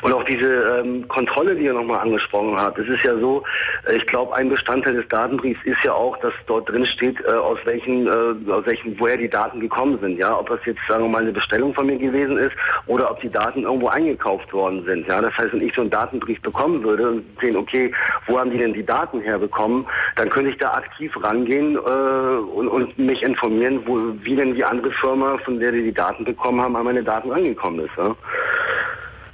Und 0.01 0.13
auch 0.13 0.23
diese 0.23 0.79
ähm, 0.83 1.07
Kontrolle, 1.07 1.55
die 1.55 1.65
ihr 1.65 1.73
nochmal 1.73 1.99
angesprochen 2.01 2.55
habt. 2.57 2.77
Es 2.77 2.87
ist 2.87 3.03
ja 3.03 3.17
so, 3.17 3.43
äh, 3.87 3.95
ich 3.95 4.05
glaube, 4.05 4.35
ein 4.35 4.49
Bestandteil 4.49 4.93
des 4.93 5.07
Datenbriefs 5.07 5.63
ist 5.63 5.83
ja 5.83 5.93
auch, 5.93 6.17
dass 6.17 6.33
dort 6.47 6.69
drin 6.69 6.85
steht, 6.85 7.19
äh, 7.25 7.29
aus 7.31 7.59
welchen, 7.65 8.05
äh, 8.07 8.51
aus 8.51 8.65
welchen, 8.65 8.99
woher 8.99 9.17
die 9.17 9.29
Daten 9.29 9.59
gekommen 9.59 9.97
sind. 10.01 10.17
Ja, 10.19 10.37
ob 10.37 10.49
das 10.49 10.59
jetzt, 10.65 10.81
sagen 10.87 11.03
wir 11.05 11.09
mal, 11.09 11.21
eine 11.23 11.31
Bestellung 11.31 11.73
von 11.73 11.87
mir 11.87 11.97
gewesen 11.97 12.37
ist 12.37 12.55
oder 12.87 13.09
ob 13.09 13.19
die 13.21 13.29
Daten 13.29 13.63
irgendwo 13.63 13.87
eingekauft 13.87 14.51
worden 14.53 14.83
sind. 14.85 15.07
Ja, 15.07 15.21
das 15.21 15.35
heißt, 15.37 15.53
wenn 15.53 15.61
ich 15.61 15.73
so 15.73 15.81
einen 15.81 15.89
Datenbrief 15.89 16.41
bekommen 16.41 16.83
würde 16.83 17.09
und 17.09 17.25
sehen, 17.41 17.55
okay, 17.57 17.91
wo 18.27 18.39
haben 18.39 18.51
die 18.51 18.57
denn 18.57 18.73
die 18.73 18.85
Daten 18.85 19.21
herbekommen, 19.21 19.85
dann 20.15 20.29
könnte 20.29 20.51
ich 20.51 20.57
da 20.57 20.73
aktiv 20.73 21.11
rangehen 21.21 21.75
äh, 21.75 21.79
und, 21.79 22.67
und 22.67 22.97
mich 22.97 23.23
informieren, 23.23 23.81
wo, 23.85 23.97
wie 24.23 24.35
denn 24.35 24.55
die 24.55 24.63
andere 24.63 24.91
Firma, 24.91 25.37
von 25.43 25.59
der 25.59 25.71
die 25.71 25.83
die 25.83 25.93
Daten 25.93 26.25
bekommen 26.25 26.61
haben, 26.61 26.75
an 26.75 26.85
meine 26.85 27.03
Daten 27.03 27.31
angekommen 27.31 27.79
ist. 27.79 27.97
Ja? 27.97 28.15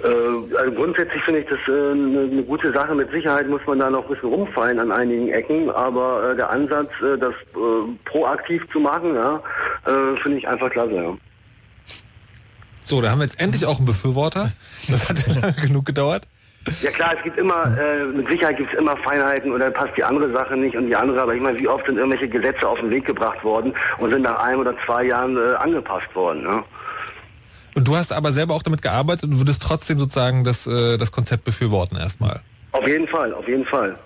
Äh, 0.04 0.58
also 0.58 0.72
grundsätzlich 0.72 1.22
finde 1.24 1.42
ich 1.42 1.48
das 1.48 1.60
äh, 1.68 1.92
eine, 1.92 2.44
gute 2.44 2.72
Sache. 2.72 2.96
Mit 2.96 3.12
Sicherheit 3.12 3.48
muss 3.48 3.62
man 3.68 3.80
da 3.80 3.90
noch 3.90 4.04
ein 4.04 4.10
bisschen 4.10 4.30
rumfallen 4.30 4.80
an 4.80 4.92
einigen 4.92 5.30
Ecken, 5.30 5.70
aber 5.70 6.32
äh, 6.32 6.36
der 6.36 6.50
Ansatz, 6.50 6.92
das 7.20 7.34
proaktiv 8.06 8.68
zu 8.72 8.80
machen, 8.80 9.16
ja, 9.16 9.42
finde 10.22 10.38
ich 10.38 10.48
einfach 10.48 10.70
klasse. 10.70 10.94
Ja. 10.94 11.18
So, 12.82 13.02
da 13.02 13.12
haben 13.12 13.20
wir 13.20 13.26
jetzt 13.26 13.40
endlich 13.40 13.66
auch 13.66 13.78
einen 13.78 13.86
Befürworter. 13.86 14.52
Das 14.88 15.08
hat 15.08 15.26
ja 15.28 15.34
lange 15.34 15.54
genug 15.62 15.86
gedauert. 15.86 16.28
Ja 16.82 16.92
klar, 16.92 17.16
es 17.18 17.24
gibt 17.24 17.38
immer, 17.40 17.76
äh, 17.78 18.06
mit 18.06 18.28
Sicherheit 18.28 18.58
gibt 18.58 18.72
es 18.72 18.80
immer 18.80 18.96
Feinheiten 18.98 19.52
oder 19.52 19.72
passt 19.72 19.98
die 19.98 20.04
andere 20.04 20.32
Sache 20.32 20.56
nicht 20.56 20.76
und 20.76 20.88
die 20.88 20.96
andere, 20.96 21.22
aber 21.22 21.34
ich 21.34 21.42
meine, 21.42 21.58
wie 21.58 21.68
oft 21.68 21.86
sind 21.88 21.98
irgendwelche 21.98 22.30
Gesetze 22.30 22.68
auf 22.68 22.80
den 22.80 22.92
Weg 22.92 23.06
gebracht 23.06 23.44
worden 23.44 23.74
und 23.98 24.12
sind 24.12 24.22
nach 24.22 24.40
einem 24.40 24.60
oder 24.60 24.76
zwei 24.86 25.06
Jahren 25.06 25.38
äh, 25.38 25.56
angepasst 25.56 26.14
worden. 26.14 26.44
Ne? 26.44 26.64
Und 27.74 27.88
du 27.88 27.96
hast 27.96 28.14
aber 28.14 28.32
selber 28.32 28.54
auch 28.54 28.64
damit 28.64 28.82
gearbeitet 28.82 29.24
und 29.24 29.38
würdest 29.40 29.64
trotzdem 29.64 29.98
sozusagen 29.98 30.44
das, 30.44 30.68
äh, 30.68 30.98
das 30.98 31.12
Konzept 31.12 31.46
befürworten 31.46 31.98
erstmal. 31.98 32.42
Auf 32.74 32.88
jeden 32.88 33.08
Fall, 33.08 33.34
auf 33.34 33.48
jeden 33.48 33.66
Fall. 33.66 33.98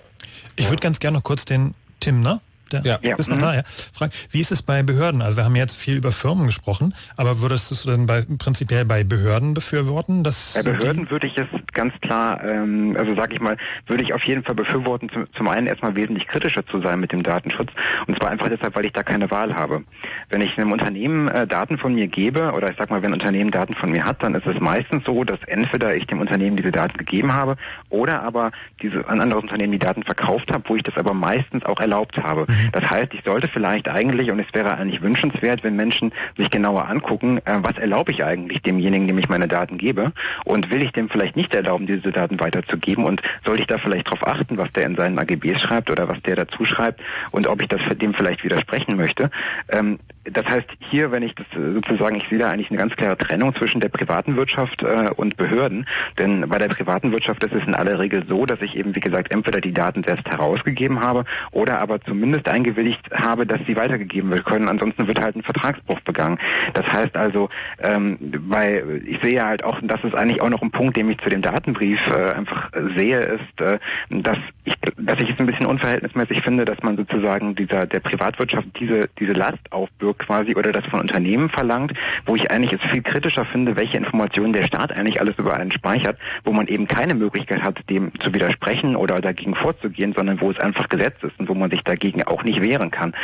Ich 0.56 0.70
würde 0.70 0.82
ganz 0.82 0.98
gerne 0.98 1.18
noch 1.18 1.24
kurz 1.24 1.44
den 1.44 1.74
Tim, 2.00 2.20
ne? 2.20 2.40
Der 2.72 2.82
Ja. 2.84 2.98
ja. 3.02 3.16
ist 3.16 3.28
noch 3.28 3.36
Mhm. 3.36 3.40
da, 3.40 3.54
ja. 3.56 3.62
Fragen, 3.92 4.12
wie 4.30 4.40
ist 4.40 4.52
es 4.52 4.62
bei 4.62 4.82
Behörden? 4.82 5.22
Also 5.22 5.36
wir 5.36 5.44
haben 5.44 5.56
jetzt 5.56 5.76
viel 5.76 5.96
über 5.96 6.12
Firmen 6.12 6.46
gesprochen, 6.46 6.94
aber 7.16 7.40
würdest 7.40 7.70
du 7.70 7.74
es 7.74 7.82
denn 7.84 8.06
bei, 8.06 8.22
prinzipiell 8.38 8.84
bei 8.84 9.04
Behörden 9.04 9.54
befürworten? 9.54 10.24
Dass 10.24 10.54
Bei 10.54 10.62
Behörden 10.62 11.10
würde 11.10 11.26
ich 11.26 11.38
es 11.38 11.46
ganz 11.72 11.94
klar, 12.00 12.42
ähm, 12.44 12.96
also 12.98 13.14
sage 13.14 13.34
ich 13.34 13.40
mal, 13.40 13.56
würde 13.86 14.02
ich 14.02 14.12
auf 14.12 14.24
jeden 14.24 14.42
Fall 14.42 14.54
befürworten, 14.54 15.08
zum, 15.08 15.26
zum 15.32 15.48
einen 15.48 15.66
erstmal 15.66 15.94
wesentlich 15.94 16.26
kritischer 16.26 16.66
zu 16.66 16.80
sein 16.80 17.00
mit 17.00 17.12
dem 17.12 17.22
Datenschutz. 17.22 17.70
Und 18.06 18.16
zwar 18.18 18.30
einfach 18.30 18.48
deshalb, 18.48 18.74
weil 18.74 18.84
ich 18.84 18.92
da 18.92 19.02
keine 19.02 19.30
Wahl 19.30 19.54
habe. 19.54 19.84
Wenn 20.28 20.40
ich 20.40 20.58
einem 20.58 20.72
Unternehmen 20.72 21.28
äh, 21.28 21.46
Daten 21.46 21.78
von 21.78 21.94
mir 21.94 22.08
gebe, 22.08 22.52
oder 22.52 22.70
ich 22.70 22.76
sag 22.76 22.90
mal, 22.90 23.02
wenn 23.02 23.10
ein 23.10 23.14
Unternehmen 23.14 23.50
Daten 23.50 23.74
von 23.74 23.90
mir 23.90 24.04
hat, 24.04 24.22
dann 24.22 24.34
ist 24.34 24.46
es 24.46 24.60
meistens 24.60 25.04
so, 25.04 25.24
dass 25.24 25.38
entweder 25.46 25.94
ich 25.94 26.06
dem 26.06 26.20
Unternehmen 26.20 26.56
diese 26.56 26.72
Daten 26.72 26.96
gegeben 26.98 27.32
habe 27.32 27.56
oder 27.88 28.22
aber 28.22 28.50
diese, 28.82 29.08
ein 29.08 29.20
anderes 29.20 29.42
Unternehmen 29.42 29.72
die 29.72 29.78
Daten 29.78 30.02
verkauft 30.02 30.52
habe, 30.52 30.64
wo 30.68 30.76
ich 30.76 30.82
das 30.82 30.96
aber 30.96 31.14
meistens 31.14 31.64
auch 31.64 31.80
erlaubt 31.80 32.18
habe. 32.22 32.46
Das 32.72 32.90
heißt, 32.90 33.14
ich 33.14 33.22
sollte 33.24 33.48
vielleicht 33.48 33.88
eigentlich, 33.88 34.30
und 34.30 34.38
es 34.38 34.46
wäre 34.52 34.76
eigentlich 34.76 35.02
wünschenswert, 35.02 35.64
wenn 35.64 35.76
Menschen 35.76 36.12
sich 36.36 36.50
genauer 36.50 36.88
angucken, 36.88 37.38
äh, 37.38 37.58
was 37.62 37.78
erlaube 37.78 38.12
ich 38.12 38.24
eigentlich 38.24 38.62
demjenigen, 38.62 39.06
dem 39.06 39.18
ich 39.18 39.28
meine 39.28 39.48
Daten 39.48 39.78
gebe? 39.78 40.12
Und 40.44 40.70
will 40.70 40.82
ich 40.82 40.92
dem 40.92 41.08
vielleicht 41.08 41.36
nicht 41.36 41.54
erlauben, 41.54 41.86
diese 41.86 42.12
Daten 42.12 42.40
weiterzugeben? 42.40 43.04
Und 43.04 43.22
sollte 43.44 43.62
ich 43.62 43.66
da 43.66 43.78
vielleicht 43.78 44.06
darauf 44.06 44.26
achten, 44.26 44.56
was 44.56 44.72
der 44.72 44.86
in 44.86 44.96
seinen 44.96 45.18
AGBs 45.18 45.60
schreibt 45.60 45.90
oder 45.90 46.08
was 46.08 46.20
der 46.22 46.36
dazu 46.36 46.64
schreibt? 46.64 47.00
Und 47.30 47.46
ob 47.46 47.60
ich 47.60 47.68
das 47.68 47.80
dem 48.00 48.14
vielleicht 48.14 48.44
widersprechen 48.44 48.96
möchte. 48.96 49.30
Ähm, 49.68 49.98
das 50.32 50.46
heißt, 50.46 50.66
hier, 50.78 51.12
wenn 51.12 51.22
ich 51.22 51.34
das 51.34 51.46
äh, 51.52 51.72
sozusagen, 51.72 52.16
ich 52.16 52.28
sehe 52.28 52.38
da 52.38 52.50
eigentlich 52.50 52.70
eine 52.70 52.78
ganz 52.78 52.96
klare 52.96 53.16
Trennung 53.16 53.54
zwischen 53.54 53.80
der 53.80 53.88
privaten 53.88 54.36
Wirtschaft 54.36 54.82
äh, 54.82 55.10
und 55.14 55.36
Behörden. 55.36 55.86
Denn 56.18 56.48
bei 56.48 56.58
der 56.58 56.68
privaten 56.68 57.12
Wirtschaft 57.12 57.42
ist 57.44 57.54
es 57.54 57.64
in 57.64 57.74
aller 57.74 57.98
Regel 57.98 58.24
so, 58.28 58.46
dass 58.46 58.60
ich 58.62 58.76
eben, 58.76 58.94
wie 58.94 59.00
gesagt, 59.00 59.30
entweder 59.30 59.60
die 59.60 59.72
Daten 59.72 60.04
selbst 60.04 60.28
herausgegeben 60.28 61.00
habe 61.00 61.24
oder 61.52 61.80
aber 61.80 62.00
zumindest 62.00 62.48
eingewilligt 62.48 63.10
habe, 63.12 63.46
dass 63.46 63.60
sie 63.66 63.76
weitergegeben 63.76 64.30
werden 64.30 64.44
können. 64.44 64.68
Ansonsten 64.68 65.06
wird 65.06 65.20
halt 65.20 65.36
ein 65.36 65.42
Vertragsbruch 65.42 66.00
begangen. 66.00 66.38
Das 66.74 66.90
heißt 66.92 67.16
also, 67.16 67.48
ähm, 67.80 68.18
bei, 68.20 68.82
ich 69.04 69.20
sehe 69.20 69.44
halt 69.44 69.64
auch, 69.64 69.80
und 69.80 69.88
das 69.88 70.02
ist 70.04 70.14
eigentlich 70.14 70.40
auch 70.40 70.50
noch 70.50 70.62
ein 70.62 70.70
Punkt, 70.70 70.96
den 70.96 71.10
ich 71.10 71.18
zu 71.18 71.30
dem 71.30 71.42
Datenbrief 71.42 72.08
äh, 72.08 72.32
einfach 72.32 72.70
sehe, 72.94 73.20
ist, 73.20 73.60
äh, 73.60 73.78
dass 74.10 74.38
ich, 74.64 74.74
dass 74.96 75.20
ich 75.20 75.30
es 75.30 75.38
ein 75.38 75.46
bisschen 75.46 75.66
unverhältnismäßig 75.66 76.42
finde, 76.42 76.64
dass 76.64 76.82
man 76.82 76.96
sozusagen 76.96 77.54
dieser 77.54 77.86
der 77.86 78.00
Privatwirtschaft 78.00 78.66
diese 78.78 79.08
diese 79.18 79.32
Last 79.32 79.60
aufbürgt, 79.70 80.15
quasi 80.18 80.54
oder 80.54 80.72
das 80.72 80.86
von 80.86 81.00
Unternehmen 81.00 81.48
verlangt, 81.48 81.92
wo 82.24 82.36
ich 82.36 82.50
eigentlich 82.50 82.72
es 82.72 82.90
viel 82.90 83.02
kritischer 83.02 83.44
finde, 83.44 83.76
welche 83.76 83.96
Informationen 83.96 84.52
der 84.52 84.64
Staat 84.64 84.92
eigentlich 84.92 85.20
alles 85.20 85.34
über 85.38 85.54
einen 85.54 85.72
speichert, 85.72 86.18
wo 86.44 86.52
man 86.52 86.66
eben 86.66 86.86
keine 86.86 87.14
Möglichkeit 87.14 87.62
hat, 87.62 87.88
dem 87.90 88.12
zu 88.20 88.32
widersprechen 88.32 88.96
oder 88.96 89.20
dagegen 89.20 89.54
vorzugehen, 89.54 90.14
sondern 90.14 90.40
wo 90.40 90.50
es 90.50 90.58
einfach 90.58 90.88
Gesetz 90.88 91.16
ist 91.22 91.38
und 91.38 91.48
wo 91.48 91.54
man 91.54 91.70
sich 91.70 91.82
dagegen 91.82 92.22
auch 92.24 92.44
nicht 92.44 92.60
wehren 92.60 92.90
kann. 92.90 93.14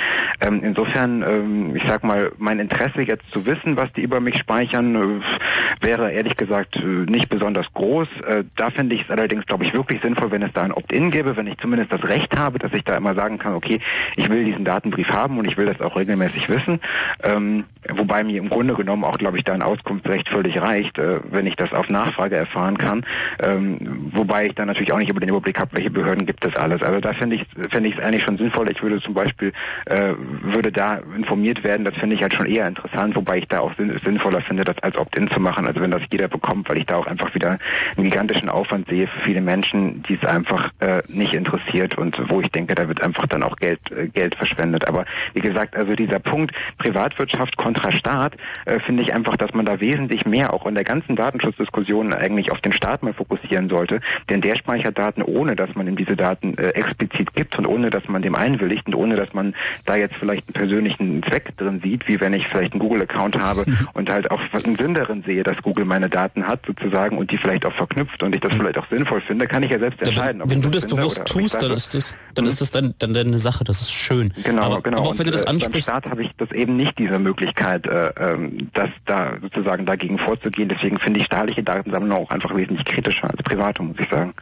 Ähm, 0.41 0.61
insofern, 0.63 1.23
ähm, 1.23 1.77
ich 1.77 1.85
sag 1.85 2.05
mal, 2.05 2.33
mein 2.39 2.59
Interesse 2.59 3.03
jetzt 3.03 3.31
zu 3.31 3.47
wissen, 3.47 3.77
was 3.77 3.93
die 3.93 4.03
über 4.03 4.21
mich 4.21 4.39
speichern, 4.39 4.95
äh, 4.95 5.85
wäre 5.85 6.13
ehrlich 6.13 6.37
gesagt 6.37 6.77
äh, 6.77 6.81
nicht 6.87 7.29
besonders 7.29 7.73
groß. 7.73 8.09
Äh, 8.27 8.45
da 8.57 8.71
finde 8.71 8.95
ich 8.95 9.05
es 9.05 9.11
allerdings, 9.11 9.47
glaube 9.47 9.65
ich, 9.65 9.75
wirklich 9.75 10.01
sinnvoll, 10.03 10.31
wenn 10.31 10.43
es 10.43 10.53
da 10.53 10.63
ein 10.63 10.73
Opt-in 10.73 11.11
gäbe, 11.11 11.37
wenn 11.37 11.47
ich 11.47 11.59
zumindest 11.59 11.93
das 11.93 12.05
Recht 12.05 12.37
habe, 12.37 12.59
dass 12.59 12.73
ich 12.73 12.85
da 12.85 12.97
immer 12.97 13.15
sagen 13.15 13.39
kann, 13.39 13.55
okay, 13.55 13.81
ich 14.17 14.29
will 14.29 14.45
diesen 14.45 14.65
Datenbrief 14.65 15.11
haben 15.11 15.39
und 15.39 15.47
ich 15.47 15.57
will 15.57 15.67
das 15.67 15.81
auch 15.81 15.97
regelmäßig 15.97 16.49
wissen. 16.49 16.81
Ähm, 17.23 17.65
wobei 17.89 18.25
mir 18.25 18.39
im 18.39 18.49
Grunde 18.49 18.75
genommen 18.75 19.05
auch, 19.05 19.19
glaube 19.19 19.39
ich, 19.39 19.45
da 19.45 19.53
ein 19.53 19.63
Auskunftsrecht 19.63 20.29
völlig 20.29 20.61
reicht, 20.61 20.99
äh, 20.99 21.21
wenn 21.31 21.47
ich 21.47 21.57
das 21.57 21.73
auf 21.73 21.89
Nachfrage 21.89 22.37
erfahren 22.37 22.79
kann. 22.79 23.05
Ähm, 23.41 24.11
wobei 24.13 24.47
ich 24.47 24.55
dann 24.55 24.69
natürlich 24.69 24.93
auch 24.93 24.99
nicht 24.99 25.11
über 25.11 25.21
den 25.21 25.29
Überblick 25.29 25.59
habe, 25.59 25.77
welche 25.77 25.91
Behörden 25.91 26.27
gibt 26.27 26.45
es 26.45 26.57
alles. 26.57 26.83
Also 26.83 27.01
da 27.01 27.13
finde 27.13 27.37
ich 27.37 27.47
finde 27.71 27.89
ich 27.89 27.97
es 27.97 28.03
eigentlich 28.03 28.23
schon 28.23 28.39
sinnvoll. 28.39 28.71
Ich 28.71 28.83
würde 28.83 29.01
zum 29.01 29.15
Beispiel 29.15 29.53
äh, 29.87 30.15
würde 30.19 30.73
da 30.73 31.01
informiert 31.17 31.65
werden. 31.65 31.85
Das 31.85 31.97
finde 31.97 32.15
ich 32.15 32.23
halt 32.23 32.35
schon 32.35 32.47
eher 32.47 32.67
interessant, 32.67 33.17
wobei 33.17 33.39
ich 33.39 33.49
da 33.49 33.61
auch 33.61 33.75
sinn, 33.77 33.99
sinnvoller 34.05 34.41
finde, 34.41 34.65
das 34.65 34.79
als 34.83 34.97
Opt-in 34.97 35.29
zu 35.31 35.41
machen, 35.41 35.67
also 35.67 35.81
wenn 35.81 35.91
das 35.91 36.03
jeder 36.11 36.29
bekommt, 36.29 36.69
weil 36.69 36.79
ich 36.79 36.87
da 36.87 36.97
auch 36.97 37.07
einfach 37.07 37.35
wieder 37.35 37.59
einen 37.97 38.05
gigantischen 38.05 38.49
Aufwand 38.49 38.89
sehe 38.89 39.07
für 39.07 39.21
viele 39.21 39.41
Menschen, 39.41 40.03
die 40.03 40.15
es 40.15 40.25
einfach 40.25 40.71
äh, 40.81 41.03
nicht 41.09 41.35
interessiert 41.35 41.97
und 41.97 42.19
wo 42.29 42.41
ich 42.41 42.51
denke, 42.51 42.75
da 42.75 42.89
wird 42.89 43.03
einfach 43.03 43.27
dann 43.27 43.43
auch 43.43 43.57
Geld 43.57 43.81
äh, 43.91 44.09
Geld 44.09 44.35
verschwendet. 44.35 44.89
Aber 44.89 45.05
wie 45.35 45.41
gesagt, 45.41 45.77
also 45.77 45.95
dieser 45.95 46.19
Punkt 46.19 46.53
Privatwirtschaft 46.79 47.57
kontra 47.57 47.93
Staat 47.93 48.37
äh, 48.65 48.79
finde 48.79 49.03
ich 49.03 49.15
einfach, 49.15 49.37
dass 49.37 49.55
man 49.55 49.67
da 49.67 49.81
wesentlich 49.81 50.27
mehr 50.27 50.53
auch 50.53 50.67
in 50.67 50.75
der 50.75 50.85
ganzen 50.85 51.17
Datenschutzdiskussion 51.17 52.13
eigentlich 52.13 52.51
auf 52.51 52.61
den 52.61 52.73
Staat 52.73 53.03
mal 53.03 53.13
fokussieren 53.13 53.69
sollte, 53.69 54.01
denn 54.29 54.41
der 54.41 54.57
speichert 54.57 54.99
Daten, 54.99 55.23
ohne 55.23 55.57
dass 55.57 55.75
man 55.75 55.87
ihm 55.87 55.97
diese 55.97 56.17
Daten 56.17 56.57
äh, 56.59 56.69
explizit 56.71 57.35
gibt 57.35 57.59
und 57.59 57.67
ohne 57.67 57.91
dass 57.91 58.09
man 58.09 58.23
dem 58.23 58.35
einwilligt 58.35 58.87
und 58.87 58.95
ohne 58.95 59.17
dass 59.17 59.33
man 59.35 59.55
da 59.85 59.97
jetzt 59.97 60.17
vielleicht 60.17 60.49
einen 60.49 60.55
persönlichen 60.55 61.23
Zweck 61.23 61.57
drin 61.57 61.81
sieht, 61.83 62.09
wie 62.09 62.21
wenn 62.21 62.33
ich 62.33 62.49
vielleicht 62.49 62.73
einen 62.73 62.81
Google-Account 62.81 63.39
habe 63.39 63.65
und 63.95 64.11
halt 64.11 64.31
auch 64.31 64.41
einen 64.65 64.77
Sinn 64.77 64.95
darin 64.95 65.23
sehe, 65.23 65.43
dass 65.43 65.61
Google 65.63 65.85
meine 65.85 66.09
Daten 66.09 66.47
hat 66.47 66.61
sozusagen 66.67 67.19
und 67.19 67.31
die 67.31 67.37
vielleicht 67.37 67.65
auch 67.67 67.73
verknüpft 67.73 68.23
und 68.23 68.35
ich 68.35 68.41
das 68.41 68.53
vielleicht 68.53 68.79
auch 68.79 68.89
sinnvoll 68.89 69.21
finde, 69.21 69.47
kann 69.47 69.63
ich 69.63 69.71
ja 69.71 69.79
selbst 69.79 70.03
entscheiden. 70.03 70.41
Ja, 70.41 70.45
wenn, 70.45 70.57
wenn 70.57 70.63
du 70.63 70.71
das 70.71 70.87
bewusst 70.87 71.19
oder 71.19 71.25
tust, 71.25 71.63
dann 71.63 71.73
ist 71.73 71.95
das, 71.95 72.15
dann 72.35 72.47
ist 72.47 72.61
das 72.61 72.71
dann, 72.71 72.95
dann 72.99 73.15
deine 73.15 73.39
Sache, 73.39 73.65
das 73.65 73.81
ist 73.81 73.93
schön. 73.93 74.33
Genau, 74.45 74.63
aber, 74.63 74.83
genau. 74.83 74.99
Aber 74.99 75.09
auch 75.09 75.19
wenn 75.19 75.27
du 75.27 75.33
Und, 75.33 75.35
das 75.35 75.43
äh, 75.43 75.47
beim 75.47 75.55
ansprichst, 75.57 75.89
Staat 75.89 76.07
habe 76.07 76.23
ich 76.23 76.31
das 76.37 76.51
eben 76.55 76.77
nicht 76.77 76.99
diese 76.99 77.19
Möglichkeit, 77.19 77.87
äh, 77.87 78.13
ähm, 78.19 78.69
das 78.73 78.91
da 79.05 79.39
sozusagen 79.41 79.87
dagegen 79.87 80.19
vorzugehen. 80.19 80.69
Deswegen 80.69 80.99
finde 80.99 81.21
ich 81.21 81.27
staatliche 81.27 81.63
Datensammlung 81.63 82.25
auch 82.25 82.31
einfach 82.31 82.55
wesentlich 82.55 82.85
kritischer 82.85 83.31
als 83.31 83.43
private, 83.43 83.83
muss 83.83 83.99
ich 83.99 84.09
sagen. 84.09 84.35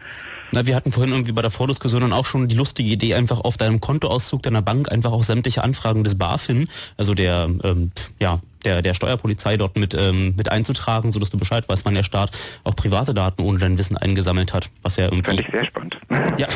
Na, 0.52 0.66
wir 0.66 0.74
hatten 0.74 0.90
vorhin 0.90 1.12
irgendwie 1.12 1.32
bei 1.32 1.42
der 1.42 1.50
Vordiskussion 1.50 2.00
dann 2.00 2.12
auch 2.12 2.26
schon 2.26 2.48
die 2.48 2.56
lustige 2.56 2.90
Idee, 2.90 3.14
einfach 3.14 3.40
auf 3.40 3.56
deinem 3.56 3.80
Kontoauszug 3.80 4.42
deiner 4.42 4.62
Bank 4.62 4.90
einfach 4.90 5.12
auch 5.12 5.22
sämtliche 5.22 5.62
Anfragen 5.62 6.02
des 6.02 6.18
BaFin, 6.18 6.68
also 6.96 7.14
der, 7.14 7.48
ähm, 7.62 7.92
ja, 8.20 8.40
der, 8.64 8.82
der 8.82 8.94
Steuerpolizei 8.94 9.56
dort 9.56 9.76
mit, 9.76 9.94
ähm, 9.94 10.34
mit 10.36 10.50
einzutragen, 10.50 11.12
sodass 11.12 11.30
du 11.30 11.38
Bescheid 11.38 11.68
weißt, 11.68 11.84
wann 11.84 11.94
der 11.94 12.02
Staat 12.02 12.32
auch 12.64 12.74
private 12.74 13.14
Daten 13.14 13.42
ohne 13.42 13.58
dein 13.58 13.78
Wissen 13.78 13.96
eingesammelt 13.96 14.52
hat, 14.52 14.68
was 14.82 14.96
ja 14.96 15.04
irgendwie... 15.04 15.22
Fände 15.22 15.42
ich 15.42 15.50
sehr 15.50 15.64
spannend. 15.64 15.98
Ja. 16.36 16.48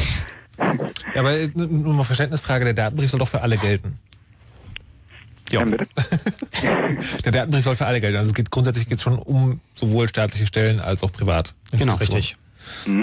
Ja, 1.15 1.21
aber 1.21 1.33
äh, 1.33 1.51
nur 1.55 1.95
mal 1.95 2.05
Verständnisfrage, 2.05 2.65
der 2.65 2.75
Datenbrief 2.75 3.11
soll 3.11 3.21
doch 3.21 3.29
für 3.29 3.43
alle 3.43 3.57
gelten. 3.57 3.99
Ja. 5.51 5.65
Der 7.25 7.33
Datenbrief 7.33 7.65
soll 7.65 7.77
für 7.77 7.87
alle 7.87 8.01
gelten. 8.01 8.17
Also 8.17 8.31
es 8.31 8.35
geht 8.35 8.51
grundsätzlich 8.51 8.89
geht 8.89 9.01
schon 9.01 9.19
um 9.19 9.61
sowohl 9.75 10.09
staatliche 10.09 10.47
Stellen 10.47 10.81
als 10.81 11.03
auch 11.03 11.13
privat. 11.13 11.55
Genau, 11.73 11.95
richtig. 11.97 12.37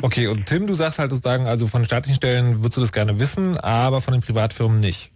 Okay, 0.01 0.27
und 0.27 0.47
Tim, 0.47 0.67
du 0.67 0.73
sagst 0.73 0.99
halt 0.99 1.11
sozusagen, 1.11 1.47
also 1.47 1.67
von 1.67 1.81
den 1.83 1.85
staatlichen 1.85 2.15
Stellen 2.15 2.61
würdest 2.61 2.77
du 2.77 2.81
das 2.81 2.91
gerne 2.91 3.19
wissen, 3.19 3.57
aber 3.57 4.01
von 4.01 4.13
den 4.13 4.21
Privatfirmen 4.21 4.79
nicht. 4.79 5.10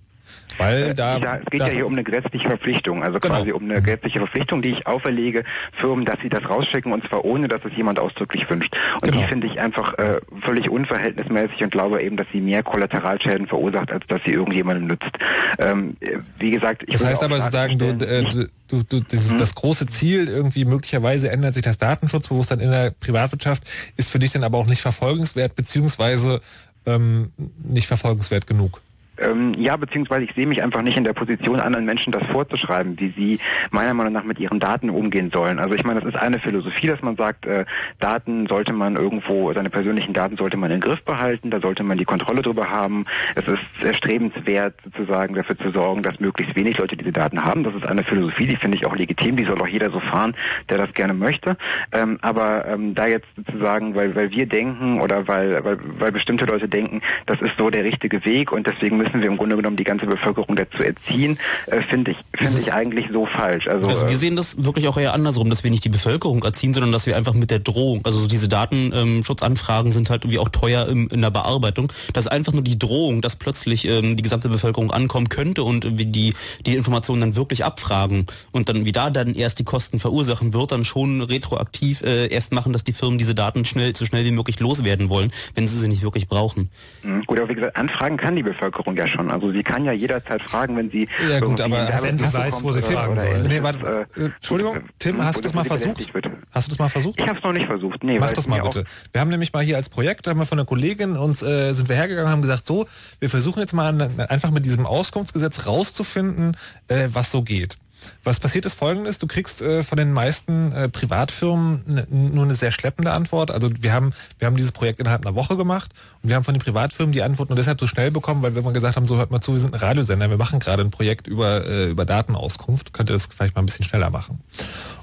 Weil 0.57 0.93
da, 0.93 1.17
ja, 1.17 1.37
es 1.37 1.45
geht 1.51 1.61
da 1.61 1.67
ja 1.67 1.73
hier 1.73 1.85
um 1.87 1.93
eine 1.93 2.03
gesetzliche 2.03 2.47
Verpflichtung, 2.47 3.03
also 3.03 3.19
Genau. 3.19 3.35
quasi 3.35 3.51
um 3.51 3.63
eine 3.63 3.81
gesetzliche 3.81 4.19
Verpflichtung, 4.19 4.61
die 4.61 4.69
ich 4.69 4.87
auferlege 4.87 5.43
Firmen, 5.73 6.05
dass 6.05 6.19
sie 6.21 6.29
das 6.29 6.47
rausschicken 6.49 6.91
und 6.93 7.07
zwar 7.07 7.25
ohne, 7.25 7.47
dass 7.47 7.63
es 7.65 7.75
jemand 7.75 7.99
ausdrücklich 7.99 8.49
wünscht. 8.49 8.75
Und 8.95 9.03
Genau. 9.11 9.17
die 9.21 9.27
finde 9.27 9.47
ich 9.47 9.59
einfach 9.59 9.93
äh, 9.97 10.19
völlig 10.41 10.69
unverhältnismäßig 10.69 11.63
und 11.63 11.71
glaube 11.71 12.01
eben, 12.01 12.17
dass 12.17 12.27
sie 12.31 12.41
mehr 12.41 12.63
Kollateralschäden 12.63 13.47
verursacht, 13.47 13.91
als 13.91 14.05
dass 14.07 14.23
sie 14.23 14.31
irgendjemandem 14.31 14.87
nützt. 14.87 15.11
Ähm, 15.59 15.97
äh, 15.99 16.17
wie 16.39 16.51
gesagt, 16.51 16.83
ich 16.87 16.93
Das 16.93 17.05
heißt 17.05 17.23
aber 17.23 17.39
sozusagen, 17.39 17.77
du, 17.77 17.87
äh, 18.05 18.23
du, 18.67 18.83
du, 18.83 18.99
dieses, 19.01 19.31
Mhm. 19.31 19.37
das 19.37 19.55
große 19.55 19.87
Ziel 19.87 20.27
irgendwie 20.27 20.65
möglicherweise 20.65 21.29
ändert 21.31 21.53
sich 21.53 21.63
das 21.63 21.77
Datenschutzbewusstsein 21.77 22.59
in 22.59 22.71
der 22.71 22.91
Privatwirtschaft, 22.91 23.63
ist 23.97 24.09
für 24.09 24.19
dich 24.19 24.31
dann 24.31 24.43
aber 24.43 24.57
auch 24.57 24.65
nicht 24.67 24.81
verfolgungswert 24.81 25.55
beziehungsweise 25.55 26.41
ähm, 26.85 27.31
nicht 27.63 27.87
verfolgenswert 27.87 28.47
genug. 28.47 28.81
Ähm, 29.17 29.53
ja, 29.57 29.77
beziehungsweise 29.77 30.25
ich 30.25 30.33
sehe 30.33 30.47
mich 30.47 30.61
einfach 30.61 30.81
nicht 30.81 30.97
in 30.97 31.03
der 31.03 31.13
Position, 31.13 31.59
anderen 31.59 31.85
Menschen 31.85 32.11
das 32.11 32.23
vorzuschreiben, 32.27 32.99
wie 32.99 33.13
sie 33.15 33.39
meiner 33.71 33.93
Meinung 33.93 34.13
nach 34.13 34.23
mit 34.23 34.39
ihren 34.39 34.59
Daten 34.59 34.89
umgehen 34.89 35.31
sollen. 35.31 35.59
Also 35.59 35.75
ich 35.75 35.83
meine, 35.83 36.01
das 36.01 36.09
ist 36.09 36.19
eine 36.19 36.39
Philosophie, 36.39 36.87
dass 36.87 37.01
man 37.01 37.15
sagt, 37.15 37.45
äh, 37.45 37.65
Daten 37.99 38.47
sollte 38.47 38.73
man 38.73 38.95
irgendwo, 38.95 39.53
seine 39.53 39.69
persönlichen 39.69 40.13
Daten 40.13 40.37
sollte 40.37 40.57
man 40.57 40.71
in 40.71 40.79
den 40.79 40.81
Griff 40.81 41.03
behalten, 41.03 41.49
da 41.49 41.59
sollte 41.59 41.83
man 41.83 41.97
die 41.97 42.05
Kontrolle 42.05 42.41
drüber 42.41 42.69
haben. 42.69 43.05
Es 43.35 43.47
ist 43.47 43.61
erstrebenswert, 43.83 44.75
sozusagen 44.83 45.35
dafür 45.35 45.57
zu 45.57 45.71
sorgen, 45.71 46.03
dass 46.03 46.19
möglichst 46.19 46.55
wenig 46.55 46.77
Leute 46.77 46.97
diese 46.97 47.11
Daten 47.11 47.43
haben. 47.43 47.63
Das 47.63 47.73
ist 47.73 47.85
eine 47.85 48.03
Philosophie, 48.03 48.47
die 48.47 48.55
finde 48.55 48.77
ich 48.77 48.85
auch 48.85 48.95
legitim, 48.95 49.35
die 49.37 49.45
soll 49.45 49.61
auch 49.61 49.67
jeder 49.67 49.91
so 49.91 49.99
fahren, 49.99 50.35
der 50.69 50.77
das 50.77 50.93
gerne 50.93 51.13
möchte. 51.13 51.57
Ähm, 51.91 52.17
aber 52.21 52.65
ähm, 52.67 52.95
da 52.95 53.07
jetzt 53.07 53.27
sozusagen, 53.35 53.95
weil, 53.95 54.15
weil 54.15 54.31
wir 54.31 54.45
denken 54.45 54.99
oder 54.99 55.27
weil, 55.27 55.63
weil, 55.63 55.77
weil 55.99 56.11
bestimmte 56.11 56.45
Leute 56.45 56.67
denken, 56.67 57.01
das 57.25 57.41
ist 57.41 57.57
so 57.57 57.69
der 57.69 57.83
richtige 57.83 58.23
Weg 58.25 58.51
und 58.51 58.67
deswegen 58.67 58.97
müssen 58.97 59.04
wir 59.13 59.27
im 59.27 59.37
Grunde 59.37 59.55
genommen 59.55 59.77
die 59.77 59.83
ganze 59.83 60.05
Bevölkerung 60.05 60.55
dazu 60.55 60.83
erziehen, 60.83 61.39
äh, 61.67 61.81
finde 61.81 62.11
ich, 62.11 62.17
finde 62.33 62.59
ich 62.59 62.73
eigentlich 62.73 63.09
so 63.11 63.25
falsch. 63.25 63.67
Also, 63.67 63.89
Also 63.89 64.05
äh, 64.05 64.09
wir 64.09 64.17
sehen 64.17 64.35
das 64.35 64.63
wirklich 64.63 64.87
auch 64.87 64.97
eher 64.97 65.13
andersrum, 65.13 65.49
dass 65.49 65.63
wir 65.63 65.71
nicht 65.71 65.83
die 65.83 65.89
Bevölkerung 65.89 66.43
erziehen, 66.43 66.73
sondern 66.73 66.91
dass 66.91 67.05
wir 67.05 67.15
einfach 67.15 67.33
mit 67.33 67.51
der 67.51 67.59
Drohung, 67.59 68.05
also 68.05 68.19
so 68.19 68.27
diese 68.27 68.47
Datenschutzanfragen 68.47 69.91
sind 69.91 70.09
halt 70.09 70.23
irgendwie 70.23 70.39
auch 70.39 70.49
teuer 70.49 70.87
im, 70.87 71.07
in 71.09 71.21
der 71.21 71.31
Bearbeitung. 71.31 71.91
Das 72.13 72.25
ist 72.25 72.31
einfach 72.31 72.53
nur 72.53 72.63
die 72.63 72.79
Drohung, 72.79 73.21
dass 73.21 73.35
plötzlich 73.35 73.85
ähm, 73.85 74.15
die 74.15 74.23
gesamte 74.23 74.49
Bevölkerung 74.49 74.91
ankommen 74.91 75.29
könnte 75.29 75.63
und 75.63 75.97
wir 75.97 76.05
die, 76.05 76.33
die 76.65 76.75
Informationen 76.75 77.21
dann 77.21 77.35
wirklich 77.35 77.63
abfragen 77.65 78.25
und 78.51 78.69
dann 78.69 78.85
wie 78.85 78.91
da 78.91 79.09
dann 79.09 79.35
erst 79.35 79.59
die 79.59 79.63
Kosten 79.63 79.99
verursachen 79.99 80.53
wird, 80.53 80.71
dann 80.71 80.85
schon 80.85 81.21
retroaktiv 81.21 82.01
äh, 82.01 82.27
erst 82.27 82.51
machen, 82.51 82.73
dass 82.73 82.83
die 82.83 82.93
Firmen 82.93 83.17
diese 83.17 83.35
Daten 83.35 83.65
schnell, 83.65 83.95
so 83.95 84.05
schnell 84.05 84.25
wie 84.25 84.31
möglich 84.31 84.59
loswerden 84.59 85.09
wollen, 85.09 85.31
wenn 85.53 85.67
sie 85.67 85.77
sie 85.77 85.87
nicht 85.87 86.03
wirklich 86.03 86.27
brauchen. 86.27 86.69
Mhm. 87.03 87.23
Gut, 87.25 87.39
aber 87.39 87.49
wie 87.49 87.55
gesagt, 87.55 87.75
anfragen 87.75 88.17
kann 88.17 88.35
die 88.35 88.43
Bevölkerung 88.43 88.94
ja 88.97 89.07
schon. 89.07 89.31
Also 89.31 89.51
sie 89.51 89.63
kann 89.63 89.85
ja 89.85 89.91
jederzeit 89.91 90.41
fragen, 90.41 90.75
wenn 90.77 90.89
sie 90.89 91.07
Ja 91.29 91.39
gut, 91.39 91.59
aber 91.61 91.87
Werbeanzug 91.87 92.27
hast, 92.27 92.45
bekommt 92.45 92.63
wo 92.63 92.71
sie 92.71 92.81
fragen 92.81 93.17
soll. 93.17 93.47
Nee, 93.47 93.63
warte, 93.63 94.07
äh, 94.15 94.21
äh, 94.21 94.25
Entschuldigung, 94.35 94.79
Tim, 94.99 95.23
hast 95.23 95.37
du 95.37 95.41
das 95.41 95.53
mal 95.53 95.63
sie 95.63 95.69
versucht? 95.69 96.11
Hast 96.51 96.67
du 96.67 96.69
das 96.71 96.79
mal 96.79 96.89
versucht? 96.89 97.19
Ich 97.19 97.27
habe 97.27 97.37
es 97.37 97.43
noch 97.43 97.53
nicht 97.53 97.65
versucht. 97.65 98.03
Nee, 98.03 98.19
Mach 98.19 98.33
das 98.33 98.47
mal 98.47 98.61
bitte. 98.61 98.85
Wir 99.11 99.21
haben 99.21 99.29
nämlich 99.29 99.53
mal 99.53 99.63
hier 99.63 99.77
als 99.77 99.89
Projekt, 99.89 100.27
haben 100.27 100.39
wir 100.39 100.45
von 100.45 100.59
einer 100.59 100.65
Kollegin 100.65 101.17
uns, 101.17 101.41
äh, 101.41 101.73
sind 101.73 101.89
wir 101.89 101.95
hergegangen 101.95 102.27
und 102.27 102.31
haben 102.31 102.41
gesagt, 102.41 102.65
so, 102.65 102.87
wir 103.19 103.29
versuchen 103.29 103.59
jetzt 103.59 103.73
mal 103.73 104.09
einfach 104.29 104.51
mit 104.51 104.65
diesem 104.65 104.85
Auskunftsgesetz 104.85 105.65
rauszufinden, 105.65 106.57
äh, 106.87 107.09
was 107.11 107.31
so 107.31 107.41
geht. 107.41 107.77
Was 108.25 108.39
passiert 108.39 108.65
ist 108.65 108.73
folgendes, 108.73 109.19
du 109.19 109.27
kriegst 109.27 109.61
äh, 109.61 109.83
von 109.83 109.97
den 109.99 110.11
meisten 110.11 110.71
äh, 110.71 110.89
Privatfirmen 110.89 111.83
ne- 111.85 112.07
nur 112.09 112.43
eine 112.43 112.55
sehr 112.55 112.71
schleppende 112.71 113.13
Antwort. 113.13 113.51
Also 113.51 113.69
wir 113.79 113.93
haben, 113.93 114.13
wir 114.39 114.47
haben 114.47 114.57
dieses 114.57 114.71
Projekt 114.71 114.99
innerhalb 114.99 115.23
einer 115.25 115.35
Woche 115.35 115.55
gemacht 115.55 115.91
und 116.23 116.29
wir 116.29 116.35
haben 116.35 116.43
von 116.43 116.55
den 116.55 116.61
Privatfirmen 116.61 117.13
die 117.13 117.21
Antwort 117.21 117.49
nur 117.49 117.55
deshalb 117.55 117.79
so 117.79 117.85
schnell 117.85 118.09
bekommen, 118.09 118.41
weil 118.41 118.55
wir 118.55 118.63
immer 118.63 118.73
gesagt 118.73 118.95
haben, 118.95 119.05
so 119.05 119.17
hört 119.17 119.29
mal 119.29 119.41
zu, 119.41 119.53
wir 119.53 119.59
sind 119.59 119.75
ein 119.75 119.79
Radiosender, 119.79 120.27
wir 120.29 120.37
machen 120.37 120.59
gerade 120.59 120.81
ein 120.81 120.89
Projekt 120.89 121.27
über, 121.27 121.65
äh, 121.67 121.89
über 121.89 122.03
Datenauskunft, 122.05 122.93
könnt 122.93 123.11
ihr 123.11 123.13
das 123.13 123.27
vielleicht 123.27 123.55
mal 123.55 123.61
ein 123.61 123.67
bisschen 123.67 123.85
schneller 123.85 124.09
machen. 124.09 124.41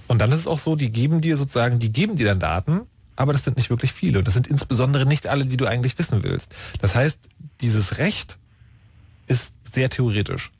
Und 0.08 0.18
dann 0.20 0.32
ist 0.32 0.38
es 0.38 0.46
auch 0.48 0.58
so, 0.58 0.74
die 0.74 0.90
geben 0.90 1.20
dir 1.20 1.36
sozusagen, 1.36 1.78
die 1.78 1.92
geben 1.92 2.16
dir 2.16 2.26
dann 2.26 2.40
Daten, 2.40 2.80
aber 3.14 3.32
das 3.32 3.44
sind 3.44 3.56
nicht 3.56 3.70
wirklich 3.70 3.92
viele. 3.92 4.18
Und 4.18 4.26
das 4.26 4.34
sind 4.34 4.48
insbesondere 4.48 5.06
nicht 5.06 5.28
alle, 5.28 5.46
die 5.46 5.56
du 5.56 5.66
eigentlich 5.66 5.96
wissen 5.96 6.24
willst. 6.24 6.52
Das 6.80 6.96
heißt, 6.96 7.16
dieses 7.60 7.98
Recht 7.98 8.38
ist 9.28 9.52
sehr 9.72 9.90
theoretisch. 9.90 10.50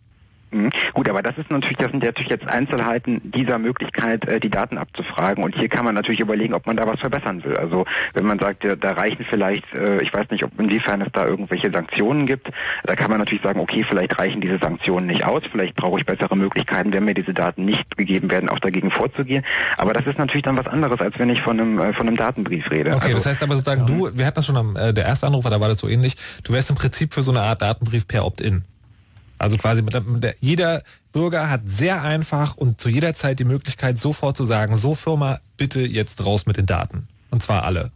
Mhm. 0.53 0.71
Gut, 0.93 1.09
aber 1.09 1.23
das 1.23 1.39
ist 1.39 1.51
natürlich, 1.51 1.79
das 1.79 1.91
sind 1.91 2.05
natürlich 2.05 2.31
jetzt 2.31 2.47
Einzelheiten 2.47 3.21
dieser 3.25 3.59
Möglichkeit, 3.59 4.27
äh, 4.27 4.41
die 4.41 4.51
Daten 4.51 4.79
abzufragen. 4.79 5.43
Und 5.43 5.55
hier 5.55 5.69
kann 5.69 5.85
man 5.85 5.95
natürlich 5.95 6.21
überlegen, 6.21 6.55
ob 6.55 6.67
man 6.67 6.77
da 6.77 6.87
was 6.87 7.01
verbessern 7.01 7.43
will. 7.45 7.57
Also 7.57 7.87
wenn 8.15 8.25
man 8.25 8.39
sagt, 8.39 8.67
da 8.81 8.93
reichen 8.93 9.25
vielleicht, 9.25 9.73
äh, 9.75 10.01
ich 10.03 10.13
weiß 10.13 10.31
nicht, 10.31 10.45
ob 10.45 10.59
inwiefern 10.61 11.01
es 11.01 11.09
da 11.13 11.27
irgendwelche 11.27 11.71
Sanktionen 11.71 12.27
gibt, 12.27 12.51
da 12.85 12.97
kann 12.97 13.11
man 13.11 13.19
natürlich 13.19 13.43
sagen, 13.43 13.61
okay, 13.61 13.83
vielleicht 13.83 14.19
reichen 14.19 14.41
diese 14.41 14.59
Sanktionen 14.59 15.07
nicht 15.07 15.25
aus, 15.25 15.43
vielleicht 15.51 15.75
brauche 15.75 15.99
ich 15.99 16.07
bessere 16.07 16.37
Möglichkeiten, 16.37 16.93
wenn 16.93 17.05
mir 17.05 17.15
diese 17.15 17.33
Daten 17.33 17.65
nicht 17.65 17.97
gegeben 17.97 18.31
werden, 18.31 18.49
auch 18.49 18.59
dagegen 18.59 18.91
vorzugehen. 18.91 19.45
Aber 19.79 19.93
das 19.93 20.07
ist 20.07 20.19
natürlich 20.19 20.43
dann 20.43 20.57
was 20.57 20.67
anderes, 20.67 21.01
als 21.01 21.19
wenn 21.19 21.31
ich 21.31 21.41
von 21.41 21.59
einem, 21.59 21.79
äh, 21.79 21.93
von 21.93 22.07
einem 22.07 22.17
Datenbrief 22.17 22.71
rede. 22.71 22.95
Okay, 22.95 23.05
also, 23.05 23.17
das 23.17 23.27
heißt 23.27 23.43
aber 23.43 23.57
sozusagen, 23.57 23.87
du, 23.87 24.11
wir 24.13 24.27
hatten 24.27 24.37
das 24.37 24.47
schon 24.47 24.57
am, 24.57 24.75
der 24.75 25.05
erste 25.05 25.27
Anrufer, 25.27 25.51
da 25.51 25.61
war 25.61 25.69
das 25.69 25.79
so 25.79 25.89
ähnlich, 25.89 26.17
du 26.45 26.53
wärst 26.53 26.71
im 26.71 26.77
Prinzip 26.77 27.15
für 27.15 27.23
so 27.23 27.31
eine 27.31 27.41
Art 27.41 27.63
Datenbrief 27.63 28.07
per 28.07 28.25
Opt-in. 28.25 28.65
Also 29.43 29.59
quasi 29.59 29.83
mit 29.83 30.07
mit 30.07 30.23
der, 30.23 30.37
jeder 30.41 30.83
Bürger 31.13 31.51
hat 31.51 31.63
sehr 31.67 32.03
einfach 32.03 32.57
und 32.57 32.81
zu 32.81 32.89
jeder 32.89 33.15
Zeit 33.15 33.41
die 33.41 33.45
Möglichkeit, 33.45 34.01
sofort 34.01 34.37
zu 34.37 34.45
sagen, 34.45 34.79
so 34.79 34.95
Firma, 34.95 35.41
bitte 35.57 35.81
jetzt 35.81 36.25
raus 36.25 36.47
mit 36.47 36.57
den 36.57 36.67
Daten. 36.67 37.09
Und 37.31 37.43
zwar 37.43 37.65
alle. 37.65 37.91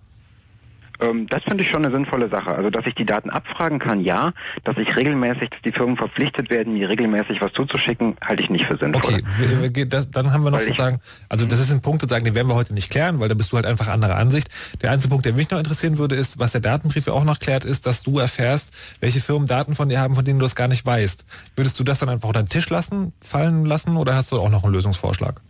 Ähm, 1.01 1.27
das 1.29 1.45
finde 1.45 1.63
ich 1.63 1.71
schon 1.71 1.85
eine 1.85 1.95
sinnvolle 1.95 2.29
Sache. 2.29 2.55
Also, 2.55 2.71
dass 2.71 2.87
ich 2.87 2.95
die 2.95 3.07
Daten 3.07 3.31
abfragen 3.31 3.79
kann, 3.79 4.01
ja. 4.01 4.33
Dass 4.65 4.77
ich 4.79 4.97
regelmäßig, 4.97 5.51
dass 5.51 5.63
die 5.63 5.73
Firmen 5.73 5.97
verpflichtet 5.97 6.51
werden, 6.51 6.75
mir 6.75 6.89
regelmäßig 6.89 7.41
was 7.41 7.53
zuzuschicken, 7.53 8.17
halte 8.23 8.43
ich 8.43 8.51
nicht 8.51 8.67
für 8.67 8.77
sinnvoll. 8.77 9.23
Okay, 9.65 9.87
das, 9.87 10.11
dann 10.11 10.33
haben 10.33 10.45
wir 10.45 10.51
noch 10.51 10.59
Weil 10.59 10.65
sozusagen, 10.65 11.01
also 11.29 11.47
das 11.47 11.61
ist 11.61 11.73
ein 11.73 11.83
Punkt 11.83 12.03
sozusagen, 12.03 12.25
den 12.25 12.35
werden 12.35 12.49
wir 12.49 12.55
heute 12.55 12.75
nicht 12.75 12.91
klären, 12.91 13.21
weil 13.21 13.29
da 13.29 13.35
bist 13.35 13.53
du 13.53 13.57
halt 13.57 13.67
einfach 13.67 13.89
anderer 13.89 14.17
Ansicht. 14.17 14.49
Der 14.83 14.91
einzige 14.91 15.11
Punkt, 15.11 15.27
der 15.27 15.33
mich 15.33 15.51
noch 15.51 15.59
interessieren 15.59 15.99
würde, 15.99 16.15
ist, 16.15 16.39
was 16.39 16.53
der 16.53 16.61
Datenbrief 16.61 17.07
ja 17.07 17.13
auch 17.13 17.25
noch 17.25 17.39
klärt, 17.39 17.65
ist, 17.65 17.87
dass 17.87 18.03
du 18.03 18.19
erfährst, 18.19 18.73
welche 19.01 19.21
Firmen 19.21 19.47
Daten 19.47 19.75
von 19.75 19.89
dir 19.89 20.01
haben, 20.01 20.15
von 20.15 20.25
denen 20.25 20.39
du 20.39 20.45
das 20.45 20.55
gar 20.55 20.69
nicht 20.69 20.85
weißt. 20.87 21.25
Würdest 21.57 21.79
du 21.79 21.85
das 21.85 21.99
dann 21.99 22.09
einfach 22.09 22.29
unter 22.29 22.43
den 22.43 22.49
Tisch 22.49 22.69
lassen, 22.71 23.13
fallen 23.21 23.67
lassen 23.67 23.97
oder 23.97 24.15
hast 24.15 24.33
du 24.33 24.41
auch 24.41 24.51
noch 24.51 24.65
einen 24.65 24.73
Lösungsvorschlag? 24.73 25.41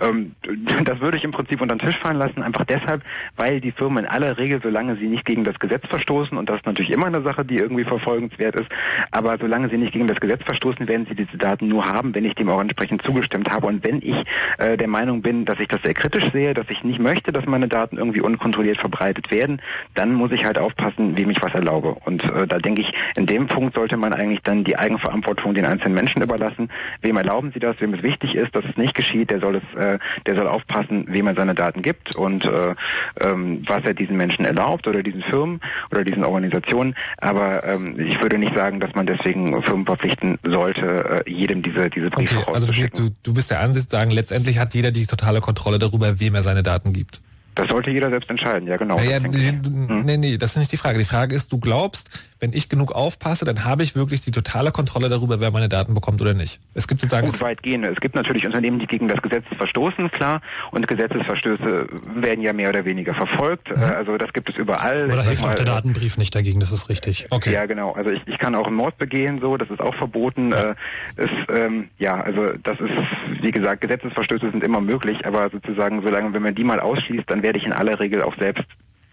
Ähm, 0.00 0.32
das 0.84 1.00
würde 1.00 1.16
ich 1.16 1.24
im 1.24 1.32
Prinzip 1.32 1.60
unter 1.60 1.74
den 1.74 1.80
Tisch 1.80 1.98
fallen 1.98 2.18
lassen, 2.18 2.42
einfach 2.42 2.64
deshalb, 2.64 3.02
weil 3.36 3.60
die 3.60 3.72
Firmen 3.72 4.04
in 4.04 4.10
aller 4.10 4.38
Regel, 4.38 4.60
solange 4.62 4.96
sie 4.96 5.06
nicht 5.06 5.24
gegen 5.24 5.44
das 5.44 5.58
Gesetz 5.58 5.86
verstoßen, 5.86 6.36
und 6.36 6.48
das 6.48 6.56
ist 6.56 6.66
natürlich 6.66 6.90
immer 6.90 7.06
eine 7.06 7.22
Sache, 7.22 7.44
die 7.44 7.56
irgendwie 7.56 7.84
verfolgenswert 7.84 8.56
ist, 8.56 8.68
aber 9.10 9.36
solange 9.38 9.68
sie 9.68 9.78
nicht 9.78 9.92
gegen 9.92 10.06
das 10.06 10.20
Gesetz 10.20 10.44
verstoßen, 10.44 10.86
werden 10.88 11.06
sie 11.08 11.14
diese 11.14 11.36
Daten 11.36 11.68
nur 11.68 11.86
haben, 11.86 12.14
wenn 12.14 12.24
ich 12.24 12.34
dem 12.34 12.48
auch 12.48 12.60
entsprechend 12.60 13.02
zugestimmt 13.02 13.50
habe. 13.50 13.66
Und 13.66 13.84
wenn 13.84 14.02
ich 14.02 14.24
äh, 14.58 14.76
der 14.76 14.88
Meinung 14.88 15.22
bin, 15.22 15.44
dass 15.44 15.60
ich 15.60 15.68
das 15.68 15.82
sehr 15.82 15.94
kritisch 15.94 16.30
sehe, 16.32 16.54
dass 16.54 16.66
ich 16.68 16.84
nicht 16.84 16.98
möchte, 16.98 17.32
dass 17.32 17.46
meine 17.46 17.68
Daten 17.68 17.96
irgendwie 17.96 18.20
unkontrolliert 18.20 18.78
verbreitet 18.78 19.30
werden, 19.30 19.60
dann 19.94 20.12
muss 20.14 20.32
ich 20.32 20.44
halt 20.44 20.58
aufpassen, 20.58 21.16
wem 21.16 21.30
ich 21.30 21.42
was 21.42 21.54
erlaube. 21.54 21.96
Und 22.04 22.24
äh, 22.24 22.46
da 22.46 22.58
denke 22.58 22.80
ich, 22.80 22.92
in 23.16 23.26
dem 23.26 23.46
Punkt 23.46 23.74
sollte 23.74 23.96
man 23.96 24.12
eigentlich 24.12 24.42
dann 24.42 24.64
die 24.64 24.76
Eigenverantwortung 24.76 25.54
den 25.54 25.66
einzelnen 25.66 25.94
Menschen 25.94 26.22
überlassen. 26.22 26.70
Wem 27.00 27.16
erlauben 27.16 27.52
sie 27.52 27.60
das, 27.60 27.76
wem 27.80 27.94
es 27.94 28.02
wichtig 28.02 28.34
ist, 28.36 28.54
dass 28.54 28.64
es 28.64 28.76
nicht 28.76 28.94
geschieht, 28.94 29.30
der 29.30 29.40
soll 29.40 29.56
es, 29.56 29.80
äh, 29.80 29.85
der 30.26 30.36
soll 30.36 30.48
aufpassen, 30.48 31.06
wem 31.08 31.26
er 31.26 31.34
seine 31.34 31.54
Daten 31.54 31.82
gibt 31.82 32.14
und 32.14 32.44
äh, 32.44 32.74
ähm, 33.20 33.62
was 33.66 33.84
er 33.84 33.94
diesen 33.94 34.16
Menschen 34.16 34.44
erlaubt 34.44 34.86
oder 34.86 35.02
diesen 35.02 35.22
Firmen 35.22 35.60
oder 35.90 36.04
diesen 36.04 36.24
Organisationen. 36.24 36.94
Aber 37.18 37.64
ähm, 37.64 37.98
ich 37.98 38.20
würde 38.20 38.38
nicht 38.38 38.54
sagen, 38.54 38.80
dass 38.80 38.94
man 38.94 39.06
deswegen 39.06 39.62
Firmen 39.62 39.86
verpflichten 39.86 40.38
sollte, 40.44 41.24
äh, 41.26 41.30
jedem 41.30 41.62
diese 41.62 41.90
diese 41.90 42.10
Briefe 42.10 42.38
Okay, 42.38 42.52
also 42.52 42.66
du, 42.66 43.10
du, 43.22 43.34
bist 43.34 43.50
der 43.50 43.60
Ansicht, 43.60 43.90
sagen, 43.90 44.10
letztendlich 44.10 44.58
hat 44.58 44.74
jeder 44.74 44.90
die 44.90 45.06
totale 45.06 45.40
Kontrolle 45.40 45.78
darüber, 45.78 46.20
wem 46.20 46.34
er 46.34 46.42
seine 46.42 46.62
Daten 46.62 46.92
gibt. 46.92 47.20
Das 47.56 47.68
sollte 47.68 47.90
jeder 47.90 48.10
selbst 48.10 48.28
entscheiden, 48.28 48.68
ja 48.68 48.76
genau. 48.76 48.96
Naja, 48.96 49.18
du- 49.18 49.30
nee, 49.30 50.18
nee, 50.18 50.36
das 50.36 50.50
ist 50.50 50.56
nicht 50.58 50.72
die 50.72 50.76
Frage. 50.76 50.98
Die 50.98 51.06
Frage 51.06 51.34
ist, 51.34 51.50
du 51.50 51.58
glaubst, 51.58 52.10
wenn 52.38 52.52
ich 52.52 52.68
genug 52.68 52.92
aufpasse, 52.92 53.44
dann 53.44 53.64
habe 53.64 53.82
ich 53.82 53.94
wirklich 53.94 54.20
die 54.20 54.30
totale 54.30 54.70
Kontrolle 54.70 55.08
darüber, 55.08 55.40
wer 55.40 55.50
meine 55.50 55.68
Daten 55.68 55.94
bekommt 55.94 56.20
oder 56.20 56.34
nicht. 56.34 56.60
Es 56.74 56.86
gibt 56.86 57.00
sozusagen... 57.00 57.28
Gut, 57.28 57.40
weitgehende. 57.40 57.88
Es 57.88 58.00
gibt 58.00 58.14
natürlich 58.14 58.44
Unternehmen, 58.44 58.78
die 58.78 58.86
gegen 58.86 59.08
das 59.08 59.22
Gesetz 59.22 59.44
verstoßen, 59.56 60.10
klar, 60.10 60.40
und 60.70 60.86
Gesetzesverstöße 60.86 61.86
werden 62.14 62.42
ja 62.42 62.52
mehr 62.52 62.68
oder 62.68 62.84
weniger 62.84 63.14
verfolgt. 63.14 63.70
Äh, 63.70 63.74
Also 63.74 64.18
das 64.18 64.32
gibt 64.32 64.50
es 64.50 64.56
überall. 64.56 65.06
Mhm. 65.06 65.12
Oder 65.12 65.22
sag 65.22 65.28
hilft 65.28 65.44
auch 65.44 65.54
der 65.54 65.64
Datenbrief 65.64 66.18
nicht 66.18 66.34
dagegen, 66.34 66.60
das 66.60 66.72
ist 66.72 66.88
richtig. 66.88 67.26
Okay. 67.30 67.52
Ja, 67.52 67.66
genau. 67.66 67.92
Also 67.92 68.10
ich, 68.10 68.22
ich 68.26 68.38
kann 68.38 68.54
auch 68.54 68.66
einen 68.66 68.76
Mord 68.76 68.98
begehen, 68.98 69.40
so, 69.40 69.56
das 69.56 69.70
ist 69.70 69.80
auch 69.80 69.94
verboten. 69.94 70.52
Äh, 70.52 70.74
ist, 71.16 71.32
ähm, 71.48 71.88
ja, 71.98 72.20
also 72.20 72.52
das 72.62 72.78
ist, 72.80 72.92
wie 73.40 73.50
gesagt, 73.50 73.80
Gesetzesverstöße 73.80 74.50
sind 74.50 74.62
immer 74.62 74.80
möglich, 74.80 75.26
aber 75.26 75.48
sozusagen, 75.50 76.02
solange 76.02 76.32
wenn 76.34 76.42
man 76.42 76.54
die 76.54 76.64
mal 76.64 76.80
ausschließt, 76.80 77.30
dann 77.30 77.42
werde 77.42 77.58
ich 77.58 77.66
in 77.66 77.72
aller 77.72 77.98
Regel 77.98 78.22
auch 78.22 78.36
selbst 78.36 78.64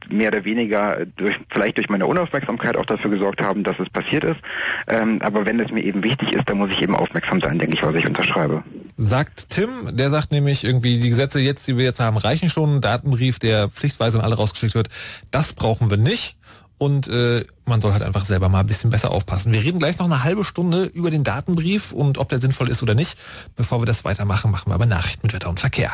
mehr 0.10 0.30
oder 0.30 0.46
weniger 0.46 1.06
durch, 1.16 1.40
vielleicht 1.50 1.78
durch 1.78 1.90
meine 1.90 2.06
Unaufmerksamkeit 2.06 2.78
auch 2.78 2.86
dafür 2.86 3.12
gesorgt 3.12 3.42
haben, 3.42 3.64
dass 3.64 3.80
es 3.80 3.90
passiert 3.90 4.24
ist. 4.24 4.38
Ähm, 4.88 5.20
aber 5.22 5.46
wenn 5.46 5.60
es 5.60 5.72
mir 5.72 5.84
eben 5.84 6.04
wichtig 6.04 6.34
ist, 6.34 6.48
dann 6.50 6.58
muss 6.58 6.72
ich 6.72 6.82
eben 6.82 6.96
aufmerksam 6.96 7.40
sein, 7.40 7.60
denke 7.60 7.76
ich, 7.76 7.84
was 7.84 7.96
ich 7.96 8.06
unterschreibe. 8.06 8.64
Sagt 8.98 9.50
Tim, 9.50 9.96
der 9.96 10.12
sagt 10.12 10.32
nämlich 10.32 10.64
irgendwie, 10.64 11.00
die 11.00 11.10
Gesetze 11.10 11.40
jetzt, 11.40 11.68
die 11.68 11.78
wir 11.78 11.86
jetzt 11.86 12.00
haben, 12.00 12.18
reichen 12.18 12.50
schon. 12.50 12.76
Ein 12.76 12.82
Datenbrief, 12.82 13.40
der 13.40 13.70
pflichtweise 13.70 14.20
an 14.20 14.24
alle 14.24 14.36
rausgeschickt 14.36 14.76
wird, 14.76 14.90
das 15.32 15.54
brauchen 15.54 15.90
wir 15.90 15.98
nicht. 15.98 16.38
Und 16.78 17.08
äh, 17.08 17.46
man 17.66 17.80
soll 17.82 17.94
halt 17.94 18.04
einfach 18.04 18.26
selber 18.26 18.50
mal 18.50 18.60
ein 18.60 18.66
bisschen 18.66 18.90
besser 18.90 19.12
aufpassen. 19.12 19.54
Wir 19.54 19.64
reden 19.64 19.80
gleich 19.80 20.00
noch 20.00 20.06
eine 20.06 20.24
halbe 20.24 20.44
Stunde 20.44 20.84
über 20.84 21.12
den 21.12 21.24
Datenbrief 21.24 21.92
und 21.94 22.18
ob 22.18 22.30
der 22.30 22.40
sinnvoll 22.40 22.68
ist 22.70 22.84
oder 22.84 22.94
nicht. 22.94 23.18
Bevor 23.56 23.82
wir 23.82 23.86
das 23.86 24.04
weitermachen, 24.04 24.52
machen 24.52 24.70
wir 24.70 24.76
aber 24.76 24.86
Nachrichten 24.86 25.28
mit 25.28 25.34
Wetter 25.34 25.50
und 25.50 25.60
Verkehr. 25.60 25.92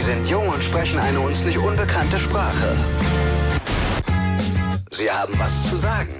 Sie 0.00 0.06
sind 0.06 0.26
jung 0.30 0.48
und 0.48 0.64
sprechen 0.64 0.98
eine 0.98 1.20
uns 1.20 1.44
nicht 1.44 1.58
unbekannte 1.58 2.18
Sprache. 2.18 2.74
Sie 4.92 5.10
haben 5.10 5.38
was 5.38 5.68
zu 5.68 5.76
sagen. 5.76 6.14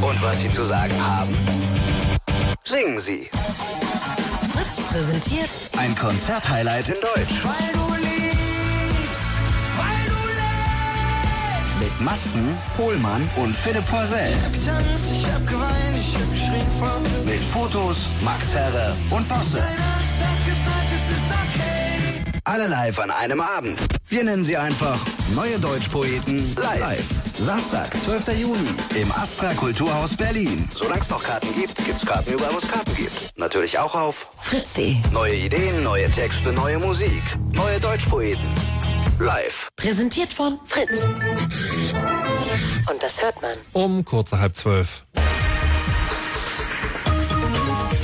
Und 0.00 0.22
was 0.22 0.40
Sie 0.42 0.50
zu 0.52 0.64
sagen 0.64 0.94
haben, 1.04 1.36
singen 2.64 3.00
Sie. 3.00 3.28
Fritz 4.52 4.86
präsentiert 4.90 5.50
Ein 5.76 5.96
Konzerthighlight 5.96 6.86
in 6.86 6.94
Deutsch. 6.94 8.09
Mit 11.80 12.00
Matzen, 12.00 12.58
Pohlmann 12.76 13.28
und 13.36 13.56
Philipp 13.56 13.86
Poisel. 13.86 14.32
Mit 17.24 17.40
Fotos, 17.52 17.96
Max 18.22 18.54
Herre 18.54 18.94
und 19.10 19.28
Bosse. 19.28 19.64
Alle 22.44 22.66
live 22.68 22.98
an 22.98 23.10
einem 23.10 23.40
Abend. 23.40 23.80
Wir 24.08 24.24
nennen 24.24 24.44
sie 24.44 24.56
einfach 24.56 24.98
Neue 25.34 25.58
Deutschpoeten 25.60 26.56
live. 26.56 27.04
Samstag, 27.38 27.88
12. 28.04 28.40
Juni 28.40 28.68
im 28.96 29.12
Astra 29.12 29.54
Kulturhaus 29.54 30.16
Berlin. 30.16 30.68
Solange 30.74 31.00
es 31.00 31.08
noch 31.08 31.22
Karten 31.22 31.54
gibt, 31.54 31.76
gibt's 31.76 32.04
Karten 32.04 32.32
überall, 32.32 32.52
wo 32.52 32.58
es 32.58 32.68
Karten 32.68 32.94
gibt. 32.96 33.38
Natürlich 33.38 33.78
auch 33.78 33.94
auf 33.94 34.32
Fritz.de. 34.42 34.96
Neue 35.12 35.36
Ideen, 35.36 35.84
neue 35.84 36.10
Texte, 36.10 36.52
neue 36.52 36.78
Musik. 36.80 37.22
Neue 37.52 37.78
Deutschpoeten. 37.78 38.44
Live. 39.18 39.68
Präsentiert 39.76 40.32
von 40.32 40.58
Fritz. 40.64 40.90
Und 42.90 43.02
das 43.02 43.22
hört 43.22 43.40
man. 43.42 43.52
Um 43.72 44.04
kurze 44.04 44.38
halb 44.38 44.56
zwölf. 44.56 45.04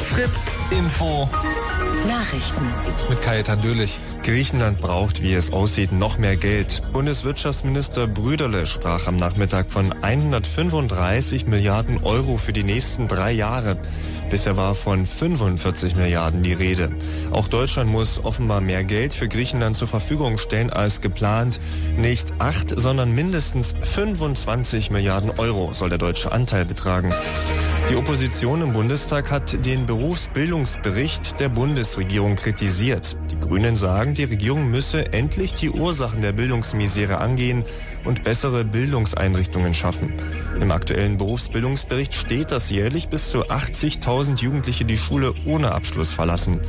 Fritz 0.05 0.31
Info. 0.71 1.29
Nachrichten. 2.07 2.73
Mit 3.09 3.23
Kajetan 3.23 3.61
Dölich. 3.61 3.99
Griechenland 4.27 4.81
braucht, 4.81 5.23
wie 5.23 5.35
es 5.35 5.53
aussieht, 5.53 5.93
noch 5.93 6.19
mehr 6.19 6.35
Geld. 6.35 6.83
Bundeswirtschaftsminister 6.93 8.09
Brüderle 8.09 8.67
sprach 8.67 9.07
am 9.07 9.15
Nachmittag 9.15 9.71
von 9.71 9.93
135 9.93 11.47
Milliarden 11.47 12.03
Euro 12.03 12.37
für 12.37 12.53
die 12.53 12.65
nächsten 12.65 13.07
drei 13.07 13.31
Jahre. 13.31 13.79
Bisher 14.29 14.57
war 14.57 14.75
von 14.75 15.07
45 15.07 15.95
Milliarden 15.95 16.43
die 16.43 16.55
Rede. 16.55 16.91
Auch 17.31 17.47
Deutschland 17.47 17.89
muss 17.89 18.19
offenbar 18.25 18.61
mehr 18.61 18.83
Geld 18.83 19.15
für 19.15 19.29
Griechenland 19.29 19.79
zur 19.79 19.87
Verfügung 19.87 20.39
stellen 20.39 20.71
als 20.71 21.01
geplant. 21.01 21.61
Nicht 21.97 22.35
acht, 22.41 22.77
sondern 22.77 23.15
mindestens 23.15 23.75
25 23.81 24.91
Milliarden 24.91 25.31
Euro 25.39 25.73
soll 25.73 25.91
der 25.91 25.99
deutsche 25.99 26.33
Anteil 26.33 26.65
betragen. 26.65 27.15
Die 27.89 27.95
Opposition 27.95 28.63
im 28.63 28.73
Bundestag 28.73 29.31
hat 29.31 29.65
den 29.65 29.87
Berufsbildungsbericht 29.87 31.39
der 31.39 31.49
Bundesregierung 31.49 32.35
kritisiert. 32.35 33.17
Die 33.31 33.39
Grünen 33.39 33.77
sagen, 33.77 34.13
die 34.19 34.25
Regierung 34.25 34.71
müsse 34.71 35.13
endlich 35.13 35.55
die 35.55 35.71
Ursachen 35.71 36.21
der 36.21 36.33
Bildungsmisere 36.33 37.19
angehen 37.19 37.65
und 38.05 38.25
bessere 38.25 38.65
Bildungseinrichtungen 38.65 39.75
schaffen. 39.75 40.13
Im 40.61 40.71
aktuellen 40.71 41.19
Berufsbildungsbericht 41.19 42.15
steht, 42.15 42.53
dass 42.53 42.71
jährlich 42.71 43.09
bis 43.09 43.31
zu 43.31 43.49
80.000 43.49 44.41
Jugendliche 44.41 44.85
die 44.85 44.99
Schule 44.99 45.35
ohne 45.45 45.73
Abschluss 45.73 46.13
verlassen. 46.13 46.61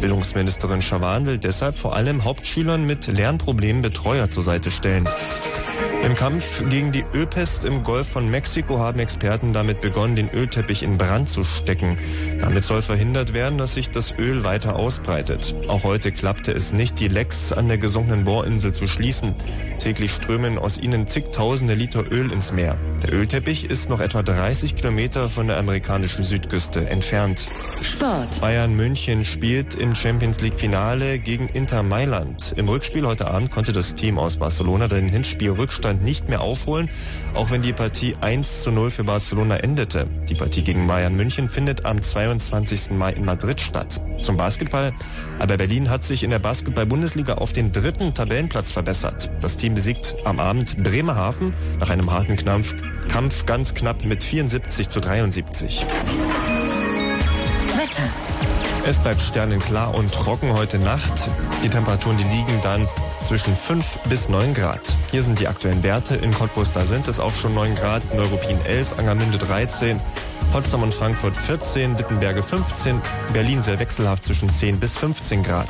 Bildungsministerin 0.00 0.82
Schawan 0.82 1.26
will 1.26 1.38
deshalb 1.38 1.76
vor 1.76 1.96
allem 1.96 2.24
Hauptschülern 2.24 2.86
mit 2.86 3.06
Lernproblemen 3.06 3.82
Betreuer 3.82 4.28
zur 4.28 4.42
Seite 4.42 4.70
stellen. 4.70 5.08
Im 6.04 6.14
Kampf 6.14 6.62
gegen 6.70 6.92
die 6.92 7.04
Ölpest 7.14 7.64
im 7.64 7.82
Golf 7.82 8.08
von 8.08 8.30
Mexiko 8.30 8.78
haben 8.78 9.00
Experten 9.00 9.52
damit 9.52 9.80
begonnen, 9.80 10.14
den 10.14 10.30
Ölteppich 10.30 10.82
in 10.82 10.98
Brand 10.98 11.28
zu 11.28 11.42
stecken. 11.42 11.98
Damit 12.38 12.62
soll 12.62 12.82
verhindert 12.82 13.34
werden, 13.34 13.58
dass 13.58 13.74
sich 13.74 13.90
das 13.90 14.12
Öl 14.16 14.44
weiter 14.44 14.76
ausbreitet. 14.76 15.56
Auch 15.66 15.82
heute 15.82 16.12
klappte 16.12 16.52
es 16.52 16.72
nicht, 16.72 17.00
die 17.00 17.08
Lecks 17.08 17.52
an 17.52 17.66
der 17.66 17.78
gesunkenen 17.78 18.24
Bohrinsel 18.24 18.72
zu 18.72 18.86
schließen. 18.86 19.34
Täglich 19.80 20.12
strömen 20.12 20.58
aus 20.58 20.78
ihnen 20.78 21.08
zigtausende 21.08 21.74
Liter 21.74 22.04
Öl 22.10 22.30
ins 22.30 22.52
Meer. 22.52 22.78
Der 23.02 23.12
Ölteppich 23.12 23.68
ist 23.68 23.90
noch 23.90 24.00
etwa 24.00 24.22
30 24.22 24.76
Kilometer 24.76 25.28
von 25.28 25.48
der 25.48 25.58
amerikanischen 25.58 26.22
Südküste 26.22 26.88
entfernt. 26.88 27.46
Sport. 27.82 28.40
Bayern 28.40 28.74
München 28.74 29.24
spielt 29.24 29.74
im 29.74 29.94
Champions 29.94 30.40
League 30.40 30.58
Finale 30.58 31.18
gegen 31.18 31.48
Inter 31.48 31.82
Mailand. 31.82 32.54
Im 32.56 32.68
Rückspiel 32.68 33.06
heute 33.06 33.26
Abend 33.28 33.50
konnte 33.50 33.72
das 33.72 33.94
Team 33.94 34.18
aus 34.18 34.36
Barcelona 34.36 34.88
den 34.88 35.08
Hinspielrückstand 35.08 35.85
nicht 35.94 36.28
mehr 36.28 36.40
aufholen, 36.40 36.90
auch 37.34 37.50
wenn 37.50 37.62
die 37.62 37.72
Partie 37.72 38.16
1 38.20 38.62
zu 38.62 38.70
0 38.70 38.90
für 38.90 39.04
Barcelona 39.04 39.56
endete. 39.56 40.06
Die 40.28 40.34
Partie 40.34 40.62
gegen 40.62 40.86
Bayern 40.86 41.14
München 41.14 41.48
findet 41.48 41.84
am 41.84 42.00
22. 42.00 42.90
Mai 42.92 43.12
in 43.12 43.24
Madrid 43.24 43.60
statt. 43.60 44.00
Zum 44.20 44.36
Basketball. 44.36 44.92
Aber 45.38 45.56
Berlin 45.56 45.90
hat 45.90 46.04
sich 46.04 46.22
in 46.22 46.30
der 46.30 46.38
Basketball-Bundesliga 46.38 47.34
auf 47.34 47.52
den 47.52 47.72
dritten 47.72 48.14
Tabellenplatz 48.14 48.72
verbessert. 48.72 49.30
Das 49.40 49.56
Team 49.56 49.74
besiegt 49.74 50.16
am 50.24 50.40
Abend 50.40 50.82
Bremerhaven 50.82 51.54
nach 51.80 51.90
einem 51.90 52.10
harten 52.10 52.36
Kampf, 52.36 52.74
Kampf 53.08 53.46
ganz 53.46 53.74
knapp 53.74 54.04
mit 54.04 54.24
74 54.24 54.88
zu 54.88 55.00
73. 55.00 55.86
Wetter. 57.76 58.10
Es 58.86 59.00
bleibt 59.00 59.20
sternenklar 59.20 59.94
und 59.94 60.12
trocken 60.12 60.52
heute 60.52 60.78
Nacht. 60.78 61.28
Die 61.64 61.68
Temperaturen, 61.68 62.18
die 62.18 62.24
liegen 62.24 62.60
dann 62.62 62.86
zwischen 63.26 63.56
5 63.56 63.98
bis 64.08 64.28
9 64.28 64.54
Grad. 64.54 64.80
Hier 65.10 65.22
sind 65.22 65.40
die 65.40 65.48
aktuellen 65.48 65.82
Werte. 65.82 66.14
In 66.14 66.32
Cottbus, 66.32 66.70
da 66.70 66.84
sind 66.84 67.08
es 67.08 67.18
auch 67.18 67.34
schon 67.34 67.54
9 67.54 67.74
Grad, 67.74 68.14
Neuruppin 68.14 68.64
11, 68.64 68.98
Angermünde 68.98 69.38
13, 69.38 70.00
Potsdam 70.52 70.84
und 70.84 70.94
Frankfurt 70.94 71.36
14, 71.36 71.98
Wittenberge 71.98 72.42
15, 72.42 73.02
Berlin 73.32 73.64
sehr 73.64 73.80
wechselhaft 73.80 74.22
zwischen 74.22 74.48
10 74.48 74.78
bis 74.78 74.96
15 74.96 75.42
Grad. 75.42 75.68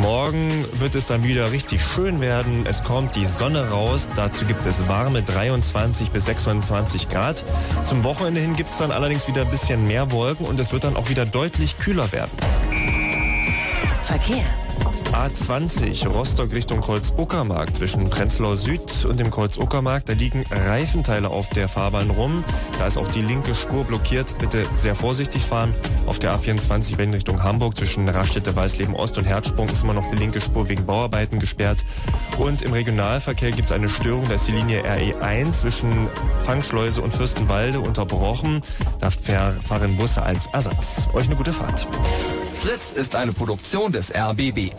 Morgen 0.00 0.64
wird 0.74 0.94
es 0.94 1.06
dann 1.06 1.24
wieder 1.24 1.52
richtig 1.52 1.84
schön 1.84 2.20
werden. 2.20 2.64
Es 2.66 2.82
kommt 2.84 3.16
die 3.16 3.26
Sonne 3.26 3.68
raus. 3.68 4.08
Dazu 4.16 4.46
gibt 4.46 4.64
es 4.64 4.88
warme 4.88 5.22
23 5.22 6.10
bis 6.10 6.24
26 6.24 7.08
Grad. 7.10 7.44
Zum 7.86 8.02
Wochenende 8.04 8.40
hin 8.40 8.56
gibt 8.56 8.70
es 8.70 8.78
dann 8.78 8.92
allerdings 8.92 9.28
wieder 9.28 9.42
ein 9.42 9.50
bisschen 9.50 9.86
mehr 9.86 10.10
Wolken 10.10 10.46
und 10.46 10.58
es 10.58 10.72
wird 10.72 10.84
dann 10.84 10.96
auch 10.96 11.10
wieder 11.10 11.26
deutlich 11.26 11.78
kühler 11.78 12.10
werden. 12.12 12.32
Verkehr. 14.04 14.44
A20 15.18 16.06
Rostock 16.06 16.52
Richtung 16.52 16.80
Kreuz-Uckermark 16.80 17.74
zwischen 17.74 18.08
Prenzlau 18.08 18.54
Süd 18.54 19.04
und 19.04 19.18
dem 19.18 19.32
Kreuz-Uckermark. 19.32 20.06
Da 20.06 20.12
liegen 20.12 20.44
Reifenteile 20.48 21.28
auf 21.28 21.48
der 21.50 21.68
Fahrbahn 21.68 22.10
rum. 22.10 22.44
Da 22.78 22.86
ist 22.86 22.96
auch 22.96 23.08
die 23.08 23.22
linke 23.22 23.56
Spur 23.56 23.82
blockiert. 23.82 24.38
Bitte 24.38 24.68
sehr 24.76 24.94
vorsichtig 24.94 25.42
fahren. 25.42 25.74
Auf 26.06 26.20
der 26.20 26.38
A24 26.38 27.00
in 27.00 27.12
Richtung 27.12 27.42
Hamburg 27.42 27.76
zwischen 27.76 28.08
Raststätte, 28.08 28.54
Weißleben 28.54 28.94
Ost 28.94 29.18
und 29.18 29.24
Herzsprung 29.24 29.68
ist 29.68 29.82
immer 29.82 29.94
noch 29.94 30.08
die 30.08 30.16
linke 30.16 30.40
Spur 30.40 30.68
wegen 30.68 30.86
Bauarbeiten 30.86 31.40
gesperrt. 31.40 31.84
Und 32.38 32.62
im 32.62 32.72
Regionalverkehr 32.72 33.50
gibt 33.50 33.66
es 33.66 33.72
eine 33.72 33.88
Störung. 33.88 34.28
Da 34.28 34.36
ist 34.36 34.46
die 34.46 34.52
Linie 34.52 34.84
RE1 34.84 35.50
zwischen 35.50 36.08
Fangschleuse 36.44 37.02
und 37.02 37.12
Fürstenwalde 37.12 37.80
unterbrochen. 37.80 38.60
Da 39.00 39.10
fahren 39.10 39.96
Busse 39.96 40.22
als 40.22 40.46
Ersatz. 40.46 41.08
Euch 41.12 41.26
eine 41.26 41.34
gute 41.34 41.52
Fahrt. 41.52 41.88
Fritz 42.60 42.92
ist 42.92 43.14
eine 43.14 43.32
Produktion 43.32 43.92
des 43.92 44.12
RBB. 44.12 44.72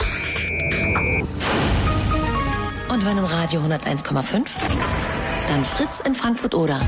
Und 2.89 3.05
wenn 3.05 3.17
im 3.17 3.23
Radio 3.23 3.61
101,5, 3.61 4.47
dann 5.47 5.63
Fritz 5.63 5.99
in 6.05 6.13
Frankfurt 6.13 6.55
oder. 6.55 6.79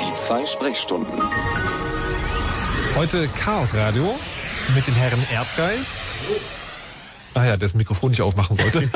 Die 0.00 0.14
zwei 0.14 0.44
Sprechstunden. 0.44 1.22
Heute 2.96 3.28
Chaos 3.28 3.74
Radio 3.74 4.18
mit 4.74 4.86
dem 4.86 4.94
Herrn 4.94 5.24
Erdgeist. 5.32 6.00
Ach 7.38 7.44
ja, 7.44 7.58
das 7.58 7.74
Mikrofon 7.74 8.10
nicht 8.12 8.22
aufmachen 8.22 8.56
sollte. 8.56 8.88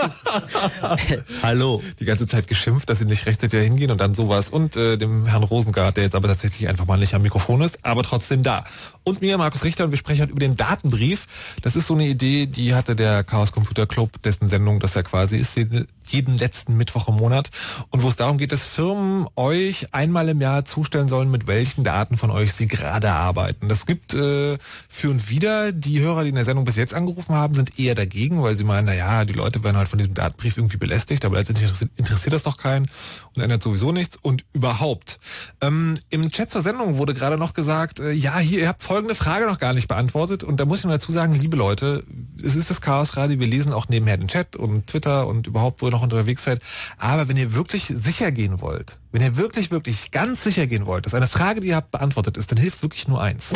Hallo. 1.42 1.82
Die 1.98 2.06
ganze 2.06 2.26
Zeit 2.26 2.48
geschimpft, 2.48 2.88
dass 2.88 2.98
sie 2.98 3.04
nicht 3.04 3.26
rechtzeitig 3.26 3.60
hingehen 3.62 3.90
und 3.90 4.00
dann 4.00 4.14
sowas. 4.14 4.48
Und 4.48 4.76
äh, 4.76 4.96
dem 4.96 5.26
Herrn 5.26 5.42
Rosengart, 5.42 5.98
der 5.98 6.04
jetzt 6.04 6.14
aber 6.14 6.28
tatsächlich 6.28 6.66
einfach 6.66 6.86
mal 6.86 6.96
nicht 6.98 7.12
am 7.14 7.20
Mikrofon 7.20 7.60
ist, 7.60 7.84
aber 7.84 8.02
trotzdem 8.02 8.42
da. 8.42 8.64
Und 9.04 9.20
mir, 9.20 9.36
Markus 9.36 9.62
Richter, 9.64 9.84
und 9.84 9.90
wir 9.90 9.98
sprechen 9.98 10.22
heute 10.22 10.30
über 10.32 10.40
den 10.40 10.56
Datenbrief. 10.56 11.26
Das 11.60 11.76
ist 11.76 11.86
so 11.86 11.92
eine 11.94 12.06
Idee, 12.06 12.46
die 12.46 12.74
hatte 12.74 12.96
der 12.96 13.24
Chaos 13.24 13.52
Computer 13.52 13.86
Club, 13.86 14.22
dessen 14.22 14.48
Sendung 14.48 14.78
das 14.78 14.94
ja 14.94 15.02
quasi 15.02 15.36
ist, 15.36 15.56
jeden- 15.58 15.86
jeden 16.08 16.38
letzten 16.38 16.76
Mittwoch 16.76 17.08
im 17.08 17.16
Monat. 17.16 17.50
Und 17.90 18.02
wo 18.02 18.08
es 18.08 18.16
darum 18.16 18.36
geht, 18.38 18.52
dass 18.52 18.62
Firmen 18.64 19.26
euch 19.36 19.94
einmal 19.94 20.28
im 20.28 20.40
Jahr 20.40 20.64
zustellen 20.64 21.08
sollen, 21.08 21.30
mit 21.30 21.46
welchen 21.46 21.84
Daten 21.84 22.16
von 22.16 22.30
euch 22.30 22.52
sie 22.52 22.66
gerade 22.66 23.12
arbeiten. 23.12 23.68
Das 23.68 23.86
gibt 23.86 24.14
äh, 24.14 24.58
für 24.88 25.10
und 25.10 25.28
wieder. 25.30 25.70
Die 25.72 26.00
Hörer, 26.00 26.22
die 26.24 26.30
in 26.30 26.34
der 26.34 26.44
Sendung 26.44 26.64
bis 26.64 26.76
jetzt 26.76 26.94
angerufen 26.94 27.34
haben, 27.34 27.54
sind 27.54 27.78
eher 27.78 27.94
dagegen, 27.94 28.29
weil 28.42 28.56
sie 28.56 28.64
meinen, 28.64 28.86
na 28.86 28.94
ja, 28.94 29.24
die 29.24 29.32
Leute 29.32 29.62
werden 29.64 29.76
halt 29.76 29.88
von 29.88 29.98
diesem 29.98 30.14
Datenbrief 30.14 30.56
irgendwie 30.56 30.76
belästigt, 30.76 31.24
aber 31.24 31.36
letztendlich 31.36 31.64
interessiert, 31.64 31.90
interessiert 31.96 32.32
das 32.32 32.42
doch 32.42 32.56
keinen 32.56 32.88
und 33.34 33.42
ändert 33.42 33.62
sowieso 33.62 33.92
nichts. 33.92 34.18
Und 34.22 34.44
überhaupt. 34.52 35.18
Ähm, 35.60 35.94
Im 36.10 36.30
Chat 36.30 36.50
zur 36.50 36.60
Sendung 36.60 36.98
wurde 36.98 37.14
gerade 37.14 37.38
noch 37.38 37.54
gesagt, 37.54 38.00
äh, 38.00 38.12
ja, 38.12 38.38
hier, 38.38 38.60
ihr 38.60 38.68
habt 38.68 38.82
folgende 38.82 39.14
Frage 39.14 39.46
noch 39.46 39.58
gar 39.58 39.72
nicht 39.72 39.88
beantwortet. 39.88 40.44
Und 40.44 40.60
da 40.60 40.64
muss 40.64 40.78
ich 40.78 40.84
nur 40.84 40.92
dazu 40.92 41.12
sagen, 41.12 41.34
liebe 41.34 41.56
Leute, 41.56 42.04
es 42.42 42.56
ist 42.56 42.70
das 42.70 42.80
Chaos 42.80 43.16
Radio, 43.16 43.38
wir 43.40 43.46
lesen 43.46 43.72
auch 43.72 43.88
nebenher 43.88 44.16
den 44.16 44.28
Chat 44.28 44.56
und 44.56 44.86
Twitter 44.86 45.26
und 45.26 45.46
überhaupt, 45.46 45.82
wo 45.82 45.86
ihr 45.86 45.92
noch 45.92 46.02
unterwegs 46.02 46.44
seid. 46.44 46.60
Aber 46.98 47.28
wenn 47.28 47.36
ihr 47.36 47.54
wirklich 47.54 47.86
sicher 47.86 48.30
gehen 48.32 48.60
wollt, 48.60 49.00
wenn 49.12 49.22
ihr 49.22 49.36
wirklich, 49.36 49.70
wirklich 49.70 50.10
ganz 50.10 50.44
sicher 50.44 50.66
gehen 50.66 50.86
wollt, 50.86 51.06
dass 51.06 51.14
eine 51.14 51.28
Frage, 51.28 51.60
die 51.60 51.68
ihr 51.68 51.76
habt, 51.76 51.90
beantwortet 51.90 52.36
ist, 52.36 52.50
dann 52.52 52.58
hilft 52.58 52.82
wirklich 52.82 53.08
nur 53.08 53.20
eins. 53.20 53.54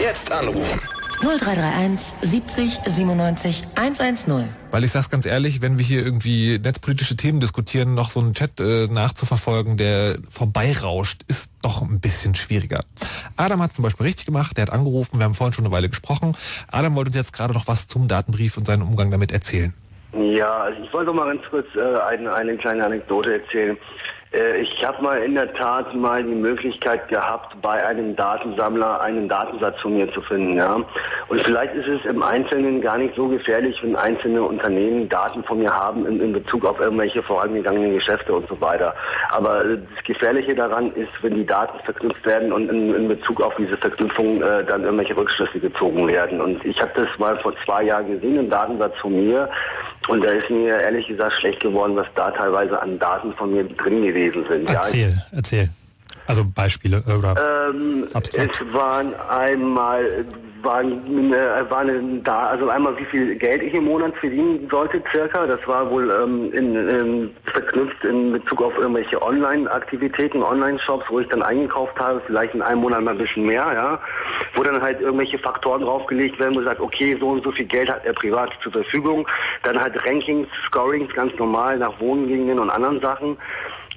Jetzt 0.00 0.30
anrufen. 0.30 0.80
0331 1.20 2.00
70 2.22 2.80
97 2.84 3.64
110. 3.74 4.48
Weil 4.70 4.84
ich 4.84 4.92
sag's 4.92 5.08
ganz 5.08 5.24
ehrlich, 5.24 5.62
wenn 5.62 5.78
wir 5.78 5.84
hier 5.84 6.04
irgendwie 6.04 6.58
netzpolitische 6.58 7.16
Themen 7.16 7.40
diskutieren, 7.40 7.94
noch 7.94 8.10
so 8.10 8.20
einen 8.20 8.34
Chat 8.34 8.60
äh, 8.60 8.86
nachzuverfolgen, 8.88 9.76
der 9.76 10.18
vorbeirauscht, 10.28 11.22
ist 11.28 11.50
doch 11.62 11.80
ein 11.82 12.00
bisschen 12.00 12.34
schwieriger. 12.34 12.80
Adam 13.36 13.62
hat 13.62 13.72
zum 13.72 13.82
Beispiel 13.82 14.06
richtig 14.06 14.26
gemacht, 14.26 14.56
der 14.56 14.62
hat 14.62 14.72
angerufen, 14.72 15.18
wir 15.18 15.24
haben 15.24 15.34
vorhin 15.34 15.54
schon 15.54 15.64
eine 15.64 15.74
Weile 15.74 15.88
gesprochen. 15.88 16.36
Adam 16.70 16.94
wollte 16.94 17.08
uns 17.08 17.16
jetzt 17.16 17.32
gerade 17.32 17.54
noch 17.54 17.66
was 17.66 17.88
zum 17.88 18.08
Datenbrief 18.08 18.56
und 18.56 18.66
seinen 18.66 18.82
Umgang 18.82 19.10
damit 19.10 19.32
erzählen. 19.32 19.72
Ja, 20.12 20.58
also 20.58 20.82
ich 20.82 20.92
wollte 20.92 21.12
mal 21.12 21.26
ganz 21.26 21.46
kurz 21.50 21.66
äh, 21.74 21.80
eine, 22.08 22.32
eine 22.32 22.56
kleine 22.56 22.84
Anekdote 22.84 23.40
erzählen. 23.40 23.76
Äh, 24.32 24.60
ich 24.60 24.84
habe 24.84 25.02
mal 25.02 25.22
in 25.22 25.34
der 25.34 25.52
Tat 25.52 25.94
mal 25.94 26.22
die 26.22 26.34
Möglichkeit 26.34 27.08
gehabt, 27.08 27.60
bei 27.62 27.84
einem 27.86 28.16
Datensammler 28.16 29.00
einen 29.00 29.28
Datensatz 29.28 29.80
von 29.80 29.94
mir 29.94 30.10
zu 30.12 30.20
finden. 30.20 30.56
Ja? 30.56 30.80
Und 31.28 31.40
vielleicht 31.42 31.74
ist 31.74 31.88
es 31.88 32.04
im 32.04 32.22
Einzelnen 32.22 32.80
gar 32.80 32.98
nicht 32.98 33.14
so 33.14 33.28
gefährlich, 33.28 33.82
wenn 33.82 33.96
einzelne 33.96 34.42
Unternehmen 34.42 35.08
Daten 35.08 35.42
von 35.44 35.58
mir 35.58 35.74
haben 35.74 36.06
in, 36.06 36.20
in 36.20 36.32
Bezug 36.32 36.64
auf 36.64 36.80
irgendwelche 36.80 37.22
vorangegangenen 37.22 37.94
Geschäfte 37.94 38.34
und 38.34 38.48
so 38.48 38.60
weiter. 38.60 38.94
Aber 39.30 39.62
das 39.64 40.04
Gefährliche 40.04 40.54
daran 40.54 40.92
ist, 40.94 41.12
wenn 41.22 41.34
die 41.34 41.46
Daten 41.46 41.78
verknüpft 41.84 42.24
werden 42.26 42.52
und 42.52 42.70
in, 42.70 42.94
in 42.94 43.08
Bezug 43.08 43.40
auf 43.40 43.54
diese 43.56 43.76
Verknüpfung 43.76 44.42
äh, 44.42 44.64
dann 44.64 44.82
irgendwelche 44.84 45.16
Rückschlüsse 45.16 45.60
gezogen 45.60 46.06
werden. 46.08 46.40
Und 46.40 46.64
ich 46.64 46.80
habe 46.80 46.92
das 46.94 47.08
mal 47.18 47.36
vor 47.38 47.54
zwei 47.64 47.84
Jahren 47.84 48.08
gesehen, 48.08 48.38
einen 48.38 48.50
Datensatz 48.50 48.98
von 48.98 49.14
mir. 49.14 49.48
Und 50.08 50.24
da 50.24 50.30
ist 50.30 50.48
mir 50.50 50.78
ehrlich 50.80 51.08
gesagt 51.08 51.32
schlecht 51.32 51.58
geworden, 51.60 51.96
was 51.96 52.06
da 52.14 52.30
teilweise 52.30 52.80
an 52.80 52.96
Daten 52.98 53.32
von 53.34 53.52
mir 53.52 53.64
drin 53.64 54.02
gewesen 54.02 54.15
sind. 54.24 54.64
Ja, 54.64 54.70
ich- 54.70 54.76
Erzähl, 54.76 55.22
erzähl. 55.32 55.68
Also 56.26 56.44
Beispiele 56.44 57.04
äh, 57.06 57.12
oder 57.12 57.34
ähm, 57.70 58.08
Abstrakt. 58.12 58.60
es 58.60 58.74
waren 58.74 59.14
einmal 59.28 60.24
waren, 60.62 61.32
äh, 61.32 61.70
waren 61.70 62.24
da, 62.24 62.46
also 62.48 62.68
einmal 62.68 62.98
wie 62.98 63.04
viel 63.04 63.36
Geld 63.36 63.62
ich 63.62 63.72
im 63.74 63.84
Monat 63.84 64.16
verdienen 64.16 64.66
sollte 64.68 65.00
circa. 65.12 65.46
Das 65.46 65.60
war 65.68 65.88
wohl 65.90 66.10
ähm, 66.10 66.52
in, 66.52 66.74
in, 66.74 67.30
verknüpft 67.44 68.02
in 68.04 68.32
Bezug 68.32 68.62
auf 68.62 68.76
irgendwelche 68.76 69.22
Online-Aktivitäten, 69.22 70.42
Online-Shops, 70.42 71.06
wo 71.08 71.20
ich 71.20 71.28
dann 71.28 71.42
eingekauft 71.42 71.98
habe, 72.00 72.20
vielleicht 72.26 72.54
in 72.54 72.62
einem 72.62 72.80
Monat 72.80 73.02
mal 73.02 73.12
ein 73.12 73.18
bisschen 73.18 73.46
mehr, 73.46 73.64
ja. 73.74 74.00
Wo 74.54 74.62
dann 74.64 74.82
halt 74.82 75.00
irgendwelche 75.00 75.38
Faktoren 75.38 75.82
draufgelegt 75.82 76.40
werden, 76.40 76.56
wo 76.56 76.62
sagt, 76.62 76.80
okay, 76.80 77.16
so 77.20 77.28
und 77.28 77.44
so 77.44 77.52
viel 77.52 77.66
Geld 77.66 77.88
hat 77.88 78.04
er 78.04 78.12
privat 78.14 78.50
zur 78.60 78.72
Verfügung. 78.72 79.26
Dann 79.62 79.80
halt 79.80 79.94
Rankings, 80.04 80.48
Scorings 80.66 81.12
ganz 81.14 81.32
normal 81.38 81.78
nach 81.78 82.00
Wohngegenden 82.00 82.58
und 82.58 82.70
anderen 82.70 83.00
Sachen 83.00 83.36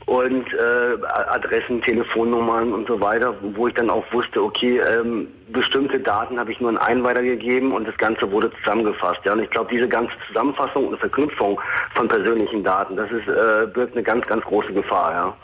und 0.10 0.52
äh, 0.54 1.06
Adressen, 1.30 1.82
Telefonnummern 1.84 2.74
und 2.74 2.88
so 2.88 3.00
weiter, 3.00 3.36
wo 3.54 3.68
ich 3.68 3.76
dann 3.76 3.92
auch 3.92 4.04
wusste, 4.12 4.42
okay, 4.44 4.80
ähm, 4.80 5.28
bestimmte 5.50 6.00
Daten 6.00 6.40
habe 6.40 6.52
ich 6.52 6.60
nur 6.60 6.72
an 6.72 6.80
einen 6.80 7.04
weitergegeben 7.04 7.72
und 7.72 7.88
das 7.88 7.96
Ganze 7.98 8.32
wurde 8.32 8.52
zusammengefasst. 8.58 9.20
Ja, 9.24 9.34
und 9.34 9.44
ich 9.44 9.50
glaube, 9.52 9.70
diese 9.72 9.88
ganze 9.88 10.14
Zusammenfassung 10.28 10.88
und 10.88 11.00
Verknüpfung 11.00 11.62
von 11.94 12.08
persönlichen 12.08 12.64
Daten, 12.64 12.96
das 12.96 13.12
ist 13.12 13.28
äh, 13.28 13.68
birgt 13.72 13.94
eine 13.94 14.02
ganz, 14.02 14.26
ganz 14.26 14.44
große 14.46 14.74
Gefahr. 14.74 15.12
Ja. 15.12 15.38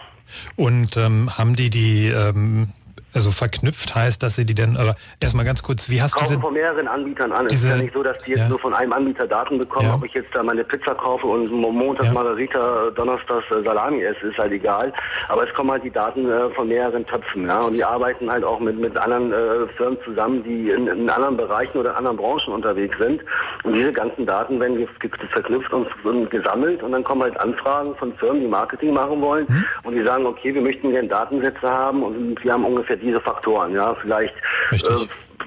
Und 0.55 0.97
ähm, 0.97 1.37
haben 1.37 1.55
die 1.55 1.69
die 1.69 2.07
ähm, 2.07 2.69
Also 3.15 3.31
verknüpft 3.31 3.95
heißt, 3.95 4.21
dass 4.21 4.35
sie 4.35 4.45
die 4.45 4.53
denn, 4.53 4.75
aber 4.77 4.95
erstmal 5.21 5.45
ganz 5.45 5.63
kurz, 5.63 5.89
wie 5.89 6.01
hast 6.01 6.15
du 6.15 6.19
diese, 6.19 6.39
von 6.39 6.53
mehreren 6.53 6.87
Anbietern 6.87 7.31
an. 7.31 7.47
diese- 7.47 7.67
es 7.69 7.73
ist 7.73 7.77
ja 7.79 7.83
nicht 7.83 7.93
so, 7.93 8.03
dass 8.03 8.17
die 8.25 8.31
jetzt 8.31 8.39
ja. 8.41 8.49
nur 8.49 8.59
von 8.59 8.73
einem 8.73 8.91
Anbieter 8.91 9.25
Daten 9.25 9.57
bekommen, 9.57 9.87
Ja. 9.87 9.95
ob 9.95 10.05
ich 10.05 10.13
jetzt 10.13 10.35
da 10.35 10.43
meine 10.43 10.63
Pizza 10.65 10.93
kaufe 10.95 11.25
und 11.25 11.49
Mo- 11.51 11.71
Montag 11.71 12.11
Margarita, 12.13 12.89
Donnerstag 12.93 13.41
äh, 13.51 13.63
Salami 13.63 14.01
esse, 14.03 14.27
ist 14.27 14.37
halt 14.37 14.51
egal. 14.51 14.91
Aber 15.29 15.47
es 15.47 15.53
kommen 15.53 15.71
halt 15.71 15.83
die 15.85 15.91
Daten 15.91 16.29
äh, 16.29 16.49
von 16.49 16.67
mehreren 16.67 17.05
Töpfen, 17.05 17.47
ja. 17.47 17.61
Und 17.61 17.73
die 17.73 17.83
arbeiten 17.85 18.29
halt 18.29 18.43
auch 18.43 18.59
mit, 18.59 18.77
mit 18.77 18.97
anderen 18.97 19.31
äh, 19.31 19.35
Firmen 19.77 19.97
zusammen, 20.03 20.43
die 20.43 20.69
in, 20.71 20.87
in 20.87 21.09
anderen 21.09 21.37
Bereichen 21.37 21.77
oder 21.77 21.91
in 21.91 21.95
anderen 21.95 22.17
Branchen 22.17 22.53
unterwegs 22.53 22.97
sind. 22.97 23.21
Und 23.63 23.73
diese 23.73 23.93
ganzen 23.93 24.25
Daten 24.25 24.59
werden 24.59 24.85
verknüpft 25.31 25.71
und, 25.73 25.87
und 26.03 26.29
gesammelt 26.29 26.83
und 26.83 26.91
dann 26.91 27.03
kommen 27.03 27.23
halt 27.23 27.39
Anfragen 27.39 27.95
von 27.95 28.13
Firmen, 28.17 28.41
die 28.41 28.47
Marketing 28.47 28.93
machen 28.93 29.21
wollen 29.21 29.45
Mhm. 29.47 29.65
und 29.83 29.93
die 29.95 30.03
sagen, 30.03 30.25
okay, 30.25 30.53
wir 30.53 30.61
möchten 30.61 30.91
gerne 30.91 31.07
Datensätze 31.07 31.69
haben 31.69 32.03
und 32.03 32.43
wir 32.43 32.51
haben 32.51 32.65
ungefähr 32.65 32.97
diese 33.05 33.21
Faktoren, 33.21 33.73
ja, 33.73 33.95
vielleicht 33.95 34.33
äh, 34.71 34.77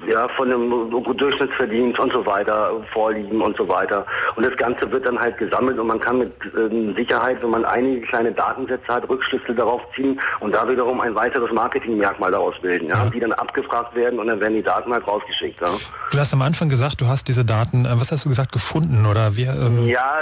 ja, 0.09 0.27
von 0.29 0.47
einem 0.51 0.69
Durchschnittsverdienst 1.17 1.99
und 1.99 2.13
so 2.13 2.25
weiter 2.25 2.71
vorliegen 2.93 3.41
und 3.41 3.57
so 3.57 3.67
weiter. 3.67 4.05
Und 4.35 4.45
das 4.45 4.55
Ganze 4.55 4.89
wird 4.91 5.05
dann 5.05 5.19
halt 5.19 5.37
gesammelt 5.37 5.77
und 5.77 5.87
man 5.87 5.99
kann 5.99 6.19
mit 6.19 6.31
ähm, 6.57 6.95
Sicherheit, 6.95 7.41
wenn 7.43 7.49
man 7.49 7.65
einige 7.65 8.01
kleine 8.01 8.31
Datensätze 8.31 8.87
hat, 8.87 9.09
Rückschlüsse 9.09 9.53
darauf 9.53 9.81
ziehen 9.95 10.19
und 10.39 10.53
da 10.53 10.69
wiederum 10.69 11.01
ein 11.01 11.15
weiteres 11.15 11.51
Marketingmerkmal 11.51 12.31
daraus 12.31 12.57
bilden, 12.61 12.87
ja, 12.87 13.05
die 13.07 13.19
dann 13.19 13.33
abgefragt 13.33 13.93
werden 13.95 14.19
und 14.19 14.27
dann 14.27 14.39
werden 14.39 14.53
die 14.53 14.63
Daten 14.63 14.93
halt 14.93 15.05
rausgeschickt. 15.05 15.59
Ja. 15.61 15.69
du 16.11 16.17
hast 16.19 16.33
am 16.33 16.41
Anfang 16.43 16.69
gesagt, 16.69 17.01
du 17.01 17.07
hast 17.07 17.27
diese 17.27 17.43
Daten, 17.43 17.85
äh, 17.85 17.99
was 17.99 18.11
hast 18.11 18.23
du 18.25 18.29
gesagt, 18.29 18.51
gefunden 18.53 19.05
oder 19.05 19.35
wir, 19.35 19.49
ähm, 19.53 19.85
Ja, 19.87 20.19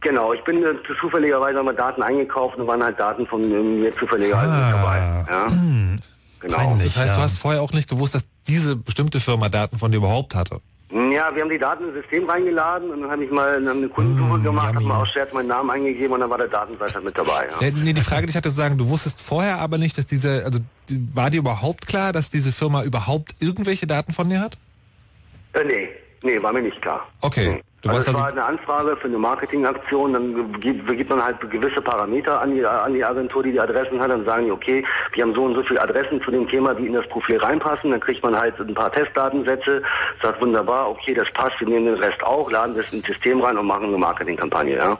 genau. 0.00 0.32
Ich 0.32 0.44
bin 0.44 0.62
äh, 0.62 0.74
zufälligerweise 1.00 1.62
wir 1.62 1.72
Daten 1.72 2.02
eingekauft 2.02 2.56
und 2.58 2.66
waren 2.68 2.84
halt 2.84 3.00
Daten 3.00 3.26
von 3.26 3.42
äh, 3.42 3.46
mir 3.62 3.96
zufälligerweise 3.96 4.52
Ah. 4.52 4.70
dabei. 4.70 5.24
Ja. 5.28 5.46
Genau. 6.42 6.78
das 6.82 6.96
heißt, 6.96 7.16
du 7.16 7.20
hast 7.20 7.38
vorher 7.38 7.62
auch 7.62 7.72
nicht 7.72 7.88
gewusst, 7.88 8.14
dass 8.14 8.24
diese 8.48 8.76
bestimmte 8.76 9.20
Firma 9.20 9.48
Daten 9.48 9.78
von 9.78 9.90
dir 9.90 9.98
überhaupt 9.98 10.34
hatte. 10.34 10.60
Ja, 10.92 11.34
wir 11.34 11.42
haben 11.42 11.48
die 11.48 11.58
Daten 11.58 11.84
ins 11.84 11.94
System 11.94 12.28
reingeladen 12.28 12.90
und 12.90 13.00
dann 13.00 13.10
habe 13.10 13.24
ich 13.24 13.30
mal 13.30 13.56
eine 13.56 13.88
Kundensuche 13.88 14.34
Hm, 14.34 14.42
gemacht, 14.42 14.74
habe 14.74 14.84
mal 14.84 15.00
aus 15.00 15.08
Scherz 15.08 15.32
meinen 15.32 15.48
Namen 15.48 15.70
eingegeben 15.70 16.12
und 16.12 16.20
dann 16.20 16.28
war 16.28 16.36
der 16.36 16.50
halt 16.52 17.04
mit 17.04 17.16
dabei. 17.16 17.48
Ja. 17.60 17.66
Ja, 17.66 17.72
nee, 17.74 17.94
die 17.94 18.02
Frage, 18.02 18.26
die 18.26 18.30
ich 18.30 18.36
hatte, 18.36 18.50
zu 18.50 18.56
sagen, 18.56 18.76
du 18.76 18.90
wusstest 18.90 19.22
vorher 19.22 19.58
aber 19.58 19.78
nicht, 19.78 19.96
dass 19.96 20.04
diese, 20.04 20.44
also 20.44 20.58
war 21.14 21.30
dir 21.30 21.38
überhaupt 21.38 21.86
klar, 21.86 22.12
dass 22.12 22.28
diese 22.28 22.52
Firma 22.52 22.82
überhaupt 22.82 23.36
irgendwelche 23.38 23.86
Daten 23.86 24.12
von 24.12 24.28
dir 24.28 24.40
hat? 24.40 24.58
Äh, 25.54 25.64
nee, 25.64 25.88
nee, 26.22 26.42
war 26.42 26.52
mir 26.52 26.60
nicht 26.60 26.82
klar. 26.82 27.06
Okay. 27.22 27.46
Du 27.46 27.71
also 27.84 28.00
es 28.00 28.06
also, 28.08 28.20
war 28.20 28.28
eine 28.30 28.44
Anfrage 28.44 28.96
für 28.96 29.08
eine 29.08 29.18
Marketingaktion, 29.18 30.12
dann 30.12 30.60
gibt, 30.60 30.86
gibt 30.86 31.10
man 31.10 31.24
halt 31.24 31.40
gewisse 31.50 31.82
Parameter 31.82 32.40
an 32.40 32.54
die, 32.54 32.64
an 32.64 32.94
die 32.94 33.04
Agentur, 33.04 33.42
die 33.42 33.52
die 33.52 33.60
Adressen 33.60 34.00
hat, 34.00 34.10
dann 34.10 34.24
sagen 34.24 34.46
die, 34.46 34.52
okay, 34.52 34.84
wir 35.12 35.24
haben 35.24 35.34
so 35.34 35.44
und 35.44 35.54
so 35.54 35.62
viele 35.62 35.82
Adressen 35.82 36.22
zu 36.22 36.30
dem 36.30 36.46
Thema, 36.46 36.74
die 36.74 36.86
in 36.86 36.92
das 36.92 37.08
Profil 37.08 37.38
reinpassen, 37.38 37.90
dann 37.90 38.00
kriegt 38.00 38.22
man 38.22 38.38
halt 38.38 38.58
ein 38.60 38.74
paar 38.74 38.92
Testdatensätze, 38.92 39.82
sagt 40.22 40.40
wunderbar, 40.40 40.90
okay, 40.90 41.14
das 41.14 41.30
passt, 41.32 41.58
wir 41.60 41.68
nehmen 41.68 41.86
den 41.86 41.96
Rest 41.96 42.22
auch, 42.22 42.50
laden 42.50 42.76
das 42.76 42.92
ins 42.92 43.06
System 43.06 43.40
rein 43.40 43.58
und 43.58 43.66
machen 43.66 43.86
eine 43.86 43.98
Marketingkampagne, 43.98 44.76
ja. 44.76 44.96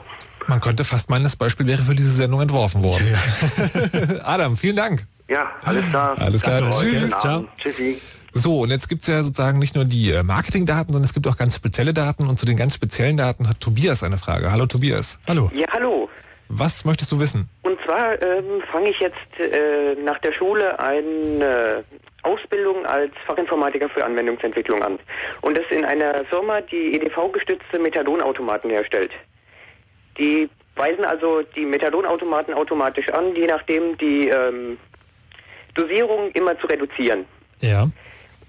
man 0.47 0.59
könnte 0.59 0.83
fast 0.83 1.09
meinen, 1.09 1.23
das 1.23 1.37
Beispiel 1.37 1.65
wäre 1.67 1.83
für 1.83 1.95
diese 1.95 2.11
Sendung 2.11 2.41
entworfen 2.41 2.83
worden. 2.83 3.17
Adam, 4.23 4.57
vielen 4.57 4.75
Dank. 4.75 5.07
Ja, 5.29 5.51
alles 5.63 5.89
klar. 5.89 6.15
Alles 6.19 6.41
klar, 6.41 6.69
tschüss. 6.79 7.09
Ciao. 7.21 7.45
Tschüssi. 7.57 8.01
So, 8.33 8.61
und 8.61 8.71
jetzt 8.71 8.89
gibt's 8.89 9.07
ja 9.07 9.21
sozusagen 9.21 9.59
nicht 9.59 9.75
nur 9.75 9.85
die 9.85 10.11
äh, 10.11 10.23
Marketingdaten, 10.23 10.91
sondern 10.91 11.07
es 11.07 11.13
gibt 11.13 11.27
auch 11.27 11.37
ganz 11.37 11.55
spezielle 11.55 11.93
Daten. 11.93 12.27
Und 12.27 12.39
zu 12.39 12.45
den 12.45 12.57
ganz 12.57 12.73
speziellen 12.73 13.15
Daten 13.15 13.47
hat 13.47 13.59
Tobias 13.59 14.03
eine 14.03 14.17
Frage. 14.17 14.51
Hallo 14.51 14.65
Tobias. 14.65 15.19
Hallo. 15.27 15.51
Ja, 15.53 15.67
hallo. 15.71 16.09
Was 16.49 16.83
möchtest 16.83 17.11
du 17.11 17.19
wissen? 17.19 17.47
Und 17.61 17.79
zwar 17.81 18.21
ähm, 18.21 18.61
fange 18.71 18.89
ich 18.89 18.99
jetzt 18.99 19.17
äh, 19.39 19.95
nach 20.03 20.17
der 20.19 20.31
Schule 20.31 20.79
eine 20.79 21.83
Ausbildung 22.23 22.85
als 22.85 23.11
Fachinformatiker 23.25 23.89
für 23.89 24.03
Anwendungsentwicklung 24.03 24.81
an. 24.81 24.99
Und 25.41 25.57
das 25.57 25.65
in 25.69 25.85
einer 25.85 26.25
Firma, 26.25 26.61
die 26.61 26.95
EDV-gestützte 26.95 27.79
Methadonautomaten 27.79 28.69
herstellt. 28.69 29.11
Die 30.17 30.49
weisen 30.75 31.05
also 31.05 31.43
die 31.55 31.65
Methadonautomaten 31.65 32.53
automatisch 32.53 33.09
an, 33.09 33.35
je 33.35 33.45
nachdem 33.45 33.97
die 33.97 34.29
ähm, 34.29 34.77
Dosierung 35.75 36.31
immer 36.31 36.57
zu 36.59 36.67
reduzieren. 36.67 37.25
Ja. 37.59 37.89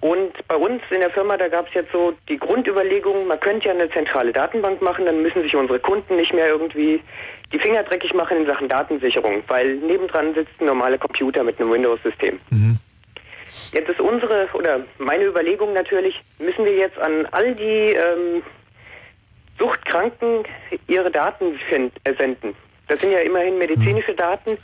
Und 0.00 0.32
bei 0.48 0.56
uns 0.56 0.82
in 0.90 1.00
der 1.00 1.10
Firma, 1.10 1.36
da 1.36 1.48
gab 1.48 1.68
es 1.68 1.74
jetzt 1.74 1.92
so 1.92 2.14
die 2.28 2.38
Grundüberlegung, 2.38 3.26
man 3.26 3.40
könnte 3.40 3.68
ja 3.68 3.74
eine 3.74 3.88
zentrale 3.90 4.32
Datenbank 4.32 4.82
machen, 4.82 5.06
dann 5.06 5.22
müssen 5.22 5.42
sich 5.42 5.56
unsere 5.56 5.78
Kunden 5.78 6.16
nicht 6.16 6.34
mehr 6.34 6.48
irgendwie 6.48 7.00
die 7.52 7.58
Finger 7.58 7.82
dreckig 7.82 8.12
machen 8.14 8.38
in 8.38 8.46
Sachen 8.46 8.68
Datensicherung, 8.68 9.42
weil 9.48 9.76
nebendran 9.76 10.34
sitzt 10.34 10.52
ein 10.60 10.66
normaler 10.66 10.98
Computer 10.98 11.42
mit 11.42 11.58
einem 11.58 11.70
Windows-System. 11.70 12.38
Jetzt 13.72 13.88
ist 13.88 14.00
unsere 14.00 14.48
oder 14.54 14.80
meine 14.98 15.24
Überlegung 15.24 15.72
natürlich, 15.72 16.22
müssen 16.38 16.64
wir 16.64 16.74
jetzt 16.74 16.98
an 16.98 17.26
all 17.30 17.54
die 17.54 17.94
ähm, 17.94 18.42
Suchtkranken 19.58 20.44
ihre 20.86 21.10
Daten 21.10 21.58
äh, 21.70 22.14
senden. 22.14 22.54
Das 22.88 23.00
sind 23.00 23.12
ja 23.12 23.20
immerhin 23.20 23.58
medizinische 23.58 24.14
Daten, 24.14 24.58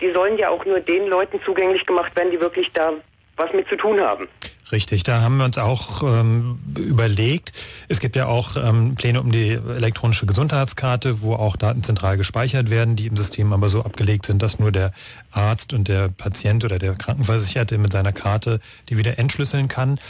die 0.00 0.10
sollen 0.10 0.38
ja 0.38 0.48
auch 0.50 0.64
nur 0.64 0.80
den 0.80 1.06
Leuten 1.06 1.40
zugänglich 1.42 1.86
gemacht 1.86 2.14
werden, 2.16 2.30
die 2.30 2.40
wirklich 2.40 2.72
da 2.72 2.92
was 3.36 3.52
mit 3.52 3.68
zu 3.68 3.76
tun 3.76 4.00
haben. 4.00 4.28
Richtig, 4.72 5.04
da 5.04 5.20
haben 5.20 5.36
wir 5.36 5.44
uns 5.44 5.58
auch 5.58 6.02
ähm, 6.02 6.58
überlegt. 6.76 7.52
Es 7.88 8.00
gibt 8.00 8.16
ja 8.16 8.26
auch 8.26 8.56
ähm, 8.56 8.96
Pläne 8.96 9.20
um 9.20 9.30
die 9.30 9.52
elektronische 9.52 10.26
Gesundheitskarte, 10.26 11.20
wo 11.22 11.34
auch 11.34 11.56
Daten 11.56 11.84
zentral 11.84 12.16
gespeichert 12.16 12.68
werden, 12.68 12.96
die 12.96 13.06
im 13.06 13.16
System 13.16 13.52
aber 13.52 13.68
so 13.68 13.84
abgelegt 13.84 14.26
sind, 14.26 14.42
dass 14.42 14.58
nur 14.58 14.72
der 14.72 14.92
Arzt 15.30 15.72
und 15.72 15.86
der 15.86 16.08
Patient 16.08 16.64
oder 16.64 16.78
der 16.78 16.94
Krankenversicherte 16.94 17.78
mit 17.78 17.92
seiner 17.92 18.12
Karte 18.12 18.60
die 18.88 18.98
wieder 18.98 19.18
entschlüsseln 19.18 19.68
kann. 19.68 20.00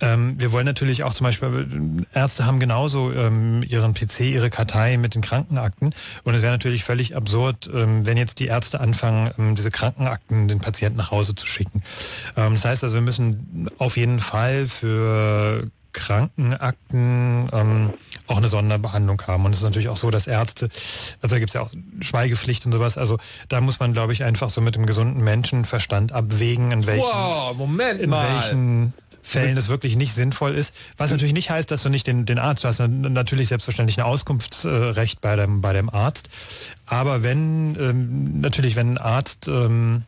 Ähm, 0.00 0.38
wir 0.38 0.52
wollen 0.52 0.66
natürlich 0.66 1.04
auch 1.04 1.14
zum 1.14 1.24
Beispiel, 1.24 2.06
Ärzte 2.12 2.44
haben 2.46 2.60
genauso 2.60 3.12
ähm, 3.12 3.62
ihren 3.62 3.94
PC, 3.94 4.20
ihre 4.20 4.50
Kartei 4.50 4.96
mit 4.96 5.14
den 5.14 5.22
Krankenakten. 5.22 5.94
Und 6.24 6.34
es 6.34 6.42
wäre 6.42 6.52
natürlich 6.52 6.84
völlig 6.84 7.16
absurd, 7.16 7.70
ähm, 7.72 8.04
wenn 8.06 8.16
jetzt 8.16 8.38
die 8.38 8.46
Ärzte 8.46 8.80
anfangen, 8.80 9.30
ähm, 9.38 9.54
diese 9.54 9.70
Krankenakten 9.70 10.48
den 10.48 10.58
Patienten 10.58 10.98
nach 10.98 11.10
Hause 11.10 11.34
zu 11.34 11.46
schicken. 11.46 11.82
Ähm, 12.36 12.54
das 12.54 12.64
heißt 12.64 12.84
also, 12.84 12.94
wir 12.94 13.02
müssen 13.02 13.68
auf 13.78 13.96
jeden 13.96 14.20
Fall 14.20 14.66
für 14.66 15.70
Krankenakten 15.92 17.48
ähm, 17.52 17.94
auch 18.26 18.36
eine 18.36 18.48
Sonderbehandlung 18.48 19.22
haben. 19.26 19.44
Und 19.46 19.52
es 19.52 19.58
ist 19.58 19.64
natürlich 19.64 19.88
auch 19.88 19.96
so, 19.96 20.10
dass 20.10 20.26
Ärzte, 20.26 20.68
also 21.22 21.34
da 21.34 21.38
gibt 21.38 21.50
es 21.50 21.54
ja 21.54 21.62
auch 21.62 21.70
Schweigepflicht 22.00 22.66
und 22.66 22.72
sowas, 22.72 22.98
also 22.98 23.18
da 23.48 23.60
muss 23.62 23.80
man, 23.80 23.94
glaube 23.94 24.12
ich, 24.12 24.22
einfach 24.22 24.50
so 24.50 24.60
mit 24.60 24.74
dem 24.74 24.84
gesunden 24.84 25.24
Menschenverstand 25.24 26.12
abwägen, 26.12 26.70
in 26.70 26.86
welchen, 26.86 27.02
Wow, 27.02 27.56
Moment 27.56 28.00
in 28.00 28.10
mal. 28.10 28.34
welchen 28.34 28.92
Fällen 29.26 29.56
es 29.56 29.68
wirklich 29.68 29.96
nicht 29.96 30.14
sinnvoll 30.14 30.54
ist. 30.54 30.72
Was 30.96 31.10
natürlich 31.10 31.34
nicht 31.34 31.50
heißt, 31.50 31.70
dass 31.70 31.82
du 31.82 31.88
nicht 31.88 32.06
den, 32.06 32.26
den 32.26 32.38
Arzt, 32.38 32.64
hast 32.64 32.78
natürlich 32.78 33.48
selbstverständlich 33.48 33.98
ein 33.98 34.04
Auskunftsrecht 34.04 35.20
bei 35.20 35.34
dem, 35.34 35.60
bei 35.60 35.72
dem 35.72 35.90
Arzt. 35.90 36.28
Aber 36.86 37.24
wenn, 37.24 37.76
ähm, 37.80 38.40
natürlich, 38.40 38.76
wenn 38.76 38.92
ein 38.92 38.98
Arzt, 38.98 39.48
ähm, 39.48 40.04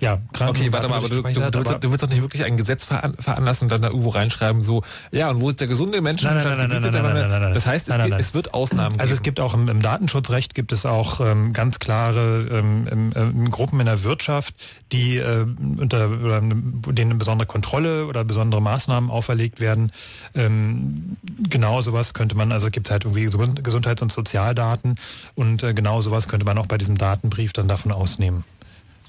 ja, 0.00 0.18
krank 0.32 0.50
Okay, 0.50 0.72
warte 0.72 0.88
mal, 0.88 0.96
aber 0.96 1.08
du, 1.08 1.22
du, 1.22 1.22
du, 1.22 1.54
willst, 1.54 1.84
du 1.84 1.90
willst 1.90 2.02
doch 2.02 2.08
nicht 2.08 2.20
wirklich 2.22 2.44
ein 2.44 2.56
Gesetz 2.56 2.84
veran, 2.84 3.14
veranlassen 3.18 3.66
und 3.66 3.72
dann 3.72 3.82
da 3.82 3.88
irgendwo 3.88 4.10
reinschreiben, 4.10 4.60
so, 4.62 4.82
ja, 5.12 5.30
und 5.30 5.40
wo 5.40 5.50
ist 5.50 5.60
der 5.60 5.66
gesunde 5.68 6.00
Mensch? 6.00 6.22
Nein, 6.22 6.36
nein, 6.36 6.44
nein, 6.44 6.68
nein, 6.68 6.68
nein, 6.82 6.92
nein, 6.92 7.02
nein, 7.02 7.30
nein, 7.30 7.42
nein. 7.42 7.54
Das 7.54 7.66
heißt, 7.66 7.88
es, 7.88 7.96
Nein, 7.96 8.10
nein, 8.10 8.20
es 8.20 8.34
wird 8.34 8.54
Ausnahmen 8.54 9.00
Also 9.00 9.10
geben. 9.10 9.14
es 9.14 9.22
gibt 9.22 9.40
auch 9.40 9.54
im, 9.54 9.68
im 9.68 9.82
Datenschutzrecht 9.82 10.54
gibt 10.54 10.72
es 10.72 10.84
auch 10.86 11.20
ähm, 11.20 11.52
ganz 11.52 11.78
klare 11.78 12.46
ähm, 12.50 13.12
ähm, 13.14 13.50
Gruppen 13.50 13.80
in 13.80 13.86
der 13.86 14.02
Wirtschaft, 14.02 14.54
die 14.92 15.16
äh, 15.18 15.46
unter 15.78 16.10
oder, 16.10 16.40
denen 16.40 17.10
eine 17.10 17.14
besondere 17.16 17.46
Kontrolle 17.46 18.06
oder 18.06 18.24
besondere 18.24 18.60
Maßnahmen 18.60 19.10
auferlegt 19.10 19.60
werden. 19.60 19.92
Ähm, 20.34 21.16
genau 21.48 21.80
sowas 21.82 22.14
könnte 22.14 22.36
man, 22.36 22.52
also 22.52 22.70
gibt 22.70 22.88
es 22.88 22.90
halt 22.90 23.04
irgendwie 23.04 23.26
Gesund- 23.26 23.62
Gesundheits- 23.62 24.02
und 24.02 24.12
Sozialdaten 24.12 24.96
und 25.34 25.62
äh, 25.62 25.74
genau 25.74 26.00
sowas 26.00 26.28
könnte 26.28 26.44
man 26.44 26.58
auch 26.58 26.66
bei 26.66 26.78
diesem 26.78 26.98
Datenbrief 26.98 27.52
dann 27.52 27.68
davon 27.68 27.92
ausnehmen. 27.92 28.44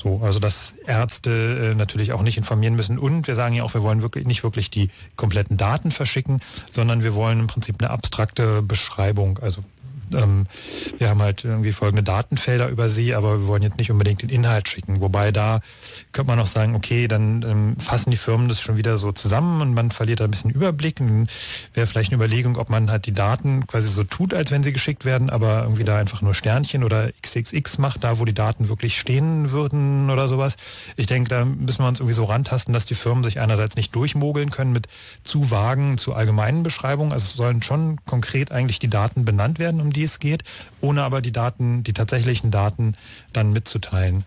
So, 0.06 0.22
also 0.22 0.38
dass 0.38 0.76
Ärzte 0.86 1.72
äh, 1.72 1.76
natürlich 1.76 2.14
auch 2.14 2.22
nicht 2.22 2.38
informieren 2.38 2.76
müssen 2.76 2.99
und 2.99 3.26
wir 3.26 3.34
sagen 3.34 3.56
ja 3.56 3.64
auch, 3.64 3.73
wir 3.73 3.82
wollen 3.82 4.03
wirklich 4.03 4.27
nicht 4.27 4.44
wirklich 4.44 4.69
die 4.69 4.91
kompletten 5.15 5.57
Daten 5.57 5.90
verschicken, 5.90 6.41
sondern 6.69 7.02
wir 7.02 7.15
wollen 7.15 7.40
im 7.40 7.48
Prinzip 7.48 7.77
eine 7.80 7.90
abstrakte 7.90 8.61
Beschreibung. 8.61 9.40
Also 9.40 9.64
ähm, 10.14 10.48
wir 10.98 11.10
haben 11.10 11.22
halt 11.22 11.44
irgendwie 11.44 11.72
folgende 11.72 12.03
Datenfelder 12.03 12.69
über 12.69 12.90
sie, 12.90 13.14
aber 13.15 13.40
wir 13.41 13.48
wollen 13.48 13.64
jetzt 13.64 13.77
nicht 13.77 13.91
unbedingt 13.91 14.22
den 14.22 14.30
Inhalt 14.30 14.68
schicken. 14.68 15.02
Wobei 15.02 15.32
da 15.32 15.61
könnte 16.11 16.30
man 16.30 16.40
auch 16.40 16.45
sagen, 16.45 16.76
okay, 16.76 17.07
dann 17.07 17.44
ähm, 17.44 17.76
fassen 17.80 18.11
die 18.11 18.18
Firmen 18.18 18.48
das 18.49 18.61
schon 18.61 18.77
wieder 18.77 18.98
so 18.98 19.11
zusammen 19.11 19.61
und 19.61 19.73
man 19.73 19.91
verliert 19.91 20.19
da 20.19 20.26
ein 20.26 20.32
bisschen 20.32 20.52
Überblick. 20.52 20.99
Und 20.99 21.27
wäre 21.73 21.88
vielleicht 21.88 22.11
eine 22.11 22.18
Überlegung, 22.18 22.57
ob 22.57 22.69
man 22.69 22.91
halt 22.91 23.06
die 23.06 23.14
Daten 23.14 23.68
quasi 23.68 23.88
so 23.88 24.03
tut, 24.03 24.34
als 24.34 24.52
wenn 24.52 24.64
sie 24.64 24.73
geschickt 24.73 25.06
werden, 25.06 25.30
aber 25.30 25.64
irgendwie 25.64 25.84
da 25.84 25.98
einfach 25.98 26.22
nur 26.22 26.34
Sternchen 26.34 26.84
oder 26.84 27.11
XXX 27.22 27.77
macht, 27.77 28.03
da 28.03 28.19
wo 28.19 28.26
die 28.26 28.34
Daten 28.34 28.69
wirklich 28.69 28.98
stehen 28.98 29.52
würden 29.52 30.10
oder 30.10 30.27
sowas. 30.27 30.57
Ich 30.95 31.07
denke, 31.07 31.30
da 31.30 31.45
müssen 31.45 31.84
wir 31.84 31.88
uns 31.88 31.99
irgendwie 31.99 32.15
so 32.15 32.26
rantasten, 32.26 32.73
dass 32.73 32.86
die 32.86 32.95
Firmen 32.95 33.23
sich 33.23 33.40
einerseits 33.40 33.76
nicht 33.76 33.95
durchmogeln 33.95 34.52
können 34.52 34.72
mit 34.72 34.88
zu 35.23 35.52
vagen, 35.52 35.98
zu 35.98 36.14
allgemeinen 36.14 36.64
Beschreibungen. 36.64 37.11
Also 37.11 37.26
es 37.26 37.34
sollen 37.34 37.61
schon 37.61 37.99
konkret 38.06 38.52
eigentlich 38.52 38.80
die 38.80 38.90
Daten 38.90 39.26
benannt 39.26 39.60
werden, 39.60 39.82
um 39.82 39.91
die 39.96 40.04
es 40.04 40.20
geht, 40.20 40.44
ohne 40.82 41.04
aber 41.04 41.22
die 41.22 41.32
Daten, 41.32 41.84
die 41.84 41.94
tatsächlichen 41.94 42.52
Daten 42.52 42.96
dann 43.34 43.52
mitzuteilen. 43.52 44.24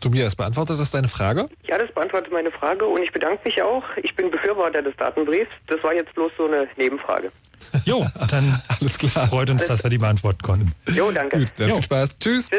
Tobias, 0.00 0.34
beantwortet 0.34 0.80
das 0.80 0.90
deine 0.90 1.08
Frage? 1.08 1.48
Ja, 1.66 1.78
das 1.78 1.92
beantwortet 1.92 2.32
meine 2.32 2.50
Frage 2.50 2.84
und 2.86 3.02
ich 3.02 3.12
bedanke 3.12 3.40
mich 3.44 3.62
auch. 3.62 3.84
Ich 4.02 4.14
bin 4.16 4.30
Befürworter 4.30 4.82
des 4.82 4.96
Datenbriefs. 4.96 5.50
Das 5.68 5.82
war 5.84 5.94
jetzt 5.94 6.12
bloß 6.14 6.32
so 6.36 6.46
eine 6.46 6.66
Nebenfrage. 6.76 7.30
Jo, 7.84 8.06
dann 8.28 8.60
Alles 8.80 8.98
klar. 8.98 9.28
freut 9.28 9.50
uns, 9.50 9.66
dass 9.66 9.82
wir 9.82 9.90
die 9.90 9.98
beantworten 9.98 10.42
konnten. 10.42 10.72
Jo, 10.94 11.10
danke. 11.10 11.38
Gut, 11.38 11.52
dann 11.58 11.68
Jo. 11.68 11.74
viel 11.76 11.84
Spaß. 11.84 12.18
Tschüss. 12.18 12.50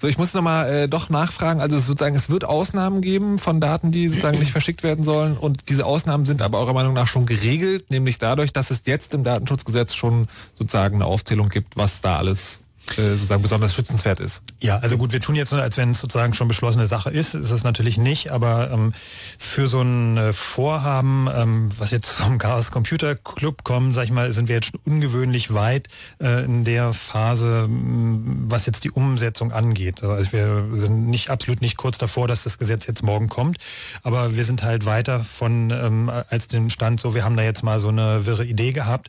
So, 0.00 0.08
ich 0.08 0.18
muss 0.18 0.34
nochmal 0.34 0.68
äh, 0.72 0.88
doch 0.88 1.08
nachfragen. 1.08 1.60
Also 1.60 1.78
sozusagen, 1.78 2.16
es 2.16 2.30
wird 2.30 2.44
Ausnahmen 2.44 3.00
geben 3.00 3.38
von 3.38 3.60
Daten, 3.60 3.92
die 3.92 4.08
sozusagen 4.08 4.38
nicht 4.38 4.50
verschickt 4.52 4.82
werden 4.82 5.04
sollen. 5.04 5.36
Und 5.36 5.68
diese 5.68 5.86
Ausnahmen 5.86 6.26
sind 6.26 6.42
aber 6.42 6.58
eurer 6.58 6.72
Meinung 6.74 6.94
nach 6.94 7.06
schon 7.06 7.26
geregelt, 7.26 7.90
nämlich 7.90 8.18
dadurch, 8.18 8.52
dass 8.52 8.70
es 8.70 8.82
jetzt 8.86 9.14
im 9.14 9.24
Datenschutzgesetz 9.24 9.94
schon 9.94 10.28
sozusagen 10.58 10.96
eine 10.96 11.04
Aufzählung 11.06 11.48
gibt, 11.48 11.76
was 11.76 12.00
da 12.00 12.16
alles 12.18 12.62
sozusagen 12.94 13.42
besonders 13.42 13.74
schützenswert 13.74 14.20
ist. 14.20 14.42
Ja, 14.60 14.78
also 14.78 14.96
gut, 14.98 15.12
wir 15.12 15.20
tun 15.20 15.34
jetzt 15.34 15.52
nur, 15.52 15.62
als 15.62 15.76
wenn 15.76 15.90
es 15.90 16.00
sozusagen 16.00 16.34
schon 16.34 16.48
beschlossene 16.48 16.86
Sache 16.86 17.10
ist, 17.10 17.34
ist 17.34 17.50
es 17.50 17.64
natürlich 17.64 17.98
nicht, 17.98 18.30
aber 18.30 18.70
ähm, 18.70 18.92
für 19.38 19.68
so 19.68 19.82
ein 19.82 20.16
äh, 20.16 20.32
Vorhaben, 20.32 21.28
ähm, 21.32 21.68
was 21.78 21.90
jetzt 21.90 22.08
vom 22.10 22.38
Chaos 22.38 22.70
Computer 22.70 23.14
Club 23.14 23.64
kommt, 23.64 23.94
sag 23.94 24.04
ich 24.04 24.12
mal, 24.12 24.32
sind 24.32 24.48
wir 24.48 24.56
jetzt 24.56 24.68
schon 24.70 24.80
ungewöhnlich 24.84 25.52
weit 25.52 25.88
äh, 26.20 26.44
in 26.44 26.64
der 26.64 26.92
Phase, 26.92 27.64
m, 27.64 28.44
was 28.48 28.66
jetzt 28.66 28.84
die 28.84 28.90
Umsetzung 28.90 29.52
angeht. 29.52 30.02
Also 30.02 30.32
wir 30.32 30.66
sind 30.74 31.06
nicht 31.06 31.30
absolut 31.30 31.60
nicht 31.60 31.76
kurz 31.76 31.98
davor, 31.98 32.28
dass 32.28 32.44
das 32.44 32.58
Gesetz 32.58 32.86
jetzt 32.86 33.02
morgen 33.02 33.28
kommt, 33.28 33.58
aber 34.02 34.36
wir 34.36 34.44
sind 34.44 34.62
halt 34.62 34.86
weiter 34.86 35.24
von 35.24 35.70
ähm, 35.70 36.10
als 36.28 36.48
den 36.48 36.70
Stand 36.70 37.00
so, 37.00 37.14
wir 37.14 37.24
haben 37.24 37.36
da 37.36 37.42
jetzt 37.42 37.62
mal 37.62 37.80
so 37.80 37.88
eine 37.88 38.26
wirre 38.26 38.44
Idee 38.44 38.72
gehabt, 38.72 39.08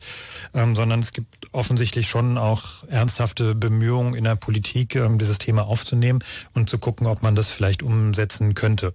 ähm, 0.54 0.76
sondern 0.76 1.00
es 1.00 1.12
gibt 1.12 1.37
offensichtlich 1.58 2.08
schon 2.08 2.38
auch 2.38 2.84
ernsthafte 2.88 3.54
Bemühungen 3.54 4.14
in 4.14 4.24
der 4.24 4.36
Politik, 4.36 4.94
ähm, 4.94 5.18
dieses 5.18 5.38
Thema 5.38 5.66
aufzunehmen 5.66 6.20
und 6.54 6.70
zu 6.70 6.78
gucken, 6.78 7.06
ob 7.06 7.22
man 7.22 7.34
das 7.34 7.50
vielleicht 7.50 7.82
umsetzen 7.82 8.54
könnte. 8.54 8.94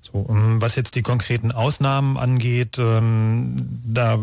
So, 0.00 0.26
ähm, 0.28 0.60
was 0.60 0.74
jetzt 0.74 0.96
die 0.96 1.02
konkreten 1.02 1.52
Ausnahmen 1.52 2.16
angeht, 2.16 2.78
ähm, 2.78 3.56
da 3.84 4.18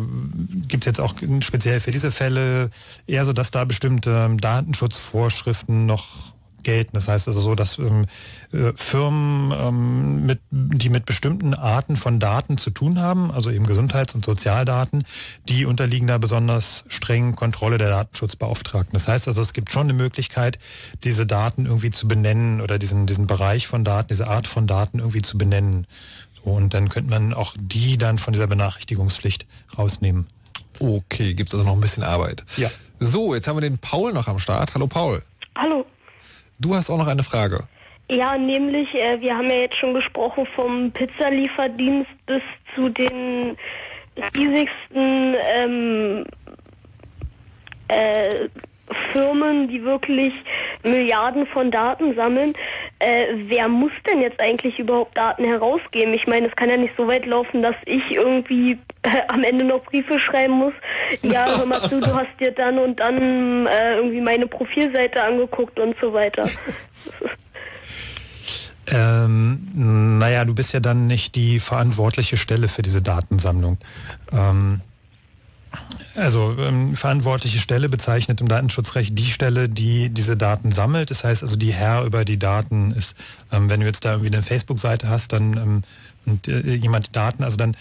gibt 0.68 0.84
es 0.84 0.88
jetzt 0.88 1.00
auch 1.00 1.16
speziell 1.42 1.80
für 1.80 1.92
diese 1.92 2.12
Fälle 2.12 2.72
eher 3.08 3.24
so, 3.24 3.34
dass 3.34 3.52
da 3.52 3.64
bestimmte 3.64 4.36
Datenschutzvorschriften 4.36 5.86
noch 5.86 6.35
gelten. 6.66 6.92
Das 6.94 7.08
heißt 7.08 7.30
also 7.30 7.40
so, 7.40 7.56
dass 7.56 7.80
ähm, 7.80 8.08
äh, 8.52 8.74
Firmen, 8.76 9.54
ähm, 9.58 10.26
mit, 10.26 10.42
die 10.52 10.90
mit 10.90 11.06
bestimmten 11.06 11.54
Arten 11.54 11.96
von 11.96 12.20
Daten 12.20 12.58
zu 12.58 12.72
tun 12.72 13.00
haben, 13.00 13.32
also 13.32 13.50
eben 13.52 13.66
Gesundheits- 13.66 14.14
und 14.14 14.26
Sozialdaten, 14.26 15.06
die 15.48 15.66
unterliegen 15.66 16.08
da 16.08 16.18
besonders 16.18 16.84
strengen 16.90 17.36
Kontrolle 17.36 17.78
der 17.78 17.90
Datenschutzbeauftragten. 17.90 18.92
Das 18.92 19.08
heißt 19.08 19.30
also, 19.30 19.42
es 19.42 19.54
gibt 19.54 19.72
schon 19.72 19.84
eine 19.84 19.94
Möglichkeit, 19.94 20.60
diese 21.06 21.26
Daten 21.26 21.66
irgendwie 21.66 21.92
zu 21.92 22.10
benennen 22.10 22.60
oder 22.60 22.78
diesen, 22.78 23.06
diesen 23.06 23.28
Bereich 23.28 23.68
von 23.68 23.86
Daten, 23.86 24.10
diese 24.10 24.28
Art 24.28 24.48
von 24.48 24.68
Daten 24.68 25.00
irgendwie 25.00 25.22
zu 25.22 25.38
benennen. 25.38 25.88
So, 26.44 26.52
und 26.52 26.74
dann 26.74 26.90
könnte 26.90 27.12
man 27.12 27.34
auch 27.34 27.56
die 27.58 27.96
dann 27.96 28.18
von 28.18 28.34
dieser 28.34 28.48
Benachrichtigungspflicht 28.48 29.46
rausnehmen. 29.78 30.28
Okay, 30.80 31.34
gibt 31.34 31.50
es 31.50 31.54
also 31.56 31.66
noch 31.66 31.74
ein 31.74 31.82
bisschen 31.82 32.04
Arbeit. 32.04 32.44
Ja. 32.58 32.70
So, 33.00 33.36
jetzt 33.36 33.48
haben 33.48 33.58
wir 33.58 33.62
den 33.62 33.78
Paul 33.78 34.14
noch 34.14 34.28
am 34.28 34.40
Start. 34.40 34.74
Hallo 34.74 34.88
Paul. 34.88 35.22
Hallo. 35.56 35.86
Du 36.60 36.76
hast 36.76 36.90
auch 36.90 36.98
noch 36.98 37.08
eine 37.08 37.24
Frage. 37.24 37.64
Ja, 38.10 38.38
nämlich, 38.38 38.94
äh, 38.94 39.20
wir 39.20 39.36
haben 39.36 39.50
ja 39.50 39.56
jetzt 39.56 39.78
schon 39.78 39.94
gesprochen 39.94 40.46
vom 40.46 40.92
Pizzalieferdienst 40.92 42.12
bis 42.26 42.42
zu 42.76 42.90
den 42.90 43.58
riesigsten 44.36 45.36
ähm, 45.56 46.26
äh, 47.88 48.48
Firmen, 49.12 49.68
die 49.68 49.84
wirklich 49.84 50.34
Milliarden 50.84 51.48
von 51.48 51.72
Daten 51.72 52.16
sammeln. 52.16 52.54
Äh, 53.00 53.26
wer 53.48 53.68
muss 53.68 53.92
denn 54.08 54.22
jetzt 54.22 54.40
eigentlich 54.40 54.80
überhaupt 54.80 55.18
Daten 55.18 55.44
herausgeben? 55.44 56.14
Ich 56.14 56.28
meine, 56.28 56.48
es 56.48 56.56
kann 56.56 56.70
ja 56.70 56.78
nicht 56.78 56.94
so 56.96 57.08
weit 57.08 57.26
laufen, 57.26 57.62
dass 57.64 57.76
ich 57.86 58.12
irgendwie 58.12 58.78
äh, 59.02 59.22
am 59.28 59.44
Ende 59.44 59.64
noch 59.64 59.84
Briefe 59.84 60.20
schreiben 60.20 60.54
muss. 60.54 60.74
Ja, 61.22 61.58
hör 61.58 61.66
mal 61.66 61.82
zu, 61.82 62.00
du 62.00 62.14
hast 62.14 62.40
dir 62.40 62.52
dann 62.52 62.78
und 62.78 63.00
dann 63.00 63.66
äh, 63.68 63.96
irgendwie 63.98 64.22
meine 64.22 64.48
Profilseite 64.48 65.22
angeguckt 65.22 65.80
und 65.80 65.96
so 66.00 66.14
weiter. 66.14 66.48
Ähm, 68.88 70.20
naja, 70.20 70.46
du 70.46 70.54
bist 70.54 70.74
ja 70.74 70.80
dann 70.80 71.08
nicht 71.08 71.36
die 71.36 71.60
verantwortliche 71.60 72.38
Stelle 72.38 72.68
für 72.68 72.84
diese 72.84 73.02
Datensammlung. 73.02 73.80
Ähm, 74.32 74.82
also 76.16 76.56
ähm, 76.58 76.96
verantwortliche 76.96 77.60
Stelle 77.60 77.90
bezeichnet 77.90 78.42
im 78.42 78.48
Datenschutzrecht 78.48 79.18
die 79.18 79.30
Stelle, 79.30 79.70
die 79.70 80.10
diese 80.10 80.38
Daten 80.38 80.72
sammelt. 80.72 81.12
Das 81.12 81.24
heißt 81.24 81.44
also, 81.44 81.56
die 81.56 81.74
Herr 81.74 82.04
über 82.04 82.26
die 82.26 82.40
Daten 82.40 82.92
ist. 82.92 83.16
Ähm, 83.52 83.70
wenn 83.70 83.82
du 83.82 83.86
jetzt 83.86 84.06
da 84.06 84.12
irgendwie 84.12 84.34
eine 84.34 84.44
Facebook-Seite 84.44 85.10
hast, 85.10 85.34
dann 85.34 85.58
ähm, 85.58 85.84
und 86.26 86.48
äh, 86.48 86.74
jemand 86.74 87.16
Daten, 87.16 87.44
also 87.44 87.58
dann, 87.58 87.78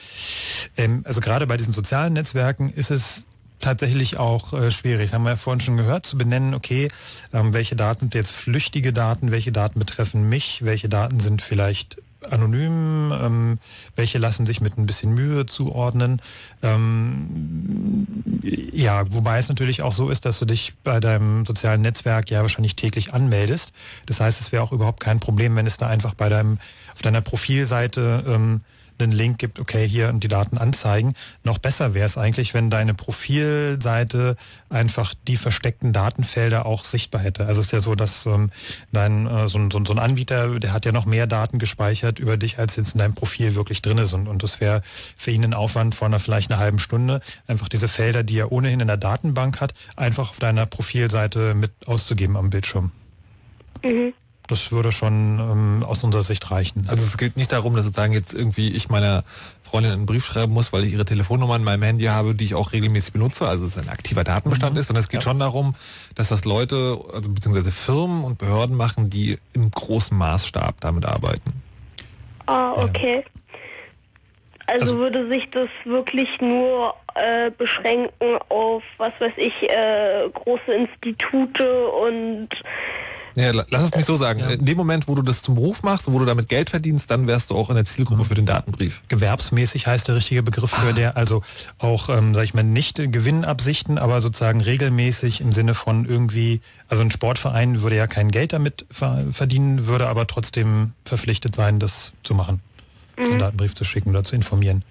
ähm, 0.76 1.02
also 1.04 1.20
gerade 1.20 1.46
bei 1.46 1.56
diesen 1.56 1.72
sozialen 1.72 2.12
Netzwerken 2.12 2.70
ist 2.70 2.90
es 2.90 3.24
tatsächlich 3.60 4.18
auch 4.18 4.52
äh, 4.52 4.70
schwierig. 4.70 5.14
Haben 5.14 5.24
wir 5.24 5.30
ja 5.30 5.36
vorhin 5.36 5.60
schon 5.60 5.76
gehört, 5.76 6.06
zu 6.06 6.18
benennen, 6.18 6.54
okay, 6.54 6.90
ähm, 7.32 7.52
welche 7.52 7.76
Daten 7.76 8.00
sind 8.00 8.14
jetzt 8.14 8.32
flüchtige 8.32 8.92
Daten, 8.92 9.30
welche 9.30 9.52
Daten 9.52 9.78
betreffen 9.78 10.28
mich, 10.28 10.64
welche 10.64 10.88
Daten 10.88 11.20
sind 11.20 11.40
vielleicht 11.40 11.98
anonym, 12.30 13.12
ähm, 13.12 13.58
welche 13.96 14.18
lassen 14.18 14.46
sich 14.46 14.60
mit 14.60 14.76
ein 14.78 14.86
bisschen 14.86 15.14
Mühe 15.14 15.46
zuordnen. 15.46 16.20
Ähm, 16.62 18.06
ja, 18.42 19.04
wobei 19.12 19.38
es 19.38 19.48
natürlich 19.48 19.82
auch 19.82 19.92
so 19.92 20.10
ist, 20.10 20.24
dass 20.24 20.38
du 20.38 20.44
dich 20.44 20.74
bei 20.82 21.00
deinem 21.00 21.46
sozialen 21.46 21.82
Netzwerk 21.82 22.30
ja 22.30 22.42
wahrscheinlich 22.42 22.76
täglich 22.76 23.14
anmeldest. 23.14 23.72
Das 24.06 24.20
heißt, 24.20 24.40
es 24.40 24.52
wäre 24.52 24.62
auch 24.62 24.72
überhaupt 24.72 25.00
kein 25.00 25.20
Problem, 25.20 25.56
wenn 25.56 25.66
es 25.66 25.76
da 25.76 25.86
einfach 25.86 26.14
bei 26.14 26.28
deinem 26.28 26.58
auf 26.94 27.02
deiner 27.02 27.20
Profilseite 27.20 28.24
ähm, 28.26 28.60
einen 29.02 29.12
Link 29.12 29.38
gibt, 29.38 29.58
okay, 29.58 29.86
hier 29.86 30.08
und 30.08 30.22
die 30.22 30.28
Daten 30.28 30.58
anzeigen. 30.58 31.14
Noch 31.42 31.58
besser 31.58 31.94
wäre 31.94 32.08
es 32.08 32.16
eigentlich, 32.16 32.54
wenn 32.54 32.70
deine 32.70 32.94
Profilseite 32.94 34.36
einfach 34.70 35.14
die 35.26 35.36
versteckten 35.36 35.92
Datenfelder 35.92 36.66
auch 36.66 36.84
sichtbar 36.84 37.20
hätte. 37.20 37.46
Also 37.46 37.60
es 37.60 37.66
ist 37.66 37.72
ja 37.72 37.80
so, 37.80 37.94
dass 37.94 38.26
ähm, 38.26 38.50
dein 38.92 39.26
äh, 39.26 39.48
so, 39.48 39.58
ein, 39.58 39.70
so, 39.70 39.84
so 39.84 39.92
ein 39.92 39.98
Anbieter, 39.98 40.58
der 40.58 40.72
hat 40.72 40.84
ja 40.84 40.92
noch 40.92 41.06
mehr 41.06 41.26
Daten 41.26 41.58
gespeichert 41.58 42.18
über 42.18 42.36
dich, 42.36 42.58
als 42.58 42.76
jetzt 42.76 42.94
in 42.94 42.98
deinem 42.98 43.14
Profil 43.14 43.54
wirklich 43.54 43.82
drin 43.82 43.98
ist. 43.98 44.12
Und, 44.12 44.28
und 44.28 44.42
das 44.42 44.60
wäre 44.60 44.82
für 45.16 45.30
ihn 45.30 45.44
ein 45.44 45.54
Aufwand 45.54 45.94
von 45.94 46.08
einer, 46.08 46.20
vielleicht 46.20 46.50
einer 46.50 46.60
halben 46.60 46.78
Stunde, 46.78 47.20
einfach 47.46 47.68
diese 47.68 47.88
Felder, 47.88 48.22
die 48.22 48.38
er 48.38 48.52
ohnehin 48.52 48.80
in 48.80 48.88
der 48.88 48.96
Datenbank 48.96 49.60
hat, 49.60 49.74
einfach 49.96 50.30
auf 50.30 50.38
deiner 50.38 50.66
Profilseite 50.66 51.54
mit 51.54 51.72
auszugeben 51.86 52.36
am 52.36 52.50
Bildschirm. 52.50 52.92
Mhm. 53.82 54.14
Das 54.46 54.70
würde 54.70 54.92
schon 54.92 55.38
ähm, 55.38 55.82
aus 55.86 56.04
unserer 56.04 56.22
Sicht 56.22 56.50
reichen. 56.50 56.86
Also 56.88 57.04
es 57.04 57.16
geht 57.16 57.36
nicht 57.36 57.52
darum, 57.52 57.76
dass 57.76 57.86
sozusagen 57.86 58.12
jetzt 58.12 58.34
irgendwie 58.34 58.68
ich 58.68 58.90
meiner 58.90 59.24
Freundin 59.62 59.92
einen 59.92 60.06
Brief 60.06 60.26
schreiben 60.26 60.52
muss, 60.52 60.72
weil 60.72 60.84
ich 60.84 60.92
ihre 60.92 61.06
Telefonnummer 61.06 61.56
in 61.56 61.64
meinem 61.64 61.82
Handy 61.82 62.04
habe, 62.04 62.34
die 62.34 62.44
ich 62.44 62.54
auch 62.54 62.72
regelmäßig 62.72 63.14
benutze, 63.14 63.48
also 63.48 63.64
es 63.64 63.78
ein 63.78 63.88
aktiver 63.88 64.22
Datenbestand 64.22 64.76
ist, 64.76 64.88
sondern 64.88 65.02
es 65.02 65.08
geht 65.08 65.22
schon 65.22 65.38
darum, 65.38 65.74
dass 66.14 66.28
das 66.28 66.44
Leute, 66.44 66.98
also 67.12 67.28
beziehungsweise 67.30 67.72
Firmen 67.72 68.22
und 68.22 68.38
Behörden 68.38 68.76
machen, 68.76 69.08
die 69.08 69.38
im 69.54 69.70
großen 69.70 70.16
Maßstab 70.16 70.76
damit 70.80 71.06
arbeiten. 71.06 71.62
Ah, 72.46 72.72
okay. 72.72 73.24
Also, 74.66 74.96
würde 74.96 75.28
sich 75.28 75.50
das 75.50 75.68
wirklich 75.84 76.40
nur 76.40 76.94
äh, 77.14 77.50
beschränken 77.50 78.38
auf, 78.48 78.82
was 78.98 79.12
weiß 79.18 79.32
ich, 79.36 79.68
äh, 79.68 80.28
große 80.32 80.72
Institute 80.72 81.88
und 81.88 82.48
Ja, 83.36 83.50
la- 83.50 83.66
lass 83.68 83.82
es 83.82 83.94
mich 83.96 84.04
so 84.04 84.14
sagen. 84.16 84.40
In 84.40 84.64
dem 84.64 84.76
Moment, 84.76 85.08
wo 85.08 85.14
du 85.14 85.22
das 85.22 85.42
zum 85.42 85.56
Beruf 85.56 85.82
machst 85.82 86.06
und 86.06 86.14
wo 86.14 86.18
du 86.20 86.24
damit 86.24 86.48
Geld 86.48 86.70
verdienst, 86.70 87.10
dann 87.10 87.26
wärst 87.26 87.50
du 87.50 87.56
auch 87.56 87.68
in 87.68 87.74
der 87.74 87.84
Zielgruppe 87.84 88.24
für 88.24 88.34
den 88.34 88.46
Datenbrief. 88.46 89.02
Gewerbsmäßig 89.08 89.86
heißt 89.86 90.06
der 90.06 90.14
richtige 90.14 90.42
Begriff 90.42 90.70
für 90.70 90.92
der, 90.94 91.16
also 91.16 91.42
auch, 91.78 92.08
ähm, 92.08 92.34
sag 92.34 92.44
ich 92.44 92.54
mal, 92.54 92.62
nicht 92.62 92.96
Gewinnabsichten, 92.96 93.98
aber 93.98 94.20
sozusagen 94.20 94.60
regelmäßig 94.60 95.40
im 95.40 95.52
Sinne 95.52 95.74
von 95.74 96.04
irgendwie, 96.04 96.60
also 96.88 97.02
ein 97.02 97.10
Sportverein 97.10 97.80
würde 97.82 97.96
ja 97.96 98.06
kein 98.06 98.30
Geld 98.30 98.52
damit 98.52 98.86
ver 98.90 99.24
verdienen, 99.32 99.86
würde 99.86 100.08
aber 100.08 100.26
trotzdem 100.26 100.92
verpflichtet 101.04 101.54
sein, 101.56 101.80
das 101.80 102.12
zu 102.22 102.34
machen, 102.34 102.60
diesen 103.18 103.34
Mhm. 103.34 103.38
Datenbrief 103.40 103.74
zu 103.74 103.84
schicken 103.84 104.10
oder 104.10 104.22
zu 104.24 104.36
informieren. 104.36 104.84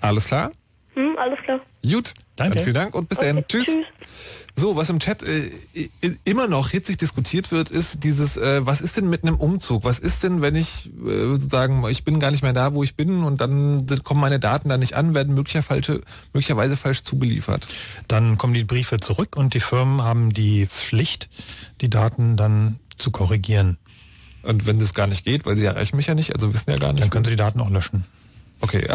Alles 0.00 0.24
klar? 0.26 0.50
Hm, 0.94 1.16
alles 1.18 1.40
klar. 1.40 1.60
Gut, 1.82 2.14
Danke. 2.40 2.54
Dann 2.54 2.64
vielen 2.64 2.74
Dank 2.74 2.94
und 2.94 3.08
bis 3.10 3.18
dann. 3.18 3.44
Tschüss. 3.46 3.68
So, 4.56 4.74
was 4.74 4.88
im 4.88 4.98
Chat 4.98 5.22
äh, 5.22 5.50
immer 6.24 6.48
noch 6.48 6.70
hitzig 6.70 6.96
diskutiert 6.96 7.52
wird, 7.52 7.68
ist 7.68 8.02
dieses, 8.02 8.38
äh, 8.38 8.64
was 8.66 8.80
ist 8.80 8.96
denn 8.96 9.10
mit 9.10 9.24
einem 9.24 9.36
Umzug? 9.36 9.84
Was 9.84 9.98
ist 9.98 10.24
denn, 10.24 10.40
wenn 10.40 10.56
ich 10.56 10.90
äh, 11.06 11.26
sozusagen, 11.26 11.86
ich 11.88 12.02
bin 12.02 12.18
gar 12.18 12.30
nicht 12.30 12.42
mehr 12.42 12.54
da, 12.54 12.72
wo 12.72 12.82
ich 12.82 12.96
bin 12.96 13.24
und 13.24 13.42
dann 13.42 13.86
kommen 14.04 14.20
meine 14.20 14.40
Daten 14.40 14.70
da 14.70 14.78
nicht 14.78 14.94
an, 14.94 15.14
werden 15.14 15.34
möglicherweise, 15.34 16.00
möglicherweise 16.32 16.78
falsch 16.78 17.02
zugeliefert? 17.02 17.66
Dann 18.08 18.38
kommen 18.38 18.54
die 18.54 18.64
Briefe 18.64 19.00
zurück 19.00 19.36
und 19.36 19.52
die 19.52 19.60
Firmen 19.60 20.02
haben 20.02 20.32
die 20.32 20.64
Pflicht, 20.64 21.28
die 21.82 21.90
Daten 21.90 22.38
dann 22.38 22.80
zu 22.96 23.10
korrigieren. 23.10 23.76
Und 24.42 24.64
wenn 24.64 24.78
das 24.78 24.94
gar 24.94 25.06
nicht 25.06 25.26
geht, 25.26 25.44
weil 25.44 25.58
sie 25.58 25.66
erreichen 25.66 25.96
mich 25.96 26.06
ja 26.06 26.14
nicht, 26.14 26.34
also 26.34 26.54
wissen 26.54 26.70
ja 26.70 26.78
gar 26.78 26.94
nicht. 26.94 27.02
Dann 27.02 27.10
können 27.10 27.26
sie 27.26 27.32
die 27.32 27.36
Daten 27.36 27.60
auch 27.60 27.68
löschen. 27.68 28.06
Okay. 28.60 28.86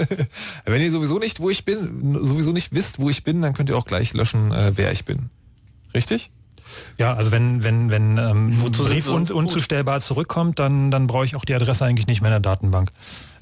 wenn 0.64 0.82
ihr 0.82 0.92
sowieso 0.92 1.18
nicht, 1.18 1.40
wo 1.40 1.50
ich 1.50 1.64
bin, 1.64 2.18
sowieso 2.22 2.52
nicht 2.52 2.74
wisst, 2.74 2.98
wo 2.98 3.08
ich 3.10 3.24
bin, 3.24 3.42
dann 3.42 3.54
könnt 3.54 3.68
ihr 3.70 3.76
auch 3.76 3.86
gleich 3.86 4.12
löschen, 4.12 4.52
äh, 4.52 4.72
wer 4.74 4.92
ich 4.92 5.04
bin. 5.04 5.30
Richtig? 5.94 6.30
Ja, 6.98 7.14
also 7.14 7.30
wenn 7.30 7.62
wenn 7.62 7.90
wenn 7.90 8.18
ähm, 8.18 8.60
ein 8.62 8.72
Brief 8.72 9.04
sie 9.04 9.12
un 9.12 9.30
unzustellbar 9.30 10.00
zurückkommt, 10.00 10.58
dann 10.58 10.90
dann 10.90 11.06
brauche 11.06 11.24
ich 11.24 11.36
auch 11.36 11.44
die 11.44 11.54
Adresse 11.54 11.84
eigentlich 11.84 12.06
nicht 12.06 12.20
mehr 12.20 12.30
in 12.30 12.42
der 12.42 12.52
Datenbank. 12.52 12.90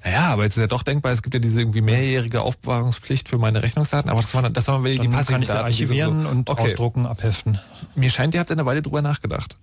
Ja, 0.05 0.28
aber 0.28 0.44
jetzt 0.44 0.56
ist 0.56 0.60
ja 0.60 0.68
doch 0.68 0.84
denkbar, 0.84 1.12
es 1.12 1.22
gibt 1.22 1.34
ja 1.34 1.40
diese 1.40 1.60
irgendwie 1.60 1.80
mehrjährige 1.80 2.43
Aufbewahrungspflicht 2.43 3.28
für 3.28 3.38
meine 3.38 3.64
Rechnungsdaten, 3.64 4.09
aber 4.09 4.20
das 4.20 4.32
war, 4.34 4.48
das 4.48 4.68
waren 4.68 4.84
wirklich 4.84 5.01
die 5.01 5.09
passiven 5.09 5.32
kann 5.32 5.43
ich 5.43 5.48
sie 5.48 5.55
Daten, 5.55 5.64
archivieren 5.64 6.22
sowieso- 6.22 6.30
und 6.30 6.51
ausdrucken, 6.51 7.06
abheften. 7.06 7.59
Mir 7.97 8.10
scheint, 8.10 8.32
ihr 8.34 8.40
habt 8.40 8.52
eine 8.52 8.64
Weile 8.64 8.82
drüber 8.82 9.02
nachgedacht. 9.02 9.56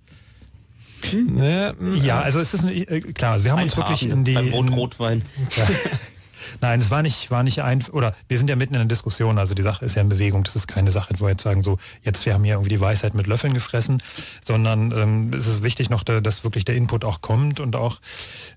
Ne, 1.12 1.74
Ja, 2.02 2.20
also 2.20 2.40
es 2.40 2.54
ist 2.54 2.64
äh, 2.64 3.00
klar, 3.00 3.44
wir 3.44 3.52
haben 3.52 3.62
uns 3.62 3.76
wirklich 3.76 4.08
in 4.08 4.24
die 4.24 4.36
Rot-Rotwein. 4.36 5.22
Ja. 5.56 5.66
Nein, 6.60 6.80
es 6.80 6.90
war 6.90 7.02
nicht, 7.02 7.30
war 7.30 7.42
nicht 7.42 7.62
ein, 7.62 7.84
oder 7.92 8.14
wir 8.28 8.38
sind 8.38 8.48
ja 8.48 8.56
mitten 8.56 8.74
in 8.74 8.80
der 8.80 8.88
Diskussion, 8.88 9.38
also 9.38 9.54
die 9.54 9.62
Sache 9.62 9.84
ist 9.84 9.94
ja 9.94 10.02
in 10.02 10.08
Bewegung, 10.08 10.44
das 10.44 10.56
ist 10.56 10.66
keine 10.66 10.90
Sache, 10.90 11.14
wo 11.18 11.24
wir 11.24 11.30
jetzt 11.30 11.42
sagen, 11.42 11.62
so, 11.62 11.78
jetzt 12.02 12.26
wir 12.26 12.34
haben 12.34 12.44
hier 12.44 12.54
irgendwie 12.54 12.70
die 12.70 12.80
Weisheit 12.80 13.14
mit 13.14 13.26
Löffeln 13.26 13.54
gefressen, 13.54 14.02
sondern 14.44 14.92
ähm, 14.92 15.30
es 15.36 15.46
ist 15.46 15.62
wichtig 15.62 15.90
noch, 15.90 16.02
da, 16.02 16.20
dass 16.20 16.44
wirklich 16.44 16.64
der 16.64 16.76
Input 16.76 17.04
auch 17.04 17.20
kommt 17.20 17.60
und 17.60 17.76
auch, 17.76 18.00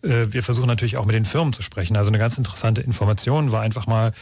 äh, 0.02 0.28
wir 0.30 0.44
versuchen 0.44 0.68
natürlich 0.68 0.98
auch 0.98 1.06
mit 1.06 1.16
den 1.16 1.26
Firmen 1.26 1.54
zu 1.54 1.62
sprechen. 1.62 1.98
Also 1.98 2.10
eine 2.10 2.20
ganz 2.20 2.38
interessante 2.38 2.82
Information 2.82 3.52
war 3.52 3.62
einfach 3.62 3.88
mal 3.88 4.14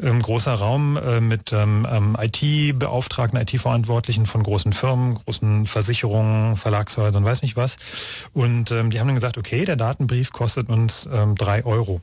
ähm, 0.00 0.22
großer 0.22 0.54
Raum 0.54 0.96
äh, 0.96 1.20
mit 1.20 1.52
ähm, 1.52 1.86
ähm, 1.90 2.16
IT-Beauftragten, 2.18 3.40
IT-Verantwortlichen 3.40 4.26
von 4.26 4.42
großen 4.42 4.72
Firmen, 4.72 5.14
großen 5.14 5.66
Versicherungen, 5.66 6.56
Verlagshäusern, 6.56 7.24
weiß 7.24 7.42
nicht 7.42 7.56
was. 7.56 7.76
Und 8.32 8.70
ähm, 8.70 8.90
die 8.90 9.00
haben 9.00 9.08
dann 9.08 9.14
gesagt, 9.14 9.38
okay, 9.38 9.64
der 9.64 9.76
Datenbrief 9.76 10.32
kostet 10.32 10.68
uns 10.68 11.08
ähm, 11.12 11.34
drei 11.34 11.64
Euro. 11.64 12.00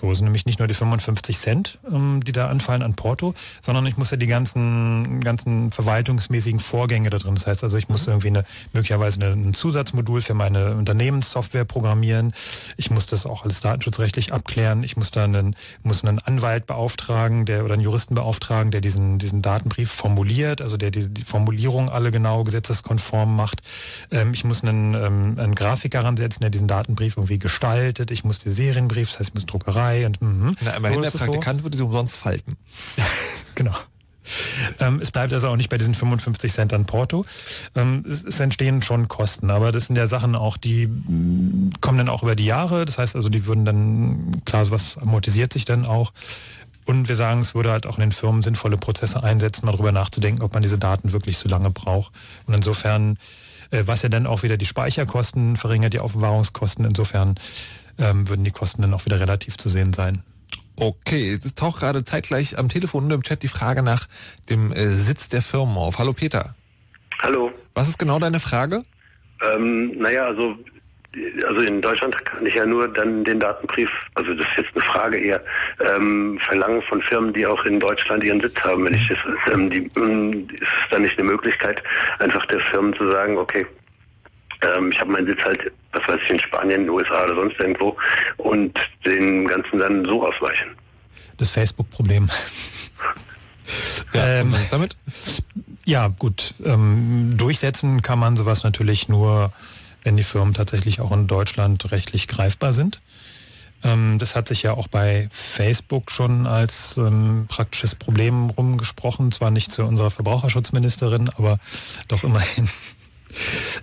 So 0.00 0.14
sind 0.14 0.24
nämlich 0.24 0.46
nicht 0.46 0.58
nur 0.58 0.66
die 0.66 0.72
55 0.72 1.36
Cent, 1.36 1.78
ähm, 1.86 2.22
die 2.24 2.32
da 2.32 2.48
anfallen 2.48 2.80
an 2.80 2.94
Porto, 2.94 3.34
sondern 3.60 3.84
ich 3.84 3.98
muss 3.98 4.10
ja 4.10 4.16
die 4.16 4.26
ganzen, 4.26 5.20
ganzen 5.20 5.72
verwaltungsmäßigen 5.72 6.58
Vorgänge 6.58 7.10
da 7.10 7.18
drin. 7.18 7.34
Das 7.34 7.46
heißt 7.46 7.62
also, 7.64 7.76
ich 7.76 7.90
muss 7.90 8.06
irgendwie 8.06 8.28
eine, 8.28 8.46
möglicherweise 8.72 9.20
eine, 9.20 9.32
ein 9.32 9.52
Zusatzmodul 9.52 10.22
für 10.22 10.32
meine 10.32 10.74
Unternehmenssoftware 10.74 11.66
programmieren. 11.66 12.32
Ich 12.78 12.90
muss 12.90 13.08
das 13.08 13.26
auch 13.26 13.44
alles 13.44 13.60
datenschutzrechtlich 13.60 14.32
abklären. 14.32 14.84
Ich 14.84 14.96
muss 14.96 15.10
dann 15.10 15.36
einen, 15.36 15.56
muss 15.82 16.02
einen 16.02 16.18
Anwalt 16.18 16.64
beauftragen, 16.64 17.44
der 17.44 17.66
oder 17.66 17.74
einen 17.74 17.82
Juristen 17.82 18.14
beauftragen, 18.14 18.70
der 18.70 18.80
diesen, 18.80 19.18
diesen 19.18 19.42
Datenbrief 19.42 19.90
formuliert, 19.90 20.62
also 20.62 20.78
der 20.78 20.90
die, 20.90 21.08
die 21.08 21.24
Formulierung 21.24 21.90
alle 21.90 22.10
genau 22.10 22.42
gesetzeskonform 22.44 23.36
macht. 23.36 23.60
Ähm, 24.10 24.32
ich 24.32 24.44
muss 24.44 24.64
einen, 24.64 24.94
ähm, 24.94 25.34
einen 25.38 25.54
Grafiker 25.54 26.04
ransetzen, 26.04 26.40
der 26.40 26.48
diesen 26.48 26.68
Datenbrief 26.68 27.18
irgendwie 27.18 27.38
gestaltet. 27.38 28.10
Ich 28.10 28.24
muss 28.24 28.38
die 28.38 28.50
Serienbrief, 28.50 29.10
das 29.10 29.18
heißt, 29.18 29.28
ich 29.28 29.34
muss 29.34 29.44
Druckerei 29.44 29.89
und 30.06 30.20
mhm. 30.20 30.56
Na, 30.60 30.72
immerhin 30.72 30.96
So 30.96 31.00
der 31.02 31.08
es 31.08 31.12
so. 31.12 31.18
Praktikant 31.18 31.62
würde 31.62 31.76
sie 31.76 31.84
umsonst 31.84 32.16
falten. 32.16 32.56
Genau. 33.56 33.74
Ähm, 34.78 35.00
es 35.02 35.10
bleibt 35.10 35.32
also 35.32 35.48
auch 35.48 35.56
nicht 35.56 35.70
bei 35.70 35.78
diesen 35.78 35.94
55 35.94 36.52
Cent 36.52 36.72
an 36.72 36.84
Porto. 36.84 37.24
Ähm, 37.74 38.04
es, 38.08 38.22
es 38.22 38.40
entstehen 38.40 38.82
schon 38.82 39.08
Kosten, 39.08 39.50
aber 39.50 39.72
das 39.72 39.84
sind 39.84 39.96
ja 39.96 40.06
Sachen 40.06 40.34
auch, 40.34 40.56
die 40.56 40.86
mm, 40.86 41.72
kommen 41.80 41.98
dann 41.98 42.08
auch 42.08 42.22
über 42.22 42.36
die 42.36 42.44
Jahre. 42.44 42.84
Das 42.84 42.98
heißt 42.98 43.16
also, 43.16 43.28
die 43.28 43.46
würden 43.46 43.64
dann, 43.64 44.42
klar, 44.44 44.64
sowas 44.64 44.98
amortisiert 44.98 45.52
sich 45.52 45.64
dann 45.64 45.84
auch. 45.84 46.12
Und 46.86 47.08
wir 47.08 47.16
sagen, 47.16 47.40
es 47.40 47.54
würde 47.54 47.70
halt 47.70 47.86
auch 47.86 47.98
in 47.98 48.02
den 48.02 48.12
Firmen 48.12 48.42
sinnvolle 48.42 48.76
Prozesse 48.76 49.22
einsetzen, 49.22 49.66
mal 49.66 49.72
drüber 49.72 49.92
nachzudenken, 49.92 50.42
ob 50.42 50.54
man 50.54 50.62
diese 50.62 50.78
Daten 50.78 51.12
wirklich 51.12 51.38
so 51.38 51.48
lange 51.48 51.70
braucht. 51.70 52.12
Und 52.46 52.54
insofern, 52.54 53.18
äh, 53.70 53.82
was 53.86 54.02
ja 54.02 54.08
dann 54.08 54.26
auch 54.26 54.42
wieder 54.42 54.56
die 54.56 54.66
Speicherkosten 54.66 55.56
verringert, 55.56 55.92
die 55.92 56.00
Aufbewahrungskosten, 56.00 56.84
insofern 56.84 57.36
ähm, 58.00 58.28
würden 58.28 58.44
die 58.44 58.50
Kosten 58.50 58.82
dann 58.82 58.94
auch 58.94 59.04
wieder 59.04 59.20
relativ 59.20 59.56
zu 59.56 59.68
sehen 59.68 59.92
sein. 59.92 60.22
Okay, 60.76 61.38
es 61.44 61.54
taucht 61.54 61.80
gerade 61.80 62.04
zeitgleich 62.04 62.58
am 62.58 62.68
Telefon 62.68 63.04
und 63.04 63.10
im 63.10 63.22
Chat 63.22 63.42
die 63.42 63.48
Frage 63.48 63.82
nach 63.82 64.08
dem 64.48 64.72
äh, 64.72 64.88
Sitz 64.88 65.28
der 65.28 65.42
Firmen 65.42 65.76
auf. 65.76 65.98
Hallo 65.98 66.14
Peter. 66.14 66.54
Hallo. 67.20 67.52
Was 67.74 67.88
ist 67.88 67.98
genau 67.98 68.18
deine 68.18 68.40
Frage? 68.40 68.82
Ähm, 69.42 69.98
naja, 69.98 70.24
also, 70.24 70.56
also 71.46 71.60
in 71.60 71.82
Deutschland 71.82 72.24
kann 72.24 72.46
ich 72.46 72.54
ja 72.54 72.64
nur 72.64 72.88
dann 72.88 73.24
den 73.24 73.40
Datenbrief, 73.40 73.90
also 74.14 74.32
das 74.32 74.46
ist 74.48 74.56
jetzt 74.56 74.70
eine 74.74 74.84
Frage 74.84 75.18
eher, 75.18 75.42
ähm, 75.80 76.38
verlangen 76.40 76.80
von 76.80 77.02
Firmen, 77.02 77.34
die 77.34 77.46
auch 77.46 77.64
in 77.66 77.78
Deutschland 77.78 78.24
ihren 78.24 78.40
Sitz 78.40 78.58
haben. 78.60 78.86
Wenn 78.86 78.94
ich 78.94 79.08
das, 79.08 79.18
ähm, 79.52 79.68
die, 79.68 79.90
ähm, 79.96 80.48
ist 80.50 80.62
es 80.62 80.88
dann 80.90 81.02
nicht 81.02 81.18
eine 81.18 81.28
Möglichkeit, 81.28 81.82
einfach 82.20 82.46
der 82.46 82.60
Firmen 82.60 82.94
zu 82.94 83.10
sagen, 83.10 83.36
okay, 83.36 83.66
ähm, 84.62 84.90
ich 84.92 85.00
habe 85.00 85.10
meinen 85.10 85.26
Sitz 85.26 85.40
halt, 85.44 85.72
was 85.92 86.06
weiß 86.08 86.20
ich, 86.22 86.30
in 86.30 86.40
Spanien, 86.40 86.80
in 86.80 86.86
den 86.86 86.90
USA 86.90 87.24
oder 87.24 87.34
sonst 87.34 87.58
irgendwo 87.58 87.96
und 88.36 88.78
den 89.04 89.46
ganzen 89.46 89.78
dann 89.78 90.04
so 90.04 90.26
ausweichen. 90.26 90.70
Das 91.36 91.50
Facebook-Problem. 91.50 92.28
Ja, 94.12 94.26
ähm, 94.26 94.52
was 94.52 94.62
ist 94.62 94.72
damit? 94.72 94.96
Ja, 95.84 96.08
gut. 96.08 96.54
Ähm, 96.64 97.34
durchsetzen 97.36 98.02
kann 98.02 98.18
man 98.18 98.36
sowas 98.36 98.64
natürlich 98.64 99.08
nur, 99.08 99.52
wenn 100.02 100.16
die 100.16 100.24
Firmen 100.24 100.54
tatsächlich 100.54 101.00
auch 101.00 101.12
in 101.12 101.26
Deutschland 101.26 101.90
rechtlich 101.92 102.28
greifbar 102.28 102.72
sind. 102.72 103.00
Ähm, 103.82 104.18
das 104.18 104.36
hat 104.36 104.48
sich 104.48 104.62
ja 104.62 104.74
auch 104.74 104.88
bei 104.88 105.28
Facebook 105.30 106.10
schon 106.10 106.46
als 106.46 106.96
ähm, 106.96 107.46
praktisches 107.48 107.94
Problem 107.94 108.50
rumgesprochen. 108.50 109.32
Zwar 109.32 109.50
nicht 109.50 109.72
zu 109.72 109.84
unserer 109.84 110.10
Verbraucherschutzministerin, 110.10 111.30
aber 111.30 111.58
doch 112.08 112.24
immerhin. 112.24 112.68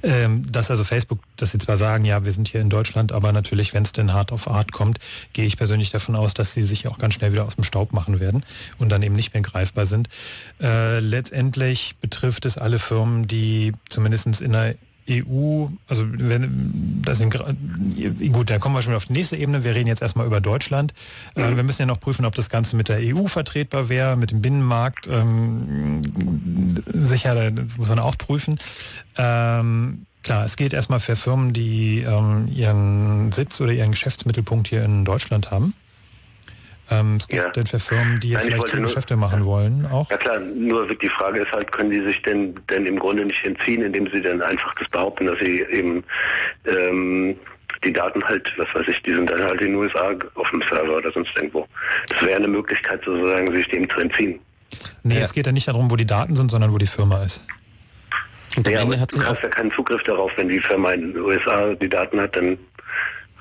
Ähm, 0.04 0.46
dass 0.52 0.72
also 0.72 0.84
Facebook, 0.84 1.20
dass 1.36 1.52
sie 1.52 1.58
zwar 1.58 1.78
sagen, 1.78 2.06
ja, 2.06 2.26
wir 2.26 2.34
sind 2.34 2.48
hier 2.48 2.62
in 2.62 2.70
Deutschland, 2.70 3.12
aber 3.12 3.32
natürlich, 3.32 3.74
wenn 3.74 3.84
es 3.84 3.92
denn 3.92 4.14
hart 4.14 4.32
auf 4.32 4.48
hart 4.48 4.72
kommt, 4.72 5.00
gehe 5.34 5.46
ich 5.46 5.58
persönlich 5.58 5.92
davon 5.92 6.16
aus, 6.16 6.34
dass 6.34 6.54
sie 6.54 6.64
sich 6.64 6.88
auch 6.88 6.98
ganz 6.98 7.14
schnell 7.14 7.32
wieder 7.32 7.46
aus 7.46 7.56
dem 7.56 7.64
Staub 7.64 7.94
machen 7.94 8.20
werden 8.20 8.44
und 8.78 8.90
dann 8.90 9.04
eben 9.04 9.16
nicht 9.16 9.34
mehr 9.34 9.44
greifbar 9.44 9.86
sind. 9.86 10.10
Äh, 10.62 11.00
letztendlich 11.00 11.96
betrifft 12.02 12.46
es 12.46 12.58
alle 12.58 12.80
Firmen, 12.80 13.28
die 13.28 13.74
zumindest 13.90 14.42
in 14.42 14.52
der 14.52 14.76
EU, 15.10 15.68
also 15.88 16.06
wenn 16.10 17.02
das 17.04 17.18
sind, 17.18 17.32
gut, 17.32 18.50
dann 18.50 18.60
kommen 18.60 18.76
wir 18.76 18.82
schon 18.82 18.92
wieder 18.92 18.98
auf 18.98 19.06
die 19.06 19.14
nächste 19.14 19.38
Ebene. 19.38 19.64
Wir 19.64 19.76
reden 19.76 19.88
jetzt 19.88 20.02
erstmal 20.02 20.26
über 20.26 20.42
Deutschland. 20.42 20.94
Äh, 21.36 21.56
wir 21.56 21.64
müssen 21.64 21.82
ja 21.82 21.86
noch 21.86 22.00
prüfen, 22.00 22.26
ob 22.26 22.36
das 22.36 22.50
Ganze 22.50 22.76
mit 22.76 22.90
der 22.90 23.00
EU 23.02 23.28
vertretbar 23.28 23.90
wäre, 23.90 24.16
mit 24.16 24.32
dem 24.32 24.42
Binnenmarkt. 24.42 25.08
Ähm, 25.08 26.02
sicher, 26.94 27.52
das 27.52 27.78
muss 27.78 27.90
man 27.90 28.00
auch 28.00 28.18
prüfen. 28.18 28.60
Ähm, 29.18 30.06
klar, 30.24 30.46
es 30.46 30.58
geht 30.58 30.74
erstmal 30.74 31.00
für 31.00 31.16
Firmen, 31.16 31.54
die 31.54 32.02
ähm, 32.02 32.48
ihren 32.48 33.32
Sitz 33.32 33.62
oder 33.62 33.72
ihren 33.72 33.92
Geschäftsmittelpunkt 33.92 34.68
hier 34.68 34.84
in 34.84 35.06
Deutschland 35.06 35.52
haben. 35.52 35.74
Ähm, 36.90 37.18
es 37.20 37.28
gibt 37.28 37.56
denn 37.56 37.68
für 37.68 37.80
Firmen, 37.80 38.20
die 38.20 38.30
ja 38.30 38.40
Nein, 38.40 38.48
ich 38.48 38.54
vielleicht 38.56 38.76
nur- 38.76 38.84
Geschäfte 38.86 39.16
machen 39.16 39.44
wollen, 39.46 39.86
auch. 39.92 40.10
Ja 40.10 40.18
klar, 40.18 40.40
nur 40.40 40.88
die 40.88 41.10
Frage 41.10 41.40
ist 41.42 41.52
halt, 41.52 41.72
können 41.72 41.90
die 41.90 42.02
sich 42.02 42.22
denn 42.22 42.58
denn 42.70 42.86
im 42.86 42.98
Grunde 42.98 43.26
nicht 43.26 43.44
entziehen, 43.44 43.82
indem 43.84 44.10
sie 44.10 44.22
dann 44.22 44.42
einfach 44.42 44.74
das 44.76 44.88
behaupten, 44.90 45.26
dass 45.26 45.40
sie 45.40 45.62
eben 45.70 46.04
ähm, 46.66 47.36
die 47.84 47.92
Daten 47.94 48.24
halt, 48.24 48.52
was 48.58 48.74
weiß 48.74 48.88
ich, 48.88 49.02
die 49.04 49.14
sind 49.14 49.30
dann 49.30 49.44
halt 49.44 49.60
in 49.62 49.68
den 49.68 49.76
USA 49.76 50.14
auf 50.36 50.50
dem 50.50 50.62
Server 50.62 50.98
oder 50.98 51.12
sonst 51.12 51.36
irgendwo. 51.36 51.68
Das 52.08 52.22
wäre 52.22 52.38
eine 52.38 52.48
Möglichkeit 52.48 53.04
sozusagen, 53.04 53.52
sich 53.52 53.68
dem 53.68 53.90
zu 53.90 54.00
entziehen. 54.00 54.40
Nee, 55.04 55.20
es 55.20 55.34
geht 55.34 55.46
ja 55.46 55.52
nicht 55.52 55.68
darum, 55.68 55.92
wo 55.92 55.96
die 55.96 56.06
Daten 56.06 56.36
sind, 56.36 56.50
sondern 56.52 56.74
wo 56.74 56.78
die 56.78 56.88
Firma 56.88 57.24
ist. 57.24 57.42
ja, 58.66 58.82
aber 58.82 58.96
du 58.96 59.24
hast 59.24 59.44
ja 59.44 59.50
keinen 59.50 59.72
Zugriff 59.72 60.04
darauf, 60.04 60.32
wenn 60.38 60.50
die 60.50 60.60
Firma 60.60 60.92
in 60.94 61.14
den 61.14 61.22
USA 61.22 61.74
die 61.76 61.90
Daten 61.90 62.20
hat, 62.20 62.36
dann 62.36 62.58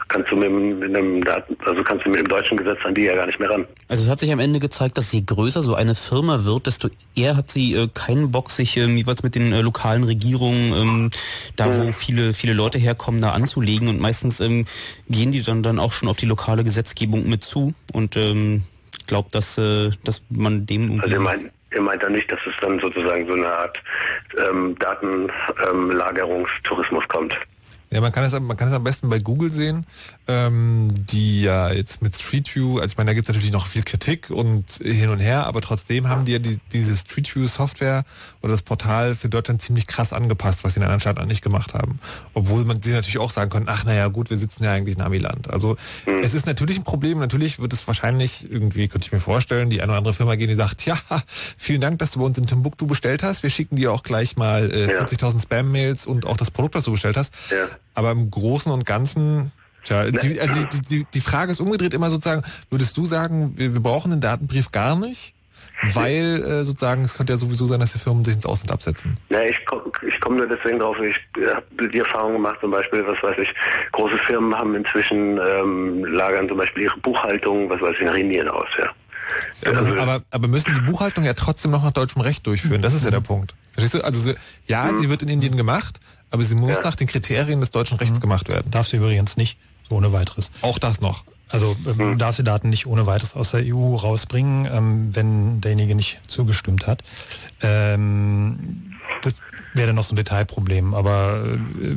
kannst 0.08 0.30
du 0.30 0.36
mit, 0.36 0.50
einem 0.50 1.22
also 1.64 1.82
kannst 1.82 2.06
du 2.06 2.10
mit 2.10 2.20
dem 2.20 2.28
deutschen 2.28 2.56
Gesetz 2.56 2.84
an 2.84 2.94
die 2.94 3.02
ja 3.02 3.14
gar 3.14 3.26
nicht 3.26 3.40
mehr 3.40 3.50
ran. 3.50 3.66
Also 3.88 4.04
es 4.04 4.08
hat 4.08 4.20
sich 4.20 4.32
am 4.32 4.38
Ende 4.38 4.60
gezeigt, 4.60 4.98
dass 4.98 5.12
je 5.12 5.22
größer 5.22 5.62
so 5.62 5.74
eine 5.74 5.94
Firma 5.94 6.44
wird, 6.44 6.66
desto 6.66 6.88
eher 7.14 7.36
hat 7.36 7.50
sie 7.50 7.74
äh, 7.74 7.88
keinen 7.92 8.30
Bock, 8.30 8.50
sich 8.50 8.76
ähm, 8.76 8.96
jeweils 8.96 9.22
mit 9.22 9.34
den 9.34 9.52
äh, 9.52 9.60
lokalen 9.60 10.04
Regierungen, 10.04 10.72
ähm, 10.74 11.10
da 11.56 11.76
wo 11.76 11.92
viele 11.92 12.34
viele 12.34 12.54
Leute 12.54 12.78
herkommen, 12.78 13.20
da 13.20 13.32
anzulegen 13.32 13.88
und 13.88 14.00
meistens 14.00 14.40
ähm, 14.40 14.66
gehen 15.08 15.32
die 15.32 15.42
dann 15.42 15.62
dann 15.62 15.78
auch 15.78 15.92
schon 15.92 16.08
auf 16.08 16.16
die 16.16 16.26
lokale 16.26 16.64
Gesetzgebung 16.64 17.28
mit 17.28 17.44
zu 17.44 17.74
und 17.92 18.16
ähm, 18.16 18.62
ich 18.98 19.06
glaube, 19.06 19.28
dass 19.32 19.58
äh, 19.58 19.90
dass 20.04 20.22
man 20.30 20.66
dem 20.66 21.00
Also 21.00 21.14
ihr 21.14 21.20
meint, 21.20 21.50
ihr 21.72 21.80
meint 21.80 22.02
dann 22.02 22.12
nicht, 22.12 22.30
dass 22.30 22.40
es 22.46 22.54
dann 22.60 22.78
sozusagen 22.78 23.26
so 23.26 23.34
eine 23.34 23.48
Art 23.48 23.82
ähm, 24.48 24.76
Datenlagerungstourismus 24.78 27.08
kommt. 27.08 27.34
Ja, 27.90 28.00
man 28.00 28.10
kann 28.10 28.24
es, 28.24 28.32
man 28.38 28.56
kann 28.56 28.68
es 28.68 28.74
am 28.74 28.82
besten 28.82 29.08
bei 29.08 29.20
Google 29.20 29.50
sehen, 29.50 29.86
ähm, 30.26 30.88
die 30.90 31.42
ja 31.42 31.70
jetzt 31.70 32.02
mit 32.02 32.16
Street 32.16 32.52
View, 32.54 32.78
also 32.78 32.92
ich 32.92 32.96
meine, 32.96 33.10
da 33.10 33.14
gibt 33.14 33.28
es 33.28 33.28
natürlich 33.28 33.52
noch 33.52 33.68
viel 33.68 33.84
Kritik 33.84 34.30
und 34.30 34.64
hin 34.82 35.08
und 35.08 35.20
her, 35.20 35.46
aber 35.46 35.60
trotzdem 35.60 36.08
haben 36.08 36.24
die 36.24 36.32
ja 36.32 36.38
die, 36.40 36.58
diese 36.72 36.96
Street 36.96 37.32
View 37.34 37.46
Software 37.46 38.04
oder 38.42 38.52
das 38.52 38.62
Portal 38.62 39.14
für 39.14 39.28
Deutschland 39.28 39.62
ziemlich 39.62 39.86
krass 39.86 40.12
angepasst, 40.12 40.64
was 40.64 40.74
sie 40.74 40.80
in 40.80 40.84
anderen 40.84 41.00
Staaten 41.00 41.26
nicht 41.28 41.42
gemacht 41.42 41.74
haben. 41.74 42.00
Obwohl 42.34 42.64
man 42.64 42.82
sie 42.82 42.90
natürlich 42.90 43.18
auch 43.18 43.30
sagen 43.30 43.50
können, 43.50 43.66
ach 43.68 43.84
naja 43.84 44.08
gut, 44.08 44.30
wir 44.30 44.36
sitzen 44.36 44.64
ja 44.64 44.72
eigentlich 44.72 44.96
in 44.96 45.02
Amiland. 45.02 45.48
Also 45.50 45.76
es 46.22 46.34
ist 46.34 46.46
natürlich 46.46 46.78
ein 46.78 46.84
Problem, 46.84 47.18
natürlich 47.20 47.60
wird 47.60 47.72
es 47.72 47.86
wahrscheinlich 47.86 48.50
irgendwie, 48.50 48.88
könnte 48.88 49.06
ich 49.06 49.12
mir 49.12 49.20
vorstellen, 49.20 49.70
die 49.70 49.80
eine 49.80 49.92
oder 49.92 49.98
andere 49.98 50.14
Firma 50.14 50.34
gehen, 50.34 50.48
die 50.48 50.56
sagt, 50.56 50.84
ja, 50.86 50.98
vielen 51.56 51.80
Dank, 51.80 52.00
dass 52.00 52.10
du 52.10 52.18
bei 52.18 52.24
uns 52.24 52.36
in 52.36 52.46
Timbuktu 52.46 52.86
bestellt 52.86 53.22
hast, 53.22 53.44
wir 53.44 53.50
schicken 53.50 53.76
dir 53.76 53.92
auch 53.92 54.02
gleich 54.02 54.36
mal 54.36 54.70
äh, 54.72 54.86
40.000 55.02 55.42
Spam-Mails 55.42 56.06
und 56.06 56.26
auch 56.26 56.36
das 56.36 56.50
Produkt, 56.50 56.74
das 56.74 56.84
du 56.84 56.92
bestellt 56.92 57.16
hast. 57.16 57.32
Aber 57.94 58.10
im 58.10 58.30
Großen 58.30 58.70
und 58.70 58.84
Ganzen, 58.84 59.52
tja, 59.84 60.10
die, 60.10 60.40
also 60.40 60.64
die, 60.64 60.80
die, 60.80 61.06
die 61.12 61.20
Frage 61.20 61.52
ist 61.52 61.60
umgedreht 61.60 61.94
immer 61.94 62.10
sozusagen, 62.10 62.42
würdest 62.70 62.96
du 62.96 63.06
sagen, 63.06 63.54
wir, 63.56 63.72
wir 63.72 63.80
brauchen 63.80 64.10
den 64.10 64.20
Datenbrief 64.20 64.72
gar 64.72 64.96
nicht? 64.96 65.34
weil 65.92 66.42
äh, 66.42 66.64
sozusagen 66.64 67.04
es 67.04 67.14
könnte 67.14 67.34
ja 67.34 67.38
sowieso 67.38 67.66
sein, 67.66 67.80
dass 67.80 67.92
die 67.92 67.98
Firmen 67.98 68.24
sich 68.24 68.34
ins 68.34 68.46
Ausland 68.46 68.72
absetzen. 68.72 69.16
Ja, 69.28 69.42
ich 69.42 69.64
komme 69.66 69.84
ich 70.06 70.20
komm 70.20 70.36
nur 70.36 70.46
deswegen 70.46 70.78
drauf, 70.78 70.96
ich 71.00 71.20
habe 71.54 71.88
die 71.88 71.98
Erfahrung 71.98 72.34
gemacht, 72.34 72.58
zum 72.60 72.70
Beispiel, 72.70 73.06
was 73.06 73.22
weiß 73.22 73.36
ich, 73.38 73.54
große 73.92 74.16
Firmen 74.18 74.56
haben 74.56 74.74
inzwischen, 74.74 75.38
ähm, 75.38 76.04
lagern 76.04 76.48
zum 76.48 76.58
Beispiel 76.58 76.84
ihre 76.84 76.98
Buchhaltung, 76.98 77.68
was 77.68 77.80
weiß 77.80 77.96
ich, 77.98 78.06
nach 78.06 78.14
Indien 78.14 78.48
aus, 78.48 78.68
ja. 78.78 78.90
Aber, 79.66 80.00
aber, 80.00 80.22
aber 80.30 80.48
müssen 80.48 80.72
die 80.72 80.90
Buchhaltung 80.90 81.24
ja 81.24 81.34
trotzdem 81.34 81.72
noch 81.72 81.82
nach 81.82 81.90
deutschem 81.90 82.22
Recht 82.22 82.46
durchführen. 82.46 82.80
Das 82.80 82.94
ist 82.94 83.04
ja 83.04 83.10
der 83.10 83.20
Punkt. 83.20 83.54
Verstehst 83.72 83.94
du? 83.94 84.04
Also 84.04 84.32
ja, 84.66 84.96
sie 84.96 85.10
wird 85.10 85.22
in 85.22 85.28
Indien 85.28 85.56
gemacht, 85.56 85.98
aber 86.30 86.42
sie 86.42 86.54
muss 86.54 86.82
nach 86.82 86.96
den 86.96 87.06
Kriterien 87.06 87.60
des 87.60 87.70
deutschen 87.70 87.98
Rechts 87.98 88.20
gemacht 88.20 88.48
werden. 88.48 88.70
Darf 88.70 88.88
sie 88.88 88.96
übrigens 88.96 89.36
nicht, 89.36 89.58
so 89.88 89.96
ohne 89.96 90.12
weiteres. 90.12 90.50
Auch 90.62 90.78
das 90.78 91.00
noch. 91.00 91.24
Also 91.48 91.76
ähm, 91.86 92.18
darf 92.18 92.36
sie 92.36 92.42
Daten 92.42 92.70
nicht 92.70 92.86
ohne 92.86 93.06
weiteres 93.06 93.36
aus 93.36 93.52
der 93.52 93.62
EU 93.64 93.94
rausbringen, 93.94 94.68
ähm, 94.70 95.14
wenn 95.14 95.60
derjenige 95.60 95.94
nicht 95.94 96.20
zugestimmt 96.26 96.88
hat. 96.88 97.04
Ähm, 97.62 98.96
das 99.22 99.36
wäre 99.72 99.88
dann 99.88 99.96
noch 99.96 100.02
so 100.02 100.14
ein 100.14 100.16
Detailproblem. 100.16 100.94
Aber 100.94 101.56
äh, 101.80 101.96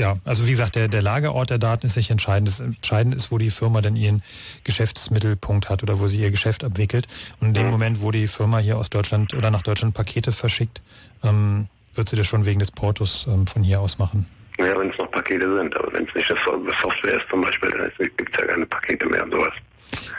ja, 0.00 0.16
also 0.24 0.46
wie 0.46 0.50
gesagt, 0.50 0.76
der, 0.76 0.88
der 0.88 1.02
Lagerort 1.02 1.50
der 1.50 1.58
Daten 1.58 1.86
ist 1.86 1.96
nicht 1.96 2.10
entscheidend. 2.10 2.48
Das 2.48 2.60
Entscheidende 2.60 3.18
ist, 3.18 3.30
wo 3.30 3.36
die 3.36 3.50
Firma 3.50 3.82
dann 3.82 3.96
ihren 3.96 4.22
Geschäftsmittelpunkt 4.64 5.68
hat 5.68 5.82
oder 5.82 6.00
wo 6.00 6.08
sie 6.08 6.18
ihr 6.18 6.30
Geschäft 6.30 6.64
abwickelt. 6.64 7.06
Und 7.40 7.48
in 7.48 7.54
dem 7.54 7.70
Moment, 7.70 8.00
wo 8.00 8.10
die 8.10 8.26
Firma 8.26 8.58
hier 8.58 8.78
aus 8.78 8.88
Deutschland 8.88 9.34
oder 9.34 9.50
nach 9.50 9.62
Deutschland 9.62 9.92
Pakete 9.92 10.32
verschickt, 10.32 10.80
ähm, 11.22 11.68
wird 11.96 12.08
sie 12.08 12.16
das 12.16 12.26
schon 12.26 12.44
wegen 12.44 12.58
des 12.60 12.70
Portos 12.70 13.26
ähm, 13.28 13.46
von 13.46 13.62
hier 13.62 13.80
aus 13.80 13.98
machen. 13.98 14.26
Ja, 14.58 14.78
wenn 14.78 14.90
es 14.90 14.98
noch 14.98 15.10
Pakete 15.10 15.56
sind, 15.58 15.76
aber 15.76 15.92
wenn 15.92 16.04
es 16.06 16.14
nicht 16.14 16.30
das 16.30 16.38
Software 16.80 17.14
ist 17.14 17.28
zum 17.28 17.42
Beispiel, 17.42 17.70
dann 17.70 17.90
gibt 18.16 18.34
es 18.34 18.40
ja 18.40 18.46
keine 18.46 18.64
Pakete 18.66 19.06
mehr 19.06 19.24
und 19.24 19.32
sowas. 19.32 19.52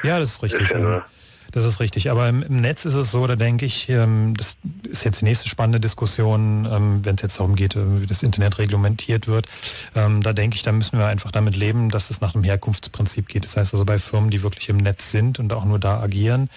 Ja, 0.04 0.20
das 0.20 0.34
ist 0.34 0.44
richtig. 0.44 0.62
Ist 0.62 0.72
ja 0.72 0.80
nur- 0.80 1.06
Das 1.52 1.64
ist 1.64 1.80
richtig. 1.80 2.12
Aber 2.12 2.28
im, 2.28 2.40
Netz 2.40 2.86
ist 2.86 2.94
es 2.94 3.12
so, 3.12 3.26
da 3.28 3.36
denke 3.36 3.66
ich, 3.66 3.90
ähm, 3.90 4.36
das 4.36 4.58
ist 4.90 5.06
jetzt 5.06 5.22
die 5.22 5.26
nächste 5.26 5.48
spannende 5.50 5.80
Diskussion, 5.80 6.68
ähm, 6.70 7.06
wenn 7.06 7.16
es 7.16 7.22
jetzt 7.22 7.40
darum 7.40 7.56
geht, 7.56 7.76
äh, 7.76 8.02
wie 8.02 8.08
das 8.08 8.24
Internet 8.24 8.58
reglementiert 8.58 9.28
wird. 9.28 9.48
Ähm, 9.96 10.22
da 10.24 10.34
denke 10.34 10.56
ich, 10.56 10.64
da 10.64 10.72
müssen 10.72 11.00
wir 11.00 11.06
einfach 11.06 11.32
damit 11.32 11.56
leben, 11.56 11.90
dass 11.90 12.10
es 12.10 12.22
nach 12.22 12.36
einem 12.36 12.44
Herkunftsprinzip 12.44 13.28
geht. 13.28 13.46
Das 13.46 13.58
heißt 13.58 13.74
also 13.74 13.86
bei 13.86 14.00
Firmen, 14.00 14.30
die 14.30 14.44
wirklich 14.44 14.70
im 14.70 14.78
Netz 14.78 15.12
sind 15.12 15.40
und 15.40 15.54
auch 15.54 15.66
nur 15.66 15.80
da 15.80 16.02
agieren, 16.02 16.50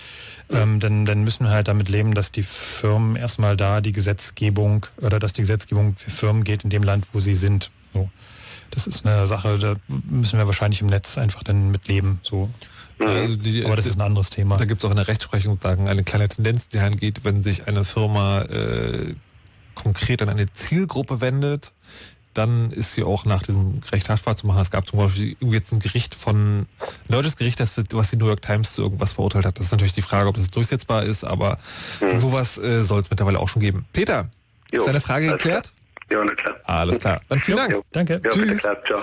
dann, 0.49 0.81
dann 0.81 1.23
müssen 1.23 1.45
wir 1.45 1.53
halt 1.53 1.69
damit 1.69 1.89
leben, 1.89 2.12
dass 2.12 2.33
die 2.33 2.43
Firmen 2.43 3.15
erstmal 3.15 3.57
da 3.57 3.81
die 3.81 3.93
Gesetzgebung 3.93 4.87
oder 4.97 5.21
dass 5.21 5.33
die 5.33 5.43
Gesetzgebung 5.43 5.95
für 5.97 6.11
Firmen 6.11 6.43
geht 6.43 6.65
in 6.65 6.71
dem 6.71 6.83
Land, 6.83 7.07
wo 7.12 7.21
sie 7.21 7.37
sind. 7.37 7.71
So. 7.95 8.11
Das 8.71 8.87
ist 8.87 9.05
eine 9.05 9.27
Sache, 9.27 9.59
da 9.59 9.75
müssen 9.89 10.39
wir 10.39 10.47
wahrscheinlich 10.47 10.81
im 10.81 10.87
Netz 10.87 11.19
einfach 11.19 11.43
dann 11.43 11.71
mit 11.71 11.89
leben. 11.89 12.21
So. 12.23 12.51
Also 13.01 13.37
die, 13.37 13.65
Aber 13.65 13.77
das 13.77 13.87
ist 13.87 13.97
ein 13.97 14.03
anderes 14.03 14.31
Thema. 14.31 14.57
Da 14.57 14.65
gibt 14.65 14.83
es 14.83 14.85
auch 14.85 14.91
in 14.91 14.97
der 14.97 15.09
Rechtsprechung 15.09 15.55
sozusagen 15.55 15.89
eine 15.89 16.05
kleine 16.05 16.29
Tendenz, 16.29 16.69
die 16.69 16.79
angeht, 16.79 17.25
wenn 17.25 17.43
sich 17.43 17.67
eine 17.67 17.85
Firma 17.85 18.43
äh, 18.43 19.15
konkret 19.75 20.23
an 20.23 20.29
eine 20.29 20.47
Zielgruppe 20.53 21.21
wendet, 21.21 21.73
dann 22.35 22.71
ist 22.71 22.93
sie 22.93 23.03
auch 23.03 23.25
nach 23.25 23.43
diesem 23.43 23.81
Recht 23.91 24.09
haftbar 24.09 24.37
zu 24.37 24.47
machen. 24.47 24.61
Es 24.61 24.71
gab 24.71 24.87
zum 24.87 24.99
Beispiel 25.01 25.37
jetzt 25.41 25.73
ein 25.73 25.81
Gericht 25.81 26.15
von, 26.15 26.61
ein 26.61 26.67
deutsches 27.09 27.37
Gericht, 27.37 27.59
das, 27.59 27.73
was 27.93 28.11
die 28.11 28.17
New 28.17 28.27
York 28.27 28.43
Times 28.43 28.73
zu 28.73 28.83
irgendwas 28.83 29.15
verurteilt 29.15 29.47
hat. 29.47 29.59
Das 29.59 29.67
ist 29.67 29.73
natürlich 29.73 29.95
die 29.95 30.03
Frage, 30.03 30.29
ob 30.29 30.37
das 30.37 30.51
durchsetzbar 30.51 31.03
ist, 31.03 31.25
aber 31.25 31.59
sowas 32.19 32.57
äh, 32.59 32.85
soll 32.85 33.01
es 33.01 33.11
mittlerweile 33.11 33.41
auch 33.41 33.49
schon 33.49 33.61
geben. 33.61 33.85
Peter, 33.93 34.29
ist 34.71 34.87
deine 34.87 35.01
Frage 35.01 35.29
geklärt? 35.29 35.73
Ja, 36.11 36.24
na 36.24 36.35
klar. 36.35 36.57
Alles 36.65 36.99
klar. 36.99 37.20
Dann 37.28 37.39
vielen 37.41 37.59
Dank. 37.59 37.74
Danke. 37.93 38.15
Ja, 38.15 38.19
bitte, 38.19 38.47
Tschüss. 38.47 38.59
klar, 38.61 38.77
ciao. 38.85 39.01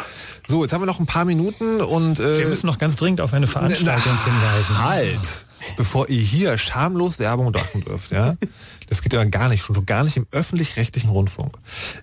So, 0.47 0.63
jetzt 0.63 0.73
haben 0.73 0.81
wir 0.81 0.85
noch 0.85 0.99
ein 0.99 1.05
paar 1.05 1.25
Minuten 1.25 1.81
und 1.81 2.19
äh, 2.19 2.39
Wir 2.39 2.47
müssen 2.47 2.67
noch 2.67 2.77
ganz 2.79 2.95
dringend 2.95 3.21
auf 3.21 3.33
eine 3.33 3.47
Veranstaltung 3.47 4.17
hinweisen. 4.25 4.77
Halt! 4.83 5.45
Bevor 5.75 6.07
ihr 6.07 6.21
hier 6.21 6.57
schamlos 6.57 7.19
Werbung 7.19 7.51
machen 7.51 7.81
dürft, 7.83 8.11
ja? 8.11 8.35
Das 8.87 9.01
geht 9.01 9.11
ja 9.11 9.19
dann 9.19 9.31
gar 9.31 9.49
nicht, 9.49 9.63
schon, 9.65 9.85
gar 9.85 10.03
nicht 10.05 10.15
im 10.15 10.25
öffentlich-rechtlichen 10.31 11.09
Rundfunk. 11.09 11.57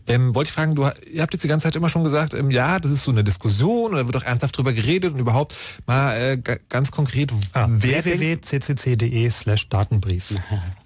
Ähm, 0.07 0.35
wollte 0.35 0.49
ich 0.49 0.55
fragen, 0.55 0.75
du, 0.75 0.91
ihr 1.11 1.23
habt 1.23 1.33
jetzt 1.33 1.45
die 1.45 1.49
ganze 1.49 1.65
Zeit 1.65 1.77
immer 1.77 1.89
schon 1.89 2.05
gesagt, 2.05 2.35
ähm, 2.35 2.51
ja, 2.51 2.79
das 2.81 2.93
ist 2.93 3.05
so 3.05 3.11
eine 3.11 3.25
Diskussion 3.25 3.93
und 3.93 3.97
da 3.97 4.07
wird 4.07 4.17
auch 4.17 4.25
ernsthaft 4.25 4.59
drüber 4.59 4.73
geredet 4.75 5.15
und 5.15 5.19
überhaupt 5.21 5.55
mal 5.87 6.15
äh, 6.21 6.37
ga- 6.37 6.57
ganz 6.69 6.91
konkret, 6.91 7.33
Ah, 7.55 7.67
www.ccc.de 7.71 9.31
slash 9.31 9.69
Datenbrief. 9.69 10.35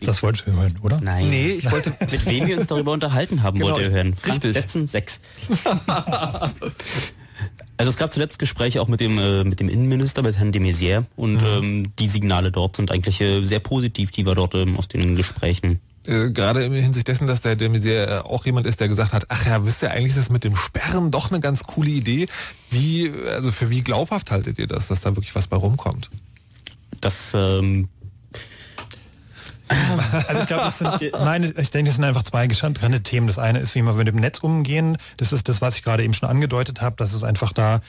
Das 0.00 0.22
wolltest 0.22 0.46
du 0.46 0.52
hören, 0.52 0.78
oder? 0.82 1.00
Nein. 1.00 1.28
Nee, 1.30 1.52
ich 1.52 1.70
wollte- 1.70 1.92
Mit 2.10 2.26
wem 2.26 2.46
wir 2.46 2.58
uns 2.58 2.66
darüber 2.66 2.92
unterhalten 2.92 3.42
haben, 3.42 3.58
Genau, 3.58 3.72
wollt 3.74 3.84
ihr 3.86 3.90
hören. 3.90 4.14
Richtig. 4.26 4.54
Letzen 4.54 4.86
6. 4.86 5.20
Also 7.78 7.90
es 7.92 7.96
gab 7.98 8.10
zuletzt 8.12 8.38
Gespräche 8.38 8.80
auch 8.80 8.88
mit 8.88 9.00
dem, 9.00 9.18
äh, 9.18 9.44
mit 9.44 9.60
dem 9.60 9.68
Innenminister, 9.68 10.22
mit 10.22 10.36
Herrn 10.38 10.50
de 10.52 10.62
Maizière 10.62 11.04
und 11.16 11.34
Mhm. 11.42 11.46
ähm, 11.46 11.92
die 11.98 12.08
Signale 12.08 12.50
dort 12.50 12.76
sind 12.76 12.90
eigentlich 12.90 13.20
äh, 13.20 13.44
sehr 13.44 13.60
positiv, 13.60 14.10
die 14.10 14.24
wir 14.24 14.34
dort 14.34 14.54
ähm, 14.54 14.76
aus 14.78 14.88
den 14.88 15.14
Gesprächen 15.16 15.80
äh, 16.06 16.30
gerade 16.30 16.64
in 16.64 16.72
Hinsicht 16.72 17.08
dessen, 17.08 17.26
dass 17.26 17.40
der 17.42 17.56
de 17.56 17.68
Maizière 17.68 18.20
auch 18.22 18.46
jemand 18.46 18.66
ist, 18.66 18.80
der 18.80 18.86
gesagt 18.88 19.12
hat, 19.12 19.26
ach 19.28 19.44
ja, 19.44 19.66
wisst 19.66 19.82
ihr 19.82 19.90
eigentlich, 19.90 20.10
ist 20.10 20.18
das 20.18 20.30
mit 20.30 20.44
dem 20.44 20.54
Sperren 20.56 21.10
doch 21.10 21.30
eine 21.30 21.40
ganz 21.40 21.64
coole 21.64 21.90
Idee. 21.90 22.28
Wie, 22.70 23.10
also 23.28 23.50
für 23.52 23.68
wie 23.70 23.82
glaubhaft 23.82 24.30
haltet 24.30 24.58
ihr 24.58 24.68
das, 24.68 24.86
dass 24.88 25.00
da 25.00 25.10
wirklich 25.16 25.34
was 25.34 25.46
bei 25.48 25.56
rumkommt? 25.56 26.08
Das, 27.00 27.32
ähm, 27.34 27.88
Also 30.28 30.40
ich 30.40 30.46
glaube, 30.46 30.64
das 30.64 30.78
sind, 30.78 31.12
nein, 31.12 31.54
ich 31.56 31.70
denke, 31.70 31.88
das 31.88 31.96
sind 31.96 32.04
einfach 32.04 32.22
zwei 32.22 32.46
getrennte 32.46 33.02
Themen. 33.02 33.26
Das 33.26 33.38
eine 33.38 33.58
ist, 33.58 33.74
wie 33.74 33.82
wir 33.82 33.92
mit 33.94 34.08
dem 34.08 34.16
Netz 34.16 34.38
umgehen. 34.38 34.96
Das 35.16 35.32
ist 35.32 35.48
das, 35.48 35.60
was 35.60 35.76
ich 35.76 35.82
gerade 35.82 36.04
eben 36.04 36.14
schon 36.14 36.28
angedeutet 36.28 36.80
habe, 36.80 36.96
dass 36.96 37.12
es 37.12 37.24
einfach 37.24 37.52
da 37.52 37.80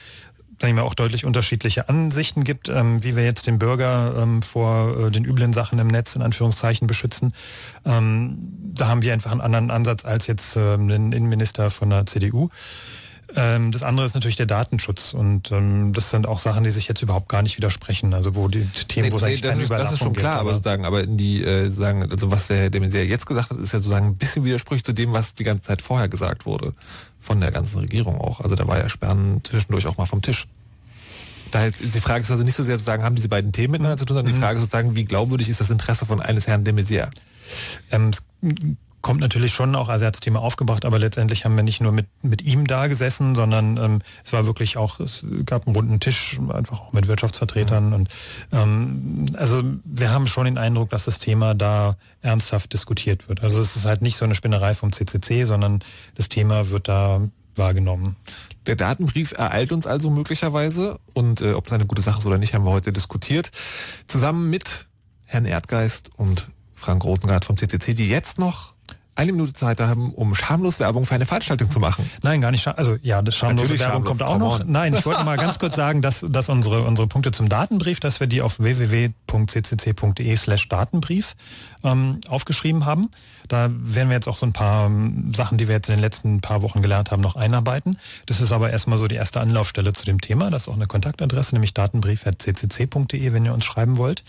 sagen 0.60 0.76
wir 0.76 0.84
auch 0.84 0.94
deutlich 0.94 1.24
unterschiedliche 1.24 1.88
Ansichten 1.88 2.44
gibt, 2.44 2.68
ähm, 2.68 3.04
wie 3.04 3.14
wir 3.16 3.24
jetzt 3.24 3.46
den 3.46 3.58
Bürger 3.58 4.14
ähm, 4.18 4.42
vor 4.42 5.06
äh, 5.06 5.10
den 5.10 5.24
üblen 5.24 5.52
Sachen 5.52 5.78
im 5.78 5.86
Netz 5.86 6.16
in 6.16 6.22
Anführungszeichen 6.22 6.86
beschützen. 6.86 7.32
Ähm, 7.84 8.38
da 8.74 8.88
haben 8.88 9.02
wir 9.02 9.12
einfach 9.12 9.30
einen 9.30 9.40
anderen 9.40 9.70
Ansatz 9.70 10.04
als 10.04 10.26
jetzt 10.26 10.56
ähm, 10.56 10.88
den 10.88 11.12
Innenminister 11.12 11.70
von 11.70 11.90
der 11.90 12.06
CDU. 12.06 12.50
Ähm, 13.36 13.72
das 13.72 13.82
andere 13.82 14.06
ist 14.06 14.14
natürlich 14.14 14.36
der 14.36 14.46
Datenschutz 14.46 15.12
und 15.12 15.52
ähm, 15.52 15.92
das 15.92 16.10
sind 16.10 16.26
auch 16.26 16.38
Sachen, 16.38 16.64
die 16.64 16.70
sich 16.70 16.88
jetzt 16.88 17.02
überhaupt 17.02 17.28
gar 17.28 17.42
nicht 17.42 17.58
widersprechen. 17.58 18.14
Also 18.14 18.34
wo 18.34 18.48
die 18.48 18.64
Themen, 18.64 19.12
wo 19.12 19.18
es 19.18 19.22
eigentlich 19.22 19.42
das, 19.42 19.50
keine 19.50 19.62
ist, 19.64 19.70
das 19.70 19.92
ist 19.92 19.98
schon 19.98 20.08
gibt, 20.08 20.20
klar, 20.20 20.38
aber 20.38 20.54
sozusagen, 20.54 20.86
aber 20.86 21.06
die 21.06 21.42
äh, 21.42 21.68
sagen, 21.68 22.10
also 22.10 22.30
was 22.30 22.46
der 22.46 22.70
Maizière 22.70 23.02
jetzt 23.02 23.26
gesagt 23.26 23.50
hat, 23.50 23.58
ist 23.58 23.72
ja 23.72 23.80
sozusagen 23.80 24.06
ein 24.06 24.16
bisschen 24.16 24.44
widersprüchlich 24.44 24.84
zu 24.84 24.94
dem, 24.94 25.12
was 25.12 25.34
die 25.34 25.44
ganze 25.44 25.64
Zeit 25.64 25.82
vorher 25.82 26.08
gesagt 26.08 26.46
wurde 26.46 26.72
von 27.20 27.40
der 27.40 27.50
ganzen 27.50 27.80
Regierung 27.80 28.18
auch. 28.18 28.40
Also 28.40 28.54
da 28.54 28.66
war 28.66 28.78
ja 28.78 28.88
Sperren 28.88 29.42
zwischendurch 29.44 29.86
auch 29.86 29.98
mal 29.98 30.06
vom 30.06 30.22
Tisch. 30.22 30.46
Daher, 31.50 31.70
die 31.70 32.00
Frage 32.00 32.22
ist 32.22 32.30
also 32.30 32.44
nicht 32.44 32.56
so 32.56 32.62
sehr 32.62 32.78
zu 32.78 32.84
sagen, 32.84 33.04
haben 33.04 33.16
diese 33.16 33.28
beiden 33.28 33.52
Themen 33.52 33.72
miteinander 33.72 33.96
zu 33.98 34.04
tun, 34.04 34.16
sondern 34.16 34.34
die 34.34 34.40
Frage 34.40 34.56
ist 34.56 34.62
sozusagen, 34.62 34.96
wie 34.96 35.04
glaubwürdig 35.04 35.48
ist 35.48 35.60
das 35.60 35.70
Interesse 35.70 36.06
von 36.06 36.20
eines 36.20 36.46
Herrn 36.46 36.64
de 36.64 36.74
Maizière? 36.74 37.10
Ähm, 37.90 38.12
kommt 39.00 39.20
natürlich 39.20 39.52
schon 39.52 39.74
auch, 39.76 39.88
also 39.88 40.04
er 40.04 40.08
hat 40.08 40.16
das 40.16 40.20
Thema 40.20 40.40
aufgebracht, 40.40 40.84
aber 40.84 40.98
letztendlich 40.98 41.44
haben 41.44 41.56
wir 41.56 41.62
nicht 41.62 41.80
nur 41.80 41.92
mit, 41.92 42.06
mit 42.22 42.42
ihm 42.42 42.66
da 42.66 42.86
gesessen, 42.86 43.34
sondern 43.34 43.76
ähm, 43.76 44.02
es 44.24 44.32
war 44.32 44.44
wirklich 44.46 44.76
auch, 44.76 45.00
es 45.00 45.26
gab 45.46 45.66
einen 45.66 45.76
runden 45.76 46.00
Tisch, 46.00 46.38
einfach 46.52 46.80
auch 46.80 46.92
mit 46.92 47.06
Wirtschaftsvertretern 47.06 47.92
und 47.92 48.08
ähm, 48.52 49.26
also 49.36 49.62
wir 49.84 50.10
haben 50.10 50.26
schon 50.26 50.46
den 50.46 50.58
Eindruck, 50.58 50.90
dass 50.90 51.04
das 51.04 51.18
Thema 51.18 51.54
da 51.54 51.96
ernsthaft 52.22 52.72
diskutiert 52.72 53.28
wird. 53.28 53.42
Also 53.42 53.60
es 53.60 53.76
ist 53.76 53.84
halt 53.84 54.02
nicht 54.02 54.16
so 54.16 54.24
eine 54.24 54.34
Spinnerei 54.34 54.74
vom 54.74 54.92
CCC, 54.92 55.44
sondern 55.44 55.84
das 56.16 56.28
Thema 56.28 56.70
wird 56.70 56.88
da 56.88 57.20
wahrgenommen. 57.56 58.16
Der 58.66 58.76
Datenbrief 58.76 59.32
ereilt 59.32 59.72
uns 59.72 59.86
also 59.86 60.10
möglicherweise 60.10 60.98
und 61.14 61.40
äh, 61.40 61.52
ob 61.52 61.64
das 61.64 61.74
eine 61.74 61.86
gute 61.86 62.02
Sache 62.02 62.18
ist 62.18 62.26
oder 62.26 62.38
nicht, 62.38 62.54
haben 62.54 62.64
wir 62.64 62.70
heute 62.70 62.92
diskutiert. 62.92 63.50
Zusammen 64.06 64.50
mit 64.50 64.86
Herrn 65.24 65.44
Erdgeist 65.44 66.10
und 66.16 66.50
Frank 66.74 67.04
Rosengart 67.04 67.44
vom 67.44 67.56
CCC, 67.56 67.94
die 67.94 68.08
jetzt 68.08 68.38
noch 68.38 68.74
eine 69.18 69.32
Minute 69.32 69.52
Zeit 69.52 69.80
haben, 69.80 70.12
um 70.14 70.34
schamlos 70.36 70.78
Werbung 70.78 71.04
für 71.04 71.16
eine 71.16 71.26
Veranstaltung 71.26 71.70
zu 71.70 71.80
machen. 71.80 72.08
Nein, 72.22 72.40
gar 72.40 72.52
nicht. 72.52 72.66
Also 72.68 72.96
ja, 73.02 73.20
das 73.20 73.36
schamlose 73.36 73.64
Natürlich 73.64 73.80
Werbung 73.80 74.04
schamlos, 74.04 74.18
kommt 74.18 74.22
auch 74.22 74.38
noch. 74.38 74.60
on. 74.60 74.70
Nein, 74.70 74.94
ich 74.94 75.04
wollte 75.04 75.24
mal 75.24 75.36
ganz 75.36 75.58
kurz 75.58 75.74
sagen, 75.74 76.02
dass, 76.02 76.24
dass 76.28 76.48
unsere, 76.48 76.84
unsere 76.84 77.08
Punkte 77.08 77.32
zum 77.32 77.48
Datenbrief, 77.48 77.98
dass 77.98 78.20
wir 78.20 78.28
die 78.28 78.42
auf 78.42 78.60
www.ccc.de 78.60 80.36
slash 80.36 80.68
Datenbrief 80.68 81.34
ähm, 81.82 82.20
aufgeschrieben 82.28 82.86
haben. 82.86 83.10
Da 83.48 83.70
werden 83.72 84.08
wir 84.08 84.14
jetzt 84.14 84.28
auch 84.28 84.36
so 84.36 84.46
ein 84.46 84.52
paar 84.52 84.86
ähm, 84.86 85.32
Sachen, 85.34 85.58
die 85.58 85.66
wir 85.66 85.74
jetzt 85.74 85.88
in 85.88 85.96
den 85.96 86.00
letzten 86.00 86.40
paar 86.40 86.62
Wochen 86.62 86.80
gelernt 86.80 87.10
haben, 87.10 87.20
noch 87.20 87.34
einarbeiten. 87.34 87.98
Das 88.26 88.40
ist 88.40 88.52
aber 88.52 88.70
erstmal 88.70 88.98
so 88.98 89.08
die 89.08 89.16
erste 89.16 89.40
Anlaufstelle 89.40 89.94
zu 89.94 90.04
dem 90.04 90.20
Thema. 90.20 90.50
Das 90.50 90.62
ist 90.62 90.68
auch 90.68 90.76
eine 90.76 90.86
Kontaktadresse, 90.86 91.56
nämlich 91.56 91.74
datenbrief.ccc.de, 91.74 93.32
wenn 93.32 93.44
ihr 93.44 93.52
uns 93.52 93.64
schreiben 93.64 93.96
wollt. 93.96 94.22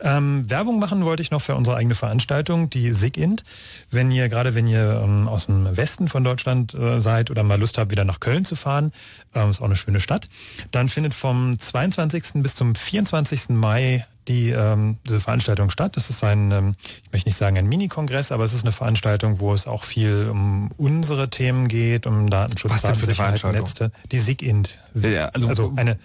Ähm, 0.00 0.48
Werbung 0.48 0.78
machen 0.78 1.04
wollte 1.04 1.22
ich 1.22 1.30
noch 1.30 1.42
für 1.42 1.54
unsere 1.54 1.76
eigene 1.76 1.94
Veranstaltung, 1.94 2.70
die 2.70 2.92
SIGINT. 2.92 3.44
Wenn 3.90 4.10
ihr, 4.10 4.28
gerade 4.28 4.54
wenn 4.54 4.66
ihr 4.66 5.00
ähm, 5.04 5.28
aus 5.28 5.46
dem 5.46 5.76
Westen 5.76 6.08
von 6.08 6.24
Deutschland 6.24 6.74
äh, 6.74 7.00
seid 7.00 7.30
oder 7.30 7.42
mal 7.42 7.58
Lust 7.58 7.78
habt, 7.78 7.90
wieder 7.90 8.04
nach 8.04 8.20
Köln 8.20 8.44
zu 8.44 8.54
fahren, 8.56 8.92
ähm, 9.34 9.50
ist 9.50 9.60
auch 9.60 9.66
eine 9.66 9.76
schöne 9.76 10.00
Stadt, 10.00 10.28
dann 10.70 10.88
findet 10.88 11.14
vom 11.14 11.58
22. 11.58 12.42
bis 12.42 12.54
zum 12.54 12.74
24. 12.74 13.50
Mai 13.50 14.06
die 14.28 14.50
ähm, 14.50 14.98
diese 15.06 15.20
Veranstaltung 15.20 15.70
statt. 15.70 15.96
Das 15.96 16.10
ist 16.10 16.22
ein, 16.22 16.50
ähm, 16.52 16.74
ich 17.06 17.12
möchte 17.12 17.28
nicht 17.30 17.38
sagen 17.38 17.56
ein 17.56 17.66
Mini-Kongress, 17.66 18.30
aber 18.30 18.44
es 18.44 18.52
ist 18.52 18.62
eine 18.62 18.72
Veranstaltung, 18.72 19.40
wo 19.40 19.54
es 19.54 19.66
auch 19.66 19.84
viel 19.84 20.28
um 20.30 20.70
unsere 20.76 21.30
Themen 21.30 21.66
geht, 21.66 22.06
um 22.06 22.28
Datenschutz, 22.28 22.72
Was 22.72 22.82
Datensicherheit, 22.82 23.40
Veranstaltung? 23.40 23.66
Netze. 23.66 23.90
Die 24.12 24.18
SIGINT. 24.18 24.78
Ja, 24.94 25.28
also- 25.30 25.48
also 25.48 25.72
eine 25.76 25.98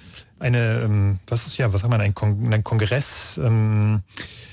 eine, 0.44 0.82
ähm, 0.82 1.20
was 1.28 1.48
ist 1.48 1.58
ja, 1.58 1.74
was 1.74 1.82
sagt 1.82 1.92
man, 1.92 2.02
ein, 2.02 2.14
Kon 2.14 2.54
ein 2.54 2.64
Kongress, 2.64 3.40
ähm, 3.42 4.02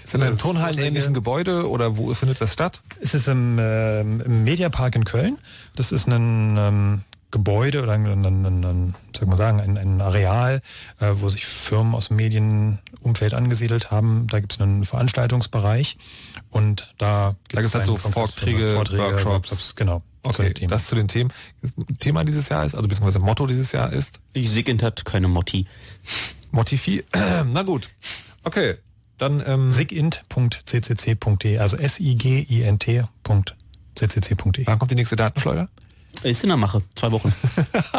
Ist 0.04 0.14
in 0.14 0.22
einem 0.22 0.38
turnhallenähnlichen 0.38 1.12
Gebäude 1.14 1.68
oder 1.68 1.96
wo 1.96 2.14
findet 2.14 2.40
das 2.40 2.52
statt? 2.52 2.82
Es 3.00 3.12
ist 3.14 3.28
im, 3.28 3.58
ähm, 3.60 4.20
im 4.24 4.44
Mediapark 4.44 4.94
in 4.96 5.04
Köln. 5.04 5.38
Das 5.76 5.92
ist 5.92 6.06
ein 6.08 6.56
ähm, 6.58 7.00
Gebäude 7.30 7.82
oder 7.82 7.92
ein, 7.92 8.06
ein, 8.06 8.24
ein, 8.24 8.64
ein 8.64 8.94
sag 9.16 9.28
mal 9.28 9.36
sagen, 9.36 9.60
ein, 9.60 9.76
ein 9.78 10.00
Areal, 10.00 10.62
äh, 10.98 11.10
wo 11.14 11.28
sich 11.28 11.46
Firmen 11.46 11.94
aus 11.94 12.08
dem 12.08 12.16
Medienumfeld 12.16 13.34
angesiedelt 13.34 13.90
haben. 13.90 14.26
Da 14.28 14.40
gibt 14.40 14.54
es 14.54 14.60
einen 14.60 14.84
Veranstaltungsbereich 14.84 15.96
und 16.50 16.92
da 16.98 17.36
Da 17.52 17.60
gibt's 17.60 17.74
halt 17.74 17.84
so 17.86 17.94
Kongress- 17.96 18.12
Vorträge, 18.12 18.74
Workshops. 18.76 19.76
genau. 19.76 20.02
Okay, 20.22 20.52
das 20.68 20.86
zu 20.86 20.94
den 20.94 21.08
Themen. 21.08 21.32
Das 21.62 21.72
Thema 21.98 22.24
dieses 22.24 22.48
Jahr 22.50 22.64
ist, 22.64 22.74
also 22.74 22.86
beziehungsweise 22.86 23.20
Motto 23.20 23.46
dieses 23.46 23.72
Jahr 23.72 23.92
ist? 23.92 24.20
Die 24.34 24.46
Sigint 24.46 24.82
hat 24.82 25.04
keine 25.04 25.28
Motti. 25.28 25.66
Motivi? 26.50 27.04
Na 27.12 27.62
gut. 27.62 27.88
Okay, 28.44 28.76
dann 29.16 29.42
ähm, 29.46 29.72
sigint.ccc.de, 29.72 31.58
also 31.58 31.76
S-I-G-I-N-T.ccc.de. 31.76 32.26
Wann 34.66 34.78
kommt 34.78 34.90
die 34.90 34.94
nächste 34.94 35.16
Datenschleuder? 35.16 35.68
Ist 36.22 36.42
in 36.42 36.50
der 36.50 36.58
Mache, 36.58 36.82
zwei 36.94 37.12
Wochen. 37.12 37.32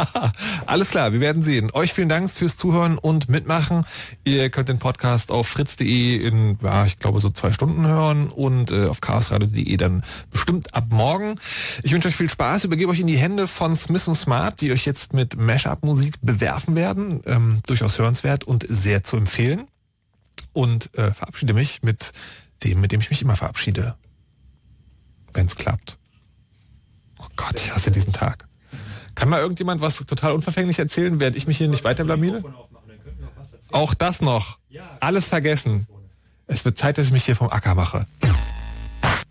Alles 0.67 0.91
klar, 0.91 1.11
wir 1.11 1.21
werden 1.21 1.41
sehen. 1.41 1.71
Euch 1.73 1.91
vielen 1.91 2.09
Dank 2.09 2.29
fürs 2.29 2.55
Zuhören 2.55 2.99
und 2.99 3.29
Mitmachen. 3.29 3.85
Ihr 4.23 4.51
könnt 4.51 4.69
den 4.69 4.77
Podcast 4.77 5.31
auf 5.31 5.47
fritz.de 5.47 6.17
in, 6.17 6.59
ja, 6.61 6.85
ich 6.85 6.99
glaube 6.99 7.19
so 7.19 7.31
zwei 7.31 7.51
Stunden 7.51 7.87
hören 7.87 8.27
und 8.27 8.69
äh, 8.69 8.85
auf 8.85 9.01
chaosradio.de 9.01 9.75
dann 9.77 10.03
bestimmt 10.29 10.75
ab 10.75 10.85
morgen. 10.89 11.35
Ich 11.81 11.93
wünsche 11.93 12.09
euch 12.09 12.15
viel 12.15 12.29
Spaß, 12.29 12.65
übergebe 12.65 12.91
euch 12.91 12.99
in 12.99 13.07
die 13.07 13.17
Hände 13.17 13.47
von 13.47 13.75
Smith 13.75 14.05
Smart, 14.13 14.61
die 14.61 14.71
euch 14.71 14.85
jetzt 14.85 15.13
mit 15.13 15.37
Mashup-Musik 15.37 16.15
bewerfen 16.21 16.75
werden. 16.75 17.21
Ähm, 17.25 17.61
durchaus 17.65 17.97
hörenswert 17.97 18.43
und 18.43 18.65
sehr 18.69 19.03
zu 19.03 19.17
empfehlen. 19.17 19.67
Und 20.53 20.93
äh, 20.95 21.11
verabschiede 21.11 21.53
mich 21.53 21.81
mit 21.81 22.11
dem, 22.63 22.81
mit 22.81 22.91
dem 22.91 23.01
ich 23.01 23.09
mich 23.09 23.23
immer 23.23 23.35
verabschiede. 23.35 23.95
Wenn 25.33 25.47
es 25.47 25.55
klappt. 25.55 25.97
Oh 27.21 27.27
Gott, 27.35 27.55
ich 27.55 27.73
hasse 27.73 27.91
diesen 27.91 28.13
Tag. 28.13 28.45
Kann 29.15 29.29
mal 29.29 29.39
irgendjemand 29.39 29.81
was 29.81 29.97
total 29.97 30.33
unverfänglich 30.33 30.79
erzählen, 30.79 31.19
während 31.19 31.35
ich 31.35 31.47
mich 31.47 31.57
hier 31.57 31.67
nicht 31.67 31.83
weiter 31.83 32.03
blamiere? 32.03 32.43
Auch 33.71 33.93
das 33.93 34.21
noch. 34.21 34.57
Alles 34.99 35.27
vergessen. 35.27 35.87
Es 36.47 36.65
wird 36.65 36.77
Zeit, 36.79 36.97
dass 36.97 37.05
ich 37.05 37.11
mich 37.11 37.25
hier 37.25 37.35
vom 37.35 37.49
Acker 37.49 37.75
mache. 37.75 38.05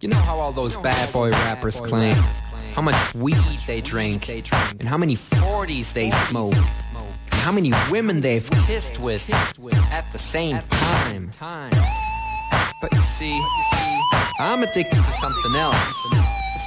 You 0.00 0.08
know 0.08 0.18
how 0.18 0.40
all 0.40 0.54
those 0.54 0.78
bad 0.78 1.12
boy 1.12 1.30
rappers 1.30 1.82
claim 1.82 2.16
how 2.74 2.82
much 2.82 3.14
weed 3.14 3.36
they 3.66 3.80
drink, 3.80 4.28
and 4.28 4.88
how 4.88 4.96
many 4.96 5.16
40s 5.16 5.92
they 5.92 6.10
smoke, 6.28 6.54
and 6.54 7.40
how 7.42 7.52
many 7.52 7.72
women 7.90 8.20
they've 8.20 8.48
kissed 8.66 8.98
with 8.98 9.22
at 9.92 10.04
the 10.12 10.18
same 10.18 10.58
time. 10.70 11.30
But 12.80 12.92
you 12.94 13.02
see, 13.02 13.38
I'm 14.38 14.62
addicted 14.62 14.96
to 14.96 15.12
something 15.20 15.54
else. 15.56 16.39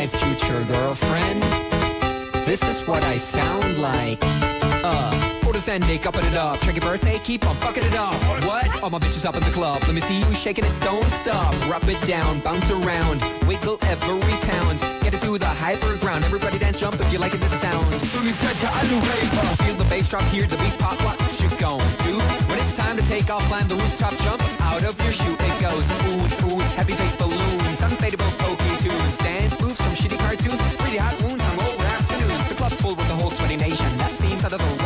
My 0.00 0.06
future 0.06 0.64
girlfriend. 0.64 1.42
This 2.48 2.62
is 2.62 2.88
what 2.88 3.04
I 3.04 3.18
sound 3.18 3.78
like. 3.78 4.18
Uh, 4.82 5.10
photos 5.44 5.68
and 5.68 5.86
makeup 5.86 6.16
it 6.16 6.34
up. 6.34 6.58
Check 6.60 6.76
your 6.76 6.86
birthday, 6.90 7.18
keep 7.18 7.46
on 7.46 7.54
fucking 7.56 7.84
it 7.84 7.94
up. 7.96 8.14
What? 8.48 8.82
All 8.82 8.88
my 8.88 8.98
bitches 8.98 9.26
up 9.26 9.36
in 9.36 9.42
the 9.42 9.50
club. 9.50 9.76
Let 9.82 9.94
me 9.94 10.00
see 10.00 10.18
you 10.18 10.32
shaking 10.32 10.64
it, 10.64 10.72
don't 10.80 11.04
stop. 11.20 11.52
Rub 11.68 11.84
it 11.84 12.00
down, 12.06 12.40
bounce 12.40 12.70
around, 12.70 13.20
wiggle 13.46 13.76
every 13.92 14.36
pound. 14.48 14.80
Get 15.02 15.12
it 15.12 15.20
to 15.20 15.36
the 15.36 15.52
hyper 15.64 15.94
ground. 15.98 16.24
Everybody 16.24 16.58
dance, 16.58 16.80
jump 16.80 16.98
if 16.98 17.12
you 17.12 17.18
like 17.18 17.34
it, 17.34 17.40
this 17.40 17.60
sound. 17.60 17.84
Feel 18.00 19.76
the 19.76 19.86
bass 19.90 20.08
drop, 20.08 20.24
hear 20.32 20.46
the 20.46 20.56
beat 20.56 20.78
pop. 20.78 20.96
What 21.04 21.20
you 21.42 21.50
gon' 21.58 21.84
do? 22.08 22.16
When 22.48 22.58
it's 22.58 22.74
time 22.74 22.96
to 22.96 23.04
take 23.04 23.28
off, 23.28 23.44
climb 23.52 23.68
the 23.68 23.76
rooftop, 23.76 24.16
jump 24.24 24.40
out 24.62 24.82
of 24.82 24.98
your 25.04 25.12
shoe. 25.12 25.36
It 25.38 25.60
goes 25.60 25.84
oohs, 26.08 26.40
oohs, 26.48 26.72
heavy 26.72 26.94
bass 26.94 27.16
balloons, 27.16 27.80
unfadable 27.84 28.32
pokey 28.38 28.88
tunes, 28.88 29.18
dance 29.18 29.59
cartoons, 30.42 30.82
really 30.82 30.96
hot 30.96 31.22
wounds, 31.22 31.44
hungover 31.44 31.84
afternoons. 31.84 32.48
The 32.48 32.54
club's 32.54 32.80
full 32.80 32.94
with 32.94 33.08
the 33.08 33.14
whole 33.14 33.30
sweaty 33.30 33.56
nation. 33.56 33.98
That 33.98 34.12
seems 34.12 34.44
of 34.44 34.50
the 34.50 34.79